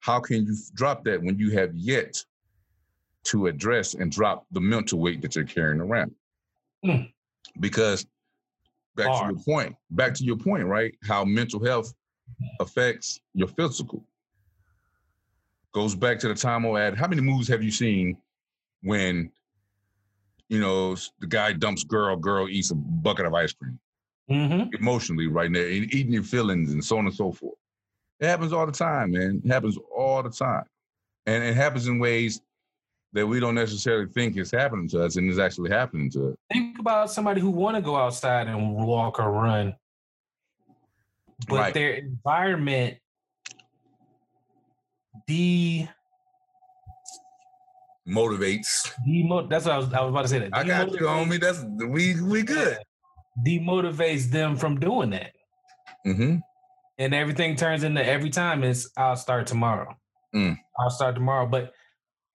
How 0.00 0.20
can 0.20 0.46
you 0.46 0.56
drop 0.74 1.02
that 1.04 1.20
when 1.20 1.38
you 1.40 1.50
have 1.52 1.74
yet 1.74 2.24
to 3.24 3.48
address 3.48 3.94
and 3.94 4.12
drop 4.12 4.46
the 4.52 4.60
mental 4.60 5.00
weight 5.00 5.20
that 5.22 5.34
you're 5.34 5.44
carrying 5.44 5.80
around? 5.80 6.14
Mm. 6.84 7.12
Because 7.58 8.06
back 8.94 9.08
Hard. 9.08 9.30
to 9.30 9.34
your 9.34 9.44
point, 9.44 9.76
back 9.90 10.14
to 10.14 10.24
your 10.24 10.36
point, 10.36 10.66
right? 10.66 10.94
How 11.02 11.24
mental 11.24 11.64
health 11.64 11.92
affects 12.60 13.20
your 13.34 13.48
physical. 13.48 14.04
Goes 15.72 15.94
back 15.94 16.18
to 16.20 16.28
the 16.28 16.34
time 16.34 16.66
I 16.66 16.80
had. 16.80 16.96
How 16.96 17.06
many 17.06 17.22
movies 17.22 17.48
have 17.48 17.62
you 17.62 17.70
seen 17.70 18.16
when, 18.82 19.30
you 20.48 20.60
know, 20.60 20.96
the 21.20 21.26
guy 21.26 21.52
dumps 21.52 21.84
girl, 21.84 22.16
girl 22.16 22.48
eats 22.48 22.70
a 22.70 22.74
bucket 22.74 23.26
of 23.26 23.34
ice 23.34 23.52
cream? 23.52 23.78
Mm-hmm. 24.30 24.74
Emotionally, 24.74 25.26
right 25.26 25.52
there, 25.52 25.68
and 25.68 25.94
eating 25.94 26.12
your 26.12 26.22
feelings 26.22 26.72
and 26.72 26.84
so 26.84 26.98
on 26.98 27.06
and 27.06 27.14
so 27.14 27.32
forth. 27.32 27.56
It 28.20 28.26
happens 28.26 28.52
all 28.52 28.66
the 28.66 28.72
time, 28.72 29.12
man. 29.12 29.40
It 29.44 29.50
happens 29.50 29.78
all 29.94 30.22
the 30.22 30.30
time. 30.30 30.64
And 31.26 31.44
it 31.44 31.54
happens 31.54 31.86
in 31.86 31.98
ways 31.98 32.40
that 33.12 33.26
we 33.26 33.40
don't 33.40 33.54
necessarily 33.54 34.06
think 34.06 34.36
is 34.36 34.50
happening 34.50 34.88
to 34.88 35.04
us 35.04 35.16
and 35.16 35.30
is 35.30 35.38
actually 35.38 35.70
happening 35.70 36.10
to 36.10 36.30
us. 36.30 36.36
Think 36.52 36.78
about 36.78 37.10
somebody 37.10 37.40
who 37.40 37.50
want 37.50 37.76
to 37.76 37.82
go 37.82 37.96
outside 37.96 38.48
and 38.48 38.74
walk 38.74 39.18
or 39.18 39.30
run, 39.30 39.74
but 41.46 41.56
right. 41.56 41.74
their 41.74 41.92
environment 41.92 42.98
de 45.26 45.88
motivates. 48.08 48.92
Demo- 49.06 49.46
that's 49.46 49.66
what 49.66 49.74
I 49.74 49.78
was, 49.78 49.92
I 49.92 50.00
was 50.00 50.10
about 50.10 50.22
to 50.22 50.28
say. 50.28 50.38
That 50.40 50.50
I 50.54 50.64
got 50.64 50.90
you, 50.92 51.06
homie. 51.06 51.40
That's 51.40 51.64
we 51.86 52.20
we 52.20 52.42
good. 52.42 52.78
Demotivates 53.46 54.30
them 54.30 54.56
from 54.56 54.80
doing 54.80 55.10
that. 55.10 55.32
Mm-hmm 56.06 56.38
and 56.98 57.14
everything 57.14 57.56
turns 57.56 57.84
into 57.84 58.04
every 58.04 58.30
time 58.30 58.64
is 58.64 58.90
I'll 58.96 59.16
start 59.16 59.46
tomorrow. 59.46 59.96
Mm. 60.34 60.58
I'll 60.78 60.90
start 60.90 61.14
tomorrow. 61.14 61.46
But 61.46 61.72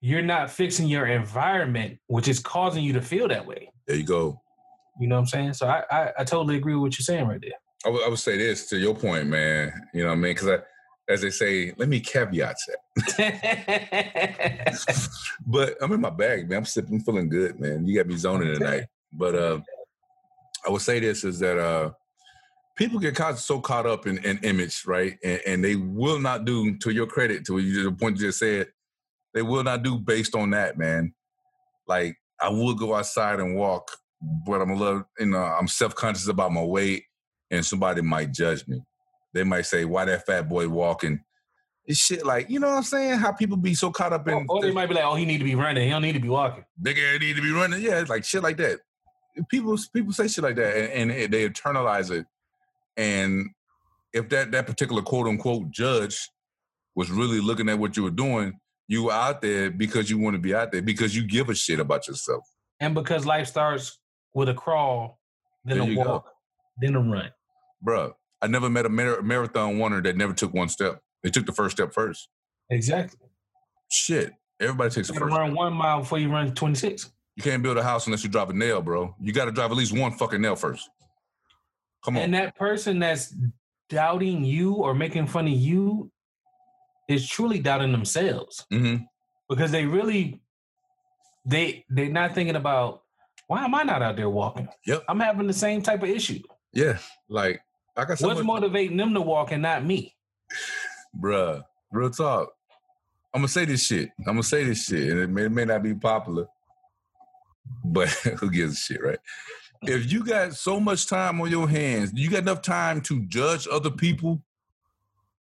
you're 0.02 0.22
not 0.22 0.50
fixing 0.50 0.88
your 0.88 1.08
environment, 1.08 2.00
which 2.08 2.28
is 2.28 2.40
causing 2.40 2.84
you 2.84 2.94
to 2.94 3.02
feel 3.02 3.28
that 3.28 3.46
way. 3.46 3.70
There 3.88 3.98
you 3.98 4.06
go. 4.06 4.42
You 5.00 5.08
know 5.08 5.16
what 5.16 5.22
I'm 5.22 5.28
saying? 5.28 5.54
So 5.54 5.68
I 5.68 5.84
I, 5.92 6.12
I 6.20 6.24
totally 6.24 6.56
agree 6.56 6.74
with 6.74 6.82
what 6.82 6.98
you're 6.98 7.04
saying 7.04 7.28
right 7.28 7.42
there. 7.42 7.52
I, 7.86 7.90
w- 7.90 8.06
I 8.06 8.10
would 8.10 8.20
say 8.20 8.38
this 8.38 8.68
to 8.70 8.78
your 8.78 8.96
point, 8.96 9.28
man. 9.28 9.74
You 9.94 10.04
know 10.04 10.10
what 10.10 10.14
I 10.14 10.18
mean? 10.18 10.34
Because 10.34 10.50
I 10.50 10.60
as 11.10 11.22
they 11.22 11.30
say, 11.30 11.74
let 11.78 11.90
me 11.90 12.00
caveat 12.00 12.56
that. 12.96 14.80
but 15.46 15.76
I'm 15.82 15.92
in 15.92 16.02
my 16.02 16.10
bag, 16.10 16.50
man. 16.50 16.60
I'm 16.60 16.66
sipping, 16.66 17.02
feeling 17.02 17.30
good, 17.30 17.60
man. 17.60 17.86
You 17.86 17.98
got 17.98 18.08
me 18.08 18.16
zoning 18.16 18.54
tonight. 18.54 18.86
But 19.12 19.36
uh, 19.36 19.60
I 20.66 20.70
would 20.72 20.82
say 20.82 21.00
this 21.00 21.26
is 21.26 21.40
that 21.40 21.58
uh, 21.60 21.92
people 22.78 23.00
get 23.00 23.16
caught 23.16 23.38
so 23.38 23.60
caught 23.60 23.86
up 23.86 24.08
in, 24.08 24.18
in 24.20 24.38
image, 24.40 24.84
right? 24.86 25.18
And, 25.24 25.42
and, 25.46 25.64
they 25.64 25.76
will 25.76 26.20
not 26.20 26.46
do, 26.46 26.78
to 26.78 26.92
your 26.92 27.08
credit, 27.08 27.46
to 27.46 27.54
what 27.54 27.64
you, 27.64 27.84
the 27.84 27.92
point 27.92 28.18
you 28.18 28.28
just 28.28 28.40
said, 28.40 28.68
they 29.34 29.42
will 29.42 29.64
not 29.64 29.84
do 29.84 29.98
based 30.00 30.36
on 30.36 30.52
that, 30.52 30.78
man. 30.78 31.14
Like 31.86 32.16
I 32.40 32.50
would 32.50 32.78
go 32.78 32.96
outside 32.96 33.42
and 33.42 33.56
walk, 33.58 33.92
but 34.46 34.62
I'm 34.62 34.70
a 34.70 34.76
little, 34.76 35.04
you 35.20 35.26
know, 35.26 35.44
I'm 35.44 35.68
self 35.68 35.96
conscious 35.96 36.30
about 36.30 36.54
my 36.54 36.64
weight, 36.64 37.04
and 37.54 37.66
somebody 37.66 38.02
might 38.02 38.32
judge 38.32 38.68
me. 38.68 38.84
They 39.34 39.44
might 39.44 39.66
say, 39.66 39.86
"Why 39.86 40.06
that 40.06 40.26
fat 40.26 40.50
boy 40.50 40.68
walking?" 40.68 41.24
It's 41.86 42.00
shit 42.00 42.26
like 42.26 42.50
you 42.50 42.60
know 42.60 42.68
what 42.68 42.78
I'm 42.78 42.84
saying. 42.84 43.20
How 43.20 43.32
people 43.32 43.58
be 43.58 43.76
so 43.76 43.92
caught 43.92 44.14
up 44.14 44.28
in, 44.28 44.34
or, 44.34 44.46
or 44.50 44.62
they 44.62 44.72
might 44.72 44.88
be 44.88 44.96
like, 44.96 45.06
"Oh, 45.06 45.16
he 45.16 45.26
need 45.26 45.40
to 45.40 45.44
be 45.44 45.56
running. 45.56 45.84
He 45.84 45.90
don't 45.90 46.02
need 46.02 46.14
to 46.14 46.20
be 46.20 46.30
walking." 46.30 46.66
Big 46.82 46.98
ass 46.98 47.20
need 47.20 47.36
to 47.36 47.42
be 47.42 47.52
running. 47.52 47.82
Yeah, 47.82 48.00
it's 48.00 48.10
like 48.10 48.24
shit 48.24 48.44
like 48.44 48.58
that. 48.58 48.80
People 49.50 49.78
people 49.94 50.14
say 50.14 50.28
shit 50.28 50.44
like 50.44 50.56
that, 50.56 50.96
and, 50.96 51.12
and 51.12 51.34
they 51.34 51.48
internalize 51.48 52.12
it 52.12 52.26
and 52.98 53.50
if 54.14 54.30
that 54.30 54.52
that 54.52 54.68
particular 54.68 55.02
quote 55.02 55.28
unquote 55.28 55.72
judge 55.72 56.30
was 56.96 57.10
really 57.10 57.42
looking 57.42 57.70
at 57.70 57.80
what 57.80 57.98
you 57.98 58.04
were 58.04 58.12
doing, 58.12 58.60
you 58.88 59.04
were 59.06 59.12
out 59.12 59.42
there 59.42 59.72
because 59.72 60.10
you 60.10 60.20
want 60.20 60.36
to 60.36 60.40
be 60.40 60.54
out 60.54 60.72
there 60.72 60.82
because 60.82 61.16
you 61.16 61.26
give 61.26 61.50
a 61.50 61.56
shit 61.56 61.80
about 61.80 62.08
yourself. 62.08 62.44
And 62.80 62.94
because 62.94 63.26
life 63.26 63.48
starts 63.48 63.98
with 64.34 64.50
a 64.50 64.54
crawl, 64.54 65.20
then 65.66 65.80
there 65.80 65.92
a 65.92 65.96
walk, 65.96 66.26
go. 66.26 66.32
then 66.78 66.96
a 66.96 67.00
run. 67.00 67.32
Bruh, 67.86 68.14
I 68.42 68.48
never 68.48 68.70
met 68.70 68.86
a 68.86 68.90
mar- 68.90 69.22
marathon 69.22 69.80
runner 69.80 70.02
that 70.02 70.18
never 70.18 70.34
took 70.34 70.54
one 70.54 70.70
step. 70.70 71.02
They 71.24 71.30
took 71.30 71.46
the 71.46 71.52
first 71.54 71.78
step 71.78 71.94
first. 71.94 72.30
Exactly. 72.70 73.28
Shit. 73.90 74.34
Everybody 74.60 74.90
takes 74.90 75.10
you 75.10 75.16
the 75.16 75.20
first. 75.20 75.36
Run 75.36 75.54
one 75.54 75.74
mile 75.74 76.00
before 76.00 76.20
you 76.20 76.30
run 76.30 76.54
26. 76.54 77.12
You 77.36 77.44
can't 77.44 77.64
build 77.64 77.78
a 77.78 77.84
house 77.84 78.06
unless 78.06 78.24
you 78.24 78.30
drop 78.30 78.50
a 78.50 78.54
nail, 78.54 78.82
bro. 78.82 79.16
You 79.20 79.34
got 79.34 79.46
to 79.46 79.52
drive 79.52 79.72
at 79.72 79.78
least 79.78 79.98
one 79.98 80.12
fucking 80.12 80.42
nail 80.42 80.56
first. 80.56 80.90
Come 82.04 82.18
on. 82.18 82.24
And 82.24 82.34
that 82.34 82.56
person 82.56 83.00
that's 83.00 83.34
doubting 83.90 84.44
you 84.44 84.74
or 84.74 84.94
making 84.94 85.28
fun 85.28 85.48
of 85.48 85.54
you 85.54 86.12
is 87.08 87.28
truly 87.28 87.60
doubting 87.60 87.92
themselves 87.92 88.66
mm-hmm. 88.72 89.04
because 89.50 89.72
they 89.72 89.86
really 89.86 90.42
they 91.46 91.86
they're 91.90 92.10
not 92.10 92.34
thinking 92.34 92.56
about 92.56 93.04
why 93.48 93.64
am 93.64 93.76
I 93.76 93.84
not 93.84 94.02
out 94.02 94.16
there 94.16 94.30
walking? 94.30 94.68
Yep, 94.86 95.04
I'm 95.08 95.20
having 95.20 95.48
the 95.48 95.54
same 95.54 95.82
type 95.82 96.02
of 96.04 96.10
issue. 96.10 96.42
Yeah, 96.72 96.98
like 97.30 97.62
I 97.96 98.06
got 98.06 98.20
what's 98.22 98.44
motivating 98.44 98.98
them 98.98 99.14
to 99.14 99.22
walk 99.22 99.52
and 99.52 99.62
not 99.62 99.86
me, 99.86 100.16
bruh. 101.18 101.64
Real 101.92 102.10
talk. 102.10 102.52
I'm 103.34 103.42
gonna 103.42 103.48
say 103.48 103.66
this 103.66 103.86
shit. 103.86 104.10
I'm 104.20 104.34
gonna 104.34 104.44
say 104.44 104.64
this 104.64 104.86
shit, 104.86 105.12
and 105.12 105.20
it 105.20 105.30
may, 105.30 105.44
it 105.44 105.52
may 105.52 105.66
not 105.66 105.84
be 105.84 105.94
popular, 105.94 106.48
but 107.84 108.10
who 108.40 108.50
gives 108.50 108.74
a 108.74 108.78
shit, 108.78 109.04
right? 109.04 109.20
if 109.88 110.12
you 110.12 110.24
got 110.24 110.54
so 110.54 110.80
much 110.80 111.08
time 111.08 111.42
on 111.42 111.50
your 111.50 111.68
hands, 111.68 112.12
you 112.14 112.30
got 112.30 112.40
enough 112.40 112.62
time 112.62 113.02
to 113.02 113.22
judge 113.26 113.68
other 113.72 113.90
people, 113.90 114.42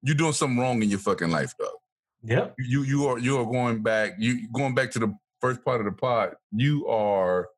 you're 0.02 0.16
doing 0.16 0.34
something 0.34 0.60
wrong 0.60 0.82
in 0.84 0.90
your 0.90 1.00
fucking 1.00 1.30
life, 1.30 1.54
though. 1.58 1.80
Yep. 2.24 2.56
You 2.60 2.84
you 2.84 3.08
are 3.08 3.18
you 3.20 3.38
are 3.40 3.46
going 3.46 3.84
back. 3.84 4.14
You 4.18 4.48
going 4.52 4.76
back 4.76 4.92
to 4.92 5.00
the 5.00 5.14
first 5.42 5.64
part 5.64 5.82
of 5.82 5.86
the 5.86 5.92
pod. 5.92 6.36
You 6.52 6.88
are 6.88 7.50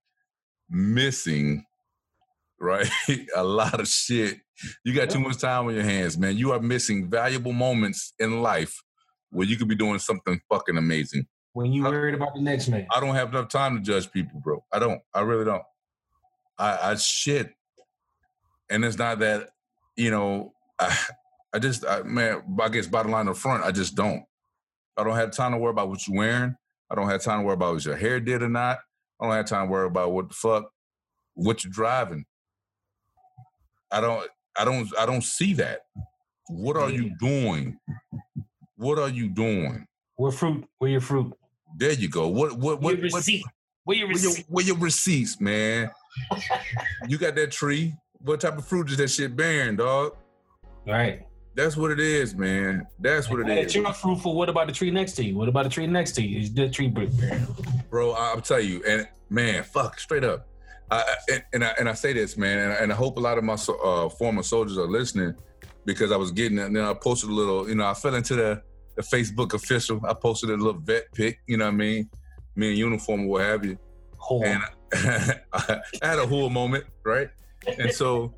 missing, 0.70 1.66
right? 2.60 2.90
a 3.36 3.44
lot 3.44 3.80
of 3.80 3.88
shit. 3.88 4.40
You 4.84 4.94
got 4.94 5.10
too 5.10 5.20
much 5.20 5.38
time 5.38 5.68
on 5.68 5.74
your 5.74 5.84
hands, 5.84 6.18
man. 6.18 6.38
You 6.38 6.52
are 6.54 6.60
missing 6.60 7.10
valuable 7.10 7.54
moments 7.54 8.14
in 8.20 8.42
life 8.42 8.76
where 9.30 9.46
you 9.46 9.58
could 9.58 9.68
be 9.68 9.76
doing 9.76 10.00
something 10.00 10.40
fucking 10.50 10.78
amazing. 10.78 11.28
When 11.54 11.72
you 11.72 11.84
worried 11.84 12.16
about 12.16 12.36
the 12.36 12.42
next 12.42 12.68
man. 12.68 12.88
I 12.94 13.00
don't 13.00 13.16
have 13.16 13.30
enough 13.30 13.50
time 13.50 13.76
to 13.76 13.82
judge 13.82 14.12
people, 14.12 14.40
bro. 14.40 14.64
I 14.72 14.80
don't. 14.80 15.02
I 15.14 15.22
really 15.22 15.46
don't. 15.46 15.64
I, 16.58 16.92
I 16.92 16.96
shit, 16.96 17.52
and 18.70 18.84
it's 18.84 18.98
not 18.98 19.20
that 19.20 19.50
you 19.96 20.12
know. 20.12 20.54
I, 20.80 20.98
I 21.56 21.60
just, 21.60 21.86
I, 21.86 22.04
man, 22.04 22.44
I 22.60 22.68
guess 22.68 22.86
bottom 22.86 23.14
line 23.14 23.30
up 23.30 23.38
front, 23.38 23.64
I 23.64 23.72
just 23.72 23.96
don't. 23.96 24.24
I 24.98 25.06
don't 25.06 25.16
have 25.16 25.32
time 25.32 25.54
to 25.54 25.58
worry 25.58 25.70
about 25.72 25.88
what 25.88 26.06
you're 26.06 26.18
wearing. 26.18 26.54
I 26.92 26.96
don't 26.96 27.08
have 27.08 27.24
time 27.24 27.40
to 27.40 27.46
worry 27.46 27.54
about 27.54 27.76
what 27.76 27.86
your 27.86 27.96
hair 27.96 28.20
did 28.20 28.44
or 28.44 28.50
not. 28.50 28.80
I 29.22 29.26
don't 29.26 29.34
have 29.34 29.46
time 29.46 29.68
to 29.68 29.72
worry 29.72 29.88
about 29.88 30.12
what 30.12 30.28
the 30.28 30.34
fuck, 30.34 30.70
what 31.34 31.64
you're 31.64 31.72
driving. 31.72 32.26
I 33.90 34.02
don't, 34.02 34.28
I 34.58 34.66
don't, 34.66 34.90
I 34.98 35.06
don't 35.06 35.24
see 35.24 35.54
that. 35.56 35.86
What 36.48 36.78
are 36.78 36.90
you 36.90 37.16
doing? 37.20 37.78
What 38.76 39.00
are 39.00 39.10
you 39.10 39.30
doing? 39.30 39.88
What 40.16 40.34
fruit? 40.36 40.66
Where 40.78 40.92
your 40.92 41.02
fruit? 41.02 41.34
There 41.78 41.92
you 41.92 42.10
go. 42.10 42.28
What, 42.28 42.58
what, 42.58 42.82
what, 42.82 42.98
your 42.98 43.04
receipt? 43.04 43.44
Where 43.84 43.98
your, 43.98 44.08
where 44.08 44.18
your, 44.18 44.34
where 44.48 44.66
your 44.66 44.78
receipts, 44.78 45.42
man? 45.42 45.92
you 47.08 47.18
got 47.18 47.36
that 47.36 47.52
tree. 47.52 47.94
What 48.20 48.42
type 48.42 48.58
of 48.58 48.66
fruit 48.66 48.90
is 48.90 48.98
that 48.98 49.10
shit 49.10 49.36
bearing, 49.36 49.76
dog? 49.76 50.16
Right. 50.88 51.26
That's 51.56 51.78
what 51.78 51.92
it 51.92 52.00
is, 52.00 52.36
man. 52.36 52.86
That's 53.00 53.30
what 53.30 53.40
it 53.40 53.48
Like, 53.48 53.66
is, 53.66 53.76
You're 53.76 53.84
not 53.84 53.96
fruitful. 53.96 54.36
What 54.36 54.50
about 54.50 54.68
the 54.68 54.74
tree 54.74 54.92
next 54.92 55.14
to 55.14 55.24
you? 55.24 55.38
What 55.38 55.48
about 55.48 55.64
the 55.64 55.70
tree 55.70 55.88
next 55.88 56.12
to 56.14 56.22
you? 56.22 56.40
Is 56.40 56.54
the 56.54 56.70
tree 56.70 56.90
bearing? 56.90 57.48
bro. 57.90 58.12
I'll 58.12 58.42
tell 58.42 58.60
you, 58.60 58.84
and 58.86 59.08
man, 59.30 59.64
fuck, 59.64 60.00
straight 60.00 60.26
up. 60.26 60.48
I, 60.92 60.98
I- 60.98 61.16
and, 61.34 61.44
and 61.54 61.64
I 61.64 61.74
and 61.80 61.90
I 61.90 61.94
say 61.94 62.14
this, 62.14 62.38
man, 62.38 62.58
and 62.60 62.74
I, 62.74 62.76
and 62.78 62.92
I 62.92 62.96
hope 62.96 63.18
a 63.18 63.20
lot 63.22 63.38
of 63.38 63.44
my 63.44 63.54
uh, 63.84 64.10
former 64.10 64.44
soldiers 64.44 64.78
are 64.78 64.88
listening 64.88 65.34
because 65.86 66.12
I 66.12 66.18
was 66.18 66.32
getting, 66.32 66.58
it. 66.58 66.66
and 66.66 66.76
then 66.76 66.84
I 66.84 66.94
posted 66.94 67.30
a 67.30 67.34
little, 67.34 67.68
you 67.70 67.76
know, 67.76 67.86
I 67.86 67.94
fell 67.94 68.16
into 68.16 68.36
the 68.36 68.62
the 68.96 69.02
Facebook 69.02 69.54
official. 69.54 70.00
I 70.08 70.14
posted 70.14 70.50
a 70.50 70.58
little 70.58 70.80
vet 70.80 71.12
pic, 71.14 71.40
you 71.48 71.58
know 71.58 71.66
what 71.66 71.74
I 71.74 71.78
mean, 71.78 72.10
me 72.56 72.72
in 72.72 72.78
uniform 72.78 73.22
or 73.22 73.28
what 73.28 73.42
have 73.44 73.66
you. 73.66 73.78
Whore. 74.20 74.46
and 74.46 74.64
I 75.54 75.82
had 76.02 76.20
a 76.20 76.26
whole 76.26 76.50
moment, 76.50 76.86
right? 77.04 77.30
And 77.80 77.92
so, 77.92 78.34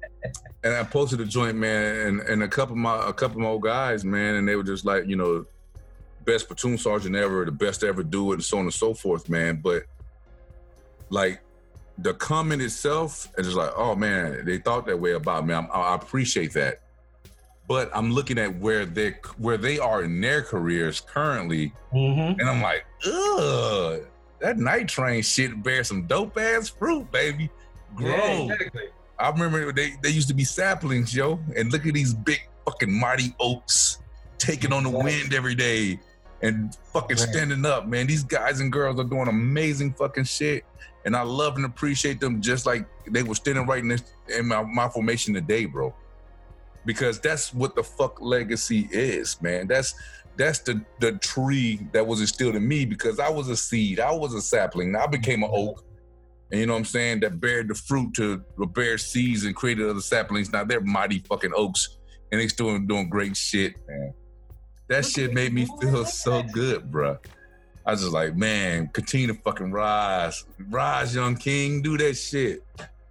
and 0.63 0.73
I 0.73 0.83
posted 0.83 1.19
a 1.21 1.25
joint, 1.25 1.57
man, 1.57 2.07
and, 2.07 2.19
and 2.21 2.43
a 2.43 2.47
couple 2.47 2.73
of 2.73 2.79
my 2.79 3.09
a 3.09 3.13
couple 3.13 3.37
of 3.37 3.43
my 3.43 3.49
old 3.49 3.61
guys, 3.63 4.03
man, 4.05 4.35
and 4.35 4.47
they 4.47 4.55
were 4.55 4.63
just 4.63 4.85
like, 4.85 5.05
you 5.05 5.15
know, 5.17 5.45
best 6.25 6.47
platoon 6.47 6.77
sergeant 6.77 7.15
ever, 7.15 7.45
the 7.45 7.51
best 7.51 7.81
to 7.81 7.87
ever 7.87 8.03
do 8.03 8.31
it, 8.31 8.35
and 8.35 8.43
so 8.43 8.57
on 8.57 8.63
and 8.63 8.73
so 8.73 8.93
forth, 8.93 9.29
man. 9.29 9.59
But 9.61 9.83
like 11.09 11.39
the 11.99 12.13
comment 12.13 12.61
itself, 12.61 13.27
it's 13.37 13.47
just 13.47 13.57
like, 13.57 13.71
oh 13.75 13.95
man, 13.95 14.45
they 14.45 14.57
thought 14.59 14.85
that 14.87 14.99
way 14.99 15.13
about 15.13 15.45
me. 15.47 15.53
I'm, 15.53 15.67
I 15.73 15.95
appreciate 15.95 16.53
that, 16.53 16.81
but 17.67 17.89
I'm 17.93 18.11
looking 18.11 18.37
at 18.37 18.55
where 18.59 18.85
they 18.85 19.15
where 19.37 19.57
they 19.57 19.79
are 19.79 20.03
in 20.03 20.21
their 20.21 20.41
careers 20.41 21.01
currently, 21.01 21.73
Mm-hmm. 21.93 22.39
and 22.39 22.49
I'm 22.49 22.61
like, 22.61 22.85
ugh, 23.05 24.01
that 24.39 24.57
night 24.57 24.87
train 24.87 25.23
shit 25.23 25.63
bears 25.63 25.87
some 25.87 26.05
dope 26.05 26.37
ass 26.37 26.69
fruit, 26.69 27.11
baby. 27.11 27.49
Grow. 27.95 28.07
Yeah, 28.09 28.53
exactly. 28.53 28.83
I 29.17 29.29
remember 29.31 29.71
they, 29.71 29.93
they 30.03 30.09
used 30.09 30.27
to 30.27 30.35
be 30.35 30.43
saplings, 30.43 31.15
yo, 31.15 31.39
and 31.55 31.71
look 31.71 31.87
at 31.87 31.93
these 31.95 32.13
big 32.13 32.39
fucking 32.65 32.91
mighty 32.91 33.33
oaks 33.39 33.99
taking 34.37 34.71
on 34.71 34.83
the 34.83 34.89
wind 34.91 35.33
every 35.33 35.55
day 35.55 35.99
and 36.43 36.75
fucking 36.93 37.17
standing 37.17 37.65
up, 37.65 37.87
man. 37.87 38.05
These 38.05 38.23
guys 38.23 38.59
and 38.59 38.71
girls 38.71 38.99
are 38.99 39.03
doing 39.03 39.27
amazing 39.27 39.93
fucking 39.93 40.25
shit. 40.25 40.63
And 41.07 41.15
I 41.15 41.21
love 41.21 41.55
and 41.55 41.63
appreciate 41.63 42.19
them 42.19 42.41
just 42.41 42.65
like 42.65 42.85
they 43.09 43.23
were 43.23 43.33
standing 43.33 43.65
right 43.65 43.79
in, 43.81 43.87
this, 43.87 44.03
in 44.27 44.45
my, 44.45 44.61
my 44.63 44.89
formation 44.89 45.33
today, 45.33 45.63
bro. 45.63 45.95
Because 46.85 47.17
that's 47.21 47.53
what 47.53 47.75
the 47.75 47.83
fuck 47.83 48.19
legacy 48.19 48.89
is, 48.91 49.41
man. 49.41 49.67
That's 49.67 49.95
that's 50.35 50.59
the 50.59 50.83
the 50.99 51.13
tree 51.13 51.79
that 51.93 52.05
was 52.05 52.19
instilled 52.19 52.57
in 52.57 52.67
me 52.67 52.83
because 52.83 53.21
I 53.21 53.29
was 53.29 53.47
a 53.47 53.55
seed, 53.55 54.01
I 54.01 54.11
was 54.11 54.33
a 54.33 54.41
sapling, 54.41 54.97
I 54.97 55.07
became 55.07 55.43
an 55.43 55.49
oak. 55.53 55.85
And 56.51 56.59
you 56.59 56.65
know 56.65 56.73
what 56.73 56.79
I'm 56.79 56.85
saying? 56.85 57.21
That 57.21 57.39
bared 57.39 57.69
the 57.69 57.75
fruit 57.75 58.13
to 58.15 58.43
bear 58.73 58.97
seeds 58.97 59.45
and 59.45 59.55
created 59.55 59.89
other 59.89 60.01
saplings. 60.01 60.51
Now 60.51 60.65
they're 60.65 60.81
mighty 60.81 61.19
fucking 61.19 61.53
oaks, 61.55 61.99
and 62.33 62.41
they 62.41 62.49
still 62.49 62.77
doing 62.79 63.07
great 63.07 63.37
shit, 63.37 63.75
man. 63.87 64.13
That 64.89 65.05
shit 65.05 65.33
made 65.33 65.53
me 65.53 65.69
feel 65.79 66.03
so 66.03 66.43
good, 66.43 66.91
bruh. 66.91 67.17
I 67.87 67.91
was 67.91 68.01
just 68.01 68.11
like, 68.11 68.35
man, 68.35 68.89
continue 68.89 69.27
to 69.27 69.33
fucking 69.33 69.71
rise, 69.71 70.43
rise, 70.69 71.15
young 71.15 71.37
king, 71.37 71.81
do 71.81 71.97
that 71.97 72.15
shit. 72.15 72.61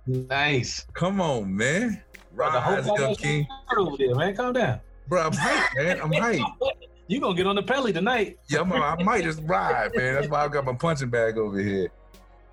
Nice. 0.06 0.84
Come 0.92 1.18
on, 1.18 1.56
man, 1.56 2.02
The 2.36 2.44
whole 2.60 2.74
rise, 2.74 2.86
young 2.86 3.14
king, 3.14 3.46
over 3.74 3.96
there, 3.96 4.14
man. 4.14 4.36
Calm 4.36 4.52
down. 4.52 4.80
bro. 5.08 5.22
I'm 5.22 5.32
hyped, 5.32 5.82
man. 5.82 6.00
I'm 6.00 6.12
hyped. 6.12 6.44
You 7.08 7.20
gonna 7.20 7.36
get 7.36 7.46
on 7.46 7.54
the 7.54 7.62
pelly 7.62 7.92
tonight? 7.92 8.36
Yeah, 8.50 8.62
I'm, 8.62 8.72
I 8.72 9.00
might 9.00 9.22
just 9.22 9.40
ride, 9.44 9.94
man. 9.94 10.16
That's 10.16 10.28
why 10.28 10.44
I 10.44 10.48
got 10.48 10.64
my 10.64 10.74
punching 10.74 11.08
bag 11.08 11.38
over 11.38 11.56
here. 11.60 11.88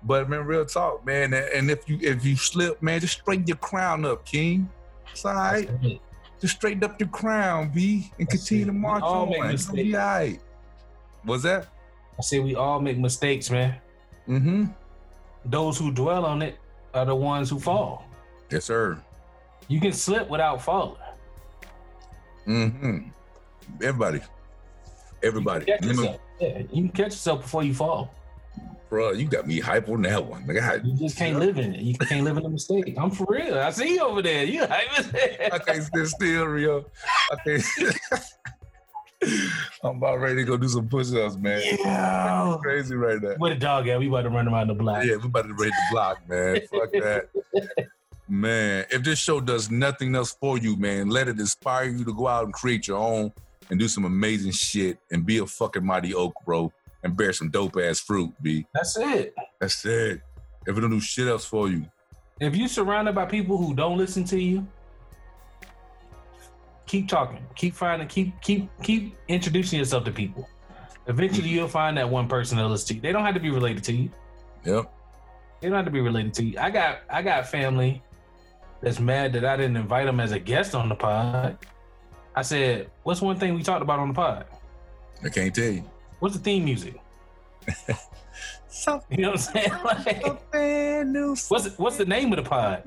But 0.04 0.30
man, 0.30 0.46
real 0.46 0.64
talk, 0.64 1.04
man. 1.04 1.34
And 1.34 1.68
if 1.72 1.88
you 1.88 1.98
if 2.00 2.24
you 2.24 2.36
slip, 2.36 2.80
man, 2.80 3.00
just 3.00 3.14
straighten 3.20 3.48
your 3.48 3.56
crown 3.56 4.04
up, 4.04 4.24
King. 4.24 4.70
It's 5.10 5.24
all 5.24 5.34
right. 5.34 5.68
Just 6.40 6.54
straighten 6.54 6.84
up 6.84 7.00
your 7.00 7.08
crown, 7.08 7.72
B, 7.74 8.12
and 8.20 8.28
That's 8.28 8.42
continue 8.44 8.62
it. 8.62 8.66
to 8.66 8.72
march 8.74 9.02
all 9.02 9.34
on. 9.42 9.50
It's 9.50 9.66
gonna 9.66 9.82
be 9.82 9.96
all 9.96 10.06
right. 10.06 10.40
Was 11.24 11.42
that? 11.42 11.66
I 12.18 12.22
say 12.22 12.38
we 12.38 12.54
all 12.54 12.80
make 12.80 12.98
mistakes, 12.98 13.50
man. 13.50 13.76
Mm-hmm. 14.28 14.64
Those 15.46 15.78
who 15.78 15.92
dwell 15.92 16.24
on 16.24 16.42
it 16.42 16.58
are 16.94 17.04
the 17.04 17.14
ones 17.14 17.50
who 17.50 17.58
fall. 17.58 18.06
Yes, 18.50 18.64
sir. 18.66 19.00
You 19.68 19.80
can 19.80 19.92
slip 19.92 20.28
without 20.28 20.62
falling. 20.62 20.96
Mm-hmm. 22.46 23.08
Everybody. 23.82 24.20
Everybody. 25.22 25.72
Remember. 25.80 26.16
Yeah, 26.40 26.58
you 26.72 26.82
can 26.82 26.88
catch 26.90 27.12
yourself 27.12 27.42
before 27.42 27.62
you 27.64 27.74
fall. 27.74 28.12
bro, 28.90 29.12
you 29.12 29.26
got 29.26 29.46
me 29.46 29.60
hype 29.60 29.88
on 29.88 30.02
that 30.02 30.24
one. 30.24 30.44
I, 30.58 30.74
You 30.76 30.94
just 30.96 31.16
can't 31.16 31.38
live 31.38 31.58
in 31.58 31.74
it. 31.74 31.80
You 31.80 31.94
can't 31.94 32.24
live 32.24 32.36
in 32.36 32.42
the 32.42 32.48
mistake. 32.48 32.94
I'm 32.98 33.10
for 33.10 33.26
real. 33.28 33.58
I 33.58 33.70
see 33.70 33.94
you 33.94 34.02
over 34.02 34.20
there. 34.22 34.44
You 34.44 34.66
hype 34.66 34.98
as 34.98 35.08
I 35.52 35.58
can't 35.58 35.84
sit 35.94 36.08
still, 36.08 36.44
Rio. 36.44 36.84
I 37.32 37.36
can't. 37.44 37.64
I'm 39.82 39.96
about 39.96 40.20
ready 40.20 40.36
to 40.36 40.44
go 40.44 40.56
do 40.56 40.68
some 40.68 40.88
push-ups, 40.88 41.36
man. 41.36 41.62
Yeah. 41.64 42.56
Crazy 42.62 42.94
right 42.94 43.20
now. 43.20 43.34
Where 43.38 43.54
the 43.54 43.60
dog 43.60 43.88
at? 43.88 43.98
We 43.98 44.08
about 44.08 44.22
to 44.22 44.30
run 44.30 44.48
around 44.48 44.68
the 44.68 44.74
block. 44.74 45.04
Yeah, 45.04 45.16
we 45.16 45.26
about 45.26 45.46
to 45.46 45.54
raid 45.54 45.72
the 45.72 45.92
block, 45.92 46.28
man. 46.28 46.60
Fuck 46.70 46.92
that. 46.92 47.28
Man, 48.28 48.86
if 48.90 49.02
this 49.02 49.18
show 49.18 49.40
does 49.40 49.70
nothing 49.70 50.14
else 50.14 50.34
for 50.40 50.56
you, 50.56 50.76
man, 50.76 51.08
let 51.08 51.28
it 51.28 51.38
inspire 51.38 51.84
you 51.84 52.04
to 52.04 52.14
go 52.14 52.26
out 52.26 52.44
and 52.44 52.54
create 52.54 52.88
your 52.88 52.98
own 52.98 53.32
and 53.70 53.78
do 53.78 53.88
some 53.88 54.04
amazing 54.04 54.52
shit 54.52 54.98
and 55.10 55.26
be 55.26 55.38
a 55.38 55.46
fucking 55.46 55.84
mighty 55.84 56.14
oak, 56.14 56.34
bro, 56.44 56.72
and 57.02 57.16
bear 57.16 57.32
some 57.32 57.50
dope 57.50 57.76
ass 57.76 58.00
fruit, 58.00 58.32
B. 58.42 58.66
That's 58.74 58.96
it. 58.96 59.34
That's 59.60 59.84
it. 59.84 60.22
If 60.66 60.76
it 60.76 60.80
don't 60.80 60.90
do 60.90 61.00
shit 61.00 61.28
else 61.28 61.44
for 61.44 61.68
you. 61.68 61.84
If 62.40 62.56
you're 62.56 62.68
surrounded 62.68 63.14
by 63.14 63.26
people 63.26 63.58
who 63.58 63.74
don't 63.74 63.98
listen 63.98 64.24
to 64.24 64.40
you, 64.40 64.66
keep 66.86 67.08
talking. 67.08 67.44
Keep 67.54 67.74
finding. 67.74 68.08
Keep 68.08 68.40
keep 68.40 68.68
keep 68.82 69.16
introducing 69.28 69.78
yourself 69.78 70.04
to 70.04 70.10
people. 70.10 70.48
Eventually, 71.06 71.48
you'll 71.48 71.68
find 71.68 71.96
that 71.98 72.08
one 72.08 72.28
person 72.28 72.56
that 72.58 72.66
listens 72.66 72.88
to 72.88 72.94
you. 72.94 73.00
They 73.00 73.12
don't 73.12 73.24
have 73.24 73.34
to 73.34 73.40
be 73.40 73.50
related 73.50 73.84
to 73.84 73.92
you. 73.92 74.10
Yep. 74.64 74.90
They 75.60 75.68
don't 75.68 75.76
have 75.76 75.84
to 75.84 75.90
be 75.90 76.00
related 76.00 76.34
to 76.34 76.44
you. 76.44 76.58
I 76.58 76.70
got 76.70 77.00
I 77.10 77.22
got 77.22 77.46
family 77.46 78.02
that's 78.80 79.00
mad 79.00 79.32
that 79.34 79.44
I 79.44 79.56
didn't 79.56 79.76
invite 79.76 80.06
them 80.06 80.20
as 80.20 80.32
a 80.32 80.38
guest 80.38 80.74
on 80.74 80.88
the 80.88 80.94
pod. 80.94 81.58
I 82.34 82.42
said, 82.42 82.90
"What's 83.02 83.20
one 83.20 83.38
thing 83.38 83.54
we 83.54 83.62
talked 83.62 83.82
about 83.82 83.98
on 83.98 84.08
the 84.08 84.14
pod? 84.14 84.46
I 85.22 85.28
can't 85.28 85.54
tell 85.54 85.64
you. 85.64 85.84
What's 86.18 86.36
the 86.36 86.42
theme 86.42 86.64
music? 86.64 86.96
Something 88.68 89.18
You 89.18 89.24
know 89.24 89.30
what 89.32 89.48
I'm 89.54 89.62
saying? 90.12 90.38
Like, 90.52 91.06
new. 91.06 91.36
what's 91.48 91.78
what's 91.78 91.96
the 91.96 92.04
name 92.06 92.32
of 92.32 92.42
the 92.42 92.48
pod? 92.48 92.82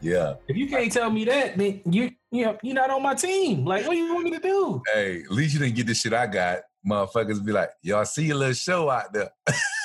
Yeah. 0.00 0.34
If 0.48 0.56
you 0.56 0.68
can't 0.68 0.90
tell 0.92 1.10
me 1.10 1.24
that, 1.24 1.56
then 1.56 1.80
you 1.84 2.10
you 2.30 2.44
know 2.44 2.58
you're 2.62 2.74
not 2.74 2.90
on 2.90 3.02
my 3.02 3.14
team. 3.14 3.64
Like, 3.64 3.86
what 3.86 3.92
do 3.92 3.98
you 3.98 4.14
want 4.14 4.24
me 4.24 4.30
to 4.32 4.38
do? 4.38 4.82
Hey, 4.92 5.22
at 5.22 5.30
least 5.30 5.54
you 5.54 5.60
didn't 5.60 5.76
get 5.76 5.86
the 5.86 5.94
shit 5.94 6.12
I 6.12 6.26
got. 6.26 6.60
Motherfuckers 6.88 7.44
be 7.44 7.52
like, 7.52 7.70
y'all 7.82 8.04
see 8.04 8.26
your 8.26 8.36
little 8.36 8.54
show 8.54 8.90
out 8.90 9.12
there. 9.12 9.30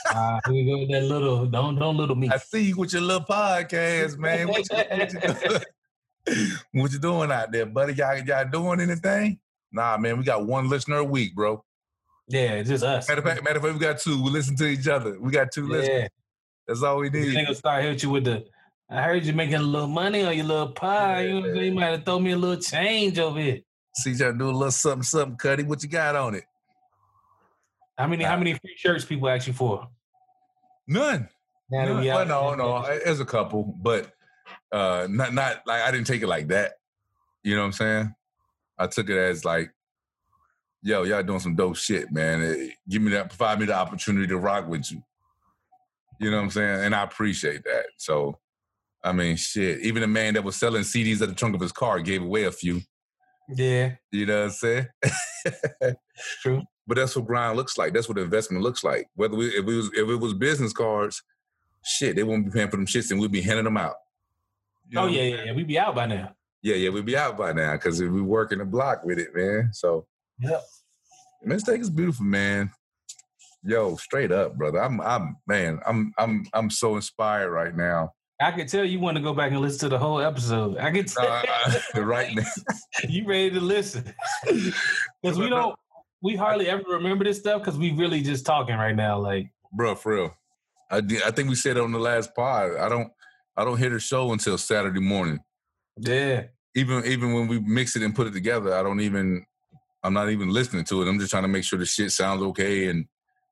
Ah, 0.07 0.39
here 0.45 0.53
we 0.53 0.66
go 0.66 0.80
with 0.80 0.89
that 0.91 1.03
little 1.03 1.45
don't 1.45 1.76
don't 1.78 1.95
little 1.95 2.16
me. 2.16 2.30
I 2.30 2.38
see 2.38 2.64
you 2.64 2.78
with 2.78 2.93
your 2.93 3.01
little 3.01 3.26
podcast, 3.26 4.18
man. 4.18 4.47
What 4.47 4.70
you, 4.70 4.78
what 4.78 5.14
you, 5.14 5.20
doing? 5.20 5.62
what 6.74 6.91
you 6.91 6.99
doing 6.99 7.32
out 7.32 7.51
there, 7.51 7.66
buddy? 7.66 7.93
Y'all, 7.93 8.18
y'all 8.20 8.49
doing 8.49 8.82
anything? 8.82 9.39
Nah, 9.72 9.97
man, 9.97 10.18
we 10.18 10.24
got 10.24 10.45
one 10.45 10.70
listener 10.70 10.97
a 10.97 11.03
week, 11.03 11.34
bro. 11.34 11.64
Yeah, 12.28 12.53
it's 12.53 12.70
just 12.70 12.84
us. 12.84 13.07
Matter 13.07 13.20
of 13.20 13.26
fact, 13.26 13.43
matter 13.43 13.57
of 13.57 13.64
fact, 13.64 13.74
we 13.74 13.80
got 13.80 13.99
two. 13.99 14.22
We 14.22 14.30
listen 14.30 14.55
to 14.57 14.66
each 14.66 14.88
other. 14.88 15.20
We 15.20 15.32
got 15.32 15.51
two 15.51 15.68
listeners. 15.68 16.09
That's 16.68 16.84
all 16.84 16.97
we 16.97 17.09
need. 17.09 17.36
niggas 17.36 17.57
start 17.57 17.84
hit 17.84 18.03
you 18.03 18.09
with 18.09 18.26
the. 18.26 18.45
I 18.91 19.01
heard 19.03 19.25
you 19.25 19.31
making 19.31 19.55
a 19.55 19.61
little 19.61 19.87
money 19.87 20.23
on 20.23 20.35
your 20.35 20.45
little 20.45 20.73
pie. 20.73 21.21
You 21.21 21.29
know 21.29 21.39
what 21.39 21.49
I'm 21.49 21.55
saying? 21.55 21.65
You 21.65 21.79
might 21.79 21.85
have 21.85 22.03
throw 22.03 22.19
me 22.19 22.31
a 22.31 22.37
little 22.37 22.61
change 22.61 23.17
over 23.19 23.39
here. 23.39 23.59
See 23.95 24.11
y'all 24.11 24.33
do 24.33 24.49
a 24.49 24.51
little 24.51 24.69
something, 24.71 25.03
something, 25.03 25.37
Cuddy. 25.37 25.63
What 25.63 25.81
you 25.81 25.87
got 25.87 26.17
on 26.17 26.35
it? 26.35 26.43
How 27.97 28.07
many 28.07 28.25
how 28.25 28.35
many 28.35 28.53
free 28.53 28.75
shirts 28.75 29.05
people 29.05 29.29
ask 29.29 29.47
you 29.47 29.53
for? 29.53 29.87
None. 30.87 31.29
Now 31.69 31.85
None. 31.85 32.05
Well, 32.05 32.25
no, 32.25 32.55
no. 32.55 32.81
There's 32.83 33.21
a 33.21 33.25
couple, 33.25 33.63
but 33.81 34.11
uh, 34.73 35.07
not 35.09 35.33
not 35.33 35.61
like 35.65 35.83
I 35.83 35.91
didn't 35.91 36.07
take 36.07 36.21
it 36.21 36.27
like 36.27 36.49
that. 36.49 36.73
You 37.43 37.55
know 37.55 37.61
what 37.61 37.67
I'm 37.67 37.73
saying? 37.73 38.15
I 38.77 38.87
took 38.87 39.09
it 39.09 39.17
as 39.17 39.45
like, 39.45 39.71
yo, 40.81 41.03
y'all 41.03 41.23
doing 41.23 41.39
some 41.39 41.55
dope 41.55 41.77
shit, 41.77 42.11
man. 42.11 42.41
Eh, 42.43 42.69
give 42.89 43.01
me 43.01 43.11
that, 43.11 43.29
provide 43.29 43.59
me 43.59 43.67
the 43.67 43.73
opportunity 43.73 44.27
to 44.27 44.37
rock 44.37 44.67
with 44.67 44.91
you. 44.91 45.01
You 46.19 46.29
know 46.29 46.37
what 46.37 46.43
I'm 46.43 46.51
saying? 46.51 46.85
And 46.85 46.95
I 46.95 47.03
appreciate 47.03 47.63
that. 47.63 47.85
So, 47.97 48.37
I 49.03 49.11
mean, 49.13 49.35
shit. 49.35 49.79
Even 49.81 50.01
the 50.01 50.07
man 50.07 50.35
that 50.35 50.43
was 50.43 50.55
selling 50.55 50.83
CDs 50.83 51.21
at 51.21 51.29
the 51.29 51.35
trunk 51.35 51.55
of 51.55 51.61
his 51.61 51.71
car 51.71 51.99
gave 51.99 52.21
away 52.21 52.43
a 52.43 52.51
few. 52.51 52.81
Yeah, 53.53 53.93
You 54.11 54.25
know 54.25 54.37
what 54.39 54.43
I'm 54.45 54.51
saying? 54.51 54.87
true. 56.41 56.61
But 56.87 56.97
that's 56.97 57.15
what 57.15 57.27
grind 57.27 57.55
looks 57.55 57.77
like. 57.77 57.93
That's 57.93 58.09
what 58.09 58.17
investment 58.17 58.63
looks 58.63 58.83
like. 58.83 59.07
Whether 59.15 59.35
we, 59.37 59.47
if 59.47 59.59
it 59.59 59.65
was 59.65 59.91
if 59.93 60.09
it 60.09 60.15
was 60.15 60.33
business 60.33 60.73
cards, 60.73 61.21
shit, 61.85 62.15
they 62.15 62.23
won't 62.23 62.43
be 62.43 62.51
paying 62.51 62.69
for 62.69 62.75
them 62.75 62.87
shits, 62.87 63.11
and 63.11 63.19
we'd 63.21 63.31
be 63.31 63.39
handing 63.39 63.63
them 63.63 63.77
out. 63.77 63.93
You 64.89 64.99
Oh 64.99 65.05
yeah, 65.05 65.21
yeah, 65.21 65.43
yeah. 65.45 65.53
We 65.53 65.63
be 65.63 65.79
out 65.79 65.95
by 65.95 66.07
now. 66.07 66.35
yeah, 66.61 66.75
yeah. 66.75 66.89
We'd 66.89 67.05
be 67.05 67.15
out 67.15 67.37
by 67.37 67.53
now 67.53 67.73
because 67.73 68.01
we 68.01 68.21
working 68.21 68.57
the 68.57 68.65
block 68.65 69.05
with 69.05 69.19
it, 69.19 69.29
man. 69.33 69.69
So 69.73 70.05
Yep. 70.39 70.63
mistake 71.43 71.79
is 71.81 71.89
beautiful, 71.89 72.25
man. 72.25 72.71
Yo, 73.63 73.95
straight 73.95 74.31
up, 74.31 74.57
brother. 74.57 74.81
I'm, 74.83 74.99
I'm, 75.01 75.37
man. 75.47 75.79
I'm, 75.85 76.11
I'm, 76.17 76.45
I'm 76.51 76.69
so 76.71 76.95
inspired 76.95 77.51
right 77.51 77.75
now. 77.77 78.11
I 78.41 78.51
could 78.51 78.67
tell 78.67 78.83
you 78.83 78.99
want 78.99 79.17
to 79.17 79.23
go 79.23 79.33
back 79.33 79.51
and 79.51 79.61
listen 79.61 79.79
to 79.81 79.89
the 79.89 79.99
whole 79.99 80.19
episode. 80.19 80.77
I 80.77 80.91
could 80.91 81.07
tell 81.07 81.27
uh, 81.27 82.01
right 82.01 82.33
now. 82.35 82.43
you 83.07 83.25
ready 83.25 83.51
to 83.51 83.59
listen 83.59 84.13
because 84.43 85.37
we 85.37 85.49
don't. 85.49 85.75
We 86.23 86.35
hardly 86.35 86.67
ever 86.67 86.83
remember 86.87 87.23
this 87.23 87.39
stuff 87.39 87.61
because 87.61 87.77
we 87.79 87.91
really 87.91 88.21
just 88.21 88.45
talking 88.45 88.75
right 88.75 88.95
now. 88.95 89.19
Like, 89.19 89.51
bro, 89.73 89.95
for 89.95 90.13
real. 90.13 90.35
I 90.89 90.97
I 91.25 91.31
think 91.31 91.49
we 91.49 91.55
said 91.55 91.77
it 91.77 91.83
on 91.83 91.91
the 91.91 91.99
last 91.99 92.33
pod. 92.35 92.75
I 92.77 92.89
don't 92.89 93.11
I 93.55 93.63
don't 93.63 93.77
hear 93.77 93.89
the 93.89 93.99
show 93.99 94.31
until 94.31 94.57
Saturday 94.57 94.99
morning. 94.99 95.39
Yeah. 95.97 96.45
Even 96.75 97.05
even 97.05 97.33
when 97.33 97.47
we 97.47 97.59
mix 97.59 97.95
it 97.95 98.03
and 98.03 98.15
put 98.15 98.27
it 98.27 98.33
together, 98.33 98.73
I 98.73 98.81
don't 98.81 99.01
even 99.01 99.45
I'm 100.03 100.13
not 100.13 100.29
even 100.29 100.49
listening 100.49 100.85
to 100.85 101.01
it. 101.01 101.07
I'm 101.07 101.19
just 101.19 101.31
trying 101.31 101.43
to 101.43 101.49
make 101.49 101.63
sure 101.63 101.77
the 101.77 101.85
shit 101.85 102.11
sounds 102.11 102.41
okay 102.41 102.87
and 102.87 103.05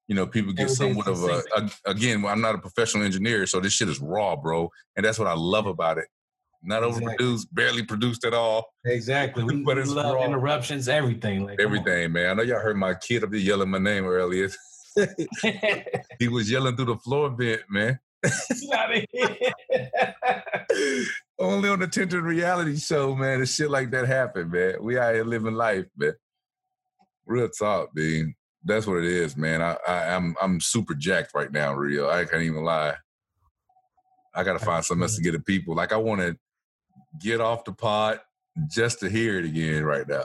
you 0.10 0.16
know 0.16 0.26
people 0.26 0.52
get 0.52 0.72
somewhat 0.72 1.08
of 1.08 1.24
a, 1.24 1.44
a 1.56 1.70
again. 1.86 2.26
I'm 2.26 2.42
not 2.42 2.56
a 2.56 2.58
professional 2.58 3.04
engineer, 3.04 3.46
so 3.46 3.60
this 3.60 3.74
shit 3.74 3.88
is 3.88 4.00
raw, 4.00 4.36
bro, 4.36 4.72
and 4.98 5.06
that's 5.06 5.20
what 5.20 5.28
I 5.28 5.36
love 5.36 5.68
about 5.68 6.00
it. 6.00 6.08
Not 6.64 6.84
exactly. 6.84 7.16
overproduced, 7.16 7.48
barely 7.54 7.84
produced 7.84 8.26
at 8.26 8.34
all. 8.34 8.74
Exactly. 8.86 9.44
We, 9.44 9.64
but 9.66 9.78
it's 9.78 9.92
love 9.92 10.16
raw. 10.16 10.26
interruptions, 10.26 10.90
everything. 10.90 11.46
Like, 11.46 11.62
everything, 11.62 12.12
man. 12.12 12.32
I 12.32 12.34
know 12.34 12.42
y'all 12.42 12.60
heard 12.60 12.76
my 12.76 12.96
kid 12.96 13.24
up 13.24 13.30
there 13.30 13.40
yelling 13.40 13.70
my 13.70 13.78
name 13.78 14.06
earlier. 14.06 14.50
he 16.20 16.28
was 16.28 16.52
yelling 16.52 16.76
through 16.76 16.86
the 16.86 16.98
floor 16.98 17.30
vent, 17.30 17.62
man. 17.70 18.00
Only 21.40 21.70
on 21.70 21.80
the 21.80 21.88
Tinted 21.88 22.24
Reality 22.24 22.78
Show, 22.78 23.16
man. 23.16 23.40
And 23.40 23.48
shit 23.48 23.70
like 23.70 23.92
that 23.92 24.08
happened, 24.08 24.52
man. 24.52 24.78
We 24.82 24.98
out 24.98 25.14
here 25.14 25.24
living 25.24 25.54
life, 25.54 25.86
man. 25.96 26.16
Real 27.26 27.48
talk, 27.48 27.92
man. 27.94 28.36
That's 28.64 28.86
what 28.86 28.98
it 28.98 29.06
is, 29.06 29.38
man. 29.38 29.62
I, 29.62 29.78
I 29.88 30.06
am 30.08 30.36
I'm, 30.42 30.54
I'm 30.54 30.62
super 30.62 30.94
jacked 30.94 31.32
right 31.34 31.52
now, 31.52 31.74
real. 31.74 32.10
I 32.10 32.26
can't 32.26 32.44
even 32.44 32.64
lie. 32.64 32.96
I 34.36 34.44
gotta 34.44 34.60
find 34.60 34.84
something 34.84 35.04
else 35.04 35.16
to 35.16 35.22
get 35.22 35.32
to 35.32 35.40
people. 35.40 35.76
Like 35.76 35.94
I 35.94 35.98
want 35.98 36.22
to 36.22 36.38
get 37.20 37.42
off 37.42 37.64
the 37.64 37.72
pot 37.72 38.22
just 38.70 39.00
to 39.00 39.10
hear 39.10 39.40
it 39.40 39.46
again 39.46 39.84
right 39.84 40.08
now. 40.08 40.24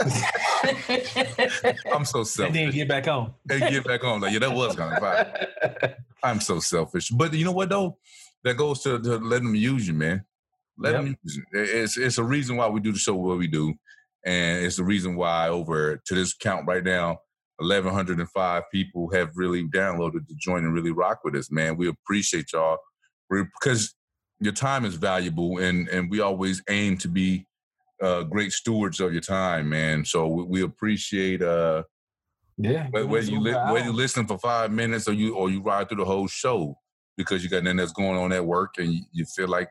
I'm 1.92 2.04
so 2.04 2.24
selfish. 2.24 2.46
And 2.46 2.54
then 2.54 2.70
get 2.70 2.88
back 2.88 3.06
on. 3.08 3.34
And 3.50 3.60
get 3.60 3.84
back 3.84 4.02
on. 4.04 4.20
Like, 4.20 4.32
yeah, 4.32 4.40
that 4.40 4.52
was 4.52 4.74
kind 4.74 4.92
of 4.92 4.98
fun. 5.00 5.94
I'm 6.22 6.40
so 6.40 6.58
selfish. 6.58 7.10
But 7.10 7.32
you 7.34 7.44
know 7.44 7.52
what 7.52 7.68
though? 7.68 7.98
That 8.42 8.54
goes 8.54 8.82
to, 8.82 9.00
to 9.00 9.18
let 9.18 9.42
them 9.42 9.54
use 9.54 9.86
you, 9.86 9.94
man. 9.94 10.24
Let 10.76 10.94
yep. 10.94 11.02
them 11.02 11.16
use 11.22 11.36
you. 11.36 11.44
It's 11.52 11.96
it's 11.96 12.18
a 12.18 12.24
reason 12.24 12.56
why 12.56 12.68
we 12.68 12.80
do 12.80 12.92
the 12.92 12.98
show 12.98 13.14
what 13.14 13.38
we 13.38 13.46
do. 13.46 13.74
And 14.24 14.64
it's 14.64 14.76
the 14.76 14.84
reason 14.84 15.16
why 15.16 15.48
over 15.48 15.96
to 15.96 16.14
this 16.14 16.34
count 16.34 16.66
right 16.66 16.82
now, 16.82 17.20
1,105 17.58 18.62
people 18.72 19.10
have 19.12 19.30
really 19.36 19.64
downloaded 19.68 20.26
to 20.26 20.34
join 20.36 20.64
and 20.64 20.74
really 20.74 20.90
rock 20.90 21.20
with 21.24 21.36
us, 21.36 21.50
man. 21.50 21.76
We 21.76 21.88
appreciate 21.88 22.52
y'all 22.52 22.78
because 23.30 23.94
your 24.40 24.52
time 24.52 24.84
is 24.84 24.94
valuable 24.96 25.58
and 25.58 25.88
and 25.88 26.10
we 26.10 26.20
always 26.20 26.62
aim 26.68 26.98
to 26.98 27.08
be 27.08 27.46
uh, 28.02 28.24
great 28.24 28.52
stewards 28.52 29.00
of 29.00 29.12
your 29.12 29.22
time, 29.22 29.68
man. 29.68 30.04
So 30.04 30.26
we, 30.26 30.42
we 30.44 30.62
appreciate 30.62 31.42
uh, 31.42 31.84
yeah. 32.56 32.88
Whether, 32.90 33.20
you 33.20 33.40
li- 33.40 33.52
whether 33.52 33.86
you 33.86 33.92
listen 33.92 34.26
for 34.26 34.38
five 34.38 34.70
minutes 34.70 35.08
or 35.08 35.12
you 35.12 35.34
or 35.34 35.50
you 35.50 35.60
ride 35.62 35.88
through 35.88 35.98
the 35.98 36.04
whole 36.04 36.28
show 36.28 36.76
because 37.16 37.42
you 37.42 37.50
got 37.50 37.62
nothing 37.62 37.78
that's 37.78 37.92
going 37.92 38.18
on 38.18 38.32
at 38.32 38.44
work 38.44 38.74
and 38.78 38.92
you, 38.92 39.00
you 39.12 39.24
feel 39.24 39.48
like 39.48 39.68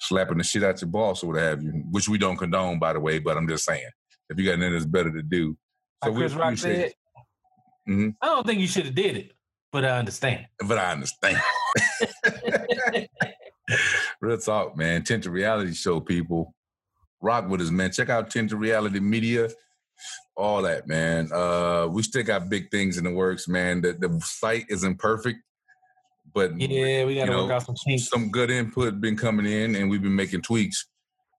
slapping 0.00 0.38
the 0.38 0.44
shit 0.44 0.62
out 0.62 0.80
your 0.80 0.90
boss 0.90 1.22
or 1.22 1.28
what 1.28 1.40
have 1.40 1.62
you, 1.62 1.70
which 1.90 2.08
we 2.08 2.18
don't 2.18 2.36
condone, 2.36 2.78
by 2.78 2.92
the 2.92 3.00
way. 3.00 3.18
But 3.18 3.36
I'm 3.36 3.48
just 3.48 3.64
saying, 3.64 3.88
if 4.28 4.38
you 4.38 4.44
got 4.44 4.58
nothing 4.58 4.72
that's 4.72 4.86
better 4.86 5.12
to 5.12 5.22
do, 5.22 5.56
so 6.04 6.10
like 6.10 6.18
Chris 6.18 6.34
Rock 6.34 6.58
said, 6.58 6.92
mm-hmm. 7.88 8.10
I 8.20 8.26
don't 8.26 8.46
think 8.46 8.60
you 8.60 8.66
should 8.66 8.86
have 8.86 8.94
did 8.94 9.16
it, 9.16 9.32
but 9.72 9.84
I 9.84 9.98
understand. 9.98 10.46
But 10.66 10.78
I 10.78 10.92
understand. 10.92 11.40
Real 14.20 14.38
talk, 14.38 14.76
man. 14.76 15.02
Tinted 15.04 15.30
reality 15.32 15.74
show 15.74 16.00
people 16.00 16.54
rock 17.20 17.48
with 17.48 17.60
us, 17.60 17.70
man. 17.70 17.92
Check 17.92 18.08
out 18.08 18.30
Tinted 18.30 18.58
Reality 18.58 19.00
Media, 19.00 19.48
all 20.36 20.62
that, 20.62 20.86
man. 20.86 21.30
Uh, 21.32 21.88
we 21.90 22.02
still 22.02 22.22
got 22.22 22.48
big 22.48 22.70
things 22.70 22.98
in 22.98 23.04
the 23.04 23.10
works, 23.10 23.48
man. 23.48 23.80
The, 23.80 23.94
the 23.94 24.20
site 24.24 24.66
isn't 24.68 24.98
perfect, 24.98 25.40
but 26.32 26.58
yeah, 26.60 27.04
we 27.04 27.16
got 27.16 27.26
to 27.26 27.36
work 27.36 27.50
out 27.50 27.66
some. 27.66 27.98
Some 27.98 28.30
good 28.30 28.50
input 28.50 29.00
been 29.00 29.16
coming 29.16 29.46
in, 29.46 29.74
and 29.76 29.90
we've 29.90 30.02
been 30.02 30.16
making 30.16 30.42
tweaks. 30.42 30.86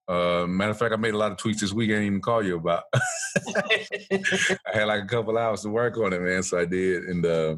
Uh, 0.08 0.46
matter 0.48 0.72
of 0.72 0.80
fact, 0.80 0.94
I 0.94 0.98
made 0.98 1.14
a 1.14 1.18
lot 1.18 1.32
of 1.32 1.38
tweets 1.38 1.60
this 1.60 1.74
week. 1.74 1.90
I 1.90 1.94
didn't 1.94 2.08
even 2.08 2.22
call 2.22 2.44
you 2.44 2.58
about. 2.58 2.84
I 2.96 4.56
had 4.74 4.86
like 4.86 5.04
a 5.04 5.08
couple 5.08 5.38
hours 5.38 5.62
to 5.64 5.70
work 5.70 5.98
on 5.98 6.14
it, 6.14 6.22
man. 6.22 6.44
So 6.44 6.60
I 6.60 6.66
did, 6.66 7.04
and 7.04 7.26
uh, 7.26 7.56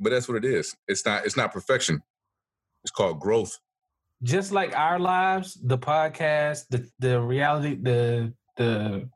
but 0.00 0.10
that's 0.10 0.28
what 0.28 0.38
it 0.38 0.44
is. 0.44 0.76
It's 0.88 1.04
not. 1.04 1.24
It's 1.24 1.36
not 1.36 1.52
perfection. 1.52 2.02
It's 2.82 2.90
called 2.90 3.20
growth 3.20 3.58
just 4.22 4.52
like 4.52 4.76
our 4.76 4.98
lives, 4.98 5.58
the 5.62 5.78
podcast, 5.78 6.66
the 6.70 6.88
the 7.00 7.20
reality, 7.20 7.76
the 7.80 8.32
the 8.56 9.08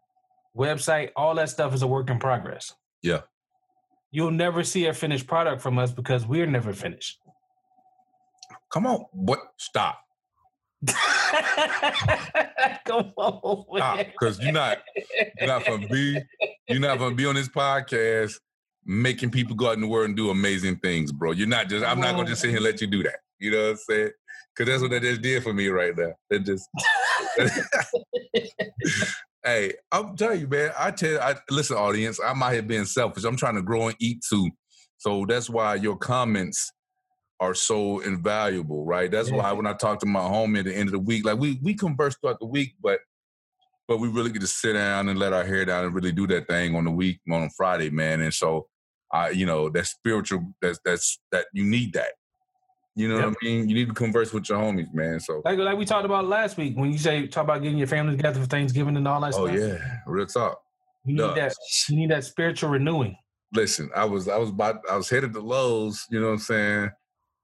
website, 0.56 1.10
all 1.16 1.34
that 1.34 1.50
stuff 1.50 1.74
is 1.74 1.82
a 1.82 1.86
work 1.86 2.10
in 2.10 2.18
progress. 2.18 2.74
Yeah. 3.02 3.22
You'll 4.10 4.30
never 4.30 4.64
see 4.64 4.86
a 4.86 4.94
finished 4.94 5.26
product 5.26 5.60
from 5.60 5.78
us 5.78 5.92
because 5.92 6.26
we're 6.26 6.46
never 6.46 6.72
finished. 6.72 7.18
Come 8.70 8.86
on. 8.86 9.04
What 9.12 9.40
stop. 9.58 10.00
Come 12.86 13.12
on. 13.16 14.04
Because 14.04 14.38
you're 14.40 14.52
not 14.52 14.78
you're 15.38 15.48
not 15.48 15.64
gonna 15.64 15.88
be 15.88 16.18
you're 16.68 16.80
not 16.80 16.98
gonna 16.98 17.14
be 17.14 17.26
on 17.26 17.34
this 17.34 17.48
podcast 17.48 18.34
making 18.84 19.30
people 19.30 19.56
go 19.56 19.68
out 19.68 19.74
in 19.74 19.80
the 19.80 19.88
world 19.88 20.06
and 20.06 20.16
do 20.16 20.30
amazing 20.30 20.76
things, 20.76 21.12
bro. 21.12 21.32
You're 21.32 21.48
not 21.48 21.68
just 21.68 21.84
I'm 21.84 22.00
not 22.00 22.14
gonna 22.14 22.28
just 22.28 22.42
sit 22.42 22.48
here 22.48 22.58
and 22.58 22.64
let 22.64 22.80
you 22.80 22.86
do 22.86 23.02
that. 23.02 23.20
You 23.38 23.50
know 23.50 23.62
what 23.62 23.70
I'm 23.70 23.76
saying? 23.76 24.10
Cause 24.56 24.66
that's 24.66 24.82
what 24.82 24.90
that 24.90 25.02
just 25.02 25.22
did 25.22 25.42
for 25.42 25.52
me 25.52 25.68
right 25.68 25.96
now. 25.96 26.12
That 26.30 26.44
just 26.44 26.68
Hey, 29.44 29.74
I'm 29.92 30.16
telling 30.16 30.40
you, 30.40 30.48
man. 30.48 30.72
I 30.76 30.90
tell 30.90 31.20
I 31.20 31.36
listen, 31.50 31.76
audience, 31.76 32.18
I 32.24 32.32
might 32.32 32.54
have 32.54 32.66
been 32.66 32.84
selfish. 32.84 33.24
I'm 33.24 33.36
trying 33.36 33.54
to 33.54 33.62
grow 33.62 33.88
and 33.88 33.96
eat 34.00 34.24
too. 34.28 34.50
So 34.98 35.24
that's 35.26 35.48
why 35.48 35.76
your 35.76 35.96
comments 35.96 36.72
are 37.40 37.54
so 37.54 38.00
invaluable, 38.00 38.84
right? 38.84 39.10
That's 39.10 39.30
why 39.30 39.52
when 39.52 39.66
I 39.66 39.74
talk 39.74 40.00
to 40.00 40.06
my 40.06 40.20
homie 40.20 40.60
at 40.60 40.64
the 40.64 40.74
end 40.74 40.88
of 40.88 40.92
the 40.92 40.98
week, 40.98 41.24
like 41.24 41.38
we 41.38 41.58
we 41.62 41.74
converse 41.74 42.16
throughout 42.16 42.40
the 42.40 42.46
week, 42.46 42.74
but 42.82 43.00
but 43.88 43.98
we 43.98 44.08
really 44.08 44.30
get 44.30 44.40
to 44.40 44.46
sit 44.46 44.72
down 44.72 45.08
and 45.08 45.18
let 45.18 45.32
our 45.32 45.44
hair 45.44 45.64
down 45.64 45.84
and 45.84 45.94
really 45.94 46.12
do 46.12 46.26
that 46.28 46.48
thing 46.48 46.74
on 46.74 46.84
the 46.84 46.90
week 46.90 47.20
on 47.30 47.48
Friday, 47.56 47.90
man. 47.90 48.20
And 48.20 48.34
so 48.34 48.66
I, 49.12 49.30
you 49.30 49.46
know, 49.46 49.68
that 49.70 49.86
spiritual 49.86 50.54
that's 50.60 50.78
that's 50.84 51.20
that 51.32 51.46
you 51.52 51.64
need 51.64 51.92
that. 51.92 52.12
You 52.94 53.08
know 53.08 53.18
yep. 53.18 53.26
what 53.26 53.36
I 53.42 53.44
mean? 53.44 53.68
You 53.68 53.74
need 53.74 53.88
to 53.88 53.94
converse 53.94 54.32
with 54.32 54.48
your 54.48 54.58
homies, 54.58 54.92
man. 54.94 55.20
So 55.20 55.42
like 55.44 55.58
like 55.58 55.76
we 55.76 55.84
talked 55.84 56.06
about 56.06 56.26
last 56.26 56.56
week 56.56 56.76
when 56.76 56.90
you 56.90 56.98
say 56.98 57.26
talk 57.26 57.44
about 57.44 57.62
getting 57.62 57.78
your 57.78 57.86
family 57.86 58.16
together 58.16 58.40
for 58.40 58.46
Thanksgiving 58.46 58.96
and 58.96 59.06
all 59.06 59.20
that 59.20 59.34
oh, 59.34 59.46
stuff. 59.46 59.50
Oh 59.50 59.66
yeah, 59.66 59.98
real 60.06 60.26
talk. 60.26 60.58
You 61.04 61.14
need 61.14 61.36
that. 61.36 61.54
You 61.88 61.96
need 61.96 62.10
that 62.10 62.24
spiritual 62.24 62.70
renewing. 62.70 63.16
Listen, 63.52 63.90
I 63.94 64.06
was 64.06 64.28
I 64.28 64.38
was 64.38 64.48
about 64.48 64.80
I 64.90 64.96
was 64.96 65.10
headed 65.10 65.34
to 65.34 65.40
Lowe's. 65.40 66.06
You 66.10 66.20
know 66.20 66.28
what 66.28 66.32
I'm 66.32 66.38
saying? 66.38 66.90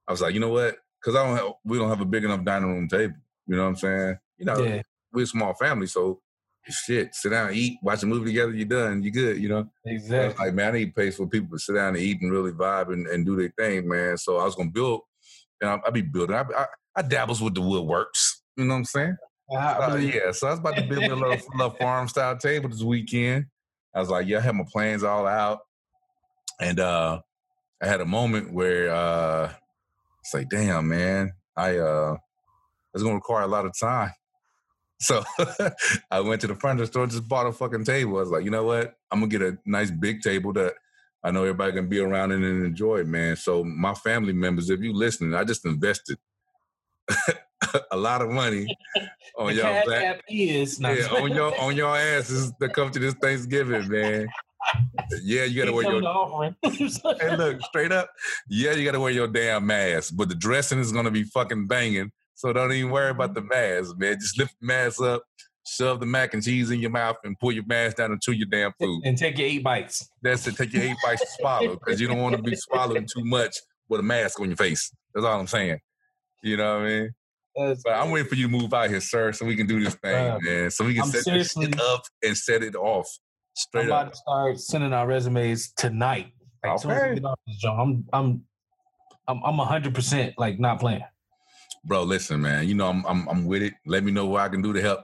I 0.07 0.11
was 0.11 0.21
like, 0.21 0.33
you 0.33 0.39
know 0.39 0.49
what? 0.49 0.77
Because 0.99 1.15
I 1.15 1.25
don't 1.25 1.37
have, 1.37 1.53
we 1.65 1.77
don't 1.77 1.89
have 1.89 2.01
a 2.01 2.05
big 2.05 2.23
enough 2.23 2.43
dining 2.43 2.69
room 2.69 2.87
table. 2.87 3.15
You 3.47 3.55
know 3.55 3.63
what 3.63 3.69
I'm 3.69 3.75
saying? 3.75 4.17
You 4.37 4.45
know, 4.45 4.63
yeah. 4.63 4.81
we're 5.11 5.23
a 5.23 5.27
small 5.27 5.53
family, 5.53 5.87
so 5.87 6.21
shit, 6.69 7.13
sit 7.13 7.29
down, 7.29 7.53
eat, 7.53 7.77
watch 7.81 8.03
a 8.03 8.05
movie 8.05 8.27
together, 8.27 8.53
you're 8.53 8.65
done, 8.65 9.03
you're 9.03 9.11
good, 9.11 9.37
you 9.37 9.49
know? 9.49 9.69
Exactly. 9.85 10.45
Like, 10.45 10.55
man, 10.55 10.75
I 10.75 10.77
need 10.79 10.95
place 10.95 11.17
for 11.17 11.27
people 11.27 11.57
to 11.57 11.59
sit 11.59 11.73
down 11.73 11.89
and 11.89 11.97
eat 11.97 12.21
and 12.21 12.31
really 12.31 12.51
vibe 12.51 12.93
and, 12.93 13.07
and 13.07 13.25
do 13.25 13.35
their 13.35 13.53
thing, 13.57 13.87
man. 13.87 14.17
So 14.17 14.37
I 14.37 14.45
was 14.45 14.55
gonna 14.55 14.71
build 14.71 15.01
and 15.61 15.69
I, 15.69 15.79
I 15.87 15.89
be 15.89 16.01
building. 16.01 16.35
I, 16.35 16.41
I, 16.55 16.65
I 16.95 17.01
dabbles 17.01 17.41
with 17.41 17.55
the 17.55 17.61
woodworks. 17.61 18.41
You 18.55 18.65
know 18.65 18.73
what 18.73 18.79
I'm 18.79 18.85
saying? 18.85 19.17
Uh, 19.51 19.97
yeah. 19.99 20.31
So 20.31 20.47
I 20.47 20.51
was 20.51 20.59
about 20.59 20.77
to 20.77 20.83
build 20.83 21.03
a 21.03 21.15
little, 21.15 21.37
little 21.55 21.69
farm 21.71 22.07
style 22.07 22.37
table 22.37 22.69
this 22.69 22.83
weekend. 22.83 23.45
I 23.93 23.99
was 23.99 24.09
like, 24.09 24.27
yeah, 24.27 24.37
I 24.37 24.41
had 24.41 24.55
my 24.55 24.65
plans 24.71 25.03
all 25.03 25.27
out, 25.27 25.59
and 26.59 26.79
uh, 26.79 27.21
I 27.81 27.87
had 27.87 28.01
a 28.01 28.05
moment 28.05 28.51
where 28.51 28.89
uh, 28.89 29.53
it's 30.23 30.33
like, 30.33 30.49
damn, 30.49 30.87
man, 30.87 31.33
I 31.57 31.77
uh, 31.77 32.15
it's 32.93 33.03
gonna 33.03 33.15
require 33.15 33.43
a 33.43 33.47
lot 33.47 33.65
of 33.65 33.77
time. 33.79 34.11
So 34.99 35.21
I 36.09 36.21
went 36.21 36.39
to 36.41 36.47
the 36.47 36.55
furniture 36.55 36.85
store, 36.85 37.07
just 37.07 37.27
bought 37.27 37.45
a 37.45 37.51
fucking 37.51 37.83
table. 37.83 38.15
I 38.15 38.19
was 38.21 38.29
like, 38.29 38.45
you 38.45 38.51
know 38.51 38.63
what? 38.63 38.93
I'm 39.11 39.19
gonna 39.19 39.27
get 39.27 39.41
a 39.41 39.57
nice 39.65 39.91
big 39.91 40.21
table 40.21 40.53
that 40.53 40.75
I 41.21 41.31
know 41.31 41.41
everybody 41.41 41.73
can 41.73 41.89
be 41.89 41.99
around 41.99 42.31
it 42.31 42.35
and 42.35 42.65
enjoy 42.65 42.99
it, 42.99 43.07
man. 43.07 43.35
So 43.35 43.65
my 43.65 43.95
family 43.95 44.31
members, 44.31 44.69
if 44.69 44.79
you 44.79 44.93
listening, 44.93 45.33
I 45.33 45.43
just 45.43 45.65
invested 45.65 46.17
a 47.91 47.97
lot 47.97 48.21
of 48.21 48.29
money 48.29 48.65
on 49.37 49.53
y'all 49.55 49.85
back. 49.85 50.21
Is, 50.29 50.79
yeah, 50.79 51.07
on 51.11 51.33
your 51.33 51.59
on 51.59 51.75
your 51.75 51.97
asses 51.97 52.53
to 52.61 52.69
come 52.69 52.89
to 52.91 52.99
this 52.99 53.15
Thanksgiving, 53.15 53.89
man. 53.89 54.27
Yeah, 55.23 55.43
you 55.43 55.59
gotta 55.61 55.73
wear 55.73 55.91
your 55.91 56.01
hey, 57.19 57.35
look 57.35 57.61
straight 57.63 57.91
up. 57.91 58.09
Yeah, 58.49 58.73
you 58.73 58.85
gotta 58.85 58.99
wear 58.99 59.11
your 59.11 59.27
damn 59.27 59.65
mask, 59.65 60.13
but 60.15 60.29
the 60.29 60.35
dressing 60.35 60.79
is 60.79 60.91
gonna 60.91 61.11
be 61.11 61.23
fucking 61.23 61.67
banging. 61.67 62.11
So 62.35 62.51
don't 62.51 62.71
even 62.71 62.91
worry 62.91 63.11
about 63.11 63.33
the 63.33 63.41
mask, 63.41 63.97
man. 63.97 64.19
Just 64.19 64.37
lift 64.39 64.55
the 64.59 64.65
mask 64.65 65.01
up, 65.01 65.23
shove 65.65 65.99
the 65.99 66.05
mac 66.05 66.33
and 66.33 66.43
cheese 66.43 66.71
in 66.71 66.79
your 66.79 66.89
mouth 66.89 67.17
and 67.23 67.37
pull 67.39 67.51
your 67.51 67.65
mask 67.65 67.97
down 67.97 68.11
into 68.11 68.31
your 68.33 68.47
damn 68.49 68.73
food. 68.79 69.03
And 69.05 69.17
take 69.17 69.37
your 69.37 69.47
eight 69.47 69.63
bites. 69.63 70.09
That's 70.21 70.47
it. 70.47 70.55
Take 70.55 70.73
your 70.73 70.83
eight 70.83 70.97
bites 71.03 71.21
to 71.21 71.27
swallow 71.39 71.75
because 71.75 72.01
you 72.01 72.07
don't 72.07 72.19
want 72.19 72.35
to 72.35 72.41
be 72.41 72.55
swallowing 72.55 73.05
too 73.05 73.23
much 73.23 73.55
with 73.87 73.99
a 73.99 74.03
mask 74.03 74.39
on 74.39 74.47
your 74.47 74.57
face. 74.57 74.91
That's 75.13 75.25
all 75.25 75.39
I'm 75.39 75.47
saying. 75.47 75.79
You 76.41 76.57
know 76.57 76.79
what 76.79 76.85
I 76.85 76.89
mean? 76.89 77.15
That's 77.55 77.83
But 77.83 77.93
I'm 77.93 78.09
waiting 78.09 78.27
for 78.27 78.35
you 78.35 78.47
to 78.47 78.51
move 78.51 78.73
out 78.73 78.89
here, 78.89 78.99
sir, 78.99 79.31
so 79.31 79.45
we 79.45 79.55
can 79.55 79.67
do 79.67 79.81
this 79.81 79.95
thing, 79.95 80.31
Uh, 80.31 80.39
man. 80.41 80.71
So 80.71 80.85
we 80.85 80.95
can 80.95 81.03
I'm 81.03 81.09
set 81.09 81.25
this 81.25 81.51
shit 81.51 81.79
up 81.79 82.01
and 82.23 82.35
set 82.35 82.63
it 82.63 82.75
off 82.75 83.07
I'm 83.53 83.57
straight 83.57 83.87
about 83.87 84.07
up. 84.07 84.11
to 84.13 84.17
start 84.17 84.59
sending 84.59 84.93
our 84.93 85.07
resumes 85.07 85.71
tonight. 85.73 86.33
Like, 86.63 86.73
as 86.75 86.81
soon 86.81 86.91
as 86.91 87.03
we 87.03 87.09
Okay. 87.09 87.21
job, 87.59 87.79
I'm 87.79 88.05
I'm 88.13 88.43
I'm 89.27 89.43
I'm 89.43 89.57
hundred 89.67 89.93
percent 89.93 90.33
like 90.37 90.59
not 90.59 90.79
playing. 90.79 91.03
Bro, 91.85 92.03
listen, 92.03 92.41
man. 92.41 92.67
You 92.67 92.75
know 92.75 92.87
I'm 92.87 93.05
I'm 93.05 93.27
I'm 93.29 93.45
with 93.45 93.61
it. 93.61 93.73
Let 93.85 94.03
me 94.03 94.11
know 94.11 94.25
what 94.25 94.41
I 94.41 94.49
can 94.49 94.61
do 94.61 94.73
to 94.73 94.81
help. 94.81 95.01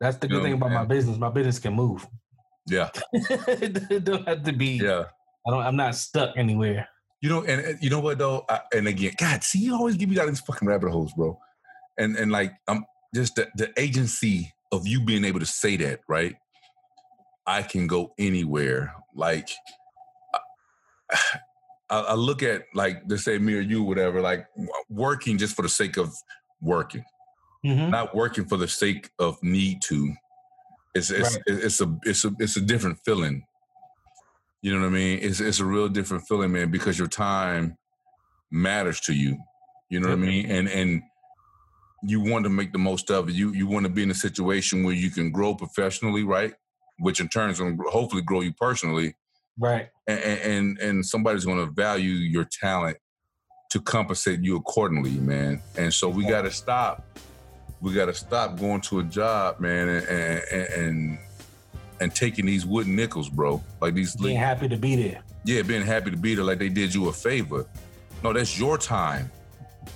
That's 0.00 0.16
the 0.18 0.26
You 0.26 0.34
good 0.34 0.38
know, 0.38 0.44
thing 0.44 0.52
about 0.54 0.70
my 0.72 0.84
business. 0.84 1.18
My 1.18 1.30
business 1.30 1.58
can 1.58 1.74
move. 1.74 2.06
Yeah, 2.66 2.90
it 3.12 4.04
don't 4.04 4.26
have 4.26 4.42
to 4.44 4.52
be. 4.52 4.78
yeah. 4.78 5.04
I 5.46 5.50
don't. 5.50 5.62
I'm 5.62 5.76
not 5.76 5.94
stuck 5.94 6.36
anywhere. 6.36 6.88
You 7.20 7.30
know, 7.30 7.42
and 7.44 7.60
and 7.60 7.82
you 7.82 7.90
know 7.90 8.00
what 8.00 8.18
though? 8.18 8.44
I, 8.48 8.60
and 8.72 8.86
again, 8.86 9.12
God, 9.18 9.42
see, 9.42 9.60
you 9.60 9.74
always 9.74 9.96
give 9.96 10.08
me 10.08 10.14
down 10.14 10.28
these 10.28 10.40
fucking 10.40 10.68
rabbit 10.68 10.90
holes, 10.90 11.12
bro. 11.12 11.38
And 11.98 12.16
and 12.16 12.30
like 12.30 12.52
I'm 12.68 12.84
just 13.14 13.36
the, 13.36 13.48
the 13.56 13.72
agency 13.78 14.52
of 14.72 14.86
you 14.86 15.00
being 15.00 15.24
able 15.24 15.40
to 15.40 15.46
say 15.46 15.76
that, 15.78 16.00
right? 16.08 16.36
I 17.46 17.62
can 17.62 17.86
go 17.86 18.14
anywhere. 18.18 18.94
Like 19.14 19.48
I, 21.90 22.00
I 22.00 22.14
look 22.14 22.42
at 22.42 22.62
like 22.74 23.02
let's 23.08 23.24
say 23.24 23.38
me 23.38 23.54
or 23.54 23.60
you, 23.60 23.82
whatever, 23.82 24.20
like 24.20 24.46
working 24.88 25.38
just 25.38 25.54
for 25.54 25.62
the 25.62 25.68
sake 25.68 25.96
of 25.96 26.12
working, 26.60 27.04
Mhm. 27.64 27.90
not 27.90 28.14
working 28.14 28.46
for 28.46 28.56
the 28.56 28.68
sake 28.68 29.10
of 29.18 29.42
need 29.42 29.82
to. 29.82 30.14
It's 30.94 31.10
it's 31.10 31.34
Right. 31.34 31.42
it's 31.46 31.80
a 31.80 31.98
it's 32.04 32.24
a 32.24 32.32
it's 32.38 32.56
a 32.56 32.60
different 32.60 32.98
feeling. 33.04 33.44
You 34.62 34.72
know 34.74 34.80
what 34.80 34.86
I 34.86 34.90
mean? 34.90 35.18
It's 35.20 35.40
it's 35.40 35.60
a 35.60 35.64
real 35.64 35.88
different 35.88 36.24
feeling, 36.26 36.52
man, 36.52 36.70
because 36.70 36.98
your 36.98 37.08
time 37.08 37.76
matters 38.50 39.00
to 39.00 39.12
you. 39.12 39.36
You 39.90 40.00
know 40.00 40.08
what 40.08 40.18
I 40.18 40.22
mean? 40.22 40.46
And 40.50 40.68
and 40.68 41.02
you 42.02 42.20
want 42.20 42.44
to 42.44 42.50
make 42.50 42.72
the 42.72 42.78
most 42.78 43.10
of 43.10 43.28
it. 43.28 43.34
You 43.34 43.52
you 43.52 43.66
want 43.66 43.84
to 43.84 43.90
be 43.92 44.02
in 44.02 44.10
a 44.10 44.14
situation 44.14 44.84
where 44.84 44.94
you 44.94 45.10
can 45.10 45.30
grow 45.30 45.54
professionally, 45.54 46.24
right? 46.24 46.54
Which 46.98 47.20
in 47.20 47.28
turn 47.28 47.50
is 47.50 47.58
going 47.58 47.76
to 47.76 47.82
hopefully 47.90 48.22
grow 48.22 48.40
you 48.40 48.52
personally, 48.52 49.14
Right. 49.58 49.88
and 50.06 50.18
and 50.20 50.78
and 50.78 51.06
somebody's 51.06 51.44
going 51.44 51.58
to 51.58 51.66
value 51.72 52.12
your 52.12 52.44
talent 52.44 52.96
to 53.70 53.80
compensate 53.80 54.40
you 54.42 54.56
accordingly, 54.56 55.10
man. 55.12 55.60
And 55.76 55.92
so 55.92 56.08
we 56.08 56.24
got 56.24 56.42
to 56.42 56.50
stop. 56.50 57.04
We 57.80 57.92
got 57.92 58.06
to 58.06 58.14
stop 58.14 58.58
going 58.58 58.80
to 58.82 59.00
a 59.00 59.02
job, 59.04 59.58
man, 59.60 59.88
and 59.88 60.06
and 60.08 60.68
and, 60.72 61.18
and 62.00 62.14
taking 62.14 62.46
these 62.46 62.64
wooden 62.64 62.94
nickels, 62.94 63.28
bro. 63.28 63.62
Like 63.80 63.94
these, 63.94 64.14
Being 64.16 64.36
happy 64.36 64.68
to 64.68 64.76
be 64.76 64.94
there. 64.96 65.22
yeah, 65.44 65.62
being 65.62 65.82
happy 65.82 66.10
to 66.12 66.16
be 66.16 66.34
there, 66.36 66.44
like 66.44 66.58
they 66.60 66.68
did 66.68 66.94
you 66.94 67.08
a 67.08 67.12
favor. 67.12 67.66
No, 68.22 68.32
that's 68.32 68.58
your 68.58 68.78
time. 68.78 69.30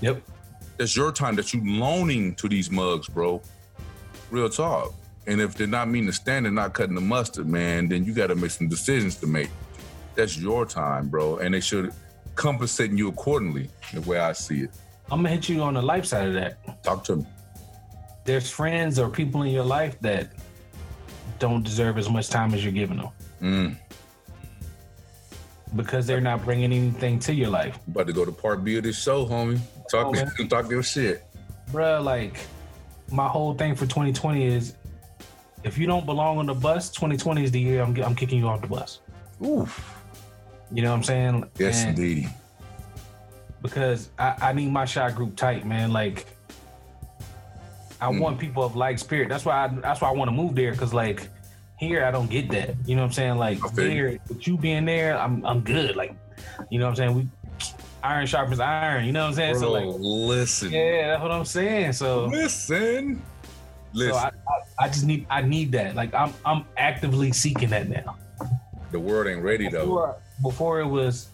Yep. 0.01 0.23
That's 0.77 0.95
your 0.97 1.13
time 1.13 1.35
that 1.37 1.53
you 1.55 1.61
loaning 1.65 2.35
to 2.37 2.49
these 2.49 2.71
mugs, 2.71 3.09
bro. 3.09 3.41
Real 4.31 4.49
talk. 4.51 4.93
And 5.29 5.43
if 5.43 5.55
they're 5.55 5.67
not 5.67 5.89
meeting 5.89 6.07
the 6.07 6.13
standard, 6.15 6.53
not 6.55 6.73
cutting 6.73 6.95
the 6.95 7.03
mustard, 7.03 7.47
man, 7.47 7.87
then 7.89 8.03
you 8.05 8.15
got 8.15 8.29
to 8.29 8.35
make 8.35 8.51
some 8.51 8.67
decisions 8.67 9.15
to 9.17 9.27
make. 9.27 9.51
That's 10.15 10.39
your 10.39 10.65
time, 10.65 11.09
bro, 11.09 11.37
and 11.37 11.53
they 11.55 11.61
should 11.61 11.93
compensate 12.35 12.91
you 12.93 13.09
accordingly. 13.09 13.69
The 13.93 14.01
way 14.01 14.19
I 14.19 14.33
see 14.33 14.63
it. 14.63 14.71
I'm 15.11 15.19
gonna 15.23 15.29
hit 15.35 15.49
you 15.51 15.61
on 15.63 15.75
the 15.75 15.83
life 15.83 16.07
side 16.07 16.29
of 16.29 16.35
that. 16.35 16.83
Talk 16.83 17.05
to 17.05 17.17
me. 17.17 17.27
There's 18.25 18.51
friends 18.51 18.99
or 18.99 19.09
people 19.11 19.43
in 19.43 19.51
your 19.51 19.65
life 19.65 19.99
that 20.01 20.31
don't 21.39 21.63
deserve 21.63 21.99
as 21.99 22.09
much 22.09 22.31
time 22.31 22.53
as 22.55 22.65
you're 22.65 22.73
giving 22.73 22.97
them 22.97 23.09
Mm. 23.43 23.77
because 25.77 26.07
they're 26.07 26.21
not 26.21 26.45
bringing 26.45 26.73
anything 26.73 27.19
to 27.21 27.35
your 27.35 27.49
life, 27.51 27.79
About 27.89 28.07
to 28.09 28.13
go 28.13 28.25
to 28.25 28.33
part 28.33 28.65
B 28.65 28.77
of 28.79 28.83
this 28.85 29.01
show, 29.01 29.25
homie. 29.27 29.61
Talk, 29.91 30.17
Oh, 30.17 30.45
talk 30.49 30.71
your 30.71 30.83
shit. 30.83 31.25
Bruh, 31.71 32.03
Like 32.03 32.39
my 33.11 33.29
whole 33.29 33.55
thing 33.55 33.75
for 33.75 33.87
2020 33.87 34.45
is 34.47 34.75
if 35.65 35.77
you 35.79 35.87
don't 35.87 36.07
belong 36.07 36.39
on 36.39 36.47
the 36.47 36.55
bus, 36.55 36.91
2020 36.91 37.45
is 37.45 37.51
the 37.51 37.61
year 37.61 37.83
I'm 37.83 37.97
I'm 38.03 38.15
kicking 38.15 38.39
you 38.39 38.47
off 38.49 38.61
the 38.63 38.69
bus. 38.69 39.01
Oof. 39.45 39.95
You 40.73 40.83
know 40.83 40.91
what 40.91 40.97
I'm 40.97 41.03
saying? 41.05 41.51
Yes, 41.59 41.83
And- 41.85 41.99
indeed. 41.99 42.29
because 43.63 44.11
I, 44.19 44.35
I 44.41 44.53
need 44.53 44.71
my 44.71 44.85
shot 44.85 45.15
group 45.15 45.35
tight, 45.37 45.67
man. 45.67 45.93
Like 45.93 46.27
I 48.01 48.07
Mm. 48.13 48.21
want 48.21 48.39
people 48.39 48.63
of 48.63 48.77
like 48.77 48.99
spirit. 48.99 49.29
That's 49.29 49.45
why 49.45 49.65
I 49.65 49.69
that's 49.69 50.01
why 50.01 50.09
I 50.09 50.13
want 50.13 50.29
to 50.31 50.37
move 50.37 50.55
there. 50.55 50.75
Cause 50.75 50.95
like 50.95 51.29
here 51.79 52.05
I 52.05 52.11
don't 52.11 52.31
get 52.31 52.49
that. 52.51 52.75
You 52.87 52.95
know 52.97 53.03
what 53.03 53.07
I'm 53.09 53.13
saying? 53.13 53.37
Like 53.39 53.65
I 53.65 53.69
feel 53.71 53.91
you. 53.91 54.11
there, 54.11 54.19
with 54.29 54.47
you 54.47 54.57
being 54.57 54.85
there, 54.85 55.19
I'm 55.19 55.45
I'm 55.45 55.61
good. 55.61 55.97
Like, 55.97 56.15
you 56.71 56.79
know 56.79 56.85
what 56.87 56.91
I'm 56.91 56.97
saying? 56.97 57.15
We 57.17 57.29
iron 58.05 58.27
sharpens 58.27 58.61
iron, 58.61 59.05
you 59.05 59.11
know 59.13 59.23
what 59.23 59.29
I'm 59.31 59.35
saying? 59.35 59.59
so 59.59 59.73
like 59.73 59.85
listen. 59.99 60.71
yeah, 60.71 61.09
that's 61.09 61.23
what 61.23 61.33
I'm 61.33 61.45
saying. 61.45 61.93
So 61.95 62.27
Listen. 62.27 63.21
Listen. 63.93 64.13
so 64.13 64.19
I, 64.19 64.31
I, 64.81 64.89
just 64.89 65.05
need 65.05 65.27
I 65.31 65.43
need 65.43 65.73
that. 65.73 65.95
Like 65.95 66.15
I'm 66.15 66.33
I'm 66.45 66.65
actively 66.77 67.33
seeking 67.33 67.71
that 67.71 67.89
now. 67.89 68.17
the 68.91 69.01
world 69.01 69.27
ain't 69.27 69.43
ready 69.43 69.69
though. 69.69 69.85
Before, 69.85 70.17
before 70.43 70.81
it 70.81 70.87
was 70.87 71.29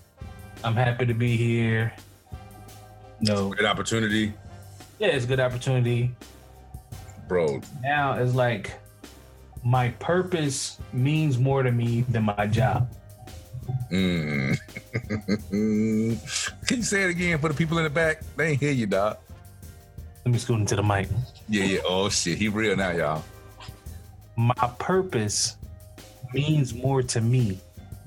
I'm 0.63 0.75
happy 0.75 1.07
to 1.07 1.15
be 1.15 1.37
here. 1.37 1.93
No, 3.21 3.51
Good 3.51 3.65
opportunity, 3.65 4.35
yeah, 4.99 5.09
it's 5.09 5.25
a 5.25 5.29
good 5.29 5.41
opportunity. 5.41 6.15
bro. 7.29 7.61
now 7.83 8.15
it's 8.15 8.35
like 8.35 8.73
my 9.65 9.91
purpose 9.99 10.79
means 10.93 11.39
more 11.39 11.63
to 11.63 11.73
me 11.73 12.03
than 12.09 12.25
my 12.25 12.47
job. 12.47 12.89
Mm. 13.91 14.59
Can 16.67 16.77
you 16.77 16.83
say 16.83 17.05
it 17.05 17.11
again 17.11 17.39
for 17.39 17.49
the 17.49 17.55
people 17.55 17.79
in 17.79 17.85
the 17.85 17.91
back? 17.91 18.21
They 18.37 18.49
ain't 18.51 18.61
hear 18.61 18.73
you, 18.73 18.87
dog. 18.87 19.17
Let 20.25 20.33
me 20.33 20.39
scoot 20.39 20.61
into 20.61 20.77
the 20.77 20.83
mic. 20.83 21.09
Yeah, 21.49 21.65
yeah. 21.65 21.81
Oh 21.87 22.09
shit, 22.09 22.37
he 22.37 22.49
real 22.49 22.77
now, 22.77 22.91
y'all. 22.91 23.25
My 24.37 24.55
purpose 24.79 25.57
means 26.33 26.75
more 26.75 27.03
to 27.03 27.21
me 27.21 27.59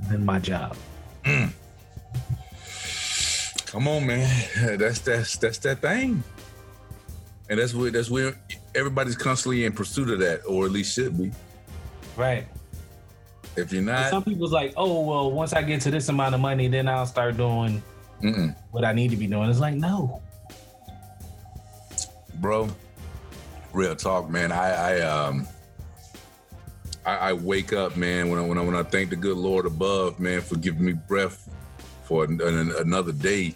than 0.10 0.26
my 0.26 0.40
job. 0.40 0.76
Come 3.68 3.88
on, 3.88 4.08
man. 4.08 4.78
That's 4.78 5.00
that's 5.00 5.38
that's 5.38 5.58
that 5.60 5.82
thing. 5.82 6.24
And 7.50 7.60
that's 7.60 7.74
where 7.74 7.92
that's 7.92 8.10
where 8.10 8.36
everybody's 8.76 9.16
constantly 9.16 9.66
in 9.66 9.74
pursuit 9.74 10.10
of 10.10 10.20
that, 10.20 10.42
or 10.46 10.66
at 10.66 10.72
least 10.72 10.94
should 10.96 11.18
be. 11.18 11.32
Right. 12.16 12.46
If 13.56 13.74
you're 13.74 13.82
not, 13.82 14.10
Some 14.10 14.24
people's 14.24 14.52
like, 14.52 14.74
oh 14.78 15.02
well, 15.02 15.32
once 15.32 15.54
I 15.54 15.62
get 15.64 15.82
to 15.82 15.92
this 15.92 16.10
amount 16.10 16.36
of 16.36 16.42
money, 16.42 16.68
then 16.68 16.88
I'll 16.88 17.06
start 17.06 17.38
doing 17.38 17.82
mm-mm. 18.22 18.56
what 18.72 18.86
I 18.86 18.94
need 18.94 19.12
to 19.12 19.18
be 19.18 19.28
doing. 19.28 19.50
It's 19.50 19.60
like, 19.60 19.76
no. 19.76 20.22
bro. 22.36 22.70
Real 23.74 23.96
talk, 23.96 24.30
man. 24.30 24.52
I, 24.52 24.70
I 24.70 25.02
um, 25.02 25.48
I, 27.08 27.30
I 27.30 27.34
wake 27.34 27.72
up, 27.72 27.96
man, 27.96 28.30
when 28.30 28.38
I, 28.38 28.46
when 28.46 28.58
I 28.58 28.62
when 28.62 28.76
I 28.76 28.84
thank 28.84 29.10
the 29.12 29.16
good 29.16 29.38
Lord 29.38 29.66
above, 29.66 30.20
man, 30.20 30.42
for 30.42 30.58
giving 30.58 30.84
me 30.84 30.92
breath 30.92 31.50
for 32.04 32.26
an, 32.26 32.42
an- 32.42 32.74
another 32.80 33.14
day. 33.14 33.56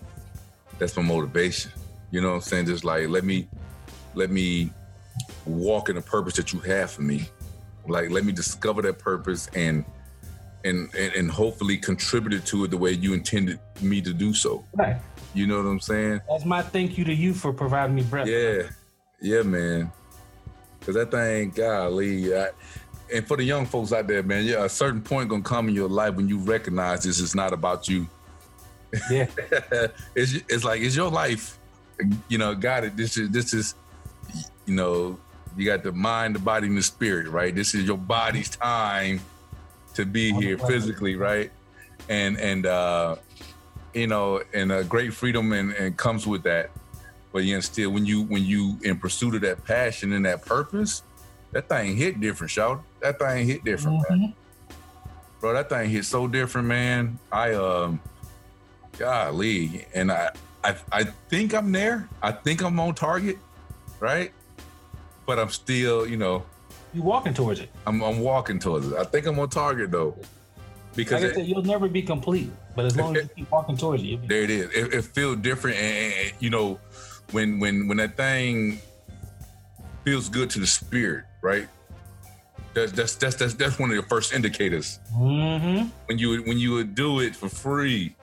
That's 0.80 0.96
my 0.96 1.04
motivation. 1.04 1.72
You 2.12 2.22
know 2.22 2.30
what 2.30 2.36
I'm 2.36 2.42
saying? 2.42 2.66
Just 2.68 2.86
like 2.86 3.10
let 3.10 3.26
me, 3.26 3.50
let 4.16 4.32
me 4.32 4.72
walk 5.46 5.90
in 5.90 5.96
the 5.96 6.02
purpose 6.02 6.36
that 6.38 6.54
you 6.54 6.60
have 6.62 6.92
for 6.92 7.02
me. 7.02 7.30
Like 7.88 8.10
let 8.10 8.24
me 8.24 8.32
discover 8.32 8.82
that 8.84 9.00
purpose 9.00 9.50
and 9.54 9.84
and 10.64 10.94
and, 10.96 11.14
and 11.14 11.30
hopefully 11.30 11.78
contribute 11.78 12.46
to 12.46 12.64
it 12.64 12.72
the 12.72 12.78
way 12.78 12.92
you 12.94 13.14
intended 13.14 13.60
me 13.82 14.02
to 14.02 14.14
do 14.14 14.34
so. 14.34 14.64
Right. 14.74 14.96
You 15.34 15.46
know 15.48 15.58
what 15.58 15.66
I'm 15.66 15.82
saying? 15.82 16.22
That's 16.30 16.46
my 16.46 16.62
thank 16.62 16.98
you 16.98 17.04
to 17.04 17.14
you 17.14 17.34
for 17.34 17.52
providing 17.52 17.96
me 17.96 18.04
breath. 18.04 18.28
Yeah, 18.28 18.70
yeah, 19.22 19.42
man. 19.42 19.92
Cause 20.82 20.96
that 20.96 21.12
thing, 21.12 21.52
golly, 21.52 22.36
I, 22.36 22.50
and 23.14 23.28
for 23.28 23.38
the 23.38 23.44
young 23.44 23.66
folks 23.66 23.92
out 23.92 24.08
there, 24.08 24.24
man, 24.24 24.46
yeah, 24.46 24.64
a 24.64 24.70
certain 24.70 25.02
point 25.02 25.30
gonna 25.30 25.44
come 25.44 25.70
in 25.70 25.76
your 25.76 25.90
life 25.90 26.16
when 26.16 26.28
you 26.28 26.40
recognize 26.40 27.04
this 27.04 27.20
is 27.20 27.36
not 27.36 27.54
about 27.54 27.88
you. 27.88 28.08
Yeah. 29.10 29.28
it's 30.16 30.34
it's 30.50 30.64
like 30.64 30.82
it's 30.82 30.96
your 30.96 31.10
life. 31.10 31.58
You 32.28 32.38
know, 32.38 32.56
got 32.56 32.84
it. 32.84 32.98
This 32.98 33.18
is 33.18 33.30
this 33.30 33.54
is, 33.54 33.76
you 34.66 34.76
know, 34.76 35.20
you 35.56 35.66
got 35.66 35.84
the 35.84 35.92
mind, 35.92 36.36
the 36.36 36.40
body, 36.40 36.68
and 36.68 36.78
the 36.78 36.84
spirit, 36.84 37.28
right? 37.28 37.54
This 37.54 37.76
is 37.76 37.86
your 37.86 37.98
body's 37.98 38.50
time 38.50 39.22
to 39.94 40.06
be 40.06 40.32
here 40.34 40.58
physically, 40.58 41.16
right? 41.16 41.52
And 42.10 42.40
and 42.40 42.66
uh, 42.66 43.18
you 43.94 44.08
know, 44.08 44.42
and 44.54 44.72
a 44.72 44.84
great 44.84 45.14
freedom 45.14 45.52
and, 45.54 45.74
and 45.74 45.98
comes 45.98 46.26
with 46.26 46.44
that. 46.44 46.72
But 47.32 47.44
yeah, 47.44 47.60
still, 47.60 47.92
when 47.92 48.06
you 48.06 48.24
when 48.24 48.44
you 48.44 48.78
in 48.84 48.98
pursuit 48.98 49.36
of 49.36 49.42
that 49.42 49.64
passion 49.64 50.14
and 50.14 50.26
that 50.26 50.46
purpose, 50.46 51.04
that 51.52 51.68
thing 51.70 51.96
hit 51.98 52.20
different, 52.20 52.52
shout. 52.52 52.82
That 53.02 53.20
thing 53.20 53.48
hit 53.48 53.64
different, 53.64 54.04
man. 54.10 54.20
Mhm. 54.20 54.34
Bro, 55.40 55.54
that 55.54 55.70
thing 55.70 55.90
hit 55.90 56.06
so 56.06 56.28
different, 56.28 56.68
man. 56.68 57.18
I 57.32 57.54
um, 57.54 58.00
golly, 58.98 59.86
and 59.94 60.12
I 60.12 60.30
I 60.64 60.76
I 60.92 61.04
think 61.30 61.54
I'm 61.54 61.72
there. 61.72 62.08
I 62.22 62.32
think 62.32 62.62
I'm 62.62 62.80
on 62.80 62.94
target, 62.96 63.38
right? 64.00 64.32
But 65.26 65.40
I'm 65.40 65.50
still, 65.50 66.08
you 66.08 66.18
know, 66.18 66.44
You 66.94 67.02
walking 67.02 67.34
towards 67.34 67.60
it. 67.60 67.70
I'm 67.88 68.02
I'm 68.02 68.20
walking 68.20 68.60
towards 68.60 68.88
it. 68.88 68.98
I 68.98 69.04
think 69.04 69.26
I'm 69.26 69.40
on 69.40 69.50
target 69.50 69.92
though, 69.92 70.16
because 70.96 71.22
Like 71.22 71.24
I 71.24 71.28
it- 71.28 71.36
said, 71.36 71.48
you'll 71.48 71.64
never 71.64 71.88
be 71.88 72.02
complete, 72.02 72.52
but 72.76 72.86
as 72.86 72.96
long 72.96 73.16
as 73.18 73.24
you 73.24 73.30
keep 73.38 73.52
walking 73.52 73.78
towards 73.78 74.04
it, 74.04 74.08
you'll 74.08 74.20
be 74.20 74.28
there 74.28 74.42
it 74.44 74.50
is. 74.50 74.70
It, 74.72 74.94
it 74.94 75.02
feels 75.06 75.38
different, 75.38 75.78
and- 75.78 76.14
and, 76.14 76.34
you 76.40 76.50
know, 76.50 76.80
when 77.32 77.60
when 77.60 77.88
when 77.88 77.98
that 77.98 78.16
thing 78.18 78.80
feels 80.04 80.30
good 80.30 80.50
to 80.52 80.60
the 80.60 80.68
spirit, 80.68 81.24
right? 81.42 81.68
That's 82.74 82.92
that's 82.94 83.16
that's 83.16 83.36
that's 83.36 83.54
that's 83.56 83.80
one 83.80 83.90
of 83.92 83.98
the 83.98 84.04
first 84.04 84.34
indicators. 84.34 85.00
Mm-hmm. 85.14 85.90
When 86.06 86.18
you 86.18 86.42
when 86.44 86.58
you 86.58 86.74
would 86.74 86.96
do 86.96 87.20
it 87.20 87.36
for 87.36 87.50
free, 87.50 88.16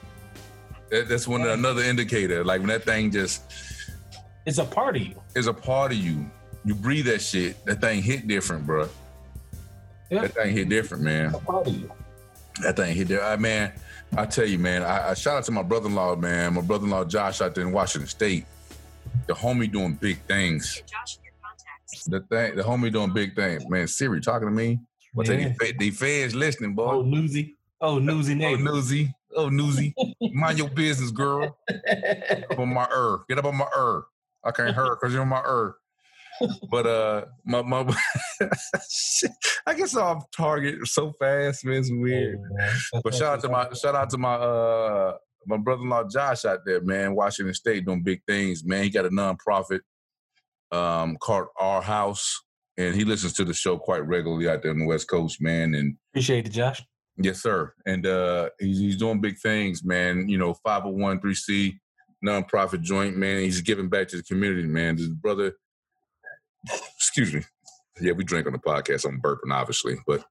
that, 0.91 1.09
that's 1.09 1.29
one 1.29 1.43
another 1.47 1.83
indicator. 1.83 2.45
Like 2.45 2.61
when 2.61 2.69
that 2.69 2.85
thing 2.85 3.11
just 3.11 3.43
It's 4.47 4.59
a 4.59 4.65
part 4.65 4.97
of 4.97 5.03
you. 5.03 5.15
is 5.35 5.47
a 5.49 5.53
part 5.53 5.93
of 5.93 5.99
you. 5.99 6.31
You 6.65 6.75
breathe 6.75 7.07
that 7.07 7.21
shit. 7.21 7.63
That 7.67 7.81
thing 7.81 8.03
hit 8.03 8.27
different, 8.27 8.67
bro. 8.67 8.89
Yeah. 10.11 10.23
That 10.23 10.35
thing 10.35 10.57
hit 10.57 10.69
different, 10.71 11.03
man. 11.05 11.27
It's 11.27 11.37
a 11.37 11.41
part 11.41 11.67
of 11.67 11.75
you. 11.75 11.91
That 12.63 12.77
thing 12.77 12.97
hit 12.97 13.09
there. 13.09 13.23
I 13.23 13.37
man, 13.37 13.73
I 14.17 14.25
tell 14.25 14.47
you, 14.47 14.59
man, 14.59 14.83
I, 14.83 15.11
I 15.11 15.15
shout 15.15 15.37
out 15.37 15.45
to 15.45 15.53
my 15.53 15.63
brother-in-law, 15.63 16.17
man. 16.17 16.55
My 16.55 16.63
brother-in-law 16.63 17.05
Josh 17.05 17.43
out 17.43 17.55
there 17.55 17.67
in 17.67 17.73
Washington 17.73 18.09
State. 18.09 18.47
The 19.27 19.35
homie 19.35 19.71
doing 19.71 19.95
big 19.95 20.19
things. 20.23 20.83
The 22.07 22.21
thing, 22.31 22.57
the 22.57 22.63
homie 22.63 22.93
doing 22.93 23.13
big 23.13 23.35
things. 23.35 23.69
Man, 23.69 23.87
Siri 23.89 24.21
talking 24.21 24.49
to 24.49 24.55
me. 24.55 24.79
What's 25.15 25.31
Yeah. 25.31 25.53
the 25.79 25.91
feds 25.91 26.35
listening, 26.35 26.75
boy. 26.75 26.85
Oh, 26.91 27.03
newsy. 27.03 27.57
Oh, 27.81 27.99
newsy 27.99 28.35
Oh, 28.35 28.37
neighbor. 28.37 28.63
newsy. 28.63 29.15
Oh, 29.35 29.49
newsy. 29.49 29.95
Mind 30.33 30.59
your 30.59 30.69
business, 30.71 31.11
girl. 31.11 31.57
Up 32.51 32.59
on 32.59 32.73
my 32.75 32.87
er. 32.93 33.21
Get 33.29 33.39
up 33.39 33.47
on 33.47 33.57
my 33.57 33.67
er. 33.77 34.05
I 34.45 34.51
can't 34.51 34.75
hurt 34.75 35.01
because 35.01 35.13
you're 35.13 35.23
on 35.23 35.29
my 35.29 35.41
er. 35.41 35.77
But 36.71 36.87
uh 36.87 37.25
my 37.45 37.63
my 37.63 37.85
Shit. 38.89 39.33
I 39.67 39.75
guess 39.75 39.97
I'm 39.97 40.21
target 40.37 40.87
so 40.87 41.13
fast, 41.19 41.65
man. 41.65 41.77
It's 41.79 41.91
weird. 41.91 42.39
But 43.03 43.15
shout 43.15 43.35
out 43.35 43.41
to 43.43 43.49
my 43.49 43.73
shout 43.73 43.95
out 43.97 44.11
to 44.11 44.19
my 44.19 44.35
uh 44.35 45.17
my 45.47 45.57
brother-in-law 45.57 46.05
Josh 46.09 46.45
out 46.45 46.61
there, 46.65 46.81
man, 46.83 47.15
Washington 47.17 47.55
State 47.55 47.87
doing 47.87 48.03
big 48.03 48.21
things, 48.27 48.63
man. 48.65 48.85
He 48.85 48.91
got 48.91 49.07
a 49.07 49.09
nonprofit 49.11 49.81
um 50.73 51.17
called 51.17 51.47
Our 51.61 51.83
House, 51.83 52.41
and 52.77 52.95
he 52.95 53.05
listens 53.05 53.33
to 53.35 53.45
the 53.45 53.55
show 53.55 53.79
quite 53.79 54.07
regularly 54.07 54.49
out 54.49 54.63
there 54.63 54.71
on 54.73 54.79
the 54.79 54.87
West 54.87 55.09
Coast, 55.09 55.41
man. 55.41 55.75
And 55.75 55.97
Appreciate 56.13 56.47
it, 56.47 56.51
Josh. 56.51 56.83
yes, 57.17 57.43
sir. 57.43 57.73
And 57.87 58.07
uh 58.07 58.51
he's 58.59 58.79
he's 58.79 58.97
doing 58.97 59.21
big 59.21 59.39
things, 59.39 59.85
man. 59.85 60.29
You 60.29 60.39
know, 60.39 60.55
five 60.65 60.83
hundred 60.83 60.99
one 61.01 61.21
three 61.21 61.35
C 61.35 61.79
nonprofit 62.25 62.81
joint, 62.83 63.17
man. 63.17 63.41
He's 63.41 63.61
giving 63.61 63.89
back 63.89 64.09
to 64.09 64.17
the 64.17 64.23
community, 64.25 64.67
man. 64.67 64.97
His 64.97 65.09
brother, 65.09 65.55
excuse 66.97 67.33
me. 67.33 67.43
Yeah, 68.01 68.13
we 68.13 68.25
drink 68.25 68.47
on 68.47 68.53
the 68.53 68.59
podcast. 68.59 69.05
I'm 69.07 69.21
burping, 69.21 69.53
obviously, 69.53 69.97
but 70.07 70.25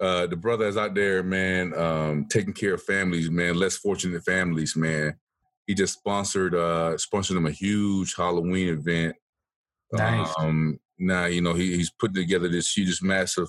uh, 0.00 0.26
the 0.26 0.36
brother 0.36 0.66
is 0.66 0.76
out 0.76 0.94
there, 0.94 1.22
man, 1.22 1.72
um, 1.78 2.26
taking 2.30 2.52
care 2.54 2.74
of 2.74 2.82
families, 2.82 3.30
man, 3.30 3.54
less 3.56 3.76
fortunate 3.76 4.22
families, 4.24 4.74
man. 4.76 5.14
He 5.66 5.74
just 5.74 5.94
sponsored 5.98 6.54
uh, 6.54 6.96
sponsored 6.98 7.36
them 7.36 7.46
a 7.46 7.50
huge 7.50 8.14
Halloween 8.16 8.68
event. 8.68 9.16
Nice. 9.94 10.32
Um, 10.38 10.78
now 10.98 11.26
you 11.26 11.40
know 11.40 11.54
he, 11.54 11.76
he's 11.76 11.90
putting 11.90 12.14
together 12.14 12.48
this 12.48 12.72
huge, 12.72 13.02
massive 13.02 13.48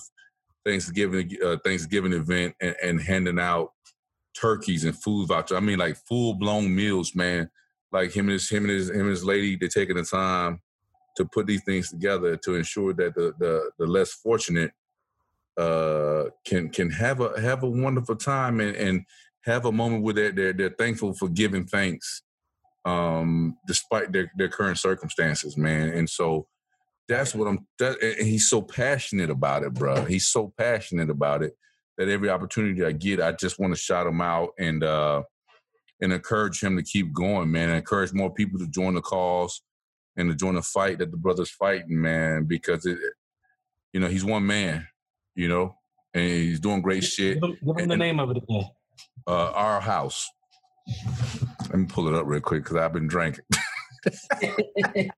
Thanksgiving 0.64 1.30
uh, 1.44 1.56
Thanksgiving 1.64 2.12
event 2.12 2.54
and, 2.60 2.74
and 2.82 3.00
handing 3.00 3.38
out 3.38 3.70
turkeys 4.38 4.84
and 4.84 5.00
food 5.00 5.28
vouchers. 5.28 5.56
I 5.56 5.60
mean, 5.60 5.78
like 5.78 5.96
full 5.96 6.34
blown 6.34 6.74
meals, 6.74 7.14
man. 7.14 7.50
Like 7.92 8.14
him 8.14 8.26
and 8.26 8.32
his 8.32 8.50
him 8.50 8.64
and 8.64 8.72
his 8.72 8.90
him 8.90 9.02
and 9.02 9.10
his 9.10 9.24
lady, 9.24 9.56
they're 9.56 9.68
taking 9.68 9.96
the 9.96 10.02
time 10.02 10.60
to 11.16 11.24
put 11.24 11.46
these 11.46 11.62
things 11.64 11.90
together 11.90 12.36
to 12.36 12.54
ensure 12.56 12.92
that 12.94 13.14
the 13.14 13.32
the, 13.38 13.70
the 13.78 13.86
less 13.86 14.12
fortunate 14.12 14.72
uh, 15.56 16.24
can 16.44 16.68
can 16.68 16.90
have 16.90 17.20
a 17.20 17.40
have 17.40 17.62
a 17.62 17.70
wonderful 17.70 18.16
time 18.16 18.60
and, 18.60 18.76
and 18.76 19.04
have 19.44 19.64
a 19.64 19.72
moment 19.72 20.02
where 20.02 20.14
they're, 20.14 20.32
they're 20.32 20.52
they're 20.52 20.70
thankful 20.70 21.14
for 21.14 21.28
giving 21.28 21.64
thanks 21.64 22.22
um 22.86 23.56
despite 23.66 24.12
their, 24.12 24.30
their 24.36 24.48
current 24.48 24.78
circumstances 24.78 25.56
man 25.56 25.88
and 25.88 26.08
so 26.08 26.46
that's 27.08 27.34
what 27.34 27.48
i'm 27.48 27.66
that, 27.78 28.00
and 28.02 28.26
he's 28.26 28.48
so 28.48 28.62
passionate 28.62 29.28
about 29.30 29.62
it 29.64 29.74
bro 29.74 30.04
he's 30.04 30.28
so 30.28 30.52
passionate 30.56 31.10
about 31.10 31.42
it 31.42 31.52
that 31.98 32.08
every 32.08 32.30
opportunity 32.30 32.84
i 32.84 32.92
get 32.92 33.20
i 33.20 33.32
just 33.32 33.58
want 33.58 33.74
to 33.74 33.78
shout 33.78 34.06
him 34.06 34.20
out 34.20 34.50
and 34.58 34.84
uh 34.84 35.22
and 36.00 36.12
encourage 36.12 36.62
him 36.62 36.76
to 36.76 36.82
keep 36.82 37.12
going 37.12 37.50
man 37.50 37.68
and 37.70 37.76
encourage 37.78 38.12
more 38.12 38.32
people 38.32 38.58
to 38.58 38.68
join 38.68 38.94
the 38.94 39.00
cause 39.00 39.62
and 40.16 40.30
to 40.30 40.36
join 40.36 40.54
the 40.54 40.62
fight 40.62 40.98
that 40.98 41.10
the 41.10 41.16
brothers 41.16 41.50
fighting 41.50 42.00
man 42.00 42.44
because 42.44 42.86
it 42.86 42.98
you 43.92 43.98
know 44.00 44.06
he's 44.08 44.24
one 44.24 44.46
man 44.46 44.86
you 45.34 45.48
know 45.48 45.74
and 46.14 46.24
he's 46.24 46.60
doing 46.60 46.82
great 46.82 47.02
shit 47.02 47.40
Give 47.40 47.50
him, 47.50 47.56
the 47.88 47.92
And- 47.94 47.98
name 47.98 48.20
of 48.20 48.30
it 48.30 48.36
again. 48.36 48.68
uh, 49.26 49.50
our 49.52 49.80
house. 49.80 50.28
Let 51.70 51.78
me 51.78 51.86
pull 51.86 52.08
it 52.08 52.14
up 52.14 52.26
real 52.26 52.40
quick 52.40 52.62
because 52.64 52.76
I've 52.76 52.92
been 52.92 53.06
drinking. 53.08 53.44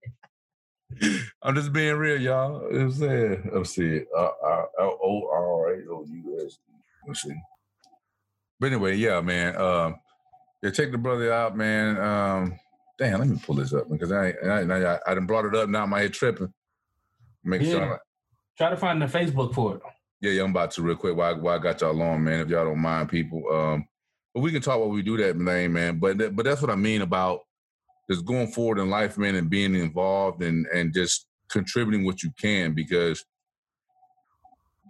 I'm 1.42 1.54
just 1.54 1.72
being 1.72 1.96
real, 1.96 2.20
y'all. 2.20 2.62
You 2.72 2.78
know 2.78 2.84
what 2.84 2.84
I'm 2.84 2.92
saying. 2.92 3.50
Let's 3.54 3.70
see. 3.74 4.02
Uh, 4.16 4.20
uh, 4.44 4.64
O 4.80 5.28
R 5.32 5.74
A 5.74 5.78
O 5.90 6.04
U 6.08 6.40
S. 6.46 6.58
Let's 7.06 7.22
see. 7.22 7.34
But 8.58 8.68
anyway, 8.68 8.96
yeah, 8.96 9.20
man. 9.20 9.56
Um, 9.56 9.96
yeah, 10.62 10.70
take 10.70 10.90
the 10.90 10.98
brother 10.98 11.32
out, 11.32 11.56
man. 11.56 11.98
Um, 12.00 12.58
damn, 12.98 13.18
let 13.20 13.28
me 13.28 13.38
pull 13.44 13.54
this 13.56 13.72
up 13.72 13.88
because 13.90 14.10
I, 14.10 14.30
I, 14.44 14.60
I, 14.62 14.98
I 15.06 15.14
done 15.14 15.26
brought 15.26 15.44
it 15.44 15.54
up 15.54 15.68
now. 15.68 15.86
My 15.86 16.00
head 16.00 16.12
tripping. 16.14 16.52
Make 17.44 17.62
Yeah. 17.62 17.70
sure. 17.70 17.94
I, 17.94 17.98
Try 18.56 18.70
to 18.70 18.76
find 18.76 19.00
the 19.00 19.06
Facebook 19.06 19.54
for 19.54 19.76
it. 19.76 19.82
yeah, 20.20 20.32
yeah, 20.32 20.42
I'm 20.42 20.50
about 20.50 20.72
to 20.72 20.82
real 20.82 20.96
quick. 20.96 21.14
Why, 21.16 21.32
why 21.32 21.54
I 21.54 21.58
got 21.58 21.80
y'all 21.80 22.02
on, 22.02 22.24
man? 22.24 22.40
If 22.40 22.48
y'all 22.48 22.64
don't 22.64 22.80
mind, 22.80 23.08
people. 23.08 23.44
Um, 23.52 23.86
but 24.38 24.44
we 24.44 24.52
can 24.52 24.62
talk 24.62 24.78
while 24.78 24.88
we 24.88 25.02
do 25.02 25.16
that, 25.16 25.36
name, 25.36 25.72
man. 25.72 25.98
But 25.98 26.16
that, 26.18 26.36
but 26.36 26.44
that's 26.44 26.62
what 26.62 26.70
I 26.70 26.76
mean 26.76 27.02
about 27.02 27.40
just 28.08 28.24
going 28.24 28.46
forward 28.52 28.78
in 28.78 28.88
life, 28.88 29.18
man, 29.18 29.34
and 29.34 29.50
being 29.50 29.74
involved 29.74 30.44
and 30.44 30.64
and 30.66 30.94
just 30.94 31.26
contributing 31.50 32.04
what 32.04 32.22
you 32.22 32.30
can 32.38 32.72
because 32.72 33.24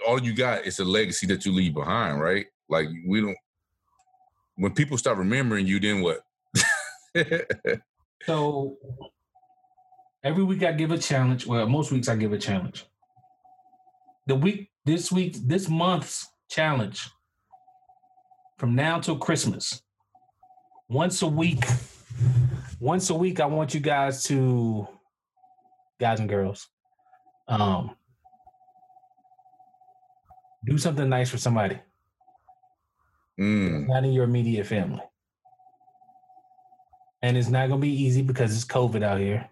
all 0.07 0.23
you 0.23 0.35
got 0.35 0.67
is 0.67 0.81
a 0.81 0.85
legacy 0.85 1.27
that 1.29 1.47
you 1.47 1.53
leave 1.53 1.73
behind, 1.73 2.21
right? 2.21 2.45
Like 2.69 2.89
we 3.07 3.23
don't. 3.23 3.39
When 4.57 4.75
people 4.75 4.99
start 4.99 5.17
remembering 5.17 5.67
you, 5.67 5.81
then 5.81 6.03
what? 6.03 6.21
So 8.27 8.77
every 10.23 10.45
week 10.45 10.63
I 10.63 10.73
give 10.73 10.91
a 10.91 10.99
challenge. 10.99 11.47
Well, 11.47 11.67
most 11.67 11.91
weeks 11.91 12.09
I 12.09 12.17
give 12.17 12.35
a 12.35 12.39
challenge. 12.39 12.85
The 14.27 14.35
week, 14.35 14.69
this 14.85 15.11
week, 15.11 15.37
this 15.47 15.67
month's 15.71 16.29
challenge 16.51 17.09
from 18.59 18.75
now 18.75 18.99
till 19.01 19.17
Christmas. 19.17 19.83
Once 20.89 21.23
a 21.23 21.27
week, 21.27 21.65
once 22.81 23.09
a 23.11 23.15
week, 23.15 23.41
I 23.41 23.47
want 23.47 23.73
you 23.75 23.81
guys 23.81 24.25
to, 24.25 24.87
guys 26.01 26.21
and 26.21 26.29
girls, 26.29 26.69
um, 27.47 27.95
do 30.67 30.77
something 30.77 31.09
nice 31.09 31.31
for 31.31 31.39
somebody, 31.39 31.79
Mm, 33.39 33.87
not 33.87 34.05
in 34.05 34.13
your 34.13 34.25
immediate 34.25 34.67
family. 34.67 35.03
And 37.23 37.37
it's 37.37 37.49
not 37.49 37.69
gonna 37.69 37.81
be 37.81 38.03
easy 38.03 38.23
because 38.23 38.55
it's 38.55 38.65
COVID 38.65 39.03
out 39.03 39.21
here, 39.21 39.49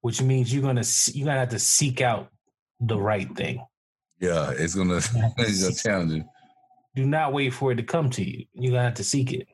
which 0.00 0.22
means 0.22 0.52
you're 0.52 0.62
gonna 0.62 0.84
you're 1.12 1.26
gonna 1.26 1.40
have 1.40 1.50
to 1.50 1.58
seek 1.58 2.00
out 2.00 2.30
the 2.80 2.98
right 2.98 3.34
thing. 3.36 3.64
yeah, 4.20 4.50
it's 4.56 4.74
gonna 4.74 4.96
it's 5.38 5.62
gonna 5.62 5.74
challenge. 5.74 6.24
Do 6.94 7.06
not 7.06 7.32
wait 7.32 7.50
for 7.52 7.72
it 7.72 7.76
to 7.76 7.82
come 7.82 8.10
to 8.10 8.24
you. 8.24 8.46
You're 8.52 8.72
gonna 8.72 8.84
have 8.84 8.94
to 8.94 9.04
seek 9.04 9.32
it. 9.32 9.48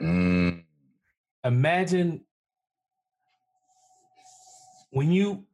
Mm, 0.00 0.64
Imagine 1.44 2.24
when 4.90 5.10
you 5.10 5.44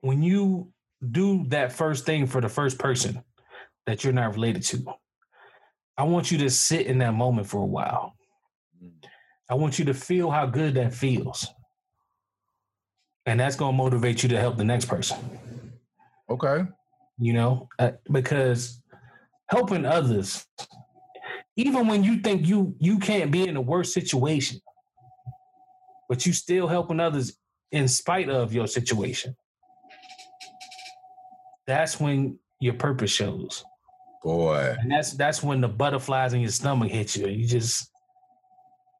when 0.00 0.22
you 0.22 0.72
do 1.10 1.44
that 1.48 1.72
first 1.72 2.06
thing 2.06 2.26
for 2.26 2.40
the 2.40 2.48
first 2.48 2.78
person 2.78 3.22
that 3.86 4.04
you're 4.04 4.12
not 4.12 4.34
related 4.34 4.62
to. 4.62 4.84
I 5.98 6.04
want 6.04 6.30
you 6.30 6.38
to 6.38 6.50
sit 6.50 6.86
in 6.86 6.98
that 6.98 7.14
moment 7.14 7.48
for 7.48 7.62
a 7.62 7.66
while. 7.66 8.14
I 9.50 9.54
want 9.54 9.78
you 9.78 9.84
to 9.86 9.94
feel 9.94 10.30
how 10.30 10.46
good 10.46 10.74
that 10.74 10.94
feels. 10.94 11.46
And 13.26 13.38
that's 13.38 13.56
going 13.56 13.72
to 13.72 13.76
motivate 13.76 14.22
you 14.22 14.28
to 14.30 14.40
help 14.40 14.56
the 14.56 14.64
next 14.64 14.86
person. 14.86 15.18
okay. 16.28 16.64
you 17.18 17.32
know, 17.32 17.68
uh, 17.78 17.92
because 18.10 18.81
helping 19.52 19.84
others, 19.84 20.46
even 21.56 21.86
when 21.86 22.02
you 22.02 22.20
think 22.20 22.48
you 22.48 22.74
you 22.78 22.98
can't 22.98 23.30
be 23.30 23.46
in 23.46 23.56
a 23.56 23.60
worse 23.60 23.92
situation, 23.92 24.58
but 26.08 26.24
you 26.24 26.32
still 26.32 26.66
helping 26.66 26.98
others 26.98 27.36
in 27.70 27.86
spite 27.86 28.30
of 28.30 28.54
your 28.54 28.66
situation. 28.66 29.36
That's 31.66 32.00
when 32.00 32.38
your 32.60 32.74
purpose 32.74 33.10
shows, 33.10 33.62
Boy. 34.24 34.74
and 34.80 34.90
that's 34.90 35.12
that's 35.12 35.42
when 35.42 35.60
the 35.60 35.68
butterflies 35.68 36.32
in 36.32 36.40
your 36.40 36.50
stomach 36.50 36.90
hit 36.90 37.14
you, 37.14 37.28
you 37.28 37.46
just 37.46 37.90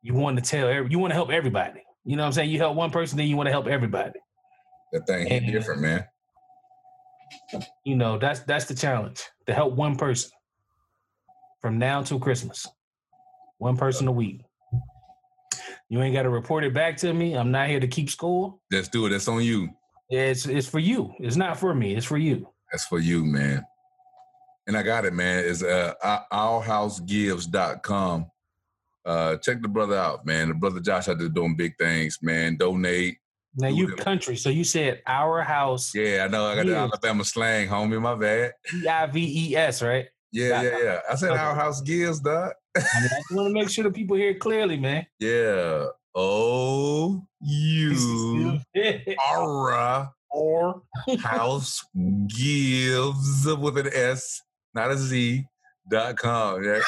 you 0.03 0.13
want 0.13 0.37
to 0.37 0.45
tell 0.45 0.69
every, 0.69 0.91
you 0.91 0.99
want 0.99 1.13
to 1.13 1.15
help 1.15 1.31
everybody. 1.31 1.83
You 2.05 2.17
know 2.17 2.25
what 2.25 2.27
I'm 2.27 2.33
saying? 2.33 2.51
You 2.51 2.59
help 2.59 2.77
one 2.77 2.91
person, 2.91 3.17
then 3.17 3.27
you 3.27 3.37
want 3.37 3.47
to 3.47 3.53
help 3.53 3.69
everybody. 3.69 4.21
That 4.93 5.07
thing 5.07 5.27
hit 5.27 5.47
different, 5.47 5.81
man. 5.81 6.05
you 7.87 7.97
know 7.97 8.19
that's 8.19 8.41
that's 8.41 8.67
the 8.67 8.75
challenge 8.75 9.23
to 9.47 9.55
help 9.55 9.73
one 9.73 9.97
person 9.97 10.31
from 11.63 11.79
now 11.79 12.03
till 12.03 12.21
christmas 12.21 12.67
one 13.59 13.77
person 13.77 14.07
a 14.09 14.13
week 14.13 14.43
You 15.89 16.01
ain't 16.01 16.15
got 16.15 16.23
to 16.23 16.31
report 16.31 16.65
it 16.65 16.73
back 16.73 16.97
to 16.99 17.13
me. 17.13 17.35
I'm 17.35 17.51
not 17.51 17.69
here 17.69 17.79
to 17.79 17.87
keep 17.87 18.09
score. 18.09 18.59
Let's 18.71 18.89
do 18.89 19.05
it. 19.05 19.11
That's 19.11 19.29
on 19.29 19.43
you. 19.45 19.69
It's 20.09 20.47
it's 20.47 20.67
for 20.67 20.79
you. 20.79 21.13
It's 21.21 21.37
not 21.37 21.59
for 21.59 21.75
me. 21.75 21.95
It's 21.95 22.07
for 22.07 22.17
you. 22.17 22.49
That's 22.71 22.87
for 22.87 22.99
you, 22.99 23.27
man. 23.27 23.63
And 24.67 24.75
I 24.75 24.83
got 24.83 25.05
it, 25.05 25.13
man. 25.13 25.45
It's 25.45 25.63
uh, 25.63 25.93
ourhousegives.com. 26.33 28.27
Uh, 29.05 29.37
check 29.37 29.61
the 29.61 29.69
brother 29.69 29.97
out, 29.97 30.25
man. 30.25 30.49
The 30.49 30.55
brother 30.55 30.81
Josh 30.81 31.09
out 31.09 31.19
there 31.19 31.29
doing 31.29 31.57
big 31.57 31.77
things, 31.79 32.19
man. 32.23 32.57
Donate. 32.57 33.19
Now 33.57 33.69
you 33.69 33.89
them. 33.89 33.99
country, 33.99 34.37
so 34.37 34.49
you 34.49 34.65
said 34.65 35.03
our 35.07 35.43
house. 35.43 35.95
Yeah, 35.95 36.25
I 36.25 36.29
know. 36.29 36.47
I 36.47 36.55
got 36.55 36.65
the 36.65 36.73
Gives. 36.73 36.77
Alabama 36.77 37.23
slang, 37.23 37.69
homie. 37.69 38.01
My 38.01 38.15
bad. 38.15 38.53
P 38.65 38.89
I 38.89 39.07
V 39.09 39.51
E 39.51 39.57
S, 39.57 39.83
right? 39.83 40.07
Yeah, 40.33 40.63
yeah, 40.63 40.79
yeah. 40.83 40.99
I 41.11 41.15
said 41.15 41.31
Okay. 41.33 41.41
our 41.41 41.55
house 41.55 41.81
gives, 41.83 42.21
dog. 42.21 42.53
I, 42.77 42.81
mean, 42.81 42.87
I 43.05 43.17
just 43.19 43.31
want 43.33 43.49
to 43.49 43.53
make 43.55 43.69
sure 43.69 43.85
the 43.85 43.91
people 43.91 44.17
hear 44.17 44.31
it 44.31 44.41
clearly, 44.41 44.79
man. 44.79 45.07
Yeah. 45.19 45.87
Oh, 46.15 47.23
you 47.41 48.59
our 49.31 50.11
or 50.31 50.83
house 51.21 51.85
gives 52.29 53.47
with 53.47 53.79
an 53.79 53.91
S, 53.93 54.41
not 54.75 54.91
a 54.91 54.97
Z. 54.97 55.45
Dot 55.91 56.17
com. 56.17 56.63
Yeah. 56.63 56.81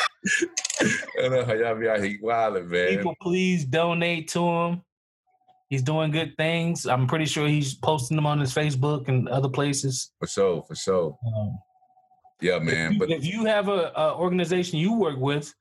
I 1.21 1.29
know 1.29 1.45
how 1.45 1.55
y'all 1.55 1.75
be 1.75 1.89
out 1.89 2.01
here 2.03 2.17
wilding, 2.23 2.69
man. 2.69 2.97
people, 2.97 3.15
please 3.21 3.65
donate 3.65 4.29
to 4.29 4.49
him. 4.49 4.83
He's 5.69 5.83
doing 5.83 6.13
good 6.13 6.37
things. 6.37 6.87
I'm 6.87 7.09
pretty 7.09 7.25
sure 7.25 7.49
he's 7.49 7.75
posting 7.75 8.17
them 8.17 8.25
on 8.25 8.39
his 8.39 8.55
Facebook 8.55 9.09
and 9.09 9.29
other 9.29 9.49
places. 9.49 10.13
For 10.21 10.29
sure, 10.29 10.63
for 10.63 10.77
sure. 10.77 11.19
Um, 11.27 11.59
Yeah, 12.45 12.57
if 12.57 12.63
man. 12.63 12.93
you- 12.93 12.99
But 12.99 13.11
if 13.11 13.25
you 13.25 13.47
have 13.47 13.69
a, 13.69 13.91
a 13.97 14.15
organization 14.15 14.79
you 14.79 14.93
work 14.95 15.17
with 15.19 15.55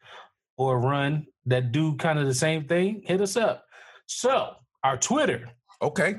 or 0.57 0.79
run 0.79 1.25
that 1.45 1.71
do 1.71 1.95
kind 1.95 2.19
of 2.19 2.25
the 2.25 2.33
same 2.33 2.67
thing, 2.67 3.01
hit 3.05 3.21
us 3.21 3.37
up. 3.37 3.65
So 4.05 4.55
our 4.83 4.97
Twitter 4.97 5.49
okay. 5.81 6.15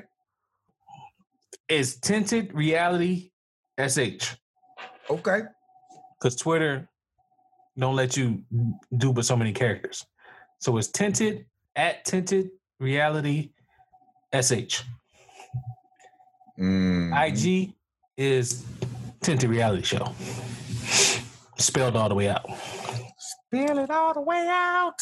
is 1.69 1.97
Tinted 2.01 2.53
Reality 2.55 3.31
SH 3.79 4.37
Okay. 5.11 5.41
because 6.19 6.35
Twitter 6.37 6.89
don't 7.77 7.97
let 7.97 8.17
you 8.17 8.43
do 8.97 9.13
but 9.13 9.25
so 9.27 9.37
many 9.37 9.53
characters. 9.53 10.07
So 10.61 10.79
it's 10.79 10.89
Tinted 10.89 11.45
at 11.77 12.05
Tinted 12.07 12.49
Reality 12.81 13.51
SH. 14.33 14.83
Mm. 16.59 17.13
IG 17.29 17.75
is 18.17 18.65
Tinted 19.21 19.51
Reality 19.51 19.83
Show. 19.83 20.15
Spelled 21.57 21.97
all 21.97 22.09
the 22.09 22.15
way 22.15 22.29
out. 22.29 22.47
Spill 23.19 23.79
it 23.79 23.91
all 23.91 24.15
the 24.15 24.21
way 24.21 24.47
out. 24.51 24.97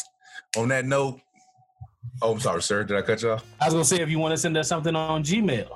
On 0.57 0.67
that 0.69 0.85
note, 0.85 1.19
oh, 2.21 2.33
I'm 2.33 2.39
sorry, 2.39 2.61
sir. 2.61 2.83
Did 2.83 2.97
I 2.97 3.01
cut 3.01 3.21
you 3.21 3.31
off? 3.31 3.45
I 3.59 3.65
was 3.65 3.73
gonna 3.73 3.85
say 3.85 4.01
if 4.01 4.09
you 4.09 4.19
want 4.19 4.33
to 4.33 4.37
send 4.37 4.55
us 4.57 4.67
something 4.67 4.95
on 4.95 5.23
Gmail, 5.23 5.67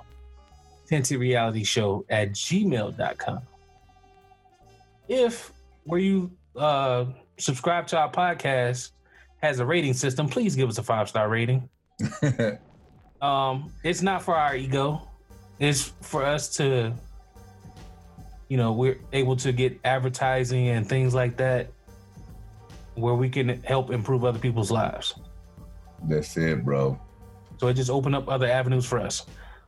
Tinted 0.88 1.19
Reality 1.19 1.63
Show 1.63 2.05
at 2.09 2.32
gmail.com. 2.32 3.41
If 5.07 5.51
where 5.86 5.99
you 5.99 6.32
uh 6.55 7.05
subscribe 7.38 7.88
to 7.88 7.97
our 7.97 8.11
podcast 8.11 8.91
has 9.41 9.59
a 9.59 9.65
rating 9.65 9.93
system, 9.93 10.28
please 10.28 10.55
give 10.55 10.69
us 10.69 10.78
a 10.78 10.84
five 10.84 11.09
star 11.09 11.30
rating. 11.30 11.69
Um, 13.21 13.73
it's 13.84 14.01
not 14.01 14.21
for 14.21 14.36
our 14.36 14.55
ego. 14.55 15.01
It's 15.59 15.93
for 16.01 16.23
us 16.23 16.55
to, 16.57 16.93
you 18.50 18.58
know, 18.58 18.72
we're 18.72 19.00
able 19.14 19.36
to 19.38 19.52
get 19.52 19.80
advertising 19.84 20.70
and 20.70 20.88
things 20.88 21.14
like 21.14 21.38
that 21.38 21.72
where 22.95 23.14
we 23.14 23.30
can 23.30 23.62
help 23.64 23.91
improve 23.91 24.24
other 24.24 24.39
people's 24.39 24.72
lives. 24.72 25.16
That's 26.04 26.36
it, 26.38 26.64
bro. 26.64 27.00
So 27.58 27.68
it 27.68 27.74
just 27.74 27.89
opened 27.89 28.16
up 28.16 28.28
other 28.30 28.48
avenues 28.48 28.86
for 28.86 29.00
us. 29.00 29.26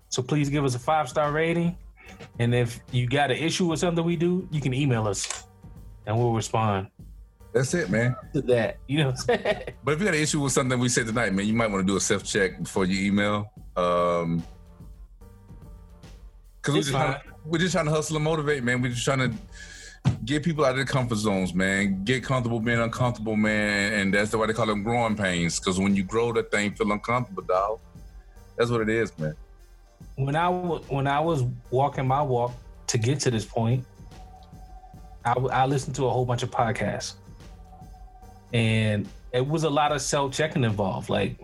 So 0.10 0.22
please 0.22 0.50
give 0.50 0.64
us 0.64 0.76
a 0.76 0.80
five 0.80 1.10
star 1.10 1.32
rating. 1.32 1.78
And 2.40 2.56
if 2.56 2.80
you 2.92 3.08
got 3.08 3.32
an 3.32 3.38
issue 3.38 3.68
with 3.68 3.80
something 3.80 4.04
we 4.04 4.16
do, 4.16 4.48
you 4.52 4.62
can 4.62 4.74
email 4.74 5.08
us 5.08 5.46
and 6.06 6.18
we'll 6.18 6.34
respond 6.34 6.88
That's 7.54 7.74
it, 7.74 7.90
man. 7.90 8.16
to 8.34 8.42
that. 8.44 8.78
You 8.88 9.00
know 9.00 9.06
what 9.08 9.30
I'm 9.30 9.44
saying? 9.44 9.64
But 9.84 9.94
if 9.94 10.00
you 10.00 10.06
got 10.06 10.16
an 10.16 10.22
issue 10.22 10.40
with 10.42 10.54
something 10.54 10.80
we 10.80 10.90
said 10.90 11.06
tonight, 11.06 11.34
man, 11.34 11.46
you 11.46 11.54
might 11.54 11.70
want 11.70 11.86
to 11.86 11.92
do 11.92 11.98
a 11.98 12.02
self 12.02 12.24
check 12.24 12.62
before 12.62 12.86
you 12.86 13.08
email. 13.08 13.52
Um, 13.76 14.44
because 16.62 16.76
It's 16.76 16.92
just, 16.92 17.26
we're 17.46 17.60
just 17.60 17.74
trying 17.74 17.86
to 17.86 17.92
hustle 17.92 18.16
and 18.18 18.26
motivate, 18.26 18.64
man. 18.64 18.82
We're 18.82 18.92
just 18.92 19.06
trying 19.06 19.20
to 19.20 19.34
get 20.26 20.44
people 20.44 20.64
out 20.66 20.72
of 20.72 20.76
their 20.78 20.86
comfort 20.86 21.16
zones, 21.18 21.54
man. 21.54 22.04
Get 22.04 22.24
comfortable 22.24 22.60
being 22.60 22.80
uncomfortable, 22.80 23.36
man. 23.36 23.94
And 23.94 24.14
that's 24.14 24.32
the 24.32 24.38
why 24.38 24.48
they 24.48 24.54
call 24.54 24.66
them 24.68 24.84
growing 24.84 25.16
pains. 25.16 25.60
Because 25.60 25.80
when 25.80 25.96
you 25.96 26.04
grow, 26.04 26.32
that 26.34 26.52
thing 26.52 26.74
feel 26.76 26.92
uncomfortable, 26.92 27.44
dog. 27.44 27.80
That's 28.58 28.70
what 28.72 28.82
it 28.82 28.90
is, 28.90 29.18
man. 29.18 29.36
when 30.16 30.36
I 30.36 30.50
wa- 30.50 30.82
when 30.90 31.08
I 31.08 31.20
was 31.20 31.44
walking 31.72 32.08
my 32.08 32.22
walk 32.22 32.54
to 32.88 32.98
get 32.98 33.20
to 33.22 33.32
this 33.32 33.46
point, 33.46 33.86
I, 35.26 35.34
w- 35.34 35.50
I 35.52 35.66
listened 35.66 35.96
to 35.98 36.06
a 36.06 36.10
whole 36.10 36.26
bunch 36.26 36.44
of 36.44 36.52
podcasts, 36.52 37.14
and 38.54 39.08
it 39.34 39.46
was 39.46 39.64
a 39.64 39.70
lot 39.70 39.92
of 39.92 40.02
self 40.02 40.34
checking 40.34 40.64
involved. 40.64 41.10
Like 41.10 41.38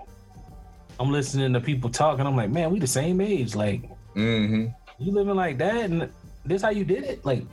I'm 0.99 1.11
listening 1.11 1.53
to 1.53 1.59
people 1.61 1.89
talking, 1.89 2.25
I'm 2.25 2.35
like, 2.35 2.49
man, 2.49 2.71
we 2.71 2.79
the 2.79 2.87
same 2.87 3.21
age. 3.21 3.55
Like 3.55 3.83
Mm-hmm. 4.15 4.67
You 4.99 5.11
living 5.11 5.35
like 5.35 5.57
that, 5.57 5.89
and 5.89 6.09
this 6.45 6.61
how 6.61 6.69
you 6.69 6.85
did 6.85 7.03
it. 7.03 7.25
Like, 7.25 7.43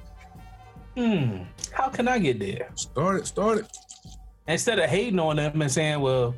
hmm, 0.96 1.42
how 1.72 1.88
can 1.88 2.08
I 2.08 2.18
get 2.18 2.38
there? 2.38 2.68
Start 2.74 3.20
it, 3.20 3.26
start 3.26 3.58
it. 3.58 3.76
Instead 4.46 4.78
of 4.78 4.88
hating 4.90 5.18
on 5.18 5.36
them 5.36 5.60
and 5.60 5.70
saying, 5.70 6.00
well, 6.00 6.34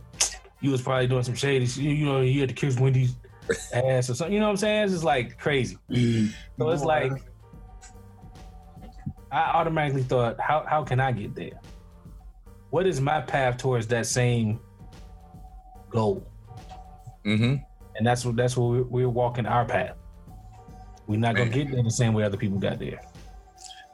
you 0.60 0.70
was 0.70 0.82
probably 0.82 1.06
doing 1.06 1.22
some 1.22 1.34
shady, 1.34 1.66
shit, 1.66 1.84
you 1.84 2.06
know, 2.06 2.20
you 2.20 2.40
had 2.40 2.48
to 2.48 2.54
kiss 2.54 2.78
Wendy's 2.78 3.14
ass 3.72 4.08
or 4.10 4.14
something. 4.14 4.32
You 4.32 4.40
know 4.40 4.46
what 4.46 4.52
I'm 4.52 4.56
saying? 4.58 4.84
It's 4.84 4.92
just 4.92 5.04
like 5.04 5.38
crazy. 5.38 5.78
So 6.58 6.70
it's 6.70 6.84
like 6.84 7.12
I 9.30 9.50
automatically 9.54 10.04
thought, 10.04 10.38
how 10.38 10.64
how 10.66 10.84
can 10.84 11.00
I 11.00 11.12
get 11.12 11.34
there? 11.34 11.60
What 12.70 12.86
is 12.86 13.00
my 13.00 13.20
path 13.20 13.56
towards 13.58 13.86
that 13.88 14.06
same 14.06 14.60
goal? 15.90 16.26
Mm-hmm. 17.24 17.56
And 17.96 18.06
that's 18.06 18.24
what 18.24 18.36
that's 18.36 18.56
what 18.56 18.70
we're, 18.70 18.82
we're 18.82 19.08
walking 19.08 19.46
our 19.46 19.64
path. 19.64 19.96
We're 21.06 21.18
not 21.18 21.36
gonna 21.36 21.50
get 21.50 21.70
there 21.70 21.82
the 21.82 21.90
same 21.90 22.14
way 22.14 22.24
other 22.24 22.36
people 22.36 22.58
got 22.58 22.78
there. 22.78 23.00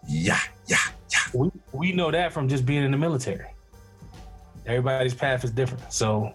Yeah, 0.09 0.41
yeah, 0.67 0.77
yeah. 1.11 1.19
We 1.35 1.51
we 1.73 1.93
know 1.93 2.11
that 2.11 2.33
from 2.33 2.49
just 2.49 2.65
being 2.65 2.85
in 2.85 2.91
the 2.91 2.99
military. 2.99 3.47
Everybody's 4.67 5.15
path 5.15 5.45
is 5.45 5.51
different. 5.51 5.93
So 5.93 6.35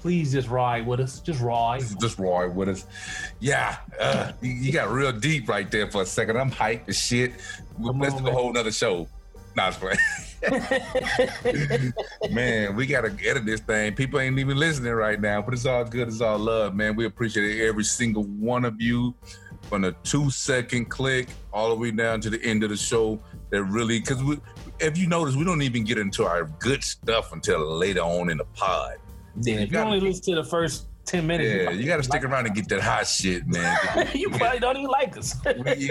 please 0.00 0.32
just 0.32 0.48
ride 0.48 0.86
with 0.86 1.00
us. 1.00 1.20
Just 1.20 1.40
ride. 1.40 1.82
Just 2.00 2.18
Roy 2.18 2.48
with 2.48 2.68
us. 2.68 2.86
Yeah, 3.40 3.76
uh, 4.00 4.32
you, 4.40 4.72
got 4.72 4.90
real 4.90 5.12
deep 5.12 5.48
right 5.48 5.70
there 5.70 5.90
for 5.90 6.02
a 6.02 6.06
second. 6.06 6.36
I'm 6.36 6.50
hyped 6.50 6.88
as 6.88 6.98
shit. 6.98 7.32
Come 7.82 7.98
Let's 7.98 8.14
on, 8.14 8.24
do 8.24 8.30
a 8.30 8.32
whole 8.32 8.52
nother 8.52 8.72
show. 8.72 9.08
Nah, 9.56 9.72
man, 12.30 12.76
we 12.76 12.86
gotta 12.86 13.12
edit 13.24 13.44
this 13.44 13.60
thing. 13.60 13.92
People 13.94 14.20
ain't 14.20 14.38
even 14.38 14.56
listening 14.56 14.92
right 14.92 15.20
now, 15.20 15.42
but 15.42 15.52
it's 15.52 15.66
all 15.66 15.84
good. 15.84 16.06
It's 16.06 16.20
all 16.20 16.38
love, 16.38 16.76
man. 16.76 16.94
We 16.94 17.06
appreciate 17.06 17.66
every 17.66 17.82
single 17.82 18.22
one 18.22 18.64
of 18.64 18.80
you 18.80 19.16
from 19.68 19.82
the 19.82 19.92
two 20.02 20.30
second 20.30 20.86
click 20.86 21.28
all 21.52 21.68
the 21.68 21.74
way 21.74 21.90
down 21.90 22.20
to 22.22 22.30
the 22.30 22.42
end 22.42 22.64
of 22.64 22.70
the 22.70 22.76
show. 22.76 23.20
That 23.50 23.64
really, 23.64 23.98
because 24.00 24.22
we, 24.22 24.38
if 24.80 24.98
you 24.98 25.06
notice, 25.06 25.36
we 25.36 25.44
don't 25.44 25.62
even 25.62 25.84
get 25.84 25.98
into 25.98 26.24
our 26.24 26.44
good 26.58 26.82
stuff 26.84 27.32
until 27.32 27.60
later 27.78 28.00
on 28.00 28.30
in 28.30 28.38
the 28.38 28.44
pod. 28.44 28.96
yeah, 29.40 29.54
if 29.56 29.60
you 29.60 29.66
gotta- 29.68 29.86
only 29.86 30.00
listen 30.00 30.34
to 30.34 30.42
the 30.42 30.48
first 30.48 30.86
ten 31.06 31.26
minutes, 31.26 31.48
Yeah, 31.50 31.70
you 31.70 31.86
got 31.86 31.96
to 31.96 32.02
stick 32.02 32.22
like 32.22 32.30
around 32.30 32.46
and 32.46 32.54
get 32.54 32.68
that 32.68 32.80
hot 32.82 33.06
shit, 33.06 33.46
man. 33.46 33.78
us. 33.96 34.14
you 34.14 34.28
probably 34.30 34.58
don't 34.58 34.76
even 34.76 34.90
like 34.90 35.16
us. 35.16 35.34
we, 35.64 35.90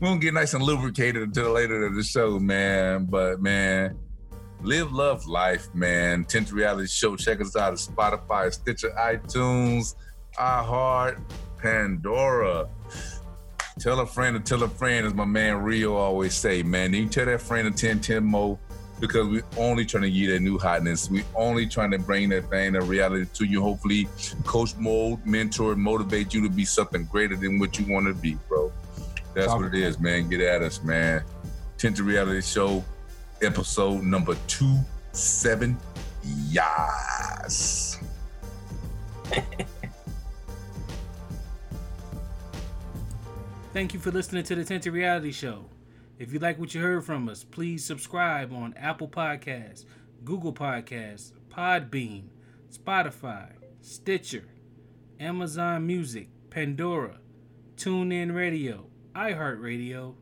we 0.00 0.08
won't 0.08 0.20
get 0.20 0.34
nice 0.34 0.52
and 0.54 0.62
lubricated 0.62 1.22
until 1.22 1.52
later 1.52 1.86
in 1.86 1.94
the 1.94 2.02
show, 2.02 2.38
man. 2.38 3.06
But 3.06 3.40
man, 3.40 3.98
live, 4.60 4.92
love, 4.92 5.26
life, 5.26 5.74
man. 5.74 6.24
Tinted 6.26 6.52
Reality 6.52 6.88
Show. 6.88 7.16
Check 7.16 7.40
us 7.40 7.56
out 7.56 7.72
at 7.72 7.78
Spotify, 7.78 8.52
Stitcher, 8.52 8.90
iTunes, 8.98 9.94
iHeart, 10.38 11.18
Pandora. 11.66 12.68
Tell 13.80 13.98
a 13.98 14.06
friend 14.06 14.36
to 14.36 14.42
tell 14.42 14.62
a 14.62 14.68
friend, 14.68 15.04
as 15.04 15.14
my 15.14 15.24
man 15.24 15.62
Rio 15.62 15.96
always 15.96 16.32
say, 16.32 16.62
man. 16.62 16.94
You 16.94 17.08
tell 17.08 17.26
that 17.26 17.42
friend 17.42 17.74
to 17.74 17.86
10 17.86 18.00
10 18.00 18.24
more 18.24 18.56
because 19.00 19.26
we 19.26 19.42
only 19.58 19.84
trying 19.84 20.04
to 20.04 20.10
get 20.10 20.28
that 20.28 20.40
new 20.40 20.58
hotness. 20.58 21.10
We 21.10 21.24
only 21.34 21.66
trying 21.66 21.90
to 21.90 21.98
bring 21.98 22.28
that 22.28 22.48
thing, 22.50 22.74
that 22.74 22.82
reality 22.84 23.26
to 23.34 23.44
you. 23.44 23.60
Hopefully, 23.62 24.08
coach 24.44 24.76
mode, 24.76 25.26
mentor, 25.26 25.74
motivate 25.74 26.32
you 26.32 26.40
to 26.42 26.48
be 26.48 26.64
something 26.64 27.04
greater 27.06 27.34
than 27.34 27.58
what 27.58 27.78
you 27.80 27.92
want 27.92 28.06
to 28.06 28.14
be, 28.14 28.38
bro. 28.48 28.72
That's 29.34 29.52
what 29.52 29.64
it 29.66 29.74
is, 29.74 29.98
man. 29.98 30.28
Get 30.28 30.40
at 30.40 30.62
us, 30.62 30.82
man. 30.84 31.24
Tinted 31.78 32.04
Reality 32.04 32.42
Show, 32.42 32.84
episode 33.42 34.04
number 34.04 34.36
two 34.46 34.78
seven. 35.12 35.76
Yes. 36.48 38.00
Thank 43.76 43.92
you 43.92 44.00
for 44.00 44.10
listening 44.10 44.42
to 44.44 44.54
the 44.54 44.64
Tinted 44.64 44.94
Reality 44.94 45.30
Show. 45.30 45.66
If 46.18 46.32
you 46.32 46.38
like 46.38 46.58
what 46.58 46.74
you 46.74 46.80
heard 46.80 47.04
from 47.04 47.28
us, 47.28 47.44
please 47.44 47.84
subscribe 47.84 48.50
on 48.50 48.72
Apple 48.72 49.06
Podcasts, 49.06 49.84
Google 50.24 50.54
Podcasts, 50.54 51.32
Podbean, 51.50 52.22
Spotify, 52.72 53.50
Stitcher, 53.82 54.48
Amazon 55.20 55.86
Music, 55.86 56.30
Pandora, 56.48 57.18
TuneIn 57.76 58.34
Radio, 58.34 58.86
iHeartRadio, 59.14 60.14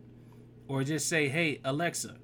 or 0.67 0.83
just 0.83 1.09
say, 1.09 1.29
hey, 1.29 1.61
Alexa, 1.65 2.17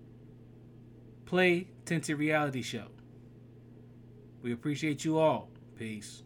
play 1.27 1.69
Tinted 1.85 2.19
Reality 2.19 2.62
Show. 2.62 2.89
We 4.43 4.52
appreciate 4.52 5.05
you 5.05 5.20
all. 5.20 5.48
Peace. 5.77 6.24